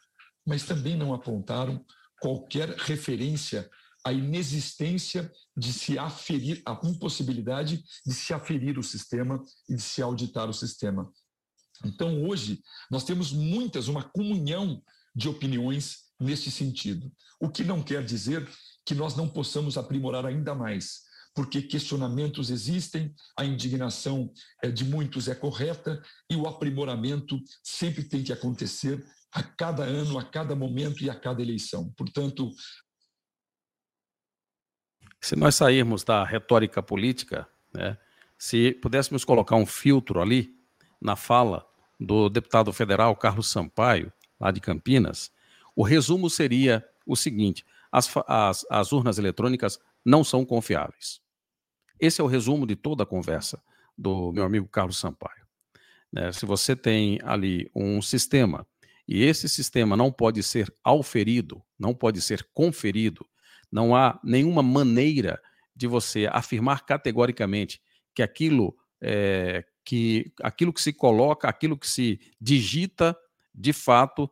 mas 0.46 0.64
também 0.64 0.96
não 0.96 1.14
apontaram 1.14 1.84
qualquer 2.20 2.70
referência 2.70 3.70
à 4.06 4.12
inexistência 4.12 5.32
de 5.56 5.72
se 5.72 5.98
aferir, 5.98 6.62
a 6.66 6.80
impossibilidade 6.84 7.84
de 8.06 8.14
se 8.14 8.34
aferir 8.34 8.78
o 8.78 8.84
sistema 8.84 9.42
e 9.70 9.76
de 9.76 9.82
se 9.82 10.02
auditar 10.02 10.50
o 10.50 10.54
sistema. 10.54 11.12
Então, 11.86 12.24
hoje, 12.24 12.62
nós 12.92 13.04
temos 13.04 13.32
muitas, 13.32 13.88
uma 13.88 14.04
comunhão 14.04 14.82
de 15.16 15.30
opiniões 15.30 16.04
neste 16.20 16.50
sentido. 16.50 17.12
O 17.40 17.50
que 17.50 17.64
não 17.64 17.82
quer 17.82 18.04
dizer 18.04 18.48
que 18.86 18.96
nós 18.96 19.16
não 19.16 19.28
possamos 19.28 19.78
aprimorar 19.78 20.26
ainda 20.26 20.54
mais. 20.54 21.02
porque 21.36 21.64
questionamentos 21.64 22.52
existem, 22.52 23.12
a 23.36 23.44
indignação 23.44 24.32
é, 24.62 24.70
de 24.70 24.86
muitos 24.86 25.28
é 25.28 25.34
correta 25.34 26.00
e 26.30 26.36
o 26.36 26.48
aprimoramento 26.48 27.40
sempre 27.64 28.04
tem 28.04 28.24
que 28.24 28.32
acontecer 28.32 29.04
a 29.32 29.42
cada 29.42 29.84
ano, 29.84 30.20
a 30.20 30.24
cada 30.24 30.56
momento 30.56 31.04
e 31.04 31.10
a 31.10 31.16
cada 31.20 31.42
eleição. 31.42 31.92
Portanto. 31.98 32.52
Se 35.20 35.36
nós 35.36 35.56
sairmos 35.56 36.04
da 36.04 36.24
retórica 36.24 36.84
política, 36.84 37.50
né, 37.74 37.98
se 38.38 38.74
pudéssemos 38.74 39.26
colocar 39.26 39.56
um 39.56 39.66
filtro 39.66 40.22
ali 40.22 40.54
na 41.02 41.16
fala 41.16 41.66
do 42.00 42.30
deputado 42.30 42.72
federal 42.72 43.16
Carlos 43.16 43.50
Sampaio, 43.50 44.14
lá 44.44 44.52
de 44.52 44.60
Campinas, 44.60 45.32
o 45.76 45.84
resumo 45.84 46.30
seria 46.30 46.86
o 47.06 47.16
seguinte: 47.16 47.66
as, 47.92 48.12
as, 48.28 48.66
as 48.70 48.92
urnas 48.92 49.18
eletrônicas 49.18 49.80
não 50.04 50.24
são 50.24 50.46
confiáveis. 50.46 51.22
Esse 52.00 52.20
é 52.20 52.24
o 52.24 52.28
resumo 52.28 52.68
de 52.68 52.76
toda 52.76 53.04
a 53.04 53.06
conversa 53.06 53.64
do 53.98 54.34
meu 54.34 54.44
amigo 54.44 54.68
Carlos 54.68 54.98
Sampaio. 54.98 55.48
Né? 56.12 56.32
Se 56.34 56.46
você 56.46 56.76
tem 56.76 57.20
ali 57.24 57.70
um 57.74 58.02
sistema 58.02 58.68
e 59.08 59.24
esse 59.24 59.48
sistema 59.48 59.96
não 59.96 60.12
pode 60.12 60.44
ser 60.44 60.74
auferido, 60.84 61.64
não 61.80 61.94
pode 61.94 62.22
ser 62.22 62.46
conferido, 62.54 63.26
não 63.72 63.96
há 63.96 64.20
nenhuma 64.24 64.62
maneira 64.62 65.42
de 65.76 65.88
você 65.88 66.28
afirmar 66.32 66.86
categoricamente 66.86 67.82
que 68.14 68.22
aquilo 68.22 68.76
é, 69.02 69.66
que 69.86 70.32
aquilo 70.42 70.72
que 70.74 70.82
se 70.82 70.94
coloca, 70.94 71.48
aquilo 71.48 71.78
que 71.78 71.88
se 71.88 72.20
digita, 72.40 73.18
de 73.54 73.74
fato 73.74 74.30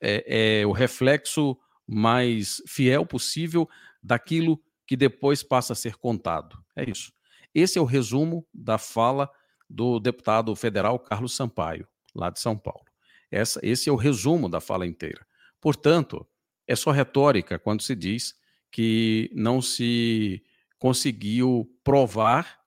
é, 0.00 0.60
é 0.60 0.66
o 0.66 0.72
reflexo 0.72 1.56
mais 1.86 2.62
fiel 2.66 3.04
possível 3.04 3.68
daquilo 4.02 4.60
que 4.86 4.96
depois 4.96 5.42
passa 5.42 5.72
a 5.72 5.76
ser 5.76 5.96
contado. 5.96 6.62
É 6.76 6.88
isso. 6.88 7.12
Esse 7.54 7.78
é 7.78 7.82
o 7.82 7.86
resumo 7.86 8.46
da 8.52 8.78
fala 8.78 9.30
do 9.68 9.98
deputado 9.98 10.54
federal 10.54 10.98
Carlos 10.98 11.34
Sampaio, 11.34 11.86
lá 12.14 12.30
de 12.30 12.40
São 12.40 12.56
Paulo. 12.56 12.84
Essa, 13.30 13.60
esse 13.62 13.88
é 13.88 13.92
o 13.92 13.96
resumo 13.96 14.48
da 14.48 14.60
fala 14.60 14.86
inteira. 14.86 15.26
Portanto, 15.60 16.26
é 16.66 16.76
só 16.76 16.90
retórica 16.90 17.58
quando 17.58 17.82
se 17.82 17.94
diz 17.94 18.34
que 18.70 19.30
não 19.34 19.62
se 19.62 20.42
conseguiu 20.78 21.70
provar 21.82 22.60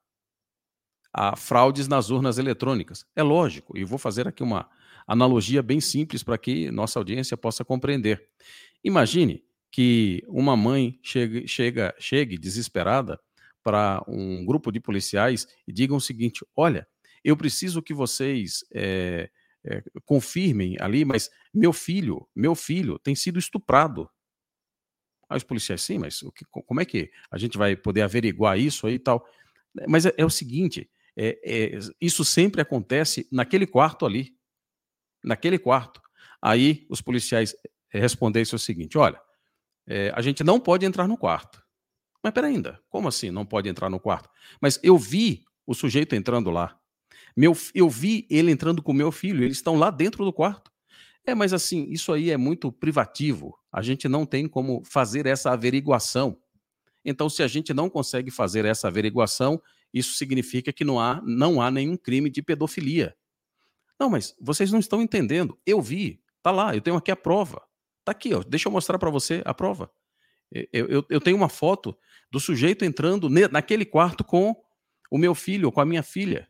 a 1.14 1.36
fraudes 1.36 1.88
nas 1.88 2.10
urnas 2.10 2.38
eletrônicas. 2.38 3.06
É 3.16 3.24
lógico, 3.24 3.78
e 3.78 3.84
vou 3.84 3.98
fazer 3.98 4.28
aqui 4.28 4.44
uma 4.44 4.70
analogia 5.08 5.64
bem 5.64 5.80
simples 5.80 6.22
para 6.22 6.38
que 6.38 6.70
nossa 6.70 7.00
audiência 7.00 7.38
possa 7.38 7.64
compreender. 7.64 8.28
Imagine 8.84 9.44
que 9.72 10.24
uma 10.28 10.58
mãe 10.58 11.00
chegue, 11.02 11.48
chega, 11.48 11.96
chegue 11.98 12.38
desesperada 12.38 13.20
para 13.64 14.04
um 14.08 14.46
grupo 14.46 14.72
de 14.72 14.80
policiais 14.80 15.48
e 15.68 15.74
diga 15.74 15.94
o 15.94 16.02
seguinte: 16.02 16.46
olha, 16.56 16.88
eu 17.24 17.36
preciso 17.36 17.82
que 17.82 17.94
vocês 17.94 18.64
é, 18.74 19.30
é, 19.64 19.84
confirmem 20.06 20.78
ali, 20.80 21.04
mas 21.04 21.30
meu 21.54 21.74
filho, 21.74 22.28
meu 22.36 22.56
filho 22.56 22.98
tem 23.00 23.16
sido 23.16 23.40
estuprado. 23.40 24.10
Aí 25.30 25.38
os 25.38 25.44
policiais, 25.44 25.82
sim, 25.82 25.98
mas 25.98 26.22
que, 26.34 26.46
como 26.46 26.80
é 26.80 26.86
que 26.86 27.12
a 27.30 27.38
gente 27.38 27.58
vai 27.58 27.76
poder 27.76 28.02
averiguar 28.02 28.58
isso 28.58 28.88
aí 28.88 28.94
e 28.94 29.00
tal? 29.00 29.28
Mas 29.88 30.06
é, 30.06 30.14
é 30.18 30.26
o 30.26 30.30
seguinte: 30.30 30.90
é, 31.18 31.78
isso 32.00 32.24
sempre 32.24 32.62
acontece 32.62 33.28
naquele 33.32 33.68
quarto 33.68 34.06
ali. 34.06 34.37
Naquele 35.24 35.58
quarto. 35.58 36.02
Aí 36.42 36.86
os 36.90 37.02
policiais 37.02 37.56
respondessem 37.90 38.56
o 38.56 38.60
seguinte: 38.60 38.98
olha, 38.98 39.20
é, 39.88 40.12
a 40.16 40.22
gente 40.22 40.44
não 40.44 40.60
pode 40.60 40.86
entrar 40.86 41.08
no 41.08 41.18
quarto. 41.18 41.64
Mas 42.24 42.34
peraí 42.34 42.56
ainda, 42.56 42.80
como 42.90 43.08
assim 43.08 43.32
não 43.32 43.46
pode 43.46 43.70
entrar 43.70 43.90
no 43.90 44.00
quarto? 44.00 44.30
Mas 44.62 44.80
eu 44.84 44.98
vi 44.98 45.46
o 45.66 45.74
sujeito 45.74 46.16
entrando 46.16 46.50
lá. 46.50 46.78
Meu, 47.36 47.56
eu 47.74 47.90
vi 47.90 48.26
ele 48.30 48.52
entrando 48.52 48.82
com 48.82 48.92
meu 48.92 49.12
filho, 49.12 49.44
eles 49.44 49.58
estão 49.58 49.76
lá 49.76 49.92
dentro 49.92 50.26
do 50.26 50.34
quarto. 50.34 50.72
É, 51.26 51.36
mas 51.36 51.54
assim, 51.54 51.88
isso 51.90 52.12
aí 52.12 52.32
é 52.32 52.38
muito 52.38 52.72
privativo. 52.72 53.58
A 53.72 53.82
gente 53.82 54.08
não 54.08 54.26
tem 54.26 54.48
como 54.48 54.82
fazer 54.86 55.26
essa 55.26 55.52
averiguação. 55.52 56.38
Então, 57.04 57.30
se 57.30 57.44
a 57.44 57.48
gente 57.48 57.74
não 57.74 57.90
consegue 57.90 58.32
fazer 58.32 58.66
essa 58.66 58.88
averiguação, 58.88 59.62
isso 59.94 60.16
significa 60.16 60.74
que 60.74 60.84
não 60.84 61.00
há, 61.00 61.22
não 61.24 61.62
há 61.62 61.70
nenhum 61.70 61.96
crime 61.96 62.30
de 62.30 62.42
pedofilia. 62.42 63.16
Não, 64.00 64.10
mas 64.10 64.36
vocês 64.40 64.72
não 64.72 64.80
estão 64.80 65.02
entendendo. 65.02 65.60
Eu 65.66 65.82
vi, 65.82 66.22
tá 66.42 66.52
lá, 66.52 66.76
eu 66.76 66.82
tenho 66.82 66.96
aqui 66.96 67.12
a 67.12 67.16
prova. 67.16 67.62
Tá 68.06 68.12
aqui, 68.12 68.34
ó. 68.34 68.44
Deixa 68.44 68.68
eu 68.68 68.72
mostrar 68.72 68.98
para 68.98 69.10
você 69.10 69.42
a 69.46 69.54
prova. 69.54 69.92
Eu, 70.52 70.88
eu, 70.88 71.06
eu, 71.10 71.20
tenho 71.20 71.36
uma 71.36 71.50
foto 71.50 71.98
do 72.32 72.40
sujeito 72.40 72.86
entrando 72.86 73.30
naquele 73.30 73.86
quarto 73.86 74.24
com 74.24 74.56
o 75.12 75.18
meu 75.18 75.36
filho, 75.36 75.72
com 75.72 75.82
a 75.82 75.86
minha 75.86 76.04
filha. 76.04 76.50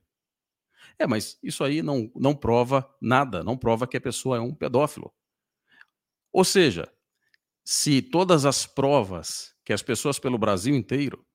É, 1.00 1.08
mas 1.08 1.38
isso 1.42 1.64
aí 1.64 1.82
não, 1.82 2.12
não 2.16 2.36
prova 2.36 2.88
nada, 3.02 3.44
não 3.44 3.58
prova 3.58 3.88
que 3.88 3.98
a 3.98 4.02
pessoa 4.02 4.38
é 4.38 4.40
um 4.40 4.54
pedófilo. 4.54 5.12
Ou 6.32 6.44
seja, 6.44 6.92
se 7.64 8.02
todas 8.02 8.46
as 8.46 8.66
provas 8.66 9.54
que 9.66 9.74
as 9.74 9.82
pessoas 9.82 10.20
pelo 10.20 10.38
Brasil 10.38 10.76
inteiro 10.76 11.26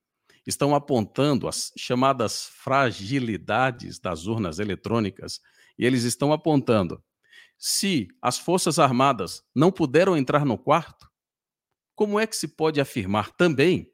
estão 0.46 0.74
apontando 0.74 1.46
as 1.46 1.72
chamadas 1.76 2.46
fragilidades 2.46 3.98
das 3.98 4.26
urnas 4.26 4.58
eletrônicas, 4.58 5.40
e 5.78 5.84
eles 5.84 6.04
estão 6.04 6.32
apontando 6.32 7.02
se 7.64 8.08
as 8.20 8.40
Forças 8.40 8.80
Armadas 8.80 9.44
não 9.54 9.70
puderam 9.70 10.16
entrar 10.16 10.44
no 10.44 10.58
quarto, 10.58 11.08
como 11.94 12.18
é 12.18 12.26
que 12.26 12.34
se 12.34 12.48
pode 12.48 12.80
afirmar 12.80 13.30
também 13.30 13.88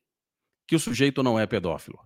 que 0.66 0.74
o 0.74 0.80
sujeito 0.80 1.22
não 1.22 1.38
é 1.38 1.46
pedófilo? 1.46 1.98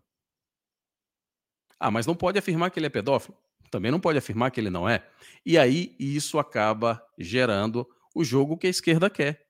Ah, 1.78 1.89
mas 1.89 2.05
não 2.05 2.16
pode 2.16 2.36
afirmar 2.36 2.73
que 2.73 2.81
ele 2.81 2.86
é 2.86 2.90
pedófilo. 2.90 3.39
Também 3.70 3.93
não 3.93 4.01
pode 4.01 4.19
afirmar 4.19 4.51
que 4.51 4.59
ele 4.59 4.70
não 4.70 4.89
é. 4.89 5.09
E 5.47 5.57
aí 5.57 5.94
isso 6.01 6.36
acaba 6.36 7.01
gerando 7.16 7.89
o 8.12 8.24
jogo 8.24 8.59
que 8.59 8.66
a 8.66 8.70
esquerda 8.70 9.09
quer. 9.09 9.47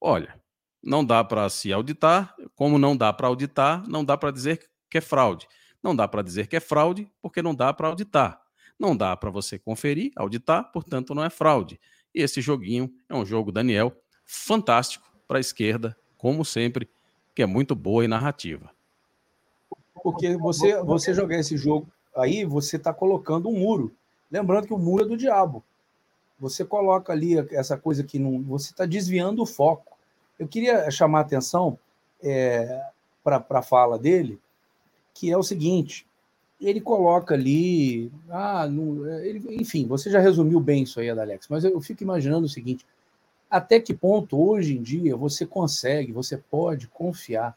Olha, 0.00 0.42
não 0.82 1.04
dá 1.04 1.22
para 1.22 1.48
se 1.48 1.72
auditar, 1.72 2.34
como 2.56 2.76
não 2.76 2.96
dá 2.96 3.12
para 3.12 3.28
auditar, 3.28 3.88
não 3.88 4.04
dá 4.04 4.18
para 4.18 4.32
dizer 4.32 4.68
que 4.90 4.98
é 4.98 5.00
fraude. 5.00 5.46
Não 5.80 5.94
dá 5.94 6.08
para 6.08 6.22
dizer 6.22 6.48
que 6.48 6.56
é 6.56 6.60
fraude 6.60 7.08
porque 7.20 7.40
não 7.40 7.54
dá 7.54 7.72
para 7.72 7.86
auditar. 7.86 8.41
Não 8.82 8.96
dá 8.96 9.16
para 9.16 9.30
você 9.30 9.60
conferir, 9.60 10.10
auditar, 10.16 10.72
portanto 10.72 11.14
não 11.14 11.22
é 11.22 11.30
fraude. 11.30 11.78
E 12.12 12.20
esse 12.20 12.40
joguinho 12.40 12.92
é 13.08 13.14
um 13.14 13.24
jogo, 13.24 13.52
Daniel, 13.52 13.96
fantástico 14.24 15.08
para 15.28 15.38
a 15.38 15.40
esquerda, 15.40 15.96
como 16.18 16.44
sempre, 16.44 16.90
que 17.32 17.42
é 17.42 17.46
muito 17.46 17.76
boa 17.76 18.04
e 18.04 18.08
narrativa. 18.08 18.72
Porque 20.02 20.36
você, 20.36 20.82
você 20.82 21.14
jogar 21.14 21.38
esse 21.38 21.56
jogo 21.56 21.86
aí, 22.16 22.44
você 22.44 22.74
está 22.74 22.92
colocando 22.92 23.48
um 23.48 23.56
muro. 23.56 23.94
Lembrando 24.28 24.66
que 24.66 24.74
o 24.74 24.78
muro 24.78 25.04
é 25.04 25.08
do 25.08 25.16
diabo. 25.16 25.62
Você 26.40 26.64
coloca 26.64 27.12
ali 27.12 27.38
essa 27.52 27.78
coisa 27.78 28.02
que 28.02 28.18
não. 28.18 28.42
Você 28.42 28.72
está 28.72 28.84
desviando 28.84 29.42
o 29.42 29.46
foco. 29.46 29.96
Eu 30.36 30.48
queria 30.48 30.90
chamar 30.90 31.20
a 31.20 31.22
atenção 31.22 31.78
é, 32.20 32.82
para 33.22 33.44
a 33.48 33.62
fala 33.62 33.96
dele, 33.96 34.40
que 35.14 35.30
é 35.30 35.38
o 35.38 35.42
seguinte: 35.44 36.04
ele 36.68 36.80
coloca 36.80 37.34
ali. 37.34 38.10
Ah, 38.30 38.66
não, 38.66 39.06
ele, 39.20 39.56
enfim, 39.56 39.86
você 39.86 40.10
já 40.10 40.20
resumiu 40.20 40.60
bem 40.60 40.84
isso 40.84 41.00
aí, 41.00 41.10
Alex, 41.10 41.46
mas 41.48 41.64
eu 41.64 41.80
fico 41.80 42.02
imaginando 42.02 42.46
o 42.46 42.48
seguinte: 42.48 42.86
até 43.50 43.80
que 43.80 43.92
ponto 43.92 44.40
hoje 44.40 44.76
em 44.76 44.82
dia 44.82 45.16
você 45.16 45.44
consegue, 45.44 46.12
você 46.12 46.36
pode 46.36 46.88
confiar 46.88 47.56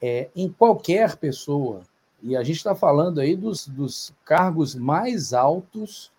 é, 0.00 0.28
em 0.34 0.48
qualquer 0.48 1.16
pessoa, 1.16 1.82
e 2.22 2.36
a 2.36 2.42
gente 2.42 2.56
está 2.56 2.74
falando 2.74 3.20
aí 3.20 3.36
dos, 3.36 3.66
dos 3.66 4.12
cargos 4.24 4.74
mais 4.74 5.32
altos 5.32 6.10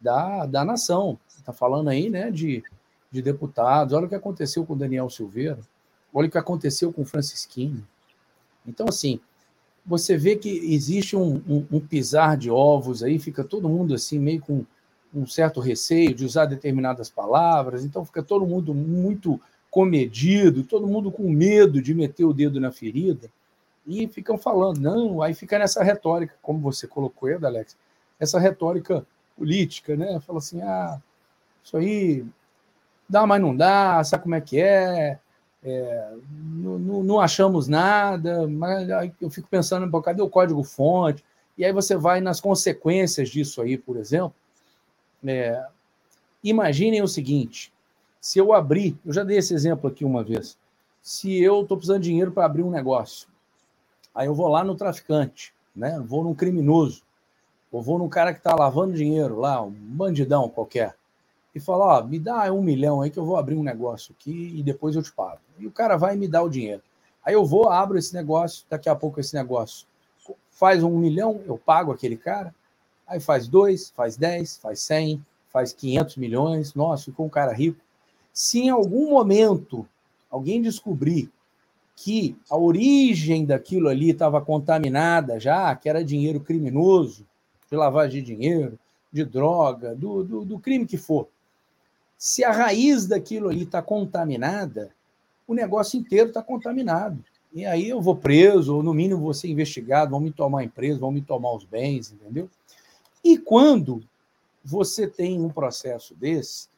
da, 0.00 0.46
da 0.46 0.64
nação. 0.64 1.18
Está 1.28 1.52
falando 1.52 1.88
aí 1.88 2.08
né, 2.08 2.30
de, 2.30 2.62
de 3.10 3.20
deputados. 3.20 3.92
Olha 3.92 4.06
o 4.06 4.08
que 4.08 4.14
aconteceu 4.14 4.64
com 4.64 4.76
Daniel 4.76 5.10
Silveira, 5.10 5.58
olha 6.12 6.28
o 6.28 6.30
que 6.30 6.38
aconteceu 6.38 6.92
com 6.92 7.04
Francisquinho. 7.04 7.86
Então, 8.66 8.86
assim, 8.88 9.20
você 9.84 10.16
vê 10.16 10.36
que 10.36 10.72
existe 10.72 11.16
um, 11.16 11.42
um, 11.48 11.66
um, 11.72 11.80
pisar 11.80 12.36
de 12.36 12.50
ovos 12.50 13.02
aí, 13.02 13.18
fica 13.18 13.42
todo 13.42 13.68
mundo 13.68 13.94
assim, 13.94 14.18
meio 14.18 14.40
com 14.40 14.64
um 15.14 15.26
certo 15.26 15.60
receio 15.60 16.14
de 16.14 16.24
usar 16.24 16.46
determinadas 16.46 17.10
palavras, 17.10 17.84
então 17.84 18.04
fica 18.04 18.22
todo 18.22 18.46
mundo 18.46 18.72
muito 18.72 19.40
comedido, 19.70 20.64
todo 20.64 20.86
mundo 20.86 21.10
com 21.10 21.28
medo 21.28 21.82
de 21.82 21.94
meter 21.94 22.24
o 22.24 22.32
dedo 22.32 22.60
na 22.60 22.70
ferida, 22.70 23.28
e 23.86 24.06
ficam 24.06 24.38
falando, 24.38 24.78
não, 24.80 25.20
aí 25.20 25.34
fica 25.34 25.58
nessa 25.58 25.82
retórica, 25.82 26.34
como 26.40 26.60
você 26.60 26.86
colocou, 26.86 27.28
Ed, 27.28 27.44
Alex, 27.44 27.76
essa 28.18 28.38
retórica 28.38 29.04
política, 29.36 29.96
né? 29.96 30.20
Fala 30.20 30.38
assim, 30.38 30.62
ah, 30.62 31.00
isso 31.64 31.76
aí 31.76 32.24
dá, 33.08 33.26
mas 33.26 33.40
não 33.40 33.56
dá, 33.56 34.02
sabe 34.04 34.22
como 34.22 34.34
é 34.34 34.40
que 34.40 34.60
é, 34.60 35.18
é, 35.64 36.12
não, 36.30 37.02
não, 37.02 37.20
achamos 37.20 37.68
nada, 37.68 38.46
mas 38.48 38.88
eu 39.20 39.30
fico 39.30 39.48
pensando, 39.48 39.90
pô, 39.90 40.02
cadê 40.02 40.20
o 40.20 40.28
código-fonte? 40.28 41.24
E 41.56 41.64
aí 41.64 41.72
você 41.72 41.96
vai 41.96 42.20
nas 42.20 42.40
consequências 42.40 43.28
disso 43.28 43.62
aí, 43.62 43.78
por 43.78 43.96
exemplo. 43.96 44.34
É, 45.24 45.64
imaginem 46.42 47.02
o 47.02 47.08
seguinte: 47.08 47.72
se 48.20 48.38
eu 48.38 48.52
abrir, 48.52 48.98
eu 49.04 49.12
já 49.12 49.22
dei 49.22 49.38
esse 49.38 49.54
exemplo 49.54 49.88
aqui 49.88 50.04
uma 50.04 50.24
vez, 50.24 50.58
se 51.00 51.40
eu 51.40 51.62
estou 51.62 51.76
precisando 51.76 52.02
de 52.02 52.08
dinheiro 52.08 52.32
para 52.32 52.44
abrir 52.44 52.62
um 52.62 52.70
negócio, 52.70 53.28
Aí 54.14 54.26
eu 54.26 54.34
vou 54.34 54.48
lá 54.48 54.62
no 54.62 54.74
traficante, 54.74 55.54
né? 55.74 55.98
vou 56.04 56.22
num 56.22 56.34
criminoso, 56.34 57.02
ou 57.70 57.80
vou 57.80 57.98
num 57.98 58.08
cara 58.08 58.32
que 58.32 58.40
está 58.40 58.54
lavando 58.54 58.92
dinheiro 58.92 59.38
lá, 59.38 59.62
um 59.62 59.70
bandidão 59.70 60.48
qualquer, 60.48 60.94
e 61.54 61.60
falo, 61.60 61.82
ó, 61.82 62.02
me 62.02 62.18
dá 62.18 62.52
um 62.52 62.62
milhão 62.62 63.00
aí 63.00 63.10
que 63.10 63.18
eu 63.18 63.24
vou 63.24 63.36
abrir 63.36 63.56
um 63.56 63.62
negócio 63.62 64.14
aqui 64.18 64.52
e 64.56 64.62
depois 64.62 64.96
eu 64.96 65.02
te 65.02 65.12
pago. 65.12 65.40
E 65.58 65.66
o 65.66 65.70
cara 65.70 65.96
vai 65.96 66.16
me 66.16 66.26
dar 66.26 66.42
o 66.42 66.48
dinheiro. 66.48 66.82
Aí 67.24 67.34
eu 67.34 67.44
vou, 67.44 67.68
abro 67.68 67.98
esse 67.98 68.14
negócio, 68.14 68.64
daqui 68.68 68.88
a 68.88 68.94
pouco 68.94 69.20
esse 69.20 69.34
negócio 69.34 69.86
faz 70.50 70.82
um 70.82 70.96
milhão, 70.98 71.40
eu 71.46 71.58
pago 71.58 71.92
aquele 71.92 72.16
cara, 72.16 72.54
aí 73.06 73.18
faz 73.18 73.48
dois, 73.48 73.90
faz 73.90 74.16
dez, 74.16 74.58
faz 74.58 74.80
cem, 74.80 75.24
faz 75.48 75.72
quinhentos 75.72 76.16
milhões, 76.16 76.74
nossa, 76.74 77.06
ficou 77.06 77.26
um 77.26 77.30
cara 77.30 77.52
rico. 77.52 77.80
Se 78.32 78.60
em 78.60 78.70
algum 78.70 79.10
momento 79.10 79.86
alguém 80.30 80.62
descobrir 80.62 81.30
que 81.94 82.36
a 82.48 82.56
origem 82.56 83.44
daquilo 83.44 83.88
ali 83.88 84.10
estava 84.10 84.40
contaminada 84.40 85.38
já, 85.38 85.74
que 85.76 85.88
era 85.88 86.04
dinheiro 86.04 86.40
criminoso, 86.40 87.26
de 87.70 87.76
lavagem 87.76 88.22
de 88.22 88.34
dinheiro, 88.34 88.78
de 89.12 89.24
droga, 89.24 89.94
do, 89.94 90.24
do, 90.24 90.44
do 90.44 90.58
crime 90.58 90.86
que 90.86 90.96
for, 90.96 91.28
se 92.22 92.44
a 92.44 92.52
raiz 92.52 93.04
daquilo 93.04 93.48
ali 93.48 93.64
está 93.64 93.82
contaminada, 93.82 94.94
o 95.44 95.52
negócio 95.52 95.98
inteiro 95.98 96.28
está 96.28 96.40
contaminado. 96.40 97.18
E 97.52 97.66
aí 97.66 97.88
eu 97.88 98.00
vou 98.00 98.14
preso, 98.14 98.76
ou 98.76 98.80
no 98.80 98.94
mínimo 98.94 99.22
vou 99.22 99.34
ser 99.34 99.48
investigado, 99.48 100.12
vão 100.12 100.20
me 100.20 100.30
tomar 100.30 100.60
a 100.60 100.64
empresa, 100.64 101.00
vão 101.00 101.10
me 101.10 101.20
tomar 101.20 101.52
os 101.52 101.64
bens, 101.64 102.12
entendeu? 102.12 102.48
E 103.24 103.36
quando 103.36 104.04
você 104.64 105.08
tem 105.08 105.40
um 105.40 105.48
processo 105.48 106.14
desse, 106.14 106.68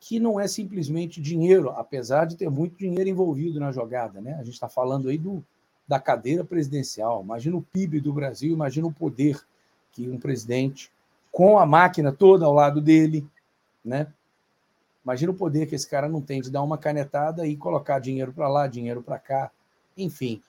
que 0.00 0.18
não 0.18 0.40
é 0.40 0.48
simplesmente 0.48 1.20
dinheiro, 1.20 1.68
apesar 1.76 2.24
de 2.24 2.34
ter 2.34 2.48
muito 2.48 2.78
dinheiro 2.78 3.10
envolvido 3.10 3.60
na 3.60 3.72
jogada, 3.72 4.18
né? 4.22 4.32
A 4.40 4.44
gente 4.44 4.54
está 4.54 4.66
falando 4.66 5.10
aí 5.10 5.18
do, 5.18 5.44
da 5.86 6.00
cadeira 6.00 6.42
presidencial. 6.42 7.22
Imagina 7.22 7.54
o 7.58 7.62
PIB 7.62 8.00
do 8.00 8.14
Brasil, 8.14 8.50
imagina 8.50 8.86
o 8.86 8.92
poder 8.92 9.38
que 9.92 10.08
um 10.08 10.18
presidente, 10.18 10.90
com 11.30 11.58
a 11.58 11.66
máquina 11.66 12.12
toda 12.12 12.46
ao 12.46 12.54
lado 12.54 12.80
dele, 12.80 13.26
né? 13.84 14.06
Imagina 15.06 15.30
o 15.30 15.36
poder 15.36 15.68
que 15.68 15.76
esse 15.76 15.88
cara 15.88 16.08
não 16.08 16.20
tem 16.20 16.40
de 16.40 16.50
dar 16.50 16.64
uma 16.64 16.76
canetada 16.76 17.46
e 17.46 17.56
colocar 17.56 18.00
dinheiro 18.00 18.32
para 18.32 18.48
lá, 18.48 18.66
dinheiro 18.66 19.00
para 19.00 19.20
cá, 19.20 19.52
enfim. 19.96 20.42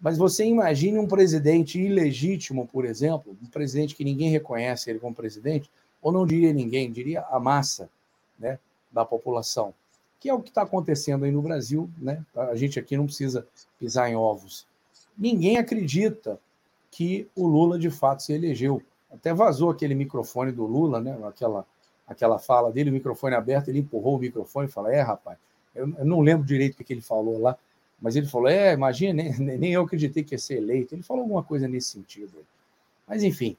Mas 0.00 0.18
você 0.18 0.44
imagine 0.44 0.98
um 0.98 1.06
presidente 1.06 1.80
ilegítimo, 1.80 2.66
por 2.66 2.84
exemplo, 2.84 3.36
um 3.40 3.46
presidente 3.46 3.94
que 3.94 4.02
ninguém 4.02 4.28
reconhece 4.28 4.90
ele 4.90 4.98
como 4.98 5.14
presidente, 5.14 5.70
ou 6.02 6.10
não 6.10 6.26
diria 6.26 6.52
ninguém, 6.52 6.90
diria 6.90 7.20
a 7.30 7.38
massa 7.38 7.88
né, 8.36 8.58
da 8.90 9.04
população, 9.04 9.72
que 10.18 10.28
é 10.28 10.34
o 10.34 10.40
que 10.40 10.48
está 10.48 10.62
acontecendo 10.62 11.24
aí 11.24 11.30
no 11.30 11.40
Brasil. 11.40 11.88
Né? 11.96 12.20
A 12.34 12.56
gente 12.56 12.80
aqui 12.80 12.96
não 12.96 13.06
precisa 13.06 13.46
pisar 13.78 14.10
em 14.10 14.16
ovos. 14.16 14.66
Ninguém 15.16 15.56
acredita 15.56 16.36
que 16.90 17.28
o 17.36 17.46
Lula 17.46 17.78
de 17.78 17.90
fato 17.90 18.24
se 18.24 18.32
elegeu. 18.32 18.82
Até 19.08 19.32
vazou 19.32 19.70
aquele 19.70 19.94
microfone 19.94 20.50
do 20.50 20.66
Lula, 20.66 21.00
né? 21.00 21.16
aquela 21.28 21.64
aquela 22.10 22.40
fala 22.40 22.72
dele, 22.72 22.90
o 22.90 22.92
microfone 22.92 23.36
aberto, 23.36 23.68
ele 23.68 23.78
empurrou 23.78 24.16
o 24.16 24.18
microfone 24.18 24.66
e 24.66 24.70
falou: 24.70 24.90
É, 24.90 25.00
rapaz, 25.00 25.38
eu, 25.72 25.86
não 25.86 26.20
lembro 26.20 26.44
direito 26.44 26.80
o 26.80 26.84
que 26.84 26.92
ele 26.92 27.00
falou 27.00 27.40
lá, 27.40 27.56
mas 28.02 28.16
ele 28.16 28.26
falou: 28.26 28.48
É, 28.48 28.72
imagina, 28.72 29.22
nem, 29.22 29.38
nem 29.38 29.72
eu 29.72 29.82
acreditei 29.82 30.24
que 30.24 30.34
ia 30.34 30.38
ser 30.38 30.56
eleito. 30.56 30.94
Ele 30.94 31.04
falou 31.04 31.22
alguma 31.22 31.44
coisa 31.44 31.68
nesse 31.68 31.90
sentido. 31.90 32.44
Mas, 33.06 33.22
enfim. 33.22 33.56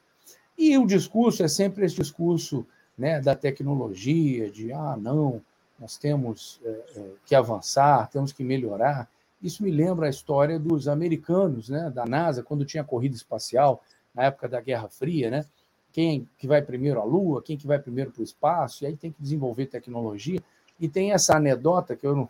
E 0.58 0.78
o 0.78 0.86
discurso 0.86 1.42
é 1.44 1.48
sempre 1.48 1.86
esse 1.86 1.96
discurso 1.96 2.68
né, 2.98 3.22
da 3.22 3.34
tecnologia, 3.34 4.52
de 4.52 4.74
ah, 4.74 4.98
não, 5.00 5.42
nós 5.80 5.98
temos 5.98 6.60
é, 6.64 6.70
é, 6.70 7.06
que 7.26 7.34
avançar, 7.34 8.10
temos 8.10 8.34
que 8.34 8.44
melhorar. 8.44 9.10
Isso 9.42 9.64
me 9.64 9.72
lembra 9.72 10.08
a 10.08 10.10
história 10.10 10.60
dos 10.60 10.88
americanos, 10.90 11.70
né, 11.70 11.90
da 11.90 12.06
NASA, 12.06 12.44
quando 12.44 12.66
tinha 12.66 12.84
corrida 12.84 13.16
espacial, 13.16 13.82
na 14.14 14.26
época 14.26 14.48
da 14.48 14.60
Guerra 14.60 14.90
Fria, 14.90 15.32
né? 15.32 15.46
Quem 15.92 16.28
que 16.38 16.48
vai 16.48 16.62
primeiro 16.62 17.00
à 17.00 17.04
Lua, 17.04 17.42
quem 17.42 17.58
que 17.58 17.68
vai 17.68 17.80
primeiro 17.80 18.12
para 18.12 18.22
o 18.22 18.24
espaço, 18.24 18.84
e 18.84 18.88
aí 18.88 18.96
tem 18.96 19.12
que 19.12 19.22
desenvolver 19.22 19.68
tecnologia. 19.68 20.42
E 20.80 20.88
tem 20.88 21.12
essa 21.12 21.36
anedota, 21.36 21.96
que 21.96 22.06
eu 22.06 22.16
não 22.16 22.30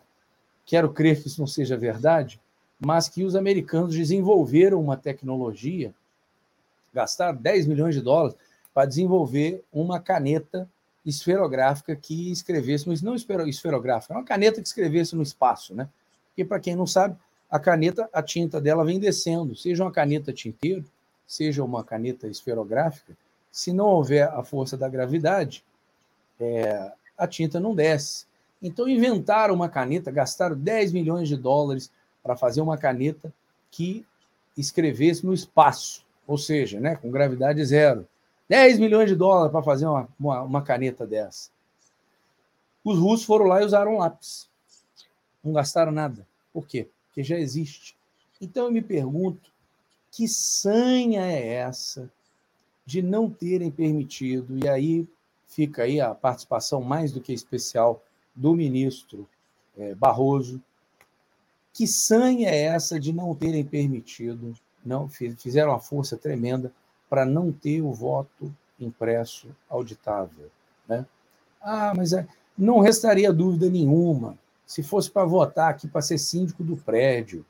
quero 0.66 0.92
crer 0.92 1.20
que 1.20 1.28
isso 1.28 1.40
não 1.40 1.46
seja 1.46 1.76
verdade, 1.76 2.40
mas 2.78 3.08
que 3.08 3.24
os 3.24 3.34
americanos 3.36 3.94
desenvolveram 3.94 4.80
uma 4.80 4.96
tecnologia, 4.96 5.94
gastaram 6.92 7.38
10 7.38 7.66
milhões 7.66 7.94
de 7.94 8.00
dólares 8.00 8.36
para 8.74 8.86
desenvolver 8.86 9.62
uma 9.72 10.00
caneta 10.00 10.68
esferográfica 11.04 11.94
que 11.96 12.30
escrevesse, 12.30 12.86
não 13.04 13.14
esferográfica, 13.14 14.14
é 14.14 14.16
uma 14.16 14.24
caneta 14.24 14.60
que 14.60 14.68
escrevesse 14.68 15.16
no 15.16 15.22
espaço, 15.22 15.74
né? 15.74 15.88
Porque, 16.28 16.44
para 16.44 16.60
quem 16.60 16.76
não 16.76 16.86
sabe, 16.86 17.16
a 17.50 17.58
caneta, 17.58 18.08
a 18.12 18.22
tinta 18.22 18.60
dela 18.60 18.84
vem 18.84 18.98
descendo, 18.98 19.54
seja 19.54 19.84
uma 19.84 19.92
caneta 19.92 20.32
tinteiro, 20.32 20.84
seja 21.26 21.62
uma 21.62 21.84
caneta 21.84 22.26
esferográfica, 22.26 23.16
se 23.52 23.70
não 23.70 23.84
houver 23.86 24.26
a 24.28 24.42
força 24.42 24.78
da 24.78 24.88
gravidade, 24.88 25.62
é, 26.40 26.90
a 27.18 27.28
tinta 27.28 27.60
não 27.60 27.74
desce. 27.74 28.24
Então, 28.62 28.88
inventaram 28.88 29.54
uma 29.54 29.68
caneta, 29.68 30.10
gastaram 30.10 30.56
10 30.56 30.92
milhões 30.92 31.28
de 31.28 31.36
dólares 31.36 31.92
para 32.22 32.34
fazer 32.34 32.62
uma 32.62 32.78
caneta 32.78 33.32
que 33.70 34.06
escrevesse 34.56 35.26
no 35.26 35.34
espaço, 35.34 36.04
ou 36.26 36.38
seja, 36.38 36.80
né, 36.80 36.96
com 36.96 37.10
gravidade 37.10 37.62
zero. 37.64 38.08
10 38.48 38.78
milhões 38.78 39.08
de 39.08 39.16
dólares 39.16 39.52
para 39.52 39.62
fazer 39.62 39.86
uma, 39.86 40.08
uma, 40.18 40.42
uma, 40.42 40.62
caneta 40.62 41.06
dessa. 41.06 41.50
Os 42.84 42.98
russos 42.98 43.26
foram 43.26 43.46
lá 43.46 43.62
e 43.62 43.64
usaram 43.64 43.98
lápis. 43.98 44.48
Não 45.42 45.52
gastaram 45.52 45.92
nada. 45.92 46.26
Por 46.52 46.66
quê? 46.66 46.88
Porque 47.06 47.22
já 47.22 47.38
existe. 47.38 47.96
Então 48.40 48.66
eu 48.66 48.72
me 48.72 48.82
pergunto: 48.82 49.50
que 50.10 50.28
sanha 50.28 51.22
é 51.22 51.54
essa 51.54 52.10
de 52.92 53.00
não 53.00 53.30
terem 53.30 53.70
permitido, 53.70 54.58
e 54.58 54.68
aí 54.68 55.08
fica 55.46 55.84
aí 55.84 55.98
a 55.98 56.14
participação 56.14 56.82
mais 56.82 57.10
do 57.10 57.22
que 57.22 57.32
especial 57.32 58.04
do 58.34 58.54
ministro 58.54 59.26
é, 59.78 59.94
Barroso. 59.94 60.62
Que 61.72 61.86
sanha 61.86 62.50
é 62.50 62.64
essa 62.64 63.00
de 63.00 63.10
não 63.10 63.34
terem 63.34 63.64
permitido, 63.64 64.52
não 64.84 65.08
fizeram 65.08 65.70
uma 65.70 65.80
força 65.80 66.18
tremenda 66.18 66.70
para 67.08 67.24
não 67.24 67.50
ter 67.50 67.80
o 67.80 67.94
voto 67.94 68.54
impresso 68.78 69.48
auditável, 69.70 70.50
né? 70.86 71.06
Ah, 71.62 71.94
mas 71.96 72.12
é, 72.12 72.26
não 72.58 72.80
restaria 72.80 73.32
dúvida 73.32 73.70
nenhuma 73.70 74.36
se 74.66 74.82
fosse 74.82 75.10
para 75.10 75.24
votar 75.24 75.70
aqui 75.70 75.88
para 75.88 76.02
ser 76.02 76.18
síndico 76.18 76.62
do 76.62 76.76
prédio. 76.76 77.42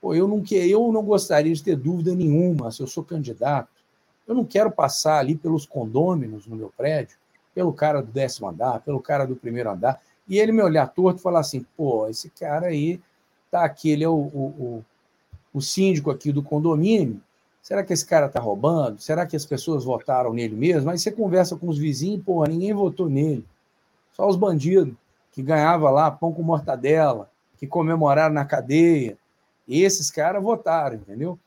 Pô, 0.00 0.14
eu 0.14 0.28
não 0.28 0.40
que 0.40 0.54
eu 0.54 0.92
não 0.92 1.02
gostaria 1.02 1.52
de 1.52 1.64
ter 1.64 1.74
dúvida 1.74 2.14
nenhuma 2.14 2.70
se 2.70 2.80
eu 2.80 2.86
sou 2.86 3.02
candidato 3.02 3.77
eu 4.28 4.34
não 4.34 4.44
quero 4.44 4.70
passar 4.70 5.18
ali 5.18 5.34
pelos 5.34 5.64
condôminos 5.64 6.46
no 6.46 6.54
meu 6.54 6.70
prédio, 6.76 7.16
pelo 7.54 7.72
cara 7.72 8.02
do 8.02 8.12
décimo 8.12 8.46
andar, 8.46 8.80
pelo 8.80 9.00
cara 9.00 9.26
do 9.26 9.34
primeiro 9.34 9.70
andar, 9.70 10.00
e 10.28 10.38
ele 10.38 10.52
me 10.52 10.62
olhar 10.62 10.86
torto 10.86 11.18
e 11.18 11.22
falar 11.22 11.40
assim: 11.40 11.64
pô, 11.74 12.06
esse 12.06 12.28
cara 12.28 12.66
aí 12.66 13.00
tá 13.50 13.64
aqui, 13.64 13.90
ele 13.90 14.04
é 14.04 14.08
o, 14.08 14.12
o, 14.12 14.44
o, 14.58 14.84
o 15.54 15.62
síndico 15.62 16.10
aqui 16.10 16.30
do 16.30 16.42
condomínio. 16.42 17.20
Será 17.62 17.82
que 17.82 17.92
esse 17.92 18.06
cara 18.06 18.26
está 18.26 18.38
roubando? 18.38 19.00
Será 19.00 19.26
que 19.26 19.34
as 19.34 19.46
pessoas 19.46 19.84
votaram 19.84 20.32
nele 20.32 20.54
mesmo? 20.54 20.90
Aí 20.90 20.98
você 20.98 21.10
conversa 21.10 21.56
com 21.56 21.68
os 21.68 21.78
vizinhos, 21.78 22.22
pô, 22.22 22.44
ninguém 22.44 22.72
votou 22.72 23.08
nele. 23.08 23.44
Só 24.12 24.28
os 24.28 24.36
bandidos 24.36 24.94
que 25.32 25.42
ganhavam 25.42 25.90
lá 25.90 26.10
pão 26.10 26.32
com 26.32 26.42
mortadela, 26.42 27.30
que 27.58 27.66
comemoraram 27.66 28.34
na 28.34 28.44
cadeia. 28.44 29.18
Esses 29.66 30.10
caras 30.10 30.42
votaram, 30.42 30.96
entendeu? 30.96 31.38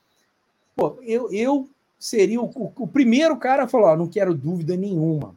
Pô, 0.76 0.98
eu, 1.02 1.32
eu 1.32 1.68
seria 2.02 2.42
o, 2.42 2.46
o, 2.46 2.74
o 2.76 2.88
primeiro 2.88 3.38
cara 3.38 3.64
a 3.64 3.68
falar: 3.68 3.96
não 3.96 4.08
quero 4.08 4.34
dúvida 4.34 4.76
nenhuma, 4.76 5.36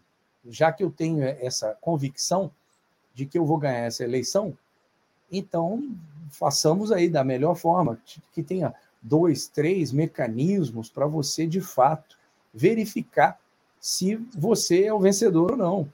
já 0.48 0.72
que 0.72 0.82
eu 0.82 0.90
tenho 0.90 1.22
essa 1.22 1.76
convicção 1.80 2.50
de 3.14 3.26
que 3.26 3.38
eu 3.38 3.44
vou 3.44 3.58
ganhar 3.58 3.84
essa 3.84 4.02
eleição, 4.02 4.56
então 5.30 5.86
façamos 6.30 6.90
aí 6.90 7.08
da 7.08 7.22
melhor 7.22 7.54
forma, 7.54 7.98
que 8.32 8.42
tenha 8.42 8.74
dois, 9.00 9.46
três 9.46 9.92
mecanismos 9.92 10.88
para 10.88 11.06
você 11.06 11.46
de 11.46 11.60
fato 11.60 12.16
verificar 12.52 13.38
se 13.78 14.16
você 14.34 14.84
é 14.84 14.94
o 14.94 14.98
vencedor 14.98 15.52
ou 15.52 15.56
não. 15.56 15.88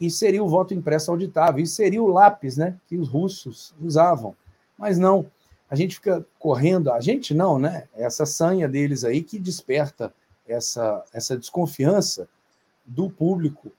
E 0.00 0.10
seria 0.10 0.42
o 0.42 0.48
voto 0.48 0.72
impresso 0.72 1.10
auditável, 1.10 1.62
e 1.62 1.66
seria 1.66 2.02
o 2.02 2.08
lápis 2.08 2.56
né, 2.56 2.76
que 2.88 2.96
os 2.96 3.08
russos 3.08 3.74
usavam. 3.80 4.34
Mas 4.78 4.98
não, 4.98 5.26
a 5.72 5.74
gente 5.74 5.94
fica 5.94 6.22
correndo, 6.38 6.92
a 6.92 7.00
gente 7.00 7.32
não, 7.32 7.58
né? 7.58 7.84
Essa 7.94 8.26
sanha 8.26 8.68
deles 8.68 9.04
aí 9.04 9.22
que 9.22 9.38
desperta 9.38 10.12
essa, 10.46 11.02
essa 11.14 11.34
desconfiança 11.34 12.28
do 12.84 13.08
público. 13.08 13.72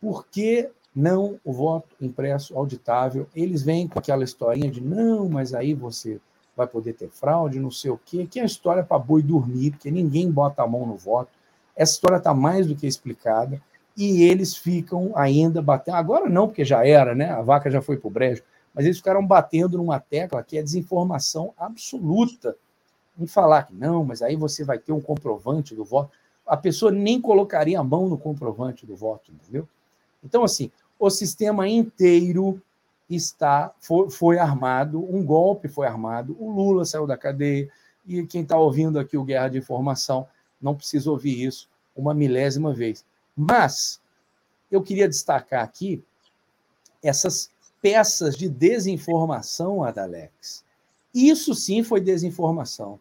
Por 0.00 0.26
que 0.26 0.68
não 0.92 1.38
o 1.44 1.52
voto 1.52 1.94
impresso 2.00 2.58
auditável? 2.58 3.28
Eles 3.32 3.62
vêm 3.62 3.86
com 3.86 3.96
aquela 3.96 4.24
historinha 4.24 4.68
de 4.68 4.80
não, 4.80 5.28
mas 5.28 5.54
aí 5.54 5.72
você 5.72 6.20
vai 6.56 6.66
poder 6.66 6.94
ter 6.94 7.08
fraude, 7.08 7.60
não 7.60 7.70
sei 7.70 7.92
o 7.92 8.00
quê, 8.04 8.26
que 8.28 8.40
é 8.40 8.44
história 8.44 8.82
para 8.82 8.98
boi 8.98 9.22
dormir, 9.22 9.70
porque 9.70 9.88
ninguém 9.88 10.28
bota 10.28 10.64
a 10.64 10.66
mão 10.66 10.84
no 10.84 10.96
voto. 10.96 11.30
Essa 11.76 11.92
história 11.92 12.16
está 12.16 12.34
mais 12.34 12.66
do 12.66 12.74
que 12.74 12.88
explicada 12.88 13.62
e 13.96 14.24
eles 14.24 14.56
ficam 14.56 15.12
ainda 15.14 15.62
batendo. 15.62 15.94
Agora 15.94 16.28
não, 16.28 16.48
porque 16.48 16.64
já 16.64 16.84
era, 16.84 17.14
né? 17.14 17.30
A 17.30 17.40
vaca 17.40 17.70
já 17.70 17.80
foi 17.80 17.96
para 17.96 18.08
o 18.08 18.10
brejo 18.10 18.42
mas 18.74 18.84
eles 18.84 18.98
ficaram 18.98 19.26
batendo 19.26 19.76
numa 19.78 19.98
tecla 19.98 20.42
que 20.42 20.58
é 20.58 20.62
desinformação 20.62 21.52
absoluta. 21.56 22.56
em 23.18 23.26
falar 23.26 23.64
que 23.64 23.74
não, 23.74 24.04
mas 24.04 24.22
aí 24.22 24.36
você 24.36 24.64
vai 24.64 24.78
ter 24.78 24.92
um 24.92 25.00
comprovante 25.00 25.74
do 25.74 25.84
voto. 25.84 26.12
A 26.46 26.56
pessoa 26.56 26.90
nem 26.90 27.20
colocaria 27.20 27.78
a 27.78 27.84
mão 27.84 28.08
no 28.08 28.16
comprovante 28.16 28.86
do 28.86 28.96
voto, 28.96 29.30
entendeu? 29.32 29.68
Então, 30.24 30.42
assim, 30.44 30.70
o 30.98 31.10
sistema 31.10 31.68
inteiro 31.68 32.60
está 33.08 33.74
foi, 33.80 34.10
foi 34.10 34.38
armado, 34.38 35.02
um 35.02 35.24
golpe 35.24 35.68
foi 35.68 35.86
armado, 35.86 36.36
o 36.38 36.50
Lula 36.50 36.84
saiu 36.84 37.06
da 37.06 37.16
cadeia, 37.16 37.68
e 38.06 38.24
quem 38.26 38.42
está 38.42 38.56
ouvindo 38.56 38.98
aqui 38.98 39.16
o 39.16 39.24
Guerra 39.24 39.48
de 39.48 39.58
Informação 39.58 40.26
não 40.60 40.74
precisa 40.74 41.10
ouvir 41.10 41.44
isso 41.44 41.68
uma 41.94 42.14
milésima 42.14 42.72
vez. 42.72 43.04
Mas 43.36 44.00
eu 44.70 44.82
queria 44.82 45.08
destacar 45.08 45.64
aqui 45.64 46.02
essas 47.02 47.50
peças 47.80 48.36
de 48.36 48.48
desinformação, 48.48 49.82
Adalex. 49.82 50.64
Isso 51.14 51.54
sim 51.54 51.82
foi 51.82 52.00
desinformação. 52.00 53.00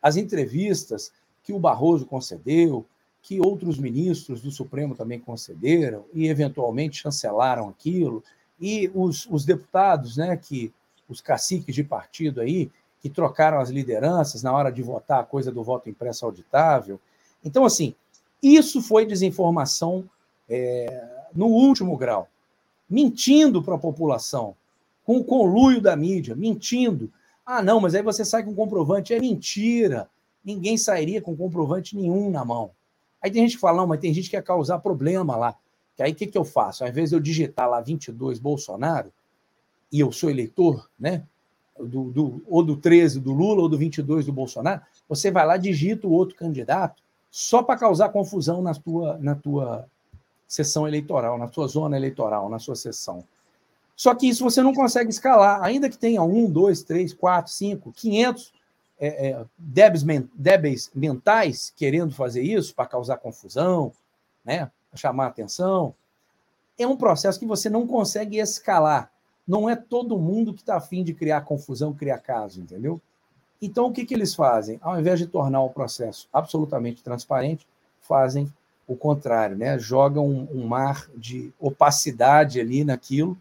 As 0.00 0.16
entrevistas 0.16 1.12
que 1.42 1.52
o 1.52 1.58
Barroso 1.58 2.06
concedeu, 2.06 2.84
que 3.22 3.40
outros 3.40 3.78
ministros 3.78 4.40
do 4.40 4.50
Supremo 4.50 4.94
também 4.94 5.18
concederam 5.18 6.04
e 6.12 6.28
eventualmente 6.28 6.98
chancelaram 6.98 7.68
aquilo, 7.68 8.22
e 8.60 8.90
os, 8.94 9.26
os 9.30 9.44
deputados, 9.44 10.16
né, 10.16 10.36
que 10.36 10.72
os 11.08 11.20
caciques 11.20 11.74
de 11.74 11.84
partido 11.84 12.40
aí, 12.40 12.70
que 13.00 13.10
trocaram 13.10 13.60
as 13.60 13.70
lideranças 13.70 14.42
na 14.42 14.52
hora 14.52 14.70
de 14.70 14.82
votar 14.82 15.20
a 15.20 15.24
coisa 15.24 15.52
do 15.52 15.62
voto 15.62 15.88
impresso 15.88 16.24
auditável. 16.24 16.98
Então, 17.44 17.64
assim, 17.64 17.94
isso 18.42 18.82
foi 18.82 19.06
desinformação 19.06 20.08
é, 20.48 21.04
no 21.34 21.46
último 21.46 21.96
grau, 21.96 22.28
mentindo 22.88 23.62
para 23.62 23.74
a 23.74 23.78
população, 23.78 24.54
com 25.04 25.18
o 25.18 25.24
conluio 25.24 25.80
da 25.80 25.94
mídia, 25.96 26.34
mentindo. 26.34 27.10
Ah, 27.44 27.62
não, 27.62 27.80
mas 27.80 27.94
aí 27.94 28.02
você 28.02 28.24
sai 28.24 28.42
com 28.42 28.54
comprovante. 28.54 29.14
É 29.14 29.20
mentira. 29.20 30.08
Ninguém 30.44 30.76
sairia 30.76 31.20
com 31.20 31.36
comprovante 31.36 31.96
nenhum 31.96 32.30
na 32.30 32.44
mão. 32.44 32.70
Aí 33.22 33.30
tem 33.30 33.42
gente 33.42 33.54
que 33.54 33.60
fala, 33.60 33.78
não, 33.78 33.86
mas 33.86 34.00
tem 34.00 34.12
gente 34.12 34.24
que 34.24 34.36
quer 34.36 34.42
causar 34.42 34.78
problema 34.78 35.36
lá. 35.36 35.56
Que 35.96 36.02
aí 36.02 36.12
o 36.12 36.14
que, 36.14 36.26
que 36.26 36.38
eu 36.38 36.44
faço? 36.44 36.84
Ao 36.84 36.90
invés 36.90 37.10
de 37.10 37.16
eu 37.16 37.20
digitar 37.20 37.68
lá 37.68 37.80
22 37.80 38.38
Bolsonaro, 38.38 39.12
e 39.90 40.00
eu 40.00 40.12
sou 40.12 40.30
eleitor, 40.30 40.88
né? 40.98 41.24
Do, 41.78 42.10
do, 42.10 42.42
ou 42.46 42.62
do 42.62 42.76
13 42.76 43.20
do 43.20 43.32
Lula 43.32 43.62
ou 43.62 43.68
do 43.68 43.76
22 43.76 44.26
do 44.26 44.32
Bolsonaro, 44.32 44.80
você 45.08 45.30
vai 45.30 45.46
lá, 45.46 45.56
digita 45.56 46.06
o 46.06 46.12
outro 46.12 46.34
candidato 46.34 47.02
só 47.30 47.62
para 47.62 47.78
causar 47.78 48.08
confusão 48.08 48.62
na 48.62 48.74
tua, 48.74 49.18
na 49.18 49.34
tua 49.34 49.86
sessão 50.46 50.86
eleitoral, 50.86 51.38
na 51.38 51.48
sua 51.48 51.66
zona 51.66 51.96
eleitoral, 51.96 52.48
na 52.48 52.58
sua 52.58 52.76
sessão. 52.76 53.24
Só 53.96 54.14
que 54.14 54.28
isso 54.28 54.44
você 54.44 54.62
não 54.62 54.74
consegue 54.74 55.10
escalar, 55.10 55.62
ainda 55.62 55.88
que 55.88 55.96
tenha 55.96 56.22
um, 56.22 56.50
dois, 56.50 56.82
três, 56.82 57.14
quatro, 57.14 57.50
cinco, 57.50 57.92
quinhentos 57.92 58.52
é, 58.98 59.28
é, 59.28 59.44
débeis, 59.56 60.04
débeis 60.34 60.90
mentais 60.94 61.72
querendo 61.74 62.14
fazer 62.14 62.42
isso 62.42 62.74
para 62.74 62.86
causar 62.86 63.18
confusão, 63.18 63.92
né, 64.44 64.70
chamar 64.94 65.26
atenção. 65.26 65.94
É 66.78 66.86
um 66.86 66.96
processo 66.96 67.38
que 67.38 67.46
você 67.46 67.70
não 67.70 67.86
consegue 67.86 68.38
escalar. 68.38 69.10
Não 69.46 69.68
é 69.68 69.76
todo 69.76 70.18
mundo 70.18 70.52
que 70.52 70.60
está 70.60 70.76
afim 70.76 71.02
de 71.02 71.14
criar 71.14 71.42
confusão, 71.42 71.94
criar 71.94 72.18
caso, 72.18 72.60
entendeu? 72.60 73.00
Então, 73.62 73.86
o 73.86 73.92
que, 73.92 74.04
que 74.04 74.12
eles 74.12 74.34
fazem? 74.34 74.78
Ao 74.82 74.98
invés 74.98 75.18
de 75.18 75.26
tornar 75.26 75.62
o 75.62 75.70
processo 75.70 76.28
absolutamente 76.32 77.02
transparente, 77.02 77.66
fazem 78.02 78.52
o 78.86 78.96
contrário, 78.96 79.56
né? 79.56 79.78
jogam 79.78 80.48
um, 80.52 80.66
mar 80.66 81.08
de 81.16 81.52
opacidade 81.58 82.60
ali 82.60 82.84
naquilo 82.84 83.36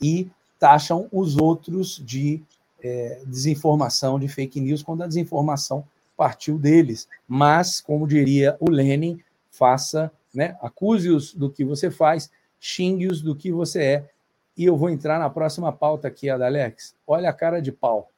e 0.00 0.28
taxam 0.58 1.08
os 1.12 1.36
outros 1.36 2.02
de 2.04 2.42
é, 2.82 3.20
desinformação, 3.26 4.18
de 4.18 4.28
fake 4.28 4.60
news, 4.60 4.82
quando 4.82 5.02
a 5.02 5.06
desinformação 5.06 5.84
partiu 6.16 6.58
deles. 6.58 7.08
Mas, 7.28 7.80
como 7.80 8.06
diria 8.06 8.56
o 8.58 8.70
Lenin, 8.70 9.20
faça, 9.50 10.10
né? 10.34 10.56
acuse-os 10.62 11.34
do 11.34 11.50
que 11.50 11.64
você 11.64 11.90
faz, 11.90 12.30
xingue-os 12.58 13.20
do 13.20 13.36
que 13.36 13.52
você 13.52 13.82
é. 13.82 14.10
E 14.56 14.64
eu 14.64 14.76
vou 14.76 14.88
entrar 14.88 15.18
na 15.18 15.28
próxima 15.28 15.70
pauta 15.70 16.08
aqui, 16.08 16.30
Adalex. 16.30 16.94
Olha 17.06 17.28
a 17.28 17.32
cara 17.32 17.60
de 17.60 17.70
pau. 17.70 18.10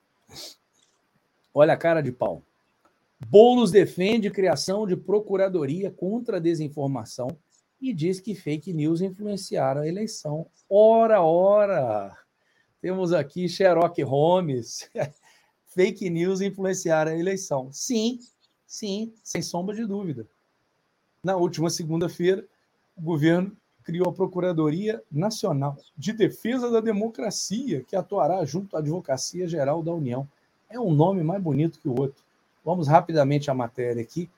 Olha 1.53 1.73
a 1.73 1.77
cara 1.77 2.01
de 2.01 2.13
pau. 2.13 2.43
Boulos 3.27 3.71
defende 3.71 4.31
criação 4.31 4.87
de 4.87 4.97
procuradoria 4.97 5.91
contra 5.91 6.37
a 6.37 6.41
desinformação 6.41 7.29
e 7.81 7.93
diz 7.93 8.21
que 8.21 8.35
fake 8.35 8.73
news 8.73 9.01
influenciaram 9.01 9.83
a 9.83 9.89
eleição. 9.89 10.47
Ora, 10.69 11.23
ora! 11.23 12.17
Temos 12.81 13.13
aqui 13.13 13.49
Sherlock 13.49 14.01
Holmes. 14.03 14.89
fake 15.67 16.09
news 16.09 16.41
influenciaram 16.41 17.13
a 17.13 17.19
eleição. 17.19 17.71
Sim, 17.73 18.21
sim, 18.67 19.13
sem 19.23 19.43
sombra 19.43 19.75
de 19.75 19.85
dúvida. 19.85 20.27
Na 21.23 21.37
última 21.37 21.69
segunda-feira, 21.69 22.47
o 22.97 23.03
governo 23.03 23.57
criou 23.83 24.09
a 24.09 24.13
Procuradoria 24.13 25.03
Nacional 25.11 25.77
de 25.97 26.13
Defesa 26.13 26.71
da 26.71 26.81
Democracia, 26.81 27.83
que 27.83 27.97
atuará 27.97 28.45
junto 28.45 28.77
à 28.77 28.81
Advocacia 28.81 29.49
Geral 29.49 29.83
da 29.83 29.93
União. 29.93 30.29
É 30.69 30.79
um 30.79 30.93
nome 30.93 31.23
mais 31.23 31.43
bonito 31.43 31.81
que 31.81 31.89
o 31.89 31.99
outro. 31.99 32.28
Vamos 32.69 32.87
rapidamente 32.87 33.51
à 33.51 33.55
matéria 33.55 34.03
aqui. 34.03 34.29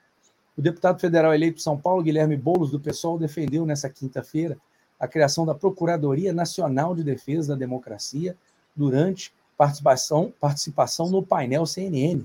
O 0.57 0.61
deputado 0.61 1.01
federal 1.01 1.33
eleito 1.33 1.57
de 1.57 1.63
São 1.63 1.77
Paulo, 1.77 2.01
Guilherme 2.01 2.37
Boulos, 2.37 2.71
do 2.71 2.79
PSOL, 2.79 3.19
defendeu 3.19 3.65
nessa 3.65 3.89
quinta-feira 3.89 4.57
a 4.97 5.05
criação 5.05 5.45
da 5.45 5.53
Procuradoria 5.53 6.31
Nacional 6.31 6.95
de 6.95 7.03
Defesa 7.03 7.49
da 7.49 7.59
Democracia 7.59 8.37
durante 8.73 9.33
participação, 9.57 10.33
participação 10.39 11.09
no 11.09 11.21
painel 11.21 11.65
CNN. 11.65 12.23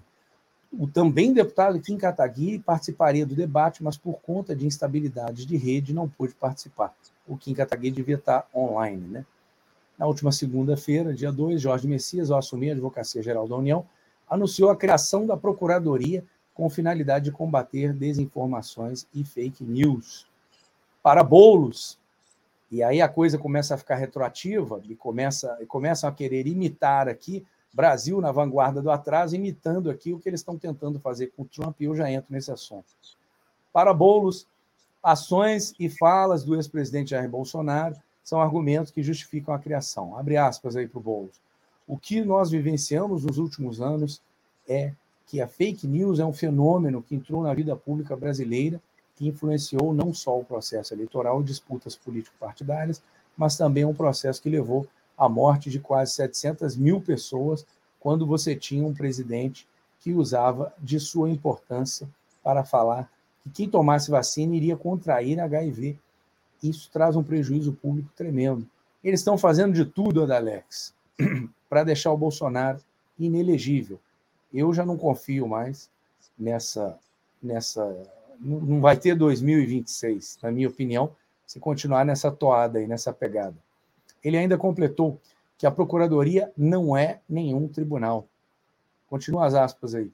O 0.73 0.87
também 0.87 1.33
deputado 1.33 1.81
Kim 1.81 1.97
Kataguiri 1.97 2.61
participaria 2.61 3.27
do 3.27 3.35
debate, 3.35 3.83
mas 3.83 3.97
por 3.97 4.21
conta 4.21 4.55
de 4.55 4.65
instabilidades 4.65 5.45
de 5.45 5.57
rede 5.57 5.93
não 5.93 6.09
pôde 6.09 6.35
participar. 6.35 6.95
O 7.27 7.37
Kim 7.37 7.53
Kataguiri 7.53 7.97
devia 7.97 8.15
estar 8.15 8.49
online. 8.55 9.09
Né? 9.09 9.27
Na 9.99 10.07
última 10.07 10.31
segunda-feira, 10.31 11.13
dia 11.13 11.33
2, 11.33 11.61
Jorge 11.61 11.89
Messias, 11.89 12.31
ao 12.31 12.39
assumir 12.39 12.71
a 12.71 12.73
Advocacia 12.75 13.21
Geral 13.25 13.49
da 13.49 13.57
União, 13.57 13.85
anunciou 14.29 14.71
a 14.71 14.77
criação 14.77 15.27
da 15.27 15.37
Procuradoria 15.37 16.25
com 16.55 16.71
finalidade 16.71 17.27
de 17.27 17.33
combater 17.33 17.93
desinformações 17.93 19.07
e 19.15 19.23
fake 19.25 19.63
news. 19.63 20.27
Para 21.03 21.23
bolos, 21.23 21.99
e 22.71 22.83
aí 22.83 23.01
a 23.01 23.09
coisa 23.09 23.39
começa 23.39 23.75
a 23.75 23.79
ficar 23.79 23.97
retroativa 23.97 24.81
e 24.89 24.97
começa, 24.97 25.57
e 25.61 25.67
começam 25.67 26.09
a 26.09 26.13
querer 26.13 26.47
imitar 26.47 27.09
aqui, 27.09 27.45
Brasil 27.73 28.23
na 28.23 28.33
vanguarda 28.33 28.81
do 28.81 28.91
atraso, 28.91 29.37
imitando 29.37 29.91
aqui 29.91 30.15
o 30.15 30.19
que 30.19 30.29
eles 30.29 30.41
estão 30.41 30.57
tentando 30.59 30.99
fazer 30.99 31.27
com 31.37 31.43
o 31.43 31.45
Trump, 31.45 31.79
e 31.79 31.85
eu 31.85 31.95
já 31.95 32.11
entro 32.11 32.33
nesse 32.33 32.51
assunto. 32.51 32.87
Para 33.71 33.93
bolos, 33.93 34.47
ações 35.03 35.75
e 35.79 35.91
falas 35.91 36.43
do 36.43 36.55
ex-presidente 36.55 37.11
Jair 37.11 37.29
Bolsonaro 37.29 37.95
são 38.25 38.41
argumentos 38.41 38.91
que 38.91 39.03
justificam 39.03 39.55
a 39.55 39.59
criação. 39.59 40.17
Abre 40.17 40.39
aspas 40.39 40.75
aí 40.75 40.89
para 40.89 40.99
o 40.99 41.03
Boulos. 41.03 41.39
O 41.87 41.97
que 41.97 42.25
nós 42.25 42.51
vivenciamos 42.51 43.25
nos 43.25 43.39
últimos 43.39 43.81
anos 43.81 44.21
é 44.69 44.93
que 45.27 45.41
a 45.41 45.47
fake 45.47 45.87
news 45.87 46.19
é 46.19 46.25
um 46.25 46.33
fenômeno 46.33 47.03
que 47.03 47.15
entrou 47.15 47.43
na 47.43 47.55
vida 47.55 47.77
pública 47.77 48.17
brasileira, 48.17 48.81
que 49.15 49.29
influenciou 49.29 49.95
não 49.95 50.13
só 50.13 50.39
o 50.39 50.45
processo 50.45 50.93
eleitoral 50.95 51.43
disputas 51.43 51.97
político-partidárias, 51.97 53.03
mas 53.37 53.57
também 53.57 53.85
um 53.85 53.95
processo 53.95 54.43
que 54.43 54.51
levou 54.51 54.87
à 55.17 55.29
morte 55.29 55.71
de 55.71 55.79
quase 55.79 56.13
700 56.13 56.77
mil 56.77 57.01
pessoas 57.01 57.65
quando 58.01 58.27
você 58.27 58.55
tinha 58.55 58.87
um 58.87 58.95
presidente 58.95 59.67
que 60.01 60.13
usava 60.13 60.73
de 60.79 61.01
sua 61.01 61.31
importância 61.31 62.09
para 62.43 62.65
falar 62.65 63.11
que 63.43 63.51
quem 63.51 63.69
tomasse 63.69 64.11
vacina 64.11 64.55
iria 64.55 64.77
contrair 64.77 65.41
HIV. 65.41 65.99
Isso 66.63 66.91
traz 66.93 67.17
um 67.17 67.23
prejuízo 67.23 67.73
público 67.73 68.11
tremendo. 68.17 68.67
Eles 69.03 69.21
estão 69.21 69.39
fazendo 69.39 69.73
de 69.73 69.85
tudo, 69.85 70.23
Adalex, 70.23 70.95
para 71.69 71.85
deixar 71.85 72.13
o 72.13 72.17
Bolsonaro 72.17 72.81
inelegível. 73.19 74.01
Eu 74.53 74.73
já 74.73 74.85
não 74.85 74.97
confio 74.97 75.47
mais 75.47 75.91
nessa. 76.39 76.99
nessa 77.43 77.83
não 78.39 78.81
vai 78.81 78.97
ter 78.97 79.15
2026, 79.15 80.39
na 80.43 80.51
minha 80.51 80.69
opinião, 80.69 81.17
se 81.47 81.59
continuar 81.59 82.05
nessa 82.05 82.31
toada 82.31 82.79
aí, 82.79 82.87
nessa 82.87 83.13
pegada. 83.13 83.57
Ele 84.23 84.37
ainda 84.37 84.59
completou 84.59 85.19
que 85.57 85.67
a 85.67 85.71
Procuradoria 85.71 86.53
não 86.57 86.95
é 86.95 87.21
nenhum 87.27 87.67
tribunal. 87.67 88.29
Continua 89.09 89.47
as 89.47 89.55
aspas 89.55 89.95
aí. 89.95 90.11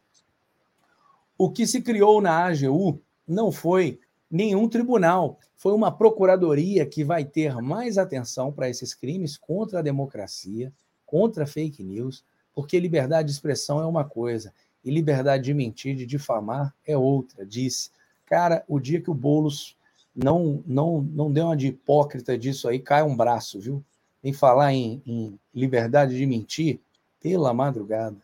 O 1.36 1.50
que 1.50 1.66
se 1.66 1.82
criou 1.82 2.20
na 2.20 2.46
AGU 2.46 3.00
não 3.26 3.50
foi 3.50 3.98
nenhum 4.30 4.68
tribunal, 4.68 5.38
foi 5.56 5.72
uma 5.72 5.92
procuradoria 5.92 6.86
que 6.86 7.04
vai 7.04 7.24
ter 7.24 7.54
mais 7.56 7.98
atenção 7.98 8.50
para 8.50 8.68
esses 8.68 8.94
crimes 8.94 9.36
contra 9.36 9.78
a 9.78 9.82
democracia, 9.82 10.72
contra 11.12 11.46
fake 11.46 11.82
news, 11.84 12.24
porque 12.54 12.80
liberdade 12.80 13.28
de 13.28 13.34
expressão 13.34 13.78
é 13.78 13.84
uma 13.84 14.02
coisa 14.02 14.50
e 14.82 14.90
liberdade 14.90 15.44
de 15.44 15.52
mentir, 15.52 15.94
de 15.94 16.06
difamar 16.06 16.74
é 16.86 16.96
outra. 16.96 17.44
Disse, 17.44 17.90
cara, 18.24 18.64
o 18.66 18.80
dia 18.80 18.98
que 18.98 19.10
o 19.10 19.14
Boulos 19.14 19.76
não 20.16 20.64
não 20.66 21.02
não 21.02 21.30
deu 21.30 21.44
uma 21.44 21.56
de 21.56 21.66
hipócrita 21.66 22.38
disso 22.38 22.66
aí, 22.66 22.78
cai 22.78 23.02
um 23.02 23.14
braço, 23.14 23.60
viu? 23.60 23.84
Em 24.24 24.32
falar 24.32 24.72
em, 24.72 25.02
em 25.04 25.38
liberdade 25.54 26.16
de 26.16 26.24
mentir, 26.24 26.80
pela 27.20 27.52
madrugada. 27.52 28.16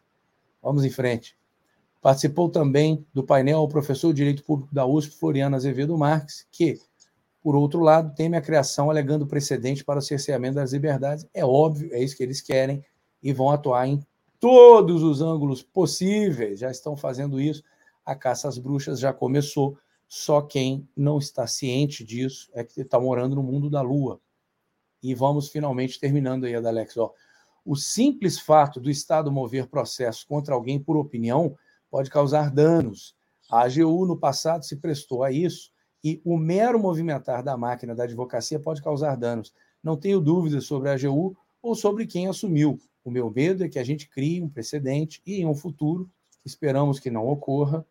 Vamos 0.62 0.82
em 0.82 0.90
frente. 0.90 1.36
Participou 2.00 2.48
também 2.48 3.04
do 3.12 3.22
painel 3.22 3.58
o 3.58 3.68
professor 3.68 4.14
de 4.14 4.16
Direito 4.16 4.42
Público 4.42 4.74
da 4.74 4.86
USP, 4.86 5.14
Floriano 5.14 5.56
Azevedo 5.56 5.98
Marques, 5.98 6.46
que, 6.50 6.80
por 7.40 7.54
outro 7.54 7.80
lado, 7.80 8.14
teme 8.14 8.36
a 8.36 8.42
criação 8.42 8.90
alegando 8.90 9.26
precedente 9.26 9.84
para 9.84 9.98
o 9.98 10.02
cerceamento 10.02 10.56
das 10.56 10.72
liberdades. 10.72 11.26
É 11.32 11.44
óbvio, 11.44 11.92
é 11.92 12.02
isso 12.02 12.16
que 12.16 12.22
eles 12.22 12.40
querem 12.40 12.84
e 13.22 13.32
vão 13.32 13.50
atuar 13.50 13.86
em 13.86 14.04
todos 14.40 15.02
os 15.02 15.20
ângulos 15.20 15.62
possíveis. 15.62 16.60
Já 16.60 16.70
estão 16.70 16.96
fazendo 16.96 17.40
isso. 17.40 17.62
A 18.04 18.14
caça 18.14 18.48
às 18.48 18.58
bruxas 18.58 18.98
já 18.98 19.12
começou. 19.12 19.78
Só 20.08 20.40
quem 20.40 20.88
não 20.96 21.18
está 21.18 21.46
ciente 21.46 22.02
disso 22.02 22.50
é 22.54 22.64
que 22.64 22.80
está 22.80 22.98
morando 22.98 23.36
no 23.36 23.42
mundo 23.42 23.68
da 23.68 23.82
lua. 23.82 24.20
E 25.02 25.14
vamos 25.14 25.48
finalmente 25.48 26.00
terminando 26.00 26.44
aí, 26.44 26.54
Adalex. 26.54 26.96
Ó, 26.96 27.12
o 27.64 27.76
simples 27.76 28.38
fato 28.38 28.80
do 28.80 28.90
Estado 28.90 29.30
mover 29.30 29.66
processo 29.66 30.26
contra 30.26 30.54
alguém 30.54 30.80
por 30.80 30.96
opinião 30.96 31.56
pode 31.90 32.10
causar 32.10 32.50
danos. 32.50 33.14
A 33.50 33.62
AGU, 33.62 34.06
no 34.06 34.16
passado, 34.16 34.64
se 34.64 34.76
prestou 34.76 35.22
a 35.22 35.30
isso, 35.30 35.70
e 36.02 36.20
o 36.24 36.36
mero 36.36 36.78
movimentar 36.78 37.42
da 37.42 37.56
máquina 37.56 37.94
da 37.94 38.04
advocacia 38.04 38.58
pode 38.58 38.82
causar 38.82 39.16
danos. 39.16 39.52
Não 39.82 39.96
tenho 39.96 40.20
dúvidas 40.20 40.64
sobre 40.64 40.88
a 40.88 40.94
AGU 40.94 41.36
ou 41.62 41.74
sobre 41.74 42.06
quem 42.06 42.28
assumiu. 42.28 42.78
O 43.04 43.10
meu 43.10 43.30
medo 43.30 43.64
é 43.64 43.68
que 43.68 43.78
a 43.78 43.84
gente 43.84 44.08
crie 44.08 44.42
um 44.42 44.48
precedente 44.48 45.22
e, 45.24 45.40
em 45.40 45.46
um 45.46 45.54
futuro, 45.54 46.10
esperamos 46.44 47.00
que 47.00 47.10
não 47.10 47.26
ocorra, 47.26 47.84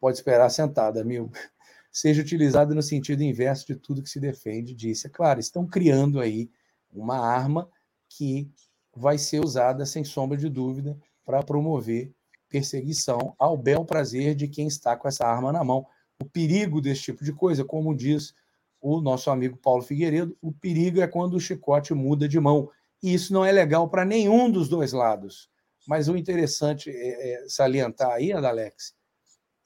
pode 0.00 0.16
esperar 0.16 0.50
sentada, 0.50 1.00
amigo, 1.00 1.30
seja 1.90 2.22
utilizado 2.22 2.74
no 2.74 2.82
sentido 2.82 3.22
inverso 3.22 3.66
de 3.66 3.76
tudo 3.76 4.02
que 4.02 4.10
se 4.10 4.20
defende, 4.20 4.74
disse. 4.74 5.06
É 5.06 5.10
claro, 5.10 5.40
estão 5.40 5.66
criando 5.66 6.20
aí 6.20 6.50
uma 6.92 7.18
arma 7.18 7.68
que 8.08 8.50
vai 8.94 9.18
ser 9.18 9.44
usada, 9.44 9.86
sem 9.86 10.04
sombra 10.04 10.36
de 10.36 10.48
dúvida, 10.48 10.96
para 11.24 11.42
promover 11.42 12.12
perseguição 12.48 13.34
ao 13.38 13.56
bel 13.56 13.84
prazer 13.84 14.34
de 14.34 14.46
quem 14.46 14.66
está 14.66 14.96
com 14.96 15.08
essa 15.08 15.26
arma 15.26 15.52
na 15.52 15.64
mão. 15.64 15.86
O 16.20 16.24
perigo 16.24 16.80
desse 16.80 17.02
tipo 17.02 17.24
de 17.24 17.32
coisa, 17.32 17.64
como 17.64 17.94
diz 17.94 18.34
o 18.80 19.00
nosso 19.00 19.30
amigo 19.30 19.56
Paulo 19.56 19.82
Figueiredo, 19.82 20.36
o 20.42 20.52
perigo 20.52 21.00
é 21.00 21.06
quando 21.06 21.34
o 21.34 21.40
chicote 21.40 21.94
muda 21.94 22.28
de 22.28 22.38
mão. 22.38 22.70
E 23.02 23.14
isso 23.14 23.32
não 23.32 23.44
é 23.44 23.50
legal 23.50 23.88
para 23.88 24.04
nenhum 24.04 24.50
dos 24.50 24.68
dois 24.68 24.92
lados. 24.92 25.48
Mas 25.86 26.08
o 26.08 26.16
interessante 26.16 26.90
é, 26.90 27.44
é 27.44 27.48
salientar 27.48 28.10
aí, 28.10 28.32
Adalex, 28.32 28.94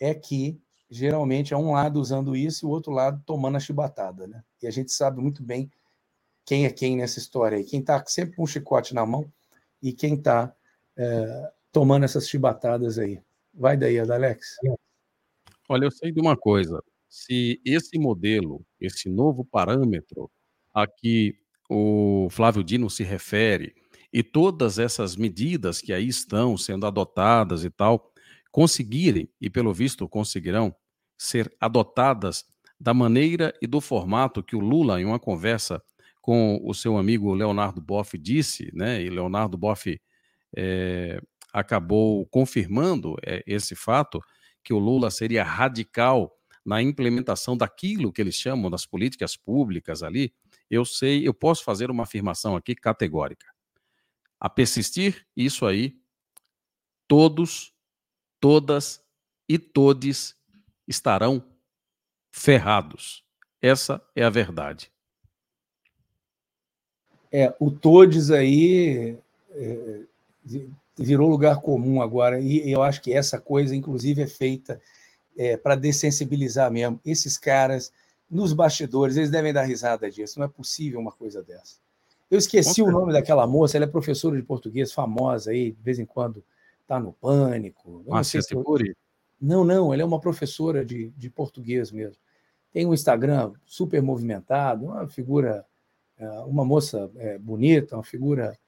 é 0.00 0.14
que 0.14 0.60
geralmente 0.90 1.52
é 1.52 1.56
um 1.56 1.72
lado 1.72 2.00
usando 2.00 2.34
isso 2.34 2.64
e 2.64 2.68
o 2.68 2.70
outro 2.70 2.92
lado 2.92 3.22
tomando 3.26 3.56
a 3.56 3.60
chibatada. 3.60 4.26
Né? 4.26 4.42
E 4.62 4.66
a 4.66 4.70
gente 4.70 4.92
sabe 4.92 5.20
muito 5.20 5.42
bem 5.42 5.70
quem 6.44 6.64
é 6.64 6.70
quem 6.70 6.96
nessa 6.96 7.18
história 7.18 7.58
aí. 7.58 7.64
Quem 7.64 7.80
está 7.80 8.02
sempre 8.06 8.36
com 8.36 8.44
um 8.44 8.46
chicote 8.46 8.94
na 8.94 9.04
mão 9.04 9.30
e 9.82 9.92
quem 9.92 10.14
está 10.14 10.54
é, 10.96 11.52
tomando 11.70 12.04
essas 12.04 12.28
chibatadas 12.28 12.98
aí. 12.98 13.20
Vai 13.52 13.76
daí, 13.76 13.98
Adalex. 13.98 14.56
Olha, 15.68 15.84
eu 15.84 15.90
sei 15.90 16.10
de 16.12 16.20
uma 16.20 16.36
coisa. 16.36 16.82
Se 17.08 17.60
esse 17.64 17.98
modelo, 17.98 18.64
esse 18.80 19.08
novo 19.08 19.44
parâmetro 19.44 20.30
a 20.74 20.86
que 20.86 21.34
o 21.68 22.28
Flávio 22.30 22.64
Dino 22.64 22.88
se 22.88 23.04
refere, 23.04 23.74
e 24.12 24.22
todas 24.22 24.78
essas 24.78 25.16
medidas 25.16 25.80
que 25.82 25.92
aí 25.92 26.08
estão 26.08 26.56
sendo 26.56 26.86
adotadas 26.86 27.64
e 27.64 27.70
tal, 27.70 28.10
conseguirem, 28.50 29.28
e 29.40 29.50
pelo 29.50 29.72
visto 29.74 30.08
conseguirão, 30.08 30.74
ser 31.18 31.54
adotadas 31.60 32.44
da 32.80 32.94
maneira 32.94 33.52
e 33.60 33.66
do 33.66 33.80
formato 33.80 34.42
que 34.42 34.56
o 34.56 34.60
Lula, 34.60 34.98
em 35.00 35.04
uma 35.04 35.18
conversa 35.18 35.82
com 36.22 36.58
o 36.64 36.72
seu 36.72 36.96
amigo 36.96 37.34
Leonardo 37.34 37.80
Boff, 37.82 38.16
disse, 38.16 38.70
né? 38.74 39.02
E 39.02 39.10
Leonardo 39.10 39.58
Boff 39.58 40.00
é, 40.56 41.20
acabou 41.52 42.26
confirmando 42.26 43.16
é, 43.26 43.42
esse 43.46 43.74
fato, 43.74 44.20
que 44.62 44.72
o 44.72 44.78
Lula 44.78 45.10
seria 45.10 45.42
radical 45.42 46.38
na 46.64 46.82
implementação 46.82 47.56
daquilo 47.56 48.12
que 48.12 48.20
eles 48.20 48.34
chamam 48.34 48.70
das 48.70 48.84
políticas 48.84 49.36
públicas 49.36 50.02
ali, 50.02 50.34
eu 50.70 50.84
sei, 50.84 51.26
eu 51.26 51.32
posso 51.32 51.64
fazer 51.64 51.90
uma 51.90 52.02
afirmação 52.02 52.54
aqui 52.54 52.74
categórica. 52.74 53.46
A 54.38 54.50
persistir 54.50 55.26
isso 55.34 55.64
aí, 55.64 55.98
todos, 57.06 57.74
todas 58.38 59.02
e 59.48 59.58
todes 59.58 60.36
estarão 60.86 61.42
ferrados. 62.30 63.24
Essa 63.60 64.06
é 64.14 64.22
a 64.22 64.30
verdade. 64.30 64.92
É, 67.32 67.54
o 67.58 67.70
todes 67.70 68.30
aí 68.30 69.18
é, 69.50 70.02
virou 70.98 71.28
lugar 71.28 71.60
comum 71.60 72.02
agora, 72.02 72.40
e 72.40 72.70
eu 72.70 72.82
acho 72.82 73.00
que 73.00 73.12
essa 73.12 73.40
coisa, 73.40 73.74
inclusive, 73.74 74.22
é 74.22 74.26
feita 74.26 74.80
é, 75.36 75.56
para 75.56 75.76
dessensibilizar 75.76 76.70
mesmo. 76.70 77.00
Esses 77.04 77.38
caras, 77.38 77.92
nos 78.30 78.52
bastidores, 78.52 79.16
eles 79.16 79.30
devem 79.30 79.52
dar 79.52 79.62
risada 79.62 80.10
disso. 80.10 80.38
Não 80.38 80.46
é 80.46 80.48
possível 80.48 80.98
uma 80.98 81.12
coisa 81.12 81.42
dessa. 81.42 81.76
Eu 82.30 82.38
esqueci 82.38 82.82
o 82.82 82.90
nome 82.90 83.12
daquela 83.12 83.46
moça, 83.46 83.78
ela 83.78 83.86
é 83.86 83.88
professora 83.88 84.36
de 84.36 84.42
português 84.42 84.92
famosa 84.92 85.50
aí, 85.50 85.70
de 85.70 85.82
vez 85.82 85.98
em 85.98 86.04
quando 86.04 86.44
está 86.82 87.00
no 87.00 87.12
pânico. 87.12 88.02
não, 88.06 88.24
sei 88.24 88.42
se 88.42 88.54
eu... 88.54 88.64
não, 89.40 89.64
não, 89.64 89.94
ela 89.94 90.02
é 90.02 90.04
uma 90.04 90.20
professora 90.20 90.84
de, 90.84 91.10
de 91.16 91.30
português 91.30 91.90
mesmo. 91.90 92.16
Tem 92.70 92.84
um 92.84 92.92
Instagram 92.92 93.52
super 93.64 94.02
movimentado, 94.02 94.86
uma 94.86 95.08
figura, 95.08 95.64
é, 96.18 96.28
uma 96.40 96.64
moça 96.64 97.10
é, 97.16 97.38
bonita, 97.38 97.96
uma 97.96 98.04
figura 98.04 98.58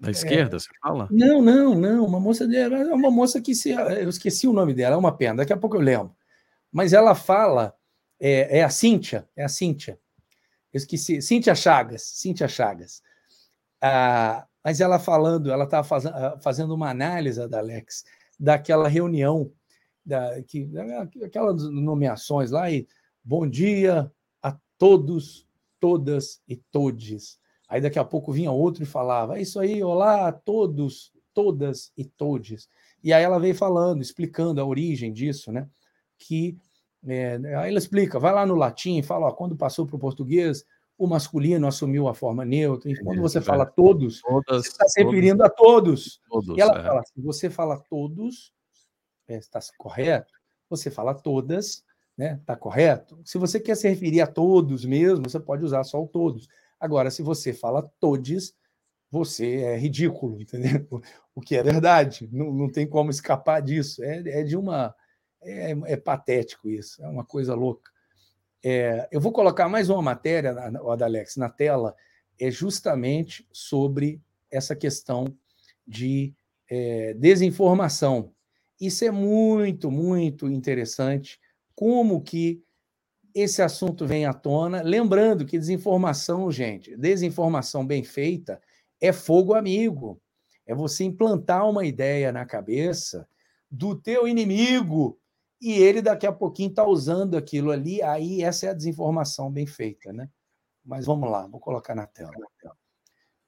da 0.00 0.08
é. 0.08 0.10
esquerda, 0.12 0.56
é, 0.56 0.58
você 0.58 0.68
fala? 0.82 1.08
Não, 1.10 1.42
não, 1.42 1.74
não. 1.74 2.06
Uma 2.06 2.18
moça 2.18 2.46
dela, 2.46 2.78
é 2.78 2.94
uma 2.94 3.10
moça 3.10 3.40
que 3.40 3.54
se. 3.54 3.70
Eu 3.70 4.08
esqueci 4.08 4.46
o 4.46 4.52
nome 4.52 4.72
dela, 4.72 4.94
é 4.94 4.98
uma 4.98 5.16
pena, 5.16 5.36
daqui 5.36 5.52
a 5.52 5.56
pouco 5.56 5.76
eu 5.76 5.80
lembro. 5.80 6.14
Mas 6.72 6.92
ela 6.92 7.14
fala, 7.14 7.74
é, 8.18 8.58
é 8.58 8.64
a 8.64 8.70
Cíntia, 8.70 9.28
é 9.36 9.44
a 9.44 9.48
Cíntia. 9.48 9.98
Eu 10.72 10.78
esqueci, 10.78 11.20
Cíntia 11.20 11.54
Chagas, 11.54 12.02
Cíntia 12.02 12.48
Chagas. 12.48 13.02
Ah, 13.82 14.46
mas 14.64 14.80
ela 14.80 14.98
falando, 14.98 15.50
ela 15.50 15.64
estava 15.64 15.86
faz, 15.86 16.06
ah, 16.06 16.38
fazendo 16.42 16.74
uma 16.74 16.90
análise 16.90 17.46
da 17.48 17.58
Alex 17.58 18.04
daquela 18.38 18.88
reunião, 18.88 19.52
da, 20.04 20.42
que, 20.42 20.70
aquelas 21.24 21.62
nomeações 21.70 22.50
lá, 22.50 22.70
e 22.70 22.86
bom 23.22 23.46
dia 23.46 24.10
a 24.42 24.56
todos, 24.78 25.46
todas 25.78 26.40
e 26.48 26.56
todes 26.56 27.39
Aí 27.70 27.80
daqui 27.80 28.00
a 28.00 28.04
pouco 28.04 28.32
vinha 28.32 28.50
outro 28.50 28.82
e 28.82 28.86
falava: 28.86 29.38
é 29.38 29.42
isso 29.42 29.60
aí, 29.60 29.82
olá 29.82 30.26
a 30.26 30.32
todos, 30.32 31.12
todas 31.32 31.92
e 31.96 32.04
todes. 32.04 32.68
E 33.02 33.12
aí 33.12 33.22
ela 33.22 33.38
veio 33.38 33.54
falando, 33.54 34.02
explicando 34.02 34.60
a 34.60 34.64
origem 34.64 35.12
disso, 35.12 35.52
né? 35.52 35.68
Que 36.18 36.58
é, 37.06 37.36
aí 37.56 37.70
ela 37.70 37.78
explica, 37.78 38.18
vai 38.18 38.34
lá 38.34 38.44
no 38.44 38.56
latim, 38.56 39.00
fala, 39.02 39.28
ó, 39.28 39.32
quando 39.32 39.56
passou 39.56 39.86
para 39.86 39.96
o 39.96 40.00
português, 40.00 40.64
o 40.98 41.06
masculino 41.06 41.66
assumiu 41.66 42.08
a 42.08 42.14
forma 42.14 42.44
neutra. 42.44 42.90
E 42.90 42.96
quando 43.02 43.22
você 43.22 43.40
fala 43.40 43.62
é. 43.62 43.66
todos, 43.66 44.20
todas, 44.20 44.64
você 44.64 44.68
está 44.68 44.86
se 44.88 45.02
referindo 45.02 45.38
todos, 45.38 45.46
a 45.46 45.50
todos. 45.50 46.20
todos. 46.28 46.58
E 46.58 46.60
ela 46.60 46.78
é. 46.78 46.82
fala, 46.82 47.02
se 47.04 47.22
você 47.22 47.48
fala 47.48 47.82
todos, 47.88 48.52
está 49.28 49.60
é, 49.60 49.62
correto. 49.78 50.34
Você 50.68 50.90
fala 50.90 51.14
todas, 51.14 51.84
né? 52.18 52.36
Está 52.40 52.56
correto. 52.56 53.18
Se 53.24 53.38
você 53.38 53.60
quer 53.60 53.76
se 53.76 53.88
referir 53.88 54.20
a 54.20 54.26
todos 54.26 54.84
mesmo, 54.84 55.30
você 55.30 55.38
pode 55.40 55.64
usar 55.64 55.84
só 55.84 56.02
o 56.02 56.08
todos. 56.08 56.48
Agora, 56.80 57.10
se 57.10 57.22
você 57.22 57.52
fala 57.52 57.88
todes, 58.00 58.54
você 59.10 59.56
é 59.56 59.76
ridículo, 59.76 60.40
entendeu? 60.40 60.86
O 61.32 61.40
que 61.40 61.56
é 61.56 61.62
verdade, 61.62 62.28
não, 62.32 62.52
não 62.52 62.70
tem 62.70 62.86
como 62.86 63.08
escapar 63.08 63.62
disso. 63.62 64.02
É, 64.02 64.40
é 64.40 64.42
de 64.42 64.56
uma. 64.56 64.94
É, 65.42 65.70
é, 65.70 65.96
patético 65.96 66.68
isso, 66.68 67.02
é 67.02 67.08
uma 67.08 67.24
coisa 67.24 67.54
louca. 67.54 67.90
É, 68.62 69.08
eu 69.10 69.20
vou 69.20 69.32
colocar 69.32 69.68
mais 69.68 69.88
uma 69.88 70.02
matéria, 70.02 70.50
Adalex, 70.50 71.36
na 71.36 71.48
tela, 71.48 71.94
é 72.38 72.50
justamente 72.50 73.46
sobre 73.50 74.20
essa 74.50 74.76
questão 74.76 75.24
de 75.86 76.34
é, 76.68 77.14
desinformação. 77.14 78.34
Isso 78.78 79.04
é 79.04 79.10
muito, 79.10 79.90
muito 79.90 80.48
interessante. 80.48 81.40
Como 81.74 82.20
que 82.20 82.62
esse 83.34 83.62
assunto 83.62 84.06
vem 84.06 84.26
à 84.26 84.32
tona. 84.32 84.82
Lembrando 84.82 85.44
que 85.44 85.58
desinformação, 85.58 86.50
gente, 86.50 86.96
desinformação 86.96 87.86
bem 87.86 88.02
feita 88.02 88.60
é 89.00 89.12
fogo 89.12 89.54
amigo. 89.54 90.20
É 90.66 90.74
você 90.74 91.04
implantar 91.04 91.68
uma 91.68 91.84
ideia 91.84 92.30
na 92.30 92.44
cabeça 92.44 93.26
do 93.70 93.94
teu 93.94 94.26
inimigo 94.26 95.18
e 95.60 95.72
ele 95.72 96.00
daqui 96.00 96.26
a 96.26 96.32
pouquinho 96.32 96.70
está 96.70 96.86
usando 96.86 97.36
aquilo 97.36 97.70
ali. 97.70 98.02
Aí 98.02 98.42
essa 98.42 98.66
é 98.66 98.70
a 98.70 98.74
desinformação 98.74 99.50
bem 99.50 99.66
feita, 99.66 100.12
né? 100.12 100.28
Mas 100.84 101.06
vamos 101.06 101.30
lá, 101.30 101.46
vou 101.46 101.60
colocar 101.60 101.94
na 101.94 102.06
tela. 102.06 102.32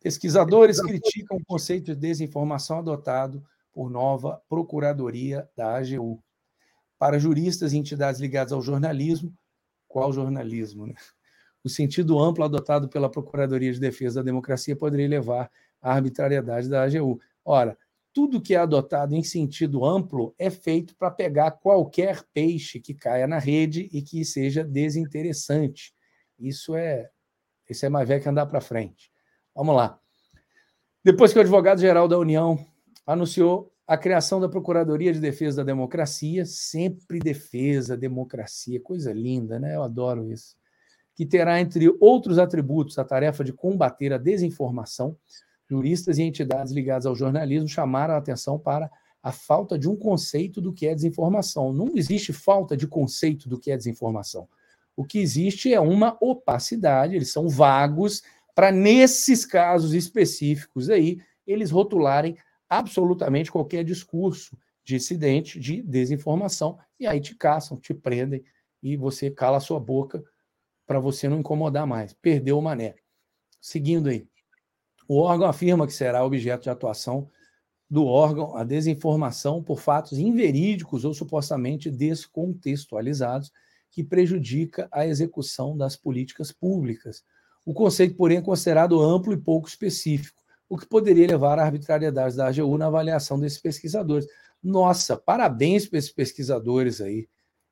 Pesquisadores 0.01 0.81
criticam 0.81 1.39
o 1.39 1.45
conceito 1.45 1.95
de 1.95 1.97
desinformação 1.97 2.79
adotado 2.79 3.43
por 3.73 3.89
nova 3.89 4.43
Procuradoria 4.49 5.49
da 5.57 5.77
AGU. 5.77 6.23
Para 6.99 7.19
juristas 7.19 7.73
e 7.73 7.79
entidades 7.79 8.21
ligadas 8.21 8.53
ao 8.53 8.61
jornalismo, 8.61 9.33
qual 9.93 10.11
jornalismo. 10.11 10.87
Né? 10.87 10.95
O 11.63 11.69
sentido 11.69 12.19
amplo 12.19 12.45
adotado 12.45 12.89
pela 12.89 13.11
Procuradoria 13.11 13.73
de 13.73 13.79
Defesa 13.79 14.21
da 14.21 14.25
Democracia 14.25 14.75
poderia 14.75 15.07
levar 15.07 15.51
à 15.81 15.93
arbitrariedade 15.93 16.69
da 16.69 16.83
AGU. 16.83 17.21
Ora, 17.45 17.77
tudo 18.13 18.41
que 18.41 18.55
é 18.55 18.59
adotado 18.59 19.15
em 19.15 19.23
sentido 19.23 19.85
amplo 19.85 20.35
é 20.39 20.51
feito 20.51 20.97
para 20.97 21.11
pegar 21.11 21.51
qualquer 21.53 22.23
peixe 22.33 22.81
que 22.81 22.95
caia 22.95 23.27
na 23.27 23.39
rede 23.39 23.89
e 23.93 24.03
que 24.03 24.25
seja 24.25 24.65
desinteressante. 24.65 25.95
Isso 26.39 26.75
é 26.75 27.11
isso 27.69 27.87
é 27.87 27.89
mais 27.89 28.07
velho 28.07 28.23
que 28.23 28.29
andar 28.29 28.47
para 28.47 28.61
frente. 28.61 29.11
Vamos 29.55 29.75
lá. 29.75 29.99
Depois 31.03 31.33
que 31.33 31.39
o 31.39 31.43
advogado-geral 31.43 32.07
da 32.07 32.19
União 32.19 32.59
anunciou 33.07 33.72
a 33.93 33.99
criação 33.99 34.41
da 34.41 34.49
Procuradoria 34.49 35.13
de 35.13 35.21
Defesa 35.21 35.59
da 35.59 35.65
Democracia, 35.65 36.47
sempre 36.47 37.19
defesa, 37.19 37.95
democracia, 37.95 38.81
coisa 38.81 39.13
linda, 39.13 39.61
né? 39.61 39.77
Eu 39.77 39.83
adoro 39.83 40.33
isso. 40.33 40.57
Que 41.15 41.27
terá, 41.27 41.61
entre 41.61 41.95
outros 42.01 42.39
atributos, 42.39 42.99
a 42.99 43.05
tarefa 43.05 43.45
de 43.45 43.53
combater 43.53 44.11
a 44.11 44.17
desinformação, 44.17 45.15
juristas 45.69 46.17
e 46.17 46.23
entidades 46.23 46.73
ligadas 46.73 47.05
ao 47.05 47.15
jornalismo 47.15 47.69
chamaram 47.69 48.15
a 48.15 48.17
atenção 48.17 48.59
para 48.59 48.91
a 49.23 49.31
falta 49.31 49.79
de 49.79 49.87
um 49.87 49.95
conceito 49.95 50.59
do 50.59 50.73
que 50.73 50.87
é 50.87 50.95
desinformação. 50.95 51.71
Não 51.71 51.93
existe 51.95 52.33
falta 52.33 52.75
de 52.75 52.87
conceito 52.87 53.47
do 53.47 53.61
que 53.61 53.71
é 53.71 53.77
desinformação. 53.77 54.49
O 54.97 55.05
que 55.05 55.19
existe 55.19 55.71
é 55.71 55.81
uma 55.81 56.17
opacidade, 56.19 57.15
eles 57.15 57.31
são 57.31 57.47
vagos, 57.47 58.23
para 58.55 58.73
nesses 58.73 59.45
casos 59.45 59.93
específicos 59.93 60.89
aí, 60.89 61.19
eles 61.47 61.71
rotularem 61.71 62.39
absolutamente 62.79 63.53
qualquer 63.53 63.85
discurso 63.85 64.57
dissidente 64.85 65.61
de 65.61 65.83
desinformação, 65.83 66.79
e 66.99 67.07
aí 67.07 67.21
te 67.21 67.37
caçam, 67.37 67.79
te 67.79 67.93
prendem, 67.93 68.43
e 68.83 68.97
você 68.97 69.31
cala 69.31 69.59
a 69.59 69.61
sua 69.61 69.79
boca 69.79 70.25
para 70.87 70.99
você 70.99 71.29
não 71.29 71.39
incomodar 71.39 71.87
mais. 71.87 72.13
Perdeu 72.15 72.59
o 72.59 72.63
mané. 72.63 72.97
Seguindo 73.61 74.09
aí. 74.09 74.27
O 75.07 75.19
órgão 75.19 75.47
afirma 75.47 75.87
que 75.87 75.93
será 75.93 76.25
objeto 76.25 76.63
de 76.63 76.71
atuação 76.71 77.29
do 77.89 78.07
órgão 78.07 78.57
a 78.57 78.65
desinformação 78.65 79.63
por 79.63 79.79
fatos 79.79 80.19
inverídicos 80.19 81.05
ou 81.05 81.13
supostamente 81.13 81.91
descontextualizados 81.91 83.53
que 83.91 84.03
prejudica 84.03 84.89
a 84.91 85.07
execução 85.07 85.77
das 85.77 85.95
políticas 85.95 86.51
públicas. 86.51 87.23
O 87.67 87.75
conceito, 87.75 88.17
porém, 88.17 88.39
é 88.39 88.43
considerado 88.43 89.01
amplo 89.01 89.33
e 89.35 89.37
pouco 89.37 89.69
específico, 89.69 90.42
o 90.73 90.79
que 90.79 90.87
poderia 90.87 91.27
levar 91.27 91.59
à 91.59 91.65
arbitrariedade 91.65 92.35
da 92.35 92.47
AGU 92.47 92.79
na 92.79 92.87
avaliação 92.87 93.39
desses 93.39 93.61
pesquisadores. 93.61 94.27
Nossa, 94.63 95.19
parabéns 95.19 95.87
para 95.87 95.99
esses 95.99 96.11
pesquisadores 96.11 96.99
aí. 97.03 97.29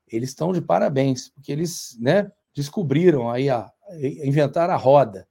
Eles 0.07 0.29
estão 0.29 0.53
de 0.53 0.61
parabéns, 0.61 1.29
porque 1.29 1.51
eles 1.51 1.97
né, 1.99 2.31
descobriram 2.53 3.27
aí, 3.27 3.49
a, 3.49 3.71
inventaram 4.23 4.75
a 4.75 4.77
roda. 4.77 5.27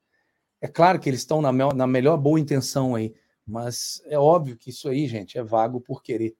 É 0.60 0.66
claro 0.66 0.98
que 0.98 1.08
eles 1.08 1.20
estão 1.20 1.40
na, 1.40 1.52
na 1.52 1.86
melhor 1.86 2.16
boa 2.16 2.40
intenção 2.40 2.96
aí, 2.96 3.14
mas 3.46 4.02
é 4.06 4.18
óbvio 4.18 4.56
que 4.56 4.70
isso 4.70 4.88
aí, 4.88 5.06
gente, 5.06 5.38
é 5.38 5.42
vago 5.44 5.80
por 5.80 6.02
querer. 6.02 6.34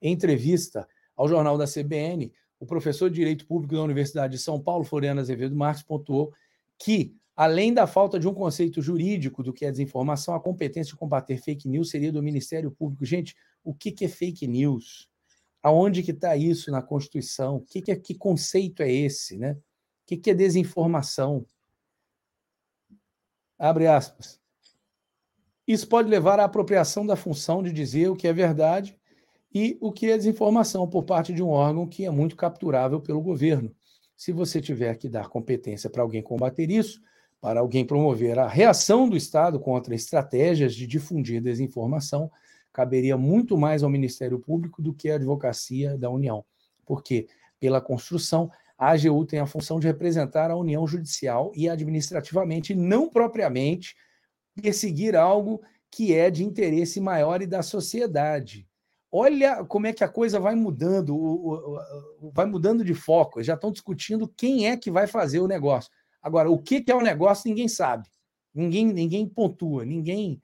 Em 0.00 0.12
entrevista 0.14 0.88
ao 1.14 1.28
jornal 1.28 1.58
da 1.58 1.66
CBN, 1.66 2.32
o 2.58 2.64
professor 2.64 3.10
de 3.10 3.16
Direito 3.16 3.46
Público 3.46 3.74
da 3.74 3.82
Universidade 3.82 4.32
de 4.32 4.42
São 4.42 4.58
Paulo, 4.58 4.82
Floriano 4.82 5.20
Azevedo 5.20 5.54
Marques, 5.54 5.82
pontuou 5.82 6.32
que, 6.78 7.14
além 7.36 7.74
da 7.74 7.86
falta 7.86 8.18
de 8.18 8.28
um 8.28 8.34
conceito 8.34 8.80
jurídico 8.80 9.42
do 9.42 9.52
que 9.52 9.64
é 9.64 9.70
desinformação, 9.70 10.34
a 10.34 10.40
competência 10.40 10.92
de 10.92 10.98
combater 10.98 11.36
fake 11.38 11.68
news 11.68 11.90
seria 11.90 12.12
do 12.12 12.22
Ministério 12.22 12.70
Público. 12.70 13.04
Gente, 13.04 13.36
o 13.62 13.74
que, 13.74 14.04
é 14.04 14.08
fake 14.08 14.46
news? 14.46 15.08
Aonde 15.62 16.02
que 16.02 16.10
está 16.10 16.36
isso 16.36 16.70
na 16.70 16.82
Constituição? 16.82 17.64
Que, 17.68 17.80
que, 17.80 17.90
é, 17.90 17.96
que 17.96 18.14
conceito 18.14 18.82
é 18.82 18.92
esse? 18.92 19.36
Né? 19.36 19.52
O 19.52 20.06
que, 20.06 20.16
que 20.16 20.30
é 20.30 20.34
desinformação? 20.34 21.46
Abre 23.58 23.86
aspas. 23.86 24.40
Isso 25.66 25.88
pode 25.88 26.08
levar 26.08 26.38
à 26.38 26.44
apropriação 26.44 27.06
da 27.06 27.16
função 27.16 27.62
de 27.62 27.72
dizer 27.72 28.10
o 28.10 28.16
que 28.16 28.28
é 28.28 28.32
verdade 28.32 28.98
e 29.52 29.78
o 29.80 29.90
que 29.90 30.10
é 30.10 30.16
desinformação 30.16 30.86
por 30.86 31.04
parte 31.04 31.32
de 31.32 31.42
um 31.42 31.48
órgão 31.48 31.86
que 31.86 32.04
é 32.04 32.10
muito 32.10 32.36
capturável 32.36 33.00
pelo 33.00 33.22
governo. 33.22 33.74
Se 34.16 34.30
você 34.30 34.60
tiver 34.60 34.94
que 34.96 35.08
dar 35.08 35.28
competência 35.28 35.88
para 35.88 36.02
alguém 36.02 36.22
combater 36.22 36.70
isso, 36.70 37.00
para 37.44 37.60
alguém 37.60 37.84
promover 37.84 38.38
a 38.38 38.48
reação 38.48 39.06
do 39.06 39.14
Estado 39.14 39.60
contra 39.60 39.94
estratégias 39.94 40.74
de 40.74 40.86
difundir 40.86 41.42
desinformação, 41.42 42.32
caberia 42.72 43.18
muito 43.18 43.54
mais 43.58 43.82
ao 43.82 43.90
Ministério 43.90 44.38
Público 44.38 44.80
do 44.80 44.94
que 44.94 45.10
à 45.10 45.16
advocacia 45.16 45.98
da 45.98 46.08
União. 46.08 46.42
Porque, 46.86 47.26
pela 47.60 47.82
construção, 47.82 48.50
a 48.78 48.92
AGU 48.92 49.26
tem 49.26 49.40
a 49.40 49.46
função 49.46 49.78
de 49.78 49.86
representar 49.86 50.50
a 50.50 50.56
União 50.56 50.86
judicial 50.86 51.52
e 51.54 51.68
administrativamente, 51.68 52.74
não 52.74 53.10
propriamente 53.10 53.94
perseguir 54.54 55.14
algo 55.14 55.60
que 55.90 56.14
é 56.14 56.30
de 56.30 56.42
interesse 56.42 56.98
maior 56.98 57.42
e 57.42 57.46
da 57.46 57.62
sociedade. 57.62 58.66
Olha 59.12 59.62
como 59.66 59.86
é 59.86 59.92
que 59.92 60.02
a 60.02 60.08
coisa 60.08 60.40
vai 60.40 60.54
mudando, 60.54 61.78
vai 62.32 62.46
mudando 62.46 62.82
de 62.82 62.94
foco. 62.94 63.42
Já 63.42 63.52
estão 63.52 63.70
discutindo 63.70 64.26
quem 64.26 64.66
é 64.66 64.78
que 64.78 64.90
vai 64.90 65.06
fazer 65.06 65.40
o 65.40 65.46
negócio. 65.46 65.90
Agora, 66.24 66.50
o 66.50 66.58
que 66.58 66.82
é 66.88 66.94
o 66.94 67.02
negócio, 67.02 67.46
ninguém 67.46 67.68
sabe. 67.68 68.08
Ninguém, 68.54 68.86
ninguém 68.86 69.28
pontua, 69.28 69.84
ninguém 69.84 70.40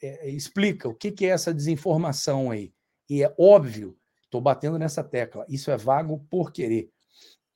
é, 0.00 0.30
explica 0.30 0.88
o 0.88 0.94
que 0.94 1.26
é 1.26 1.30
essa 1.30 1.52
desinformação 1.52 2.48
aí. 2.48 2.72
E 3.10 3.24
é 3.24 3.34
óbvio, 3.36 3.98
estou 4.22 4.40
batendo 4.40 4.78
nessa 4.78 5.02
tecla, 5.02 5.44
isso 5.48 5.68
é 5.72 5.76
vago 5.76 6.24
por 6.30 6.52
querer. 6.52 6.90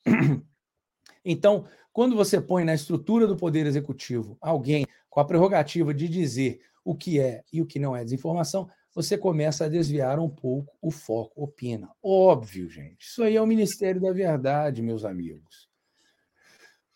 Então, 1.23 1.67
quando 1.93 2.17
você 2.17 2.41
põe 2.41 2.65
na 2.65 2.73
estrutura 2.73 3.27
do 3.27 3.37
Poder 3.37 3.67
Executivo 3.67 4.39
alguém 4.41 4.87
com 5.11 5.21
a 5.21 5.25
prerrogativa 5.25 5.93
de 5.93 6.09
dizer 6.09 6.63
o 6.83 6.97
que 6.97 7.21
é 7.21 7.45
e 7.53 7.61
o 7.61 7.67
que 7.67 7.79
não 7.79 7.95
é 7.95 8.03
desinformação, 8.03 8.71
você 8.95 9.19
começa 9.19 9.67
a 9.67 9.69
desviar 9.69 10.19
um 10.19 10.31
pouco 10.31 10.75
o 10.81 10.91
foco, 10.91 11.45
opina. 11.45 11.91
Óbvio, 12.03 12.71
gente. 12.71 13.05
Isso 13.05 13.23
aí 13.23 13.37
é 13.37 13.43
o 13.43 13.47
Ministério 13.47 14.01
da 14.01 14.15
Verdade, 14.15 14.81
meus 14.81 15.05
amigos. 15.05 15.70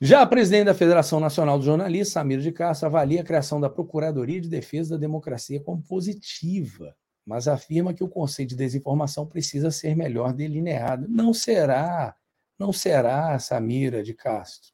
Já 0.00 0.22
a 0.22 0.26
presidente 0.26 0.66
da 0.66 0.74
Federação 0.74 1.20
Nacional 1.20 1.56
dos 1.56 1.66
Jornalistas, 1.66 2.12
Samir 2.12 2.40
de 2.40 2.50
Castro, 2.52 2.86
avalia 2.86 3.20
a 3.20 3.24
criação 3.24 3.60
da 3.60 3.70
Procuradoria 3.70 4.40
de 4.40 4.48
Defesa 4.48 4.96
da 4.96 5.00
Democracia 5.00 5.60
como 5.60 5.82
positiva, 5.82 6.94
mas 7.24 7.48
afirma 7.48 7.94
que 7.94 8.04
o 8.04 8.08
conceito 8.08 8.50
de 8.50 8.56
desinformação 8.56 9.26
precisa 9.26 9.70
ser 9.70 9.96
melhor 9.96 10.32
delineado. 10.32 11.06
Não 11.08 11.32
será 11.32 12.14
não 12.58 12.72
será 12.72 13.38
Samira 13.38 14.02
de 14.02 14.14
Castro. 14.14 14.72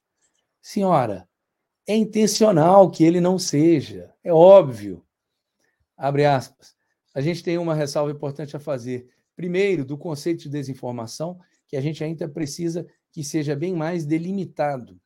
Senhora, 0.60 1.28
é 1.86 1.96
intencional 1.96 2.90
que 2.90 3.04
ele 3.04 3.20
não 3.20 3.38
seja, 3.38 4.12
é 4.22 4.32
óbvio. 4.32 5.04
Abre 5.96 6.24
aspas. 6.24 6.74
A 7.14 7.20
gente 7.20 7.42
tem 7.42 7.58
uma 7.58 7.74
ressalva 7.74 8.12
importante 8.12 8.56
a 8.56 8.60
fazer. 8.60 9.08
Primeiro, 9.34 9.84
do 9.84 9.98
conceito 9.98 10.42
de 10.42 10.50
desinformação, 10.50 11.38
que 11.66 11.76
a 11.76 11.80
gente 11.80 12.04
ainda 12.04 12.28
precisa 12.28 12.86
que 13.10 13.24
seja 13.24 13.56
bem 13.56 13.74
mais 13.74 14.04
delimitado. 14.04 15.00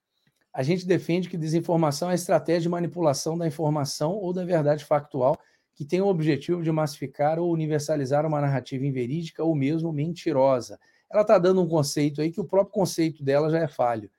A 0.55 0.63
gente 0.63 0.87
defende 0.87 1.29
que 1.29 1.37
desinformação 1.37 2.11
é 2.11 2.15
estratégia 2.15 2.63
de 2.63 2.69
manipulação 2.69 3.37
da 3.37 3.47
informação 3.47 4.13
ou 4.13 4.33
da 4.33 4.45
verdade 4.45 4.85
factual 4.85 5.37
que 5.75 5.85
tem 5.85 6.01
o 6.01 6.07
objetivo 6.07 6.63
de 6.63 6.71
massificar 6.71 7.39
ou 7.41 7.53
universalizar 7.53 8.25
uma 8.25 8.41
narrativa 8.41 8.87
inverídica 8.87 9.43
ou 9.43 9.55
mesmo 9.55 9.93
mentirosa 9.93 10.79
ela 11.15 11.23
está 11.23 11.39
dando 11.39 11.63
um 11.63 11.69
conceito 11.69 12.21
aí 12.21 12.33
que 12.33 12.41
o 12.41 12.45
próprio 12.45 12.73
conceito 12.73 13.23
dela 13.23 13.49
já 13.49 13.61
é 13.61 13.69
falho. 13.69 14.11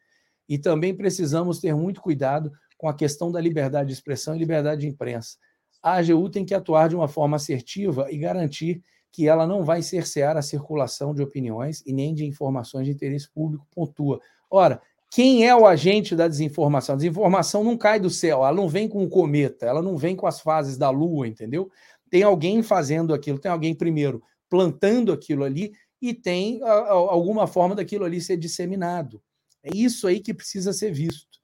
E 0.48 0.58
também 0.58 0.96
precisamos 0.96 1.60
ter 1.60 1.76
muito 1.76 2.02
cuidado 2.02 2.52
com 2.78 2.88
a 2.88 2.94
questão 2.94 3.30
da 3.30 3.42
liberdade 3.42 3.88
de 3.88 3.94
expressão 3.94 4.34
e 4.34 4.40
liberdade 4.40 4.82
de 4.82 4.88
imprensa. 4.88 5.38
A 5.84 5.98
AGU 5.98 6.30
tem 6.30 6.46
que 6.46 6.54
atuar 6.54 6.88
de 6.88 6.96
uma 6.96 7.10
forma 7.10 7.36
assertiva 7.36 8.08
e 8.10 8.18
garantir 8.18 8.82
que 9.12 9.28
ela 9.28 9.46
não 9.46 9.64
vai 9.64 9.82
cercear 9.82 10.38
a 10.38 10.42
circulação 10.42 11.14
de 11.14 11.22
opiniões 11.22 11.84
e 11.86 11.92
nem 11.92 12.14
de 12.14 12.26
informações 12.26 12.86
de 12.86 12.94
interesse 12.94 13.30
público, 13.30 13.68
pontua. 13.72 14.22
Ora, 14.50 14.82
quem 15.12 15.48
é 15.48 15.56
o 15.56 15.66
agente 15.66 16.16
da 16.16 16.28
desinformação? 16.28 16.94
A 16.94 16.98
desinformação 16.98 17.64
não 17.64 17.78
cai 17.78 18.00
do 18.00 18.10
céu, 18.10 18.40
ela 18.40 18.54
não 18.54 18.68
vem 18.68 18.88
com 18.88 19.04
o 19.04 19.10
cometa, 19.10 19.66
ela 19.66 19.82
não 19.82 19.98
vem 19.98 20.16
com 20.16 20.28
as 20.28 20.42
fases 20.42 20.78
da 20.78 20.90
lua, 20.90 21.28
entendeu? 21.28 21.72
Tem 22.10 22.24
alguém 22.24 22.62
fazendo 22.62 23.14
aquilo, 23.14 23.40
tem 23.40 23.52
alguém 23.52 23.74
primeiro 23.74 24.22
plantando 24.50 25.12
aquilo 25.12 25.44
ali 25.44 25.74
e 26.02 26.14
tem 26.14 26.62
a, 26.64 26.72
a, 26.72 26.92
alguma 26.92 27.48
forma 27.48 27.76
daquilo 27.76 28.06
ali 28.06 28.22
ser 28.22 28.38
disseminado. 28.38 29.22
É 29.64 29.70
isso 29.74 30.08
aí 30.08 30.20
que 30.20 30.34
precisa 30.34 30.72
ser 30.74 30.92
visto. 30.92 31.40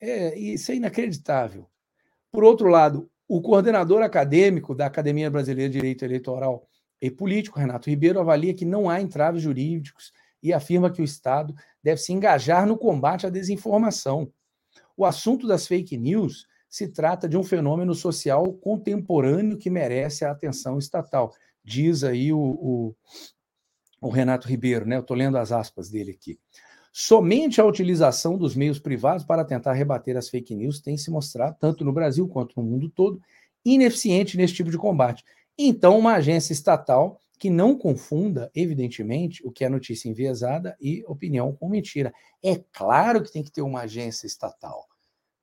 É, 0.00 0.38
isso 0.38 0.70
é 0.70 0.76
inacreditável. 0.76 1.68
Por 2.30 2.44
outro 2.44 2.68
lado, 2.68 3.10
o 3.26 3.42
coordenador 3.42 4.02
acadêmico 4.02 4.74
da 4.74 4.86
Academia 4.86 5.30
Brasileira 5.30 5.70
de 5.70 5.78
Direito 5.78 6.04
Eleitoral 6.04 6.66
e 7.00 7.10
Político, 7.10 7.58
Renato 7.58 7.90
Ribeiro, 7.90 8.20
avalia 8.20 8.54
que 8.54 8.64
não 8.64 8.88
há 8.88 9.00
entraves 9.00 9.42
jurídicos 9.42 10.12
e 10.42 10.52
afirma 10.52 10.90
que 10.90 11.00
o 11.00 11.04
Estado 11.04 11.54
deve 11.82 12.00
se 12.00 12.12
engajar 12.12 12.66
no 12.66 12.76
combate 12.76 13.26
à 13.26 13.30
desinformação. 13.30 14.32
O 14.96 15.04
assunto 15.04 15.46
das 15.46 15.66
fake 15.66 15.96
news 15.96 16.46
se 16.68 16.88
trata 16.88 17.28
de 17.28 17.36
um 17.36 17.42
fenômeno 17.42 17.94
social 17.94 18.52
contemporâneo 18.54 19.56
que 19.56 19.70
merece 19.70 20.24
a 20.24 20.30
atenção 20.30 20.78
estatal, 20.78 21.32
diz 21.64 22.04
aí 22.04 22.32
o, 22.32 22.38
o, 22.38 22.94
o 24.00 24.10
Renato 24.10 24.48
Ribeiro, 24.48 24.86
né? 24.86 24.96
Eu 24.96 25.00
estou 25.00 25.16
lendo 25.16 25.38
as 25.38 25.50
aspas 25.50 25.88
dele 25.88 26.10
aqui. 26.12 26.38
Somente 26.92 27.60
a 27.60 27.64
utilização 27.64 28.36
dos 28.36 28.54
meios 28.56 28.78
privados 28.78 29.24
para 29.24 29.44
tentar 29.44 29.72
rebater 29.72 30.16
as 30.16 30.28
fake 30.28 30.54
news 30.54 30.80
tem 30.80 30.96
se 30.96 31.10
mostrado, 31.10 31.56
tanto 31.60 31.84
no 31.84 31.92
Brasil 31.92 32.26
quanto 32.26 32.54
no 32.56 32.62
mundo 32.62 32.88
todo, 32.88 33.20
ineficiente 33.64 34.36
nesse 34.36 34.54
tipo 34.54 34.70
de 34.70 34.78
combate. 34.78 35.24
Então, 35.56 35.98
uma 35.98 36.14
agência 36.14 36.52
estatal 36.52 37.20
que 37.38 37.48
não 37.48 37.76
confunda, 37.78 38.50
evidentemente, 38.54 39.46
o 39.46 39.52
que 39.52 39.64
é 39.64 39.68
notícia 39.68 40.08
enviesada 40.08 40.76
e 40.80 41.04
opinião 41.06 41.54
com 41.54 41.68
mentira. 41.68 42.12
É 42.42 42.56
claro 42.72 43.22
que 43.22 43.32
tem 43.32 43.42
que 43.42 43.52
ter 43.52 43.62
uma 43.62 43.82
agência 43.82 44.26
estatal, 44.26 44.86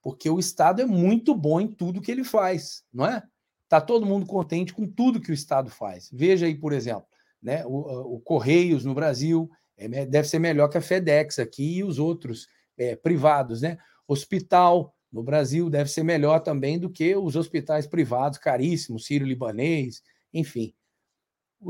porque 0.01 0.29
o 0.29 0.37
Estado 0.39 0.81
é 0.81 0.85
muito 0.85 1.33
bom 1.33 1.61
em 1.61 1.67
tudo 1.67 2.01
que 2.01 2.11
ele 2.11 2.23
faz, 2.23 2.83
não 2.93 3.05
é? 3.05 3.23
Está 3.63 3.79
todo 3.79 4.05
mundo 4.05 4.25
contente 4.25 4.73
com 4.73 4.85
tudo 4.85 5.21
que 5.21 5.31
o 5.31 5.33
Estado 5.33 5.71
faz. 5.71 6.09
Veja 6.11 6.45
aí, 6.45 6.53
por 6.53 6.73
exemplo, 6.73 7.07
né, 7.41 7.65
o, 7.65 8.15
o 8.15 8.19
Correios 8.19 8.83
no 8.83 8.93
Brasil 8.93 9.49
é, 9.77 10.05
deve 10.05 10.27
ser 10.27 10.39
melhor 10.39 10.67
que 10.67 10.77
a 10.77 10.81
FedEx 10.81 11.39
aqui 11.39 11.77
e 11.77 11.83
os 11.83 11.97
outros 11.97 12.47
é, 12.77 12.95
privados, 12.95 13.61
né? 13.61 13.77
Hospital 14.07 14.93
no 15.11 15.23
Brasil 15.23 15.69
deve 15.69 15.89
ser 15.89 16.03
melhor 16.03 16.39
também 16.39 16.77
do 16.77 16.89
que 16.89 17.15
os 17.15 17.35
hospitais 17.35 17.87
privados 17.87 18.37
caríssimos, 18.37 19.05
Sírio-Libanês, 19.05 20.03
enfim 20.33 20.73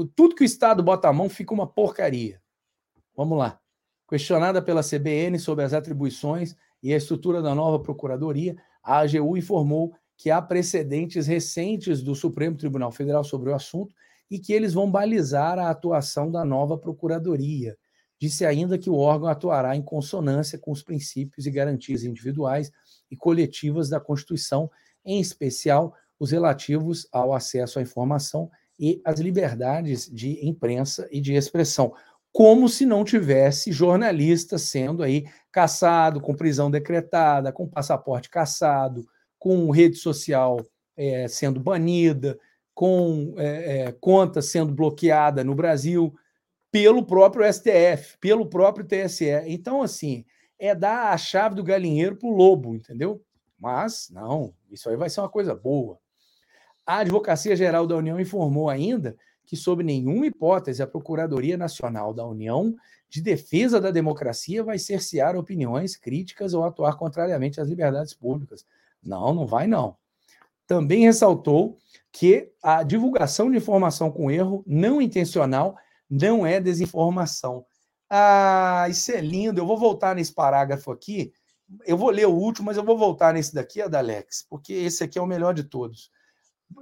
tudo 0.04 0.36
que 0.36 0.44
o 0.44 0.46
Estado 0.46 0.84
bota 0.84 1.08
a 1.08 1.14
mão 1.14 1.30
fica 1.30 1.54
uma 1.54 1.68
porcaria. 1.68 2.42
Vamos 3.16 3.38
lá. 3.38 3.60
Questionada 4.10 4.62
pela 4.62 4.84
CBN 4.84 5.40
sobre 5.40 5.64
as 5.64 5.74
atribuições 5.74 6.56
e 6.84 6.94
a 6.94 6.98
estrutura 6.98 7.42
da 7.42 7.56
nova 7.56 7.80
procuradoria, 7.80 8.56
a 8.84 9.00
AGU 9.00 9.38
informou 9.38 9.96
que 10.18 10.30
há 10.30 10.42
precedentes 10.42 11.28
recentes 11.28 12.02
do 12.02 12.14
Supremo 12.14 12.58
Tribunal 12.58 12.92
Federal 12.92 13.24
sobre 13.24 13.50
o 13.50 13.56
assunto 13.56 13.96
e 14.30 14.40
que 14.40 14.54
eles 14.54 14.74
vão 14.74 14.90
balizar 14.90 15.58
a 15.58 15.70
atuação 15.70 16.32
da 16.32 16.44
nova 16.44 16.78
procuradoria. 16.78 17.78
Disse 18.20 18.46
ainda 18.46 18.78
que 18.78 18.90
o 18.90 18.96
órgão 18.96 19.28
atuará 19.28 19.76
em 19.76 19.82
consonância 19.82 20.58
com 20.58 20.72
os 20.72 20.82
princípios 20.82 21.46
e 21.46 21.52
garantias 21.52 22.04
individuais 22.04 22.72
e 23.12 23.16
coletivas 23.16 23.90
da 23.90 24.00
Constituição, 24.00 24.70
em 25.04 25.20
especial 25.20 25.94
os 26.18 26.32
relativos 26.32 27.08
ao 27.12 27.34
acesso 27.34 27.78
à 27.78 27.82
informação 27.82 28.50
e 28.80 29.02
as 29.06 29.20
liberdades 29.20 30.10
de 30.10 30.46
imprensa 30.46 31.08
e 31.12 31.22
de 31.22 31.34
expressão, 31.34 31.94
como 32.32 32.68
se 32.68 32.86
não 32.86 33.04
tivesse 33.04 33.72
jornalista 33.72 34.58
sendo 34.58 35.02
aí 35.02 35.26
caçado, 35.52 36.20
com 36.20 36.36
prisão 36.36 36.70
decretada, 36.70 37.52
com 37.52 37.68
passaporte 37.68 38.30
caçado, 38.30 39.06
com 39.40 39.72
rede 39.72 39.96
social 39.96 40.60
é, 40.98 41.28
sendo 41.28 41.60
banida, 41.60 42.38
com 42.74 43.36
é, 43.38 43.80
é, 43.88 43.92
conta 43.94 44.42
sendo 44.42 44.74
bloqueada 44.74 45.44
no 45.44 45.56
Brasil 45.56 46.14
pelo 46.72 47.06
próprio 47.06 47.46
STF, 47.52 48.18
pelo 48.20 48.48
próprio 48.48 48.86
TSE. 48.86 49.32
Então, 49.46 49.82
assim, 49.82 50.26
é 50.60 50.76
dar 50.76 51.14
a 51.14 51.18
chave 51.18 51.56
do 51.56 51.64
galinheiro 51.64 52.18
para 52.18 52.28
o 52.28 52.36
lobo, 52.36 52.76
entendeu? 52.76 53.22
Mas, 53.58 54.10
não, 54.12 54.54
isso 54.70 54.90
aí 54.90 54.98
vai 54.98 55.10
ser 55.10 55.22
uma 55.22 55.30
coisa 55.30 55.56
boa. 55.56 55.98
A 56.86 56.98
Advocacia 57.00 57.56
Geral 57.56 57.88
da 57.88 57.96
União 57.96 58.20
informou 58.20 58.70
ainda 58.70 59.18
que, 59.46 59.56
sob 59.56 59.84
nenhuma 59.84 60.28
hipótese, 60.28 60.82
a 60.82 60.88
Procuradoria 60.88 61.58
Nacional 61.58 62.14
da 62.14 62.26
União 62.26 62.76
de 63.10 63.22
Defesa 63.22 63.80
da 63.80 63.92
Democracia 63.92 64.64
vai 64.64 64.78
cercear 64.78 65.36
opiniões 65.36 65.96
críticas 65.96 66.54
ou 66.54 66.64
atuar 66.64 66.96
contrariamente 66.98 67.62
às 67.62 67.68
liberdades 67.68 68.14
públicas. 68.14 68.66
Não, 69.02 69.34
não 69.34 69.46
vai 69.46 69.68
não. 69.68 69.96
Também 70.68 71.06
ressaltou 71.06 71.78
que 72.12 72.52
a 72.62 72.84
divulgação 72.84 73.52
de 73.52 73.58
informação 73.58 74.12
com 74.12 74.32
erro 74.32 74.64
não 74.66 75.02
intencional 75.02 75.78
não 76.10 76.46
é 76.46 76.60
desinformação. 76.60 77.66
Ah, 78.10 78.88
isso 78.90 79.12
é 79.12 79.22
lindo. 79.22 79.60
Eu 79.60 79.66
vou 79.66 79.78
voltar 79.78 80.16
nesse 80.16 80.34
parágrafo 80.34 80.92
aqui. 80.92 81.32
Eu 81.86 81.98
vou 81.98 82.10
ler 82.10 82.28
o 82.28 82.34
último, 82.34 82.68
mas 82.68 82.78
eu 82.78 82.84
vou 82.84 82.98
voltar 82.98 83.34
nesse 83.34 83.54
daqui, 83.54 83.82
Adalex, 83.82 84.46
porque 84.50 84.74
esse 84.74 85.04
aqui 85.04 85.18
é 85.18 85.22
o 85.22 85.28
melhor 85.28 85.54
de 85.54 85.64
todos. 85.64 86.12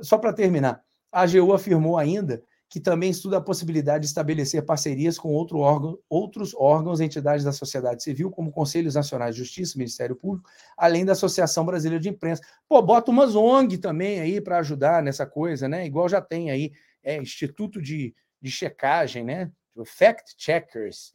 Só 0.01 0.17
para 0.17 0.33
terminar, 0.33 0.83
a 1.11 1.21
AGU 1.21 1.53
afirmou 1.53 1.97
ainda 1.97 2.41
que 2.73 2.79
também 2.79 3.11
estuda 3.11 3.37
a 3.37 3.41
possibilidade 3.41 4.01
de 4.01 4.07
estabelecer 4.07 4.65
parcerias 4.65 5.19
com 5.19 5.31
outro 5.31 5.59
órgão, 5.59 5.99
outros 6.09 6.55
órgãos 6.55 6.99
e 6.99 7.03
entidades 7.03 7.45
da 7.45 7.51
sociedade 7.51 8.01
civil, 8.01 8.31
como 8.31 8.51
Conselhos 8.51 8.95
Nacionais 8.95 9.35
de 9.35 9.43
Justiça, 9.43 9.77
Ministério 9.77 10.15
Público, 10.15 10.49
além 10.75 11.05
da 11.05 11.11
Associação 11.11 11.67
Brasileira 11.67 12.01
de 12.01 12.09
Imprensa. 12.09 12.41
Pô, 12.67 12.81
bota 12.81 13.11
umas 13.11 13.35
ONG 13.35 13.77
também 13.77 14.19
aí 14.19 14.41
para 14.41 14.57
ajudar 14.57 15.03
nessa 15.03 15.23
coisa, 15.23 15.67
né? 15.67 15.85
Igual 15.85 16.09
já 16.09 16.19
tem 16.19 16.49
aí, 16.49 16.71
é, 17.03 17.15
Instituto 17.17 17.79
de, 17.79 18.15
de 18.41 18.49
Checagem, 18.49 19.23
né? 19.23 19.51
Fact 19.85 20.33
Checkers. 20.35 21.13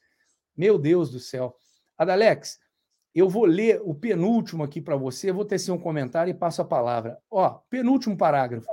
Meu 0.56 0.78
Deus 0.78 1.10
do 1.10 1.18
céu. 1.18 1.56
Adalex, 1.96 2.60
eu 3.18 3.28
vou 3.28 3.44
ler 3.44 3.80
o 3.84 3.94
penúltimo 3.94 4.62
aqui 4.62 4.80
para 4.80 4.96
você, 4.96 5.32
vou 5.32 5.44
tecer 5.44 5.72
um 5.72 5.78
comentário 5.78 6.30
e 6.30 6.34
passo 6.34 6.62
a 6.62 6.64
palavra. 6.64 7.18
Ó, 7.30 7.48
penúltimo 7.70 8.16
parágrafo. 8.16 8.66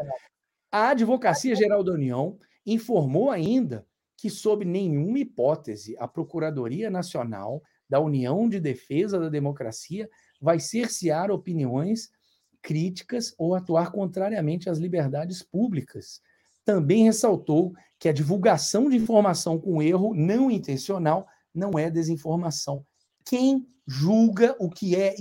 A 0.71 0.89
Advocacia 0.89 1.55
Geral 1.55 1.83
da 1.83 1.93
União 1.93 2.37
informou 2.65 3.31
ainda 3.31 3.85
que, 4.17 4.29
sob 4.29 4.65
nenhuma 4.65 5.19
hipótese, 5.19 5.95
a 5.97 6.07
Procuradoria 6.07 6.89
Nacional 6.89 7.61
da 7.89 7.99
União 7.99 8.49
de 8.49 8.59
Defesa 8.59 9.19
da 9.19 9.29
Democracia 9.29 10.09
vai 10.41 10.59
cercear 10.59 11.31
opiniões 11.31 12.09
críticas 12.61 13.33
ou 13.37 13.53
atuar 13.53 13.91
contrariamente 13.91 14.69
às 14.69 14.79
liberdades 14.79 15.43
públicas. 15.43 16.19
Também 16.65 17.03
ressaltou 17.03 17.73
que 17.99 18.09
a 18.09 18.13
divulgação 18.13 18.89
de 18.89 18.97
informação 18.97 19.59
com 19.59 19.81
erro 19.81 20.13
não 20.15 20.49
intencional 20.49 21.27
não 21.53 21.77
é 21.77 21.89
desinformação. 21.89 22.85
Quem 23.25 23.67
julga 23.87 24.55
o 24.59 24.69
que 24.69 24.95
é 24.95 25.15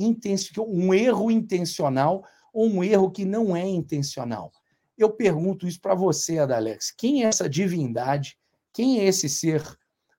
um 0.67 0.95
erro 0.95 1.31
intencional 1.31 2.25
ou 2.53 2.67
um 2.67 2.85
erro 2.85 3.11
que 3.11 3.25
não 3.25 3.57
é 3.57 3.67
intencional. 3.67 4.53
Eu 4.97 5.11
pergunto 5.11 5.67
isso 5.67 5.81
para 5.81 5.95
você, 5.95 6.39
Adalex. 6.39 6.93
Quem 6.97 7.25
é 7.25 7.27
essa 7.27 7.49
divindade? 7.49 8.39
Quem 8.73 9.01
é 9.01 9.05
esse 9.05 9.29
ser 9.29 9.63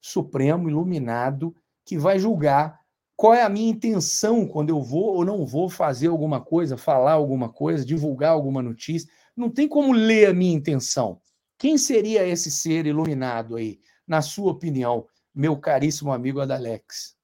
supremo, 0.02 0.70
iluminado, 0.70 1.56
que 1.86 1.98
vai 1.98 2.20
julgar 2.20 2.80
qual 3.16 3.34
é 3.34 3.44
a 3.44 3.50
minha 3.50 3.72
intenção 3.72 4.46
quando 4.46 4.70
eu 4.70 4.82
vou 4.82 5.16
ou 5.16 5.26
não 5.26 5.46
vou 5.46 5.70
fazer 5.70 6.08
alguma 6.08 6.42
coisa, 6.42 6.76
falar 6.76 7.14
alguma 7.14 7.48
coisa, 7.48 7.86
divulgar 7.86 8.32
alguma 8.32 8.62
notícia? 8.62 9.10
Não 9.36 9.50
tem 9.50 9.70
como 9.70 9.94
ler 9.94 10.28
a 10.28 10.34
minha 10.34 10.54
intenção. 10.54 11.22
Quem 11.58 11.78
seria 11.78 12.28
esse 12.28 12.52
ser 12.52 12.86
iluminado 12.86 13.56
aí, 13.56 13.80
na 14.06 14.22
sua 14.22 14.52
opinião, 14.52 15.08
meu 15.34 15.58
caríssimo 15.58 16.12
amigo 16.12 16.42
Adalex? 16.42 17.15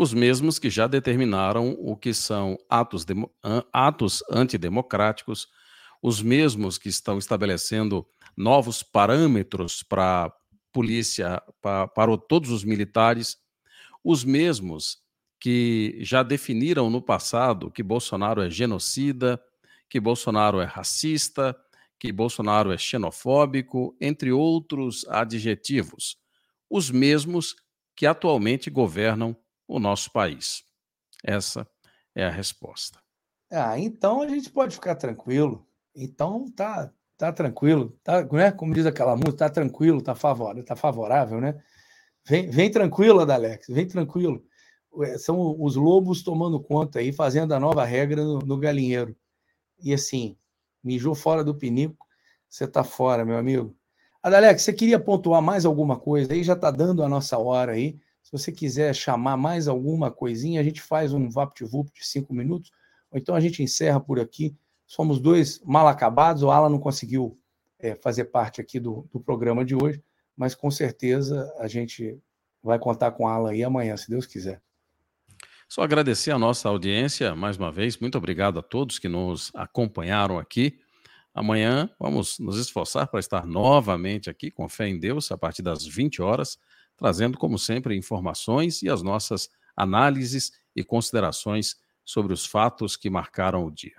Os 0.00 0.14
mesmos 0.14 0.60
que 0.60 0.70
já 0.70 0.86
determinaram 0.86 1.72
o 1.76 1.96
que 1.96 2.14
são 2.14 2.56
atos, 2.70 3.04
atos 3.72 4.22
antidemocráticos, 4.30 5.48
os 6.00 6.22
mesmos 6.22 6.78
que 6.78 6.88
estão 6.88 7.18
estabelecendo 7.18 8.06
novos 8.36 8.80
parâmetros 8.80 9.82
para 9.82 10.26
a 10.26 10.32
polícia, 10.72 11.42
para, 11.60 11.88
para 11.88 12.16
todos 12.16 12.50
os 12.52 12.62
militares, 12.62 13.38
os 14.04 14.22
mesmos 14.22 14.98
que 15.40 15.98
já 16.02 16.22
definiram 16.22 16.88
no 16.88 17.02
passado 17.02 17.68
que 17.68 17.82
Bolsonaro 17.82 18.40
é 18.40 18.48
genocida, 18.48 19.42
que 19.90 19.98
Bolsonaro 19.98 20.60
é 20.60 20.64
racista, 20.64 21.56
que 21.98 22.12
Bolsonaro 22.12 22.70
é 22.70 22.78
xenofóbico, 22.78 23.96
entre 24.00 24.30
outros 24.30 25.04
adjetivos. 25.08 26.16
Os 26.70 26.88
mesmos 26.88 27.56
que 27.96 28.06
atualmente 28.06 28.70
governam 28.70 29.36
o 29.68 29.78
nosso 29.78 30.10
país? 30.10 30.64
Essa 31.22 31.68
é 32.14 32.24
a 32.24 32.30
resposta. 32.30 32.98
Ah, 33.50 33.78
então 33.78 34.22
a 34.22 34.28
gente 34.28 34.50
pode 34.50 34.74
ficar 34.74 34.94
tranquilo. 34.94 35.66
Então 35.94 36.50
tá, 36.50 36.92
tá 37.16 37.32
tranquilo, 37.32 37.96
tá, 38.02 38.24
né? 38.24 38.50
Como 38.50 38.74
diz 38.74 38.86
aquela 38.86 39.14
música, 39.14 39.36
tá 39.36 39.50
tranquilo, 39.50 40.02
tá 40.02 40.14
favorável, 40.14 40.64
tá 40.64 40.74
favorável, 40.74 41.40
né? 41.40 41.62
Vem, 42.26 42.50
vem 42.50 42.70
tranquilo, 42.70 43.20
Adalex, 43.20 43.66
vem 43.68 43.86
tranquilo. 43.86 44.42
São 45.18 45.56
os 45.60 45.76
lobos 45.76 46.22
tomando 46.22 46.60
conta 46.60 46.98
aí, 46.98 47.12
fazendo 47.12 47.52
a 47.52 47.60
nova 47.60 47.84
regra 47.84 48.24
no, 48.24 48.38
no 48.40 48.56
galinheiro. 48.56 49.16
E 49.82 49.94
assim, 49.94 50.36
mijou 50.82 51.14
fora 51.14 51.44
do 51.44 51.54
pinico, 51.54 52.06
você 52.48 52.66
tá 52.66 52.82
fora, 52.82 53.24
meu 53.24 53.36
amigo. 53.36 53.74
Adalex, 54.22 54.62
você 54.62 54.72
queria 54.72 54.98
pontuar 54.98 55.40
mais 55.40 55.64
alguma 55.64 55.98
coisa 55.98 56.32
aí? 56.32 56.42
Já 56.42 56.56
tá 56.56 56.70
dando 56.70 57.02
a 57.02 57.08
nossa 57.08 57.38
hora 57.38 57.72
aí. 57.72 57.98
Se 58.28 58.32
você 58.32 58.52
quiser 58.52 58.94
chamar 58.94 59.38
mais 59.38 59.68
alguma 59.68 60.10
coisinha, 60.10 60.60
a 60.60 60.62
gente 60.62 60.82
faz 60.82 61.14
um 61.14 61.30
VaptVup 61.30 61.90
de 61.90 62.06
cinco 62.06 62.34
minutos, 62.34 62.70
ou 63.10 63.18
então 63.18 63.34
a 63.34 63.40
gente 63.40 63.62
encerra 63.62 63.98
por 63.98 64.20
aqui. 64.20 64.54
Somos 64.86 65.18
dois 65.18 65.62
mal 65.64 65.88
acabados, 65.88 66.42
o 66.42 66.50
Alan 66.50 66.68
não 66.68 66.78
conseguiu 66.78 67.40
é, 67.78 67.94
fazer 67.94 68.26
parte 68.26 68.60
aqui 68.60 68.78
do, 68.78 69.08
do 69.10 69.18
programa 69.18 69.64
de 69.64 69.74
hoje, 69.74 70.04
mas 70.36 70.54
com 70.54 70.70
certeza 70.70 71.50
a 71.58 71.66
gente 71.66 72.18
vai 72.62 72.78
contar 72.78 73.12
com 73.12 73.24
o 73.24 73.26
Alan 73.26 73.50
aí 73.50 73.64
amanhã, 73.64 73.96
se 73.96 74.10
Deus 74.10 74.26
quiser. 74.26 74.60
Só 75.66 75.80
agradecer 75.80 76.30
a 76.30 76.38
nossa 76.38 76.68
audiência 76.68 77.34
mais 77.34 77.56
uma 77.56 77.72
vez. 77.72 77.96
Muito 77.96 78.18
obrigado 78.18 78.58
a 78.58 78.62
todos 78.62 78.98
que 78.98 79.08
nos 79.08 79.50
acompanharam 79.54 80.38
aqui. 80.38 80.78
Amanhã 81.32 81.88
vamos 81.98 82.38
nos 82.38 82.58
esforçar 82.58 83.08
para 83.08 83.20
estar 83.20 83.46
novamente 83.46 84.28
aqui 84.28 84.50
com 84.50 84.68
fé 84.68 84.86
em 84.86 85.00
Deus 85.00 85.32
a 85.32 85.38
partir 85.38 85.62
das 85.62 85.86
20 85.86 86.20
horas 86.20 86.58
trazendo, 86.98 87.38
como 87.38 87.58
sempre, 87.58 87.96
informações 87.96 88.82
e 88.82 88.90
as 88.90 89.02
nossas 89.02 89.48
análises 89.76 90.52
e 90.74 90.82
considerações 90.84 91.76
sobre 92.04 92.34
os 92.34 92.44
fatos 92.44 92.96
que 92.96 93.08
marcaram 93.08 93.64
o 93.64 93.70
dia. 93.70 93.94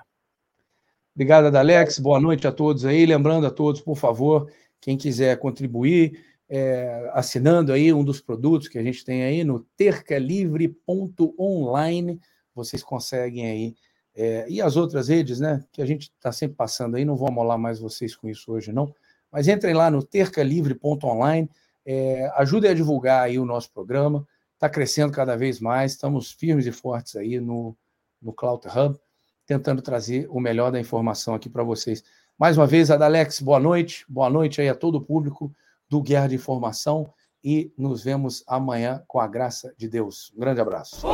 Obrigado, 1.15 1.45
Adalex. 1.45 1.97
Boa 1.99 2.19
noite 2.19 2.45
a 2.47 2.51
todos 2.51 2.83
aí. 2.85 3.05
Lembrando 3.05 3.47
a 3.47 3.51
todos, 3.51 3.79
por 3.81 3.95
favor, 3.97 4.51
quem 4.79 4.97
quiser 4.97 5.39
contribuir, 5.39 6.23
é, 6.47 7.09
assinando 7.13 7.71
aí 7.71 7.93
um 7.93 8.03
dos 8.03 8.19
produtos 8.21 8.67
que 8.67 8.77
a 8.77 8.83
gente 8.83 9.05
tem 9.05 9.23
aí 9.23 9.43
no 9.43 9.61
tercalivre.online, 9.75 12.19
vocês 12.53 12.83
conseguem 12.83 13.45
aí. 13.45 13.75
É, 14.15 14.45
e 14.49 14.61
as 14.61 14.75
outras 14.75 15.07
redes, 15.07 15.39
né, 15.39 15.63
que 15.71 15.81
a 15.81 15.85
gente 15.85 16.03
está 16.03 16.31
sempre 16.31 16.55
passando 16.57 16.95
aí, 16.95 17.03
não 17.05 17.15
vou 17.15 17.27
amolar 17.27 17.57
mais 17.57 17.79
vocês 17.79 18.15
com 18.15 18.27
isso 18.27 18.51
hoje, 18.51 18.71
não. 18.73 18.93
Mas 19.31 19.47
entrem 19.47 19.73
lá 19.73 19.89
no 19.91 20.03
tercalivre.online, 20.03 21.49
é, 21.85 22.31
ajudem 22.35 22.71
a 22.71 22.73
divulgar 22.73 23.23
aí 23.23 23.39
o 23.39 23.45
nosso 23.45 23.71
programa, 23.71 24.27
está 24.53 24.69
crescendo 24.69 25.11
cada 25.11 25.37
vez 25.37 25.59
mais, 25.59 25.93
estamos 25.93 26.31
firmes 26.31 26.65
e 26.65 26.71
fortes 26.71 27.15
aí 27.15 27.39
no, 27.39 27.75
no 28.21 28.33
Cloud 28.33 28.67
Hub, 28.67 28.99
tentando 29.45 29.81
trazer 29.81 30.27
o 30.29 30.39
melhor 30.39 30.71
da 30.71 30.79
informação 30.79 31.33
aqui 31.33 31.49
para 31.49 31.63
vocês. 31.63 32.03
Mais 32.37 32.57
uma 32.57 32.67
vez, 32.67 32.91
Adalex, 32.91 33.39
boa 33.39 33.59
noite, 33.59 34.05
boa 34.07 34.29
noite 34.29 34.61
aí 34.61 34.69
a 34.69 34.75
todo 34.75 34.95
o 34.95 35.01
público 35.01 35.53
do 35.89 36.01
Guerra 36.01 36.27
de 36.27 36.35
Informação 36.35 37.11
e 37.43 37.73
nos 37.77 38.03
vemos 38.03 38.43
amanhã 38.47 39.03
com 39.07 39.19
a 39.19 39.27
graça 39.27 39.73
de 39.77 39.87
Deus. 39.87 40.31
Um 40.35 40.39
grande 40.39 40.61
abraço. 40.61 41.05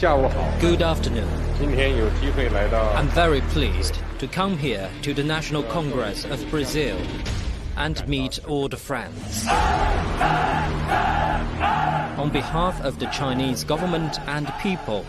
Good 0.00 0.82
afternoon. 0.82 1.28
I'm 1.60 3.08
very 3.10 3.40
pleased 3.42 4.00
to 4.18 4.26
come 4.26 4.58
here 4.58 4.90
to 5.02 5.14
the 5.14 5.22
National 5.22 5.62
Congress 5.62 6.24
of 6.24 6.44
Brazil 6.50 6.98
and 7.76 8.06
meet 8.08 8.44
all 8.48 8.68
the 8.68 8.76
friends. 8.76 9.46
On 12.18 12.28
behalf 12.30 12.80
of 12.82 12.98
the 12.98 13.06
Chinese 13.06 13.62
government 13.62 14.18
and 14.26 14.52
people, 14.60 15.06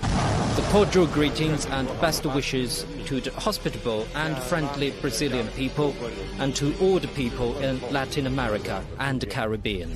the 0.55 0.65
cordial 0.69 1.07
greetings 1.07 1.65
and 1.65 1.87
best 1.99 2.23
wishes 2.27 2.85
to 3.05 3.19
the 3.19 3.31
hospitable 3.31 4.07
and 4.13 4.37
friendly 4.37 4.91
Brazilian 5.01 5.47
people 5.49 5.95
and 6.37 6.55
to 6.55 6.75
all 6.79 6.99
the 6.99 7.07
people 7.09 7.57
in 7.57 7.81
Latin 7.91 8.27
America 8.27 8.85
and 8.99 9.19
the 9.19 9.25
Caribbean. 9.25 9.95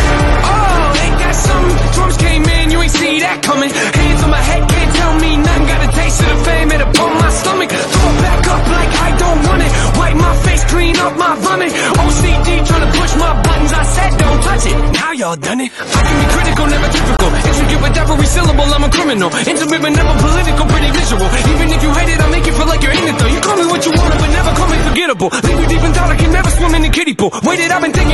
Drums 2.01 2.17
came 2.17 2.41
in, 2.41 2.71
you 2.73 2.81
ain't 2.81 2.89
see 2.97 3.21
that 3.21 3.45
coming. 3.45 3.69
Hands 3.69 4.21
on 4.25 4.31
my 4.33 4.41
head, 4.41 4.65
can't 4.65 4.91
tell 4.97 5.13
me 5.21 5.37
nothing. 5.37 5.65
Got 5.69 5.81
a 5.85 5.89
taste 5.93 6.17
of 6.17 6.29
the 6.33 6.39
fame, 6.49 6.69
it 6.73 6.81
upon 6.81 7.11
my 7.13 7.29
stomach. 7.29 7.69
Throw 7.69 8.09
it 8.09 8.17
back 8.25 8.41
up 8.41 8.63
like 8.73 8.91
I 9.05 9.09
don't 9.21 9.39
want 9.45 9.61
it. 9.61 9.71
Wipe 10.01 10.17
my 10.17 10.33
face, 10.41 10.63
clean 10.65 10.97
up 10.97 11.13
my 11.13 11.33
vomit. 11.45 11.69
OCD 12.01 12.49
trying 12.65 12.85
to 12.89 12.91
push 12.97 13.13
my 13.21 13.31
buttons, 13.45 13.69
I 13.69 13.83
said 13.85 14.11
don't 14.17 14.39
touch 14.41 14.65
it. 14.65 14.77
Now 14.97 15.11
y'all 15.13 15.37
done 15.37 15.61
it. 15.61 15.69
I 15.77 16.01
can 16.01 16.15
be 16.17 16.27
critical, 16.33 16.65
never 16.73 16.89
typical. 16.89 17.29
Intricate 17.37 17.81
with 17.85 18.01
every 18.01 18.29
syllable, 18.33 18.65
I'm 18.65 18.81
a 18.81 18.89
criminal. 18.89 19.29
Intimate 19.45 19.81
but 19.85 19.93
never 19.93 20.13
political, 20.25 20.65
pretty 20.73 20.89
visual. 20.89 21.27
Even 21.53 21.67
if 21.69 21.79
you 21.85 21.91
hate 22.01 22.09
it, 22.09 22.17
I'll 22.17 22.33
make 22.33 22.45
you 22.49 22.55
feel 22.57 22.65
like 22.65 22.81
you're 22.81 22.97
in 22.97 23.05
it 23.13 23.15
though. 23.21 23.29
You 23.29 23.41
call 23.45 23.57
me 23.61 23.65
what 23.69 23.81
you 23.85 23.93
want, 23.93 24.09
but 24.17 24.29
never 24.33 24.51
call 24.57 24.69
me 24.73 24.77
forgettable. 24.89 25.29
Leave 25.45 25.59
you 25.61 25.67
deep 25.69 25.83
in 25.85 25.93
thought, 25.93 26.09
I 26.09 26.17
can 26.17 26.33
never 26.33 26.49
swim 26.49 26.73
in 26.73 26.81
the 26.81 26.89
kiddie 26.89 27.13
pool. 27.13 27.29
Waited, 27.45 27.69
I've 27.69 27.85
been 27.85 27.93
thinking. 27.93 28.09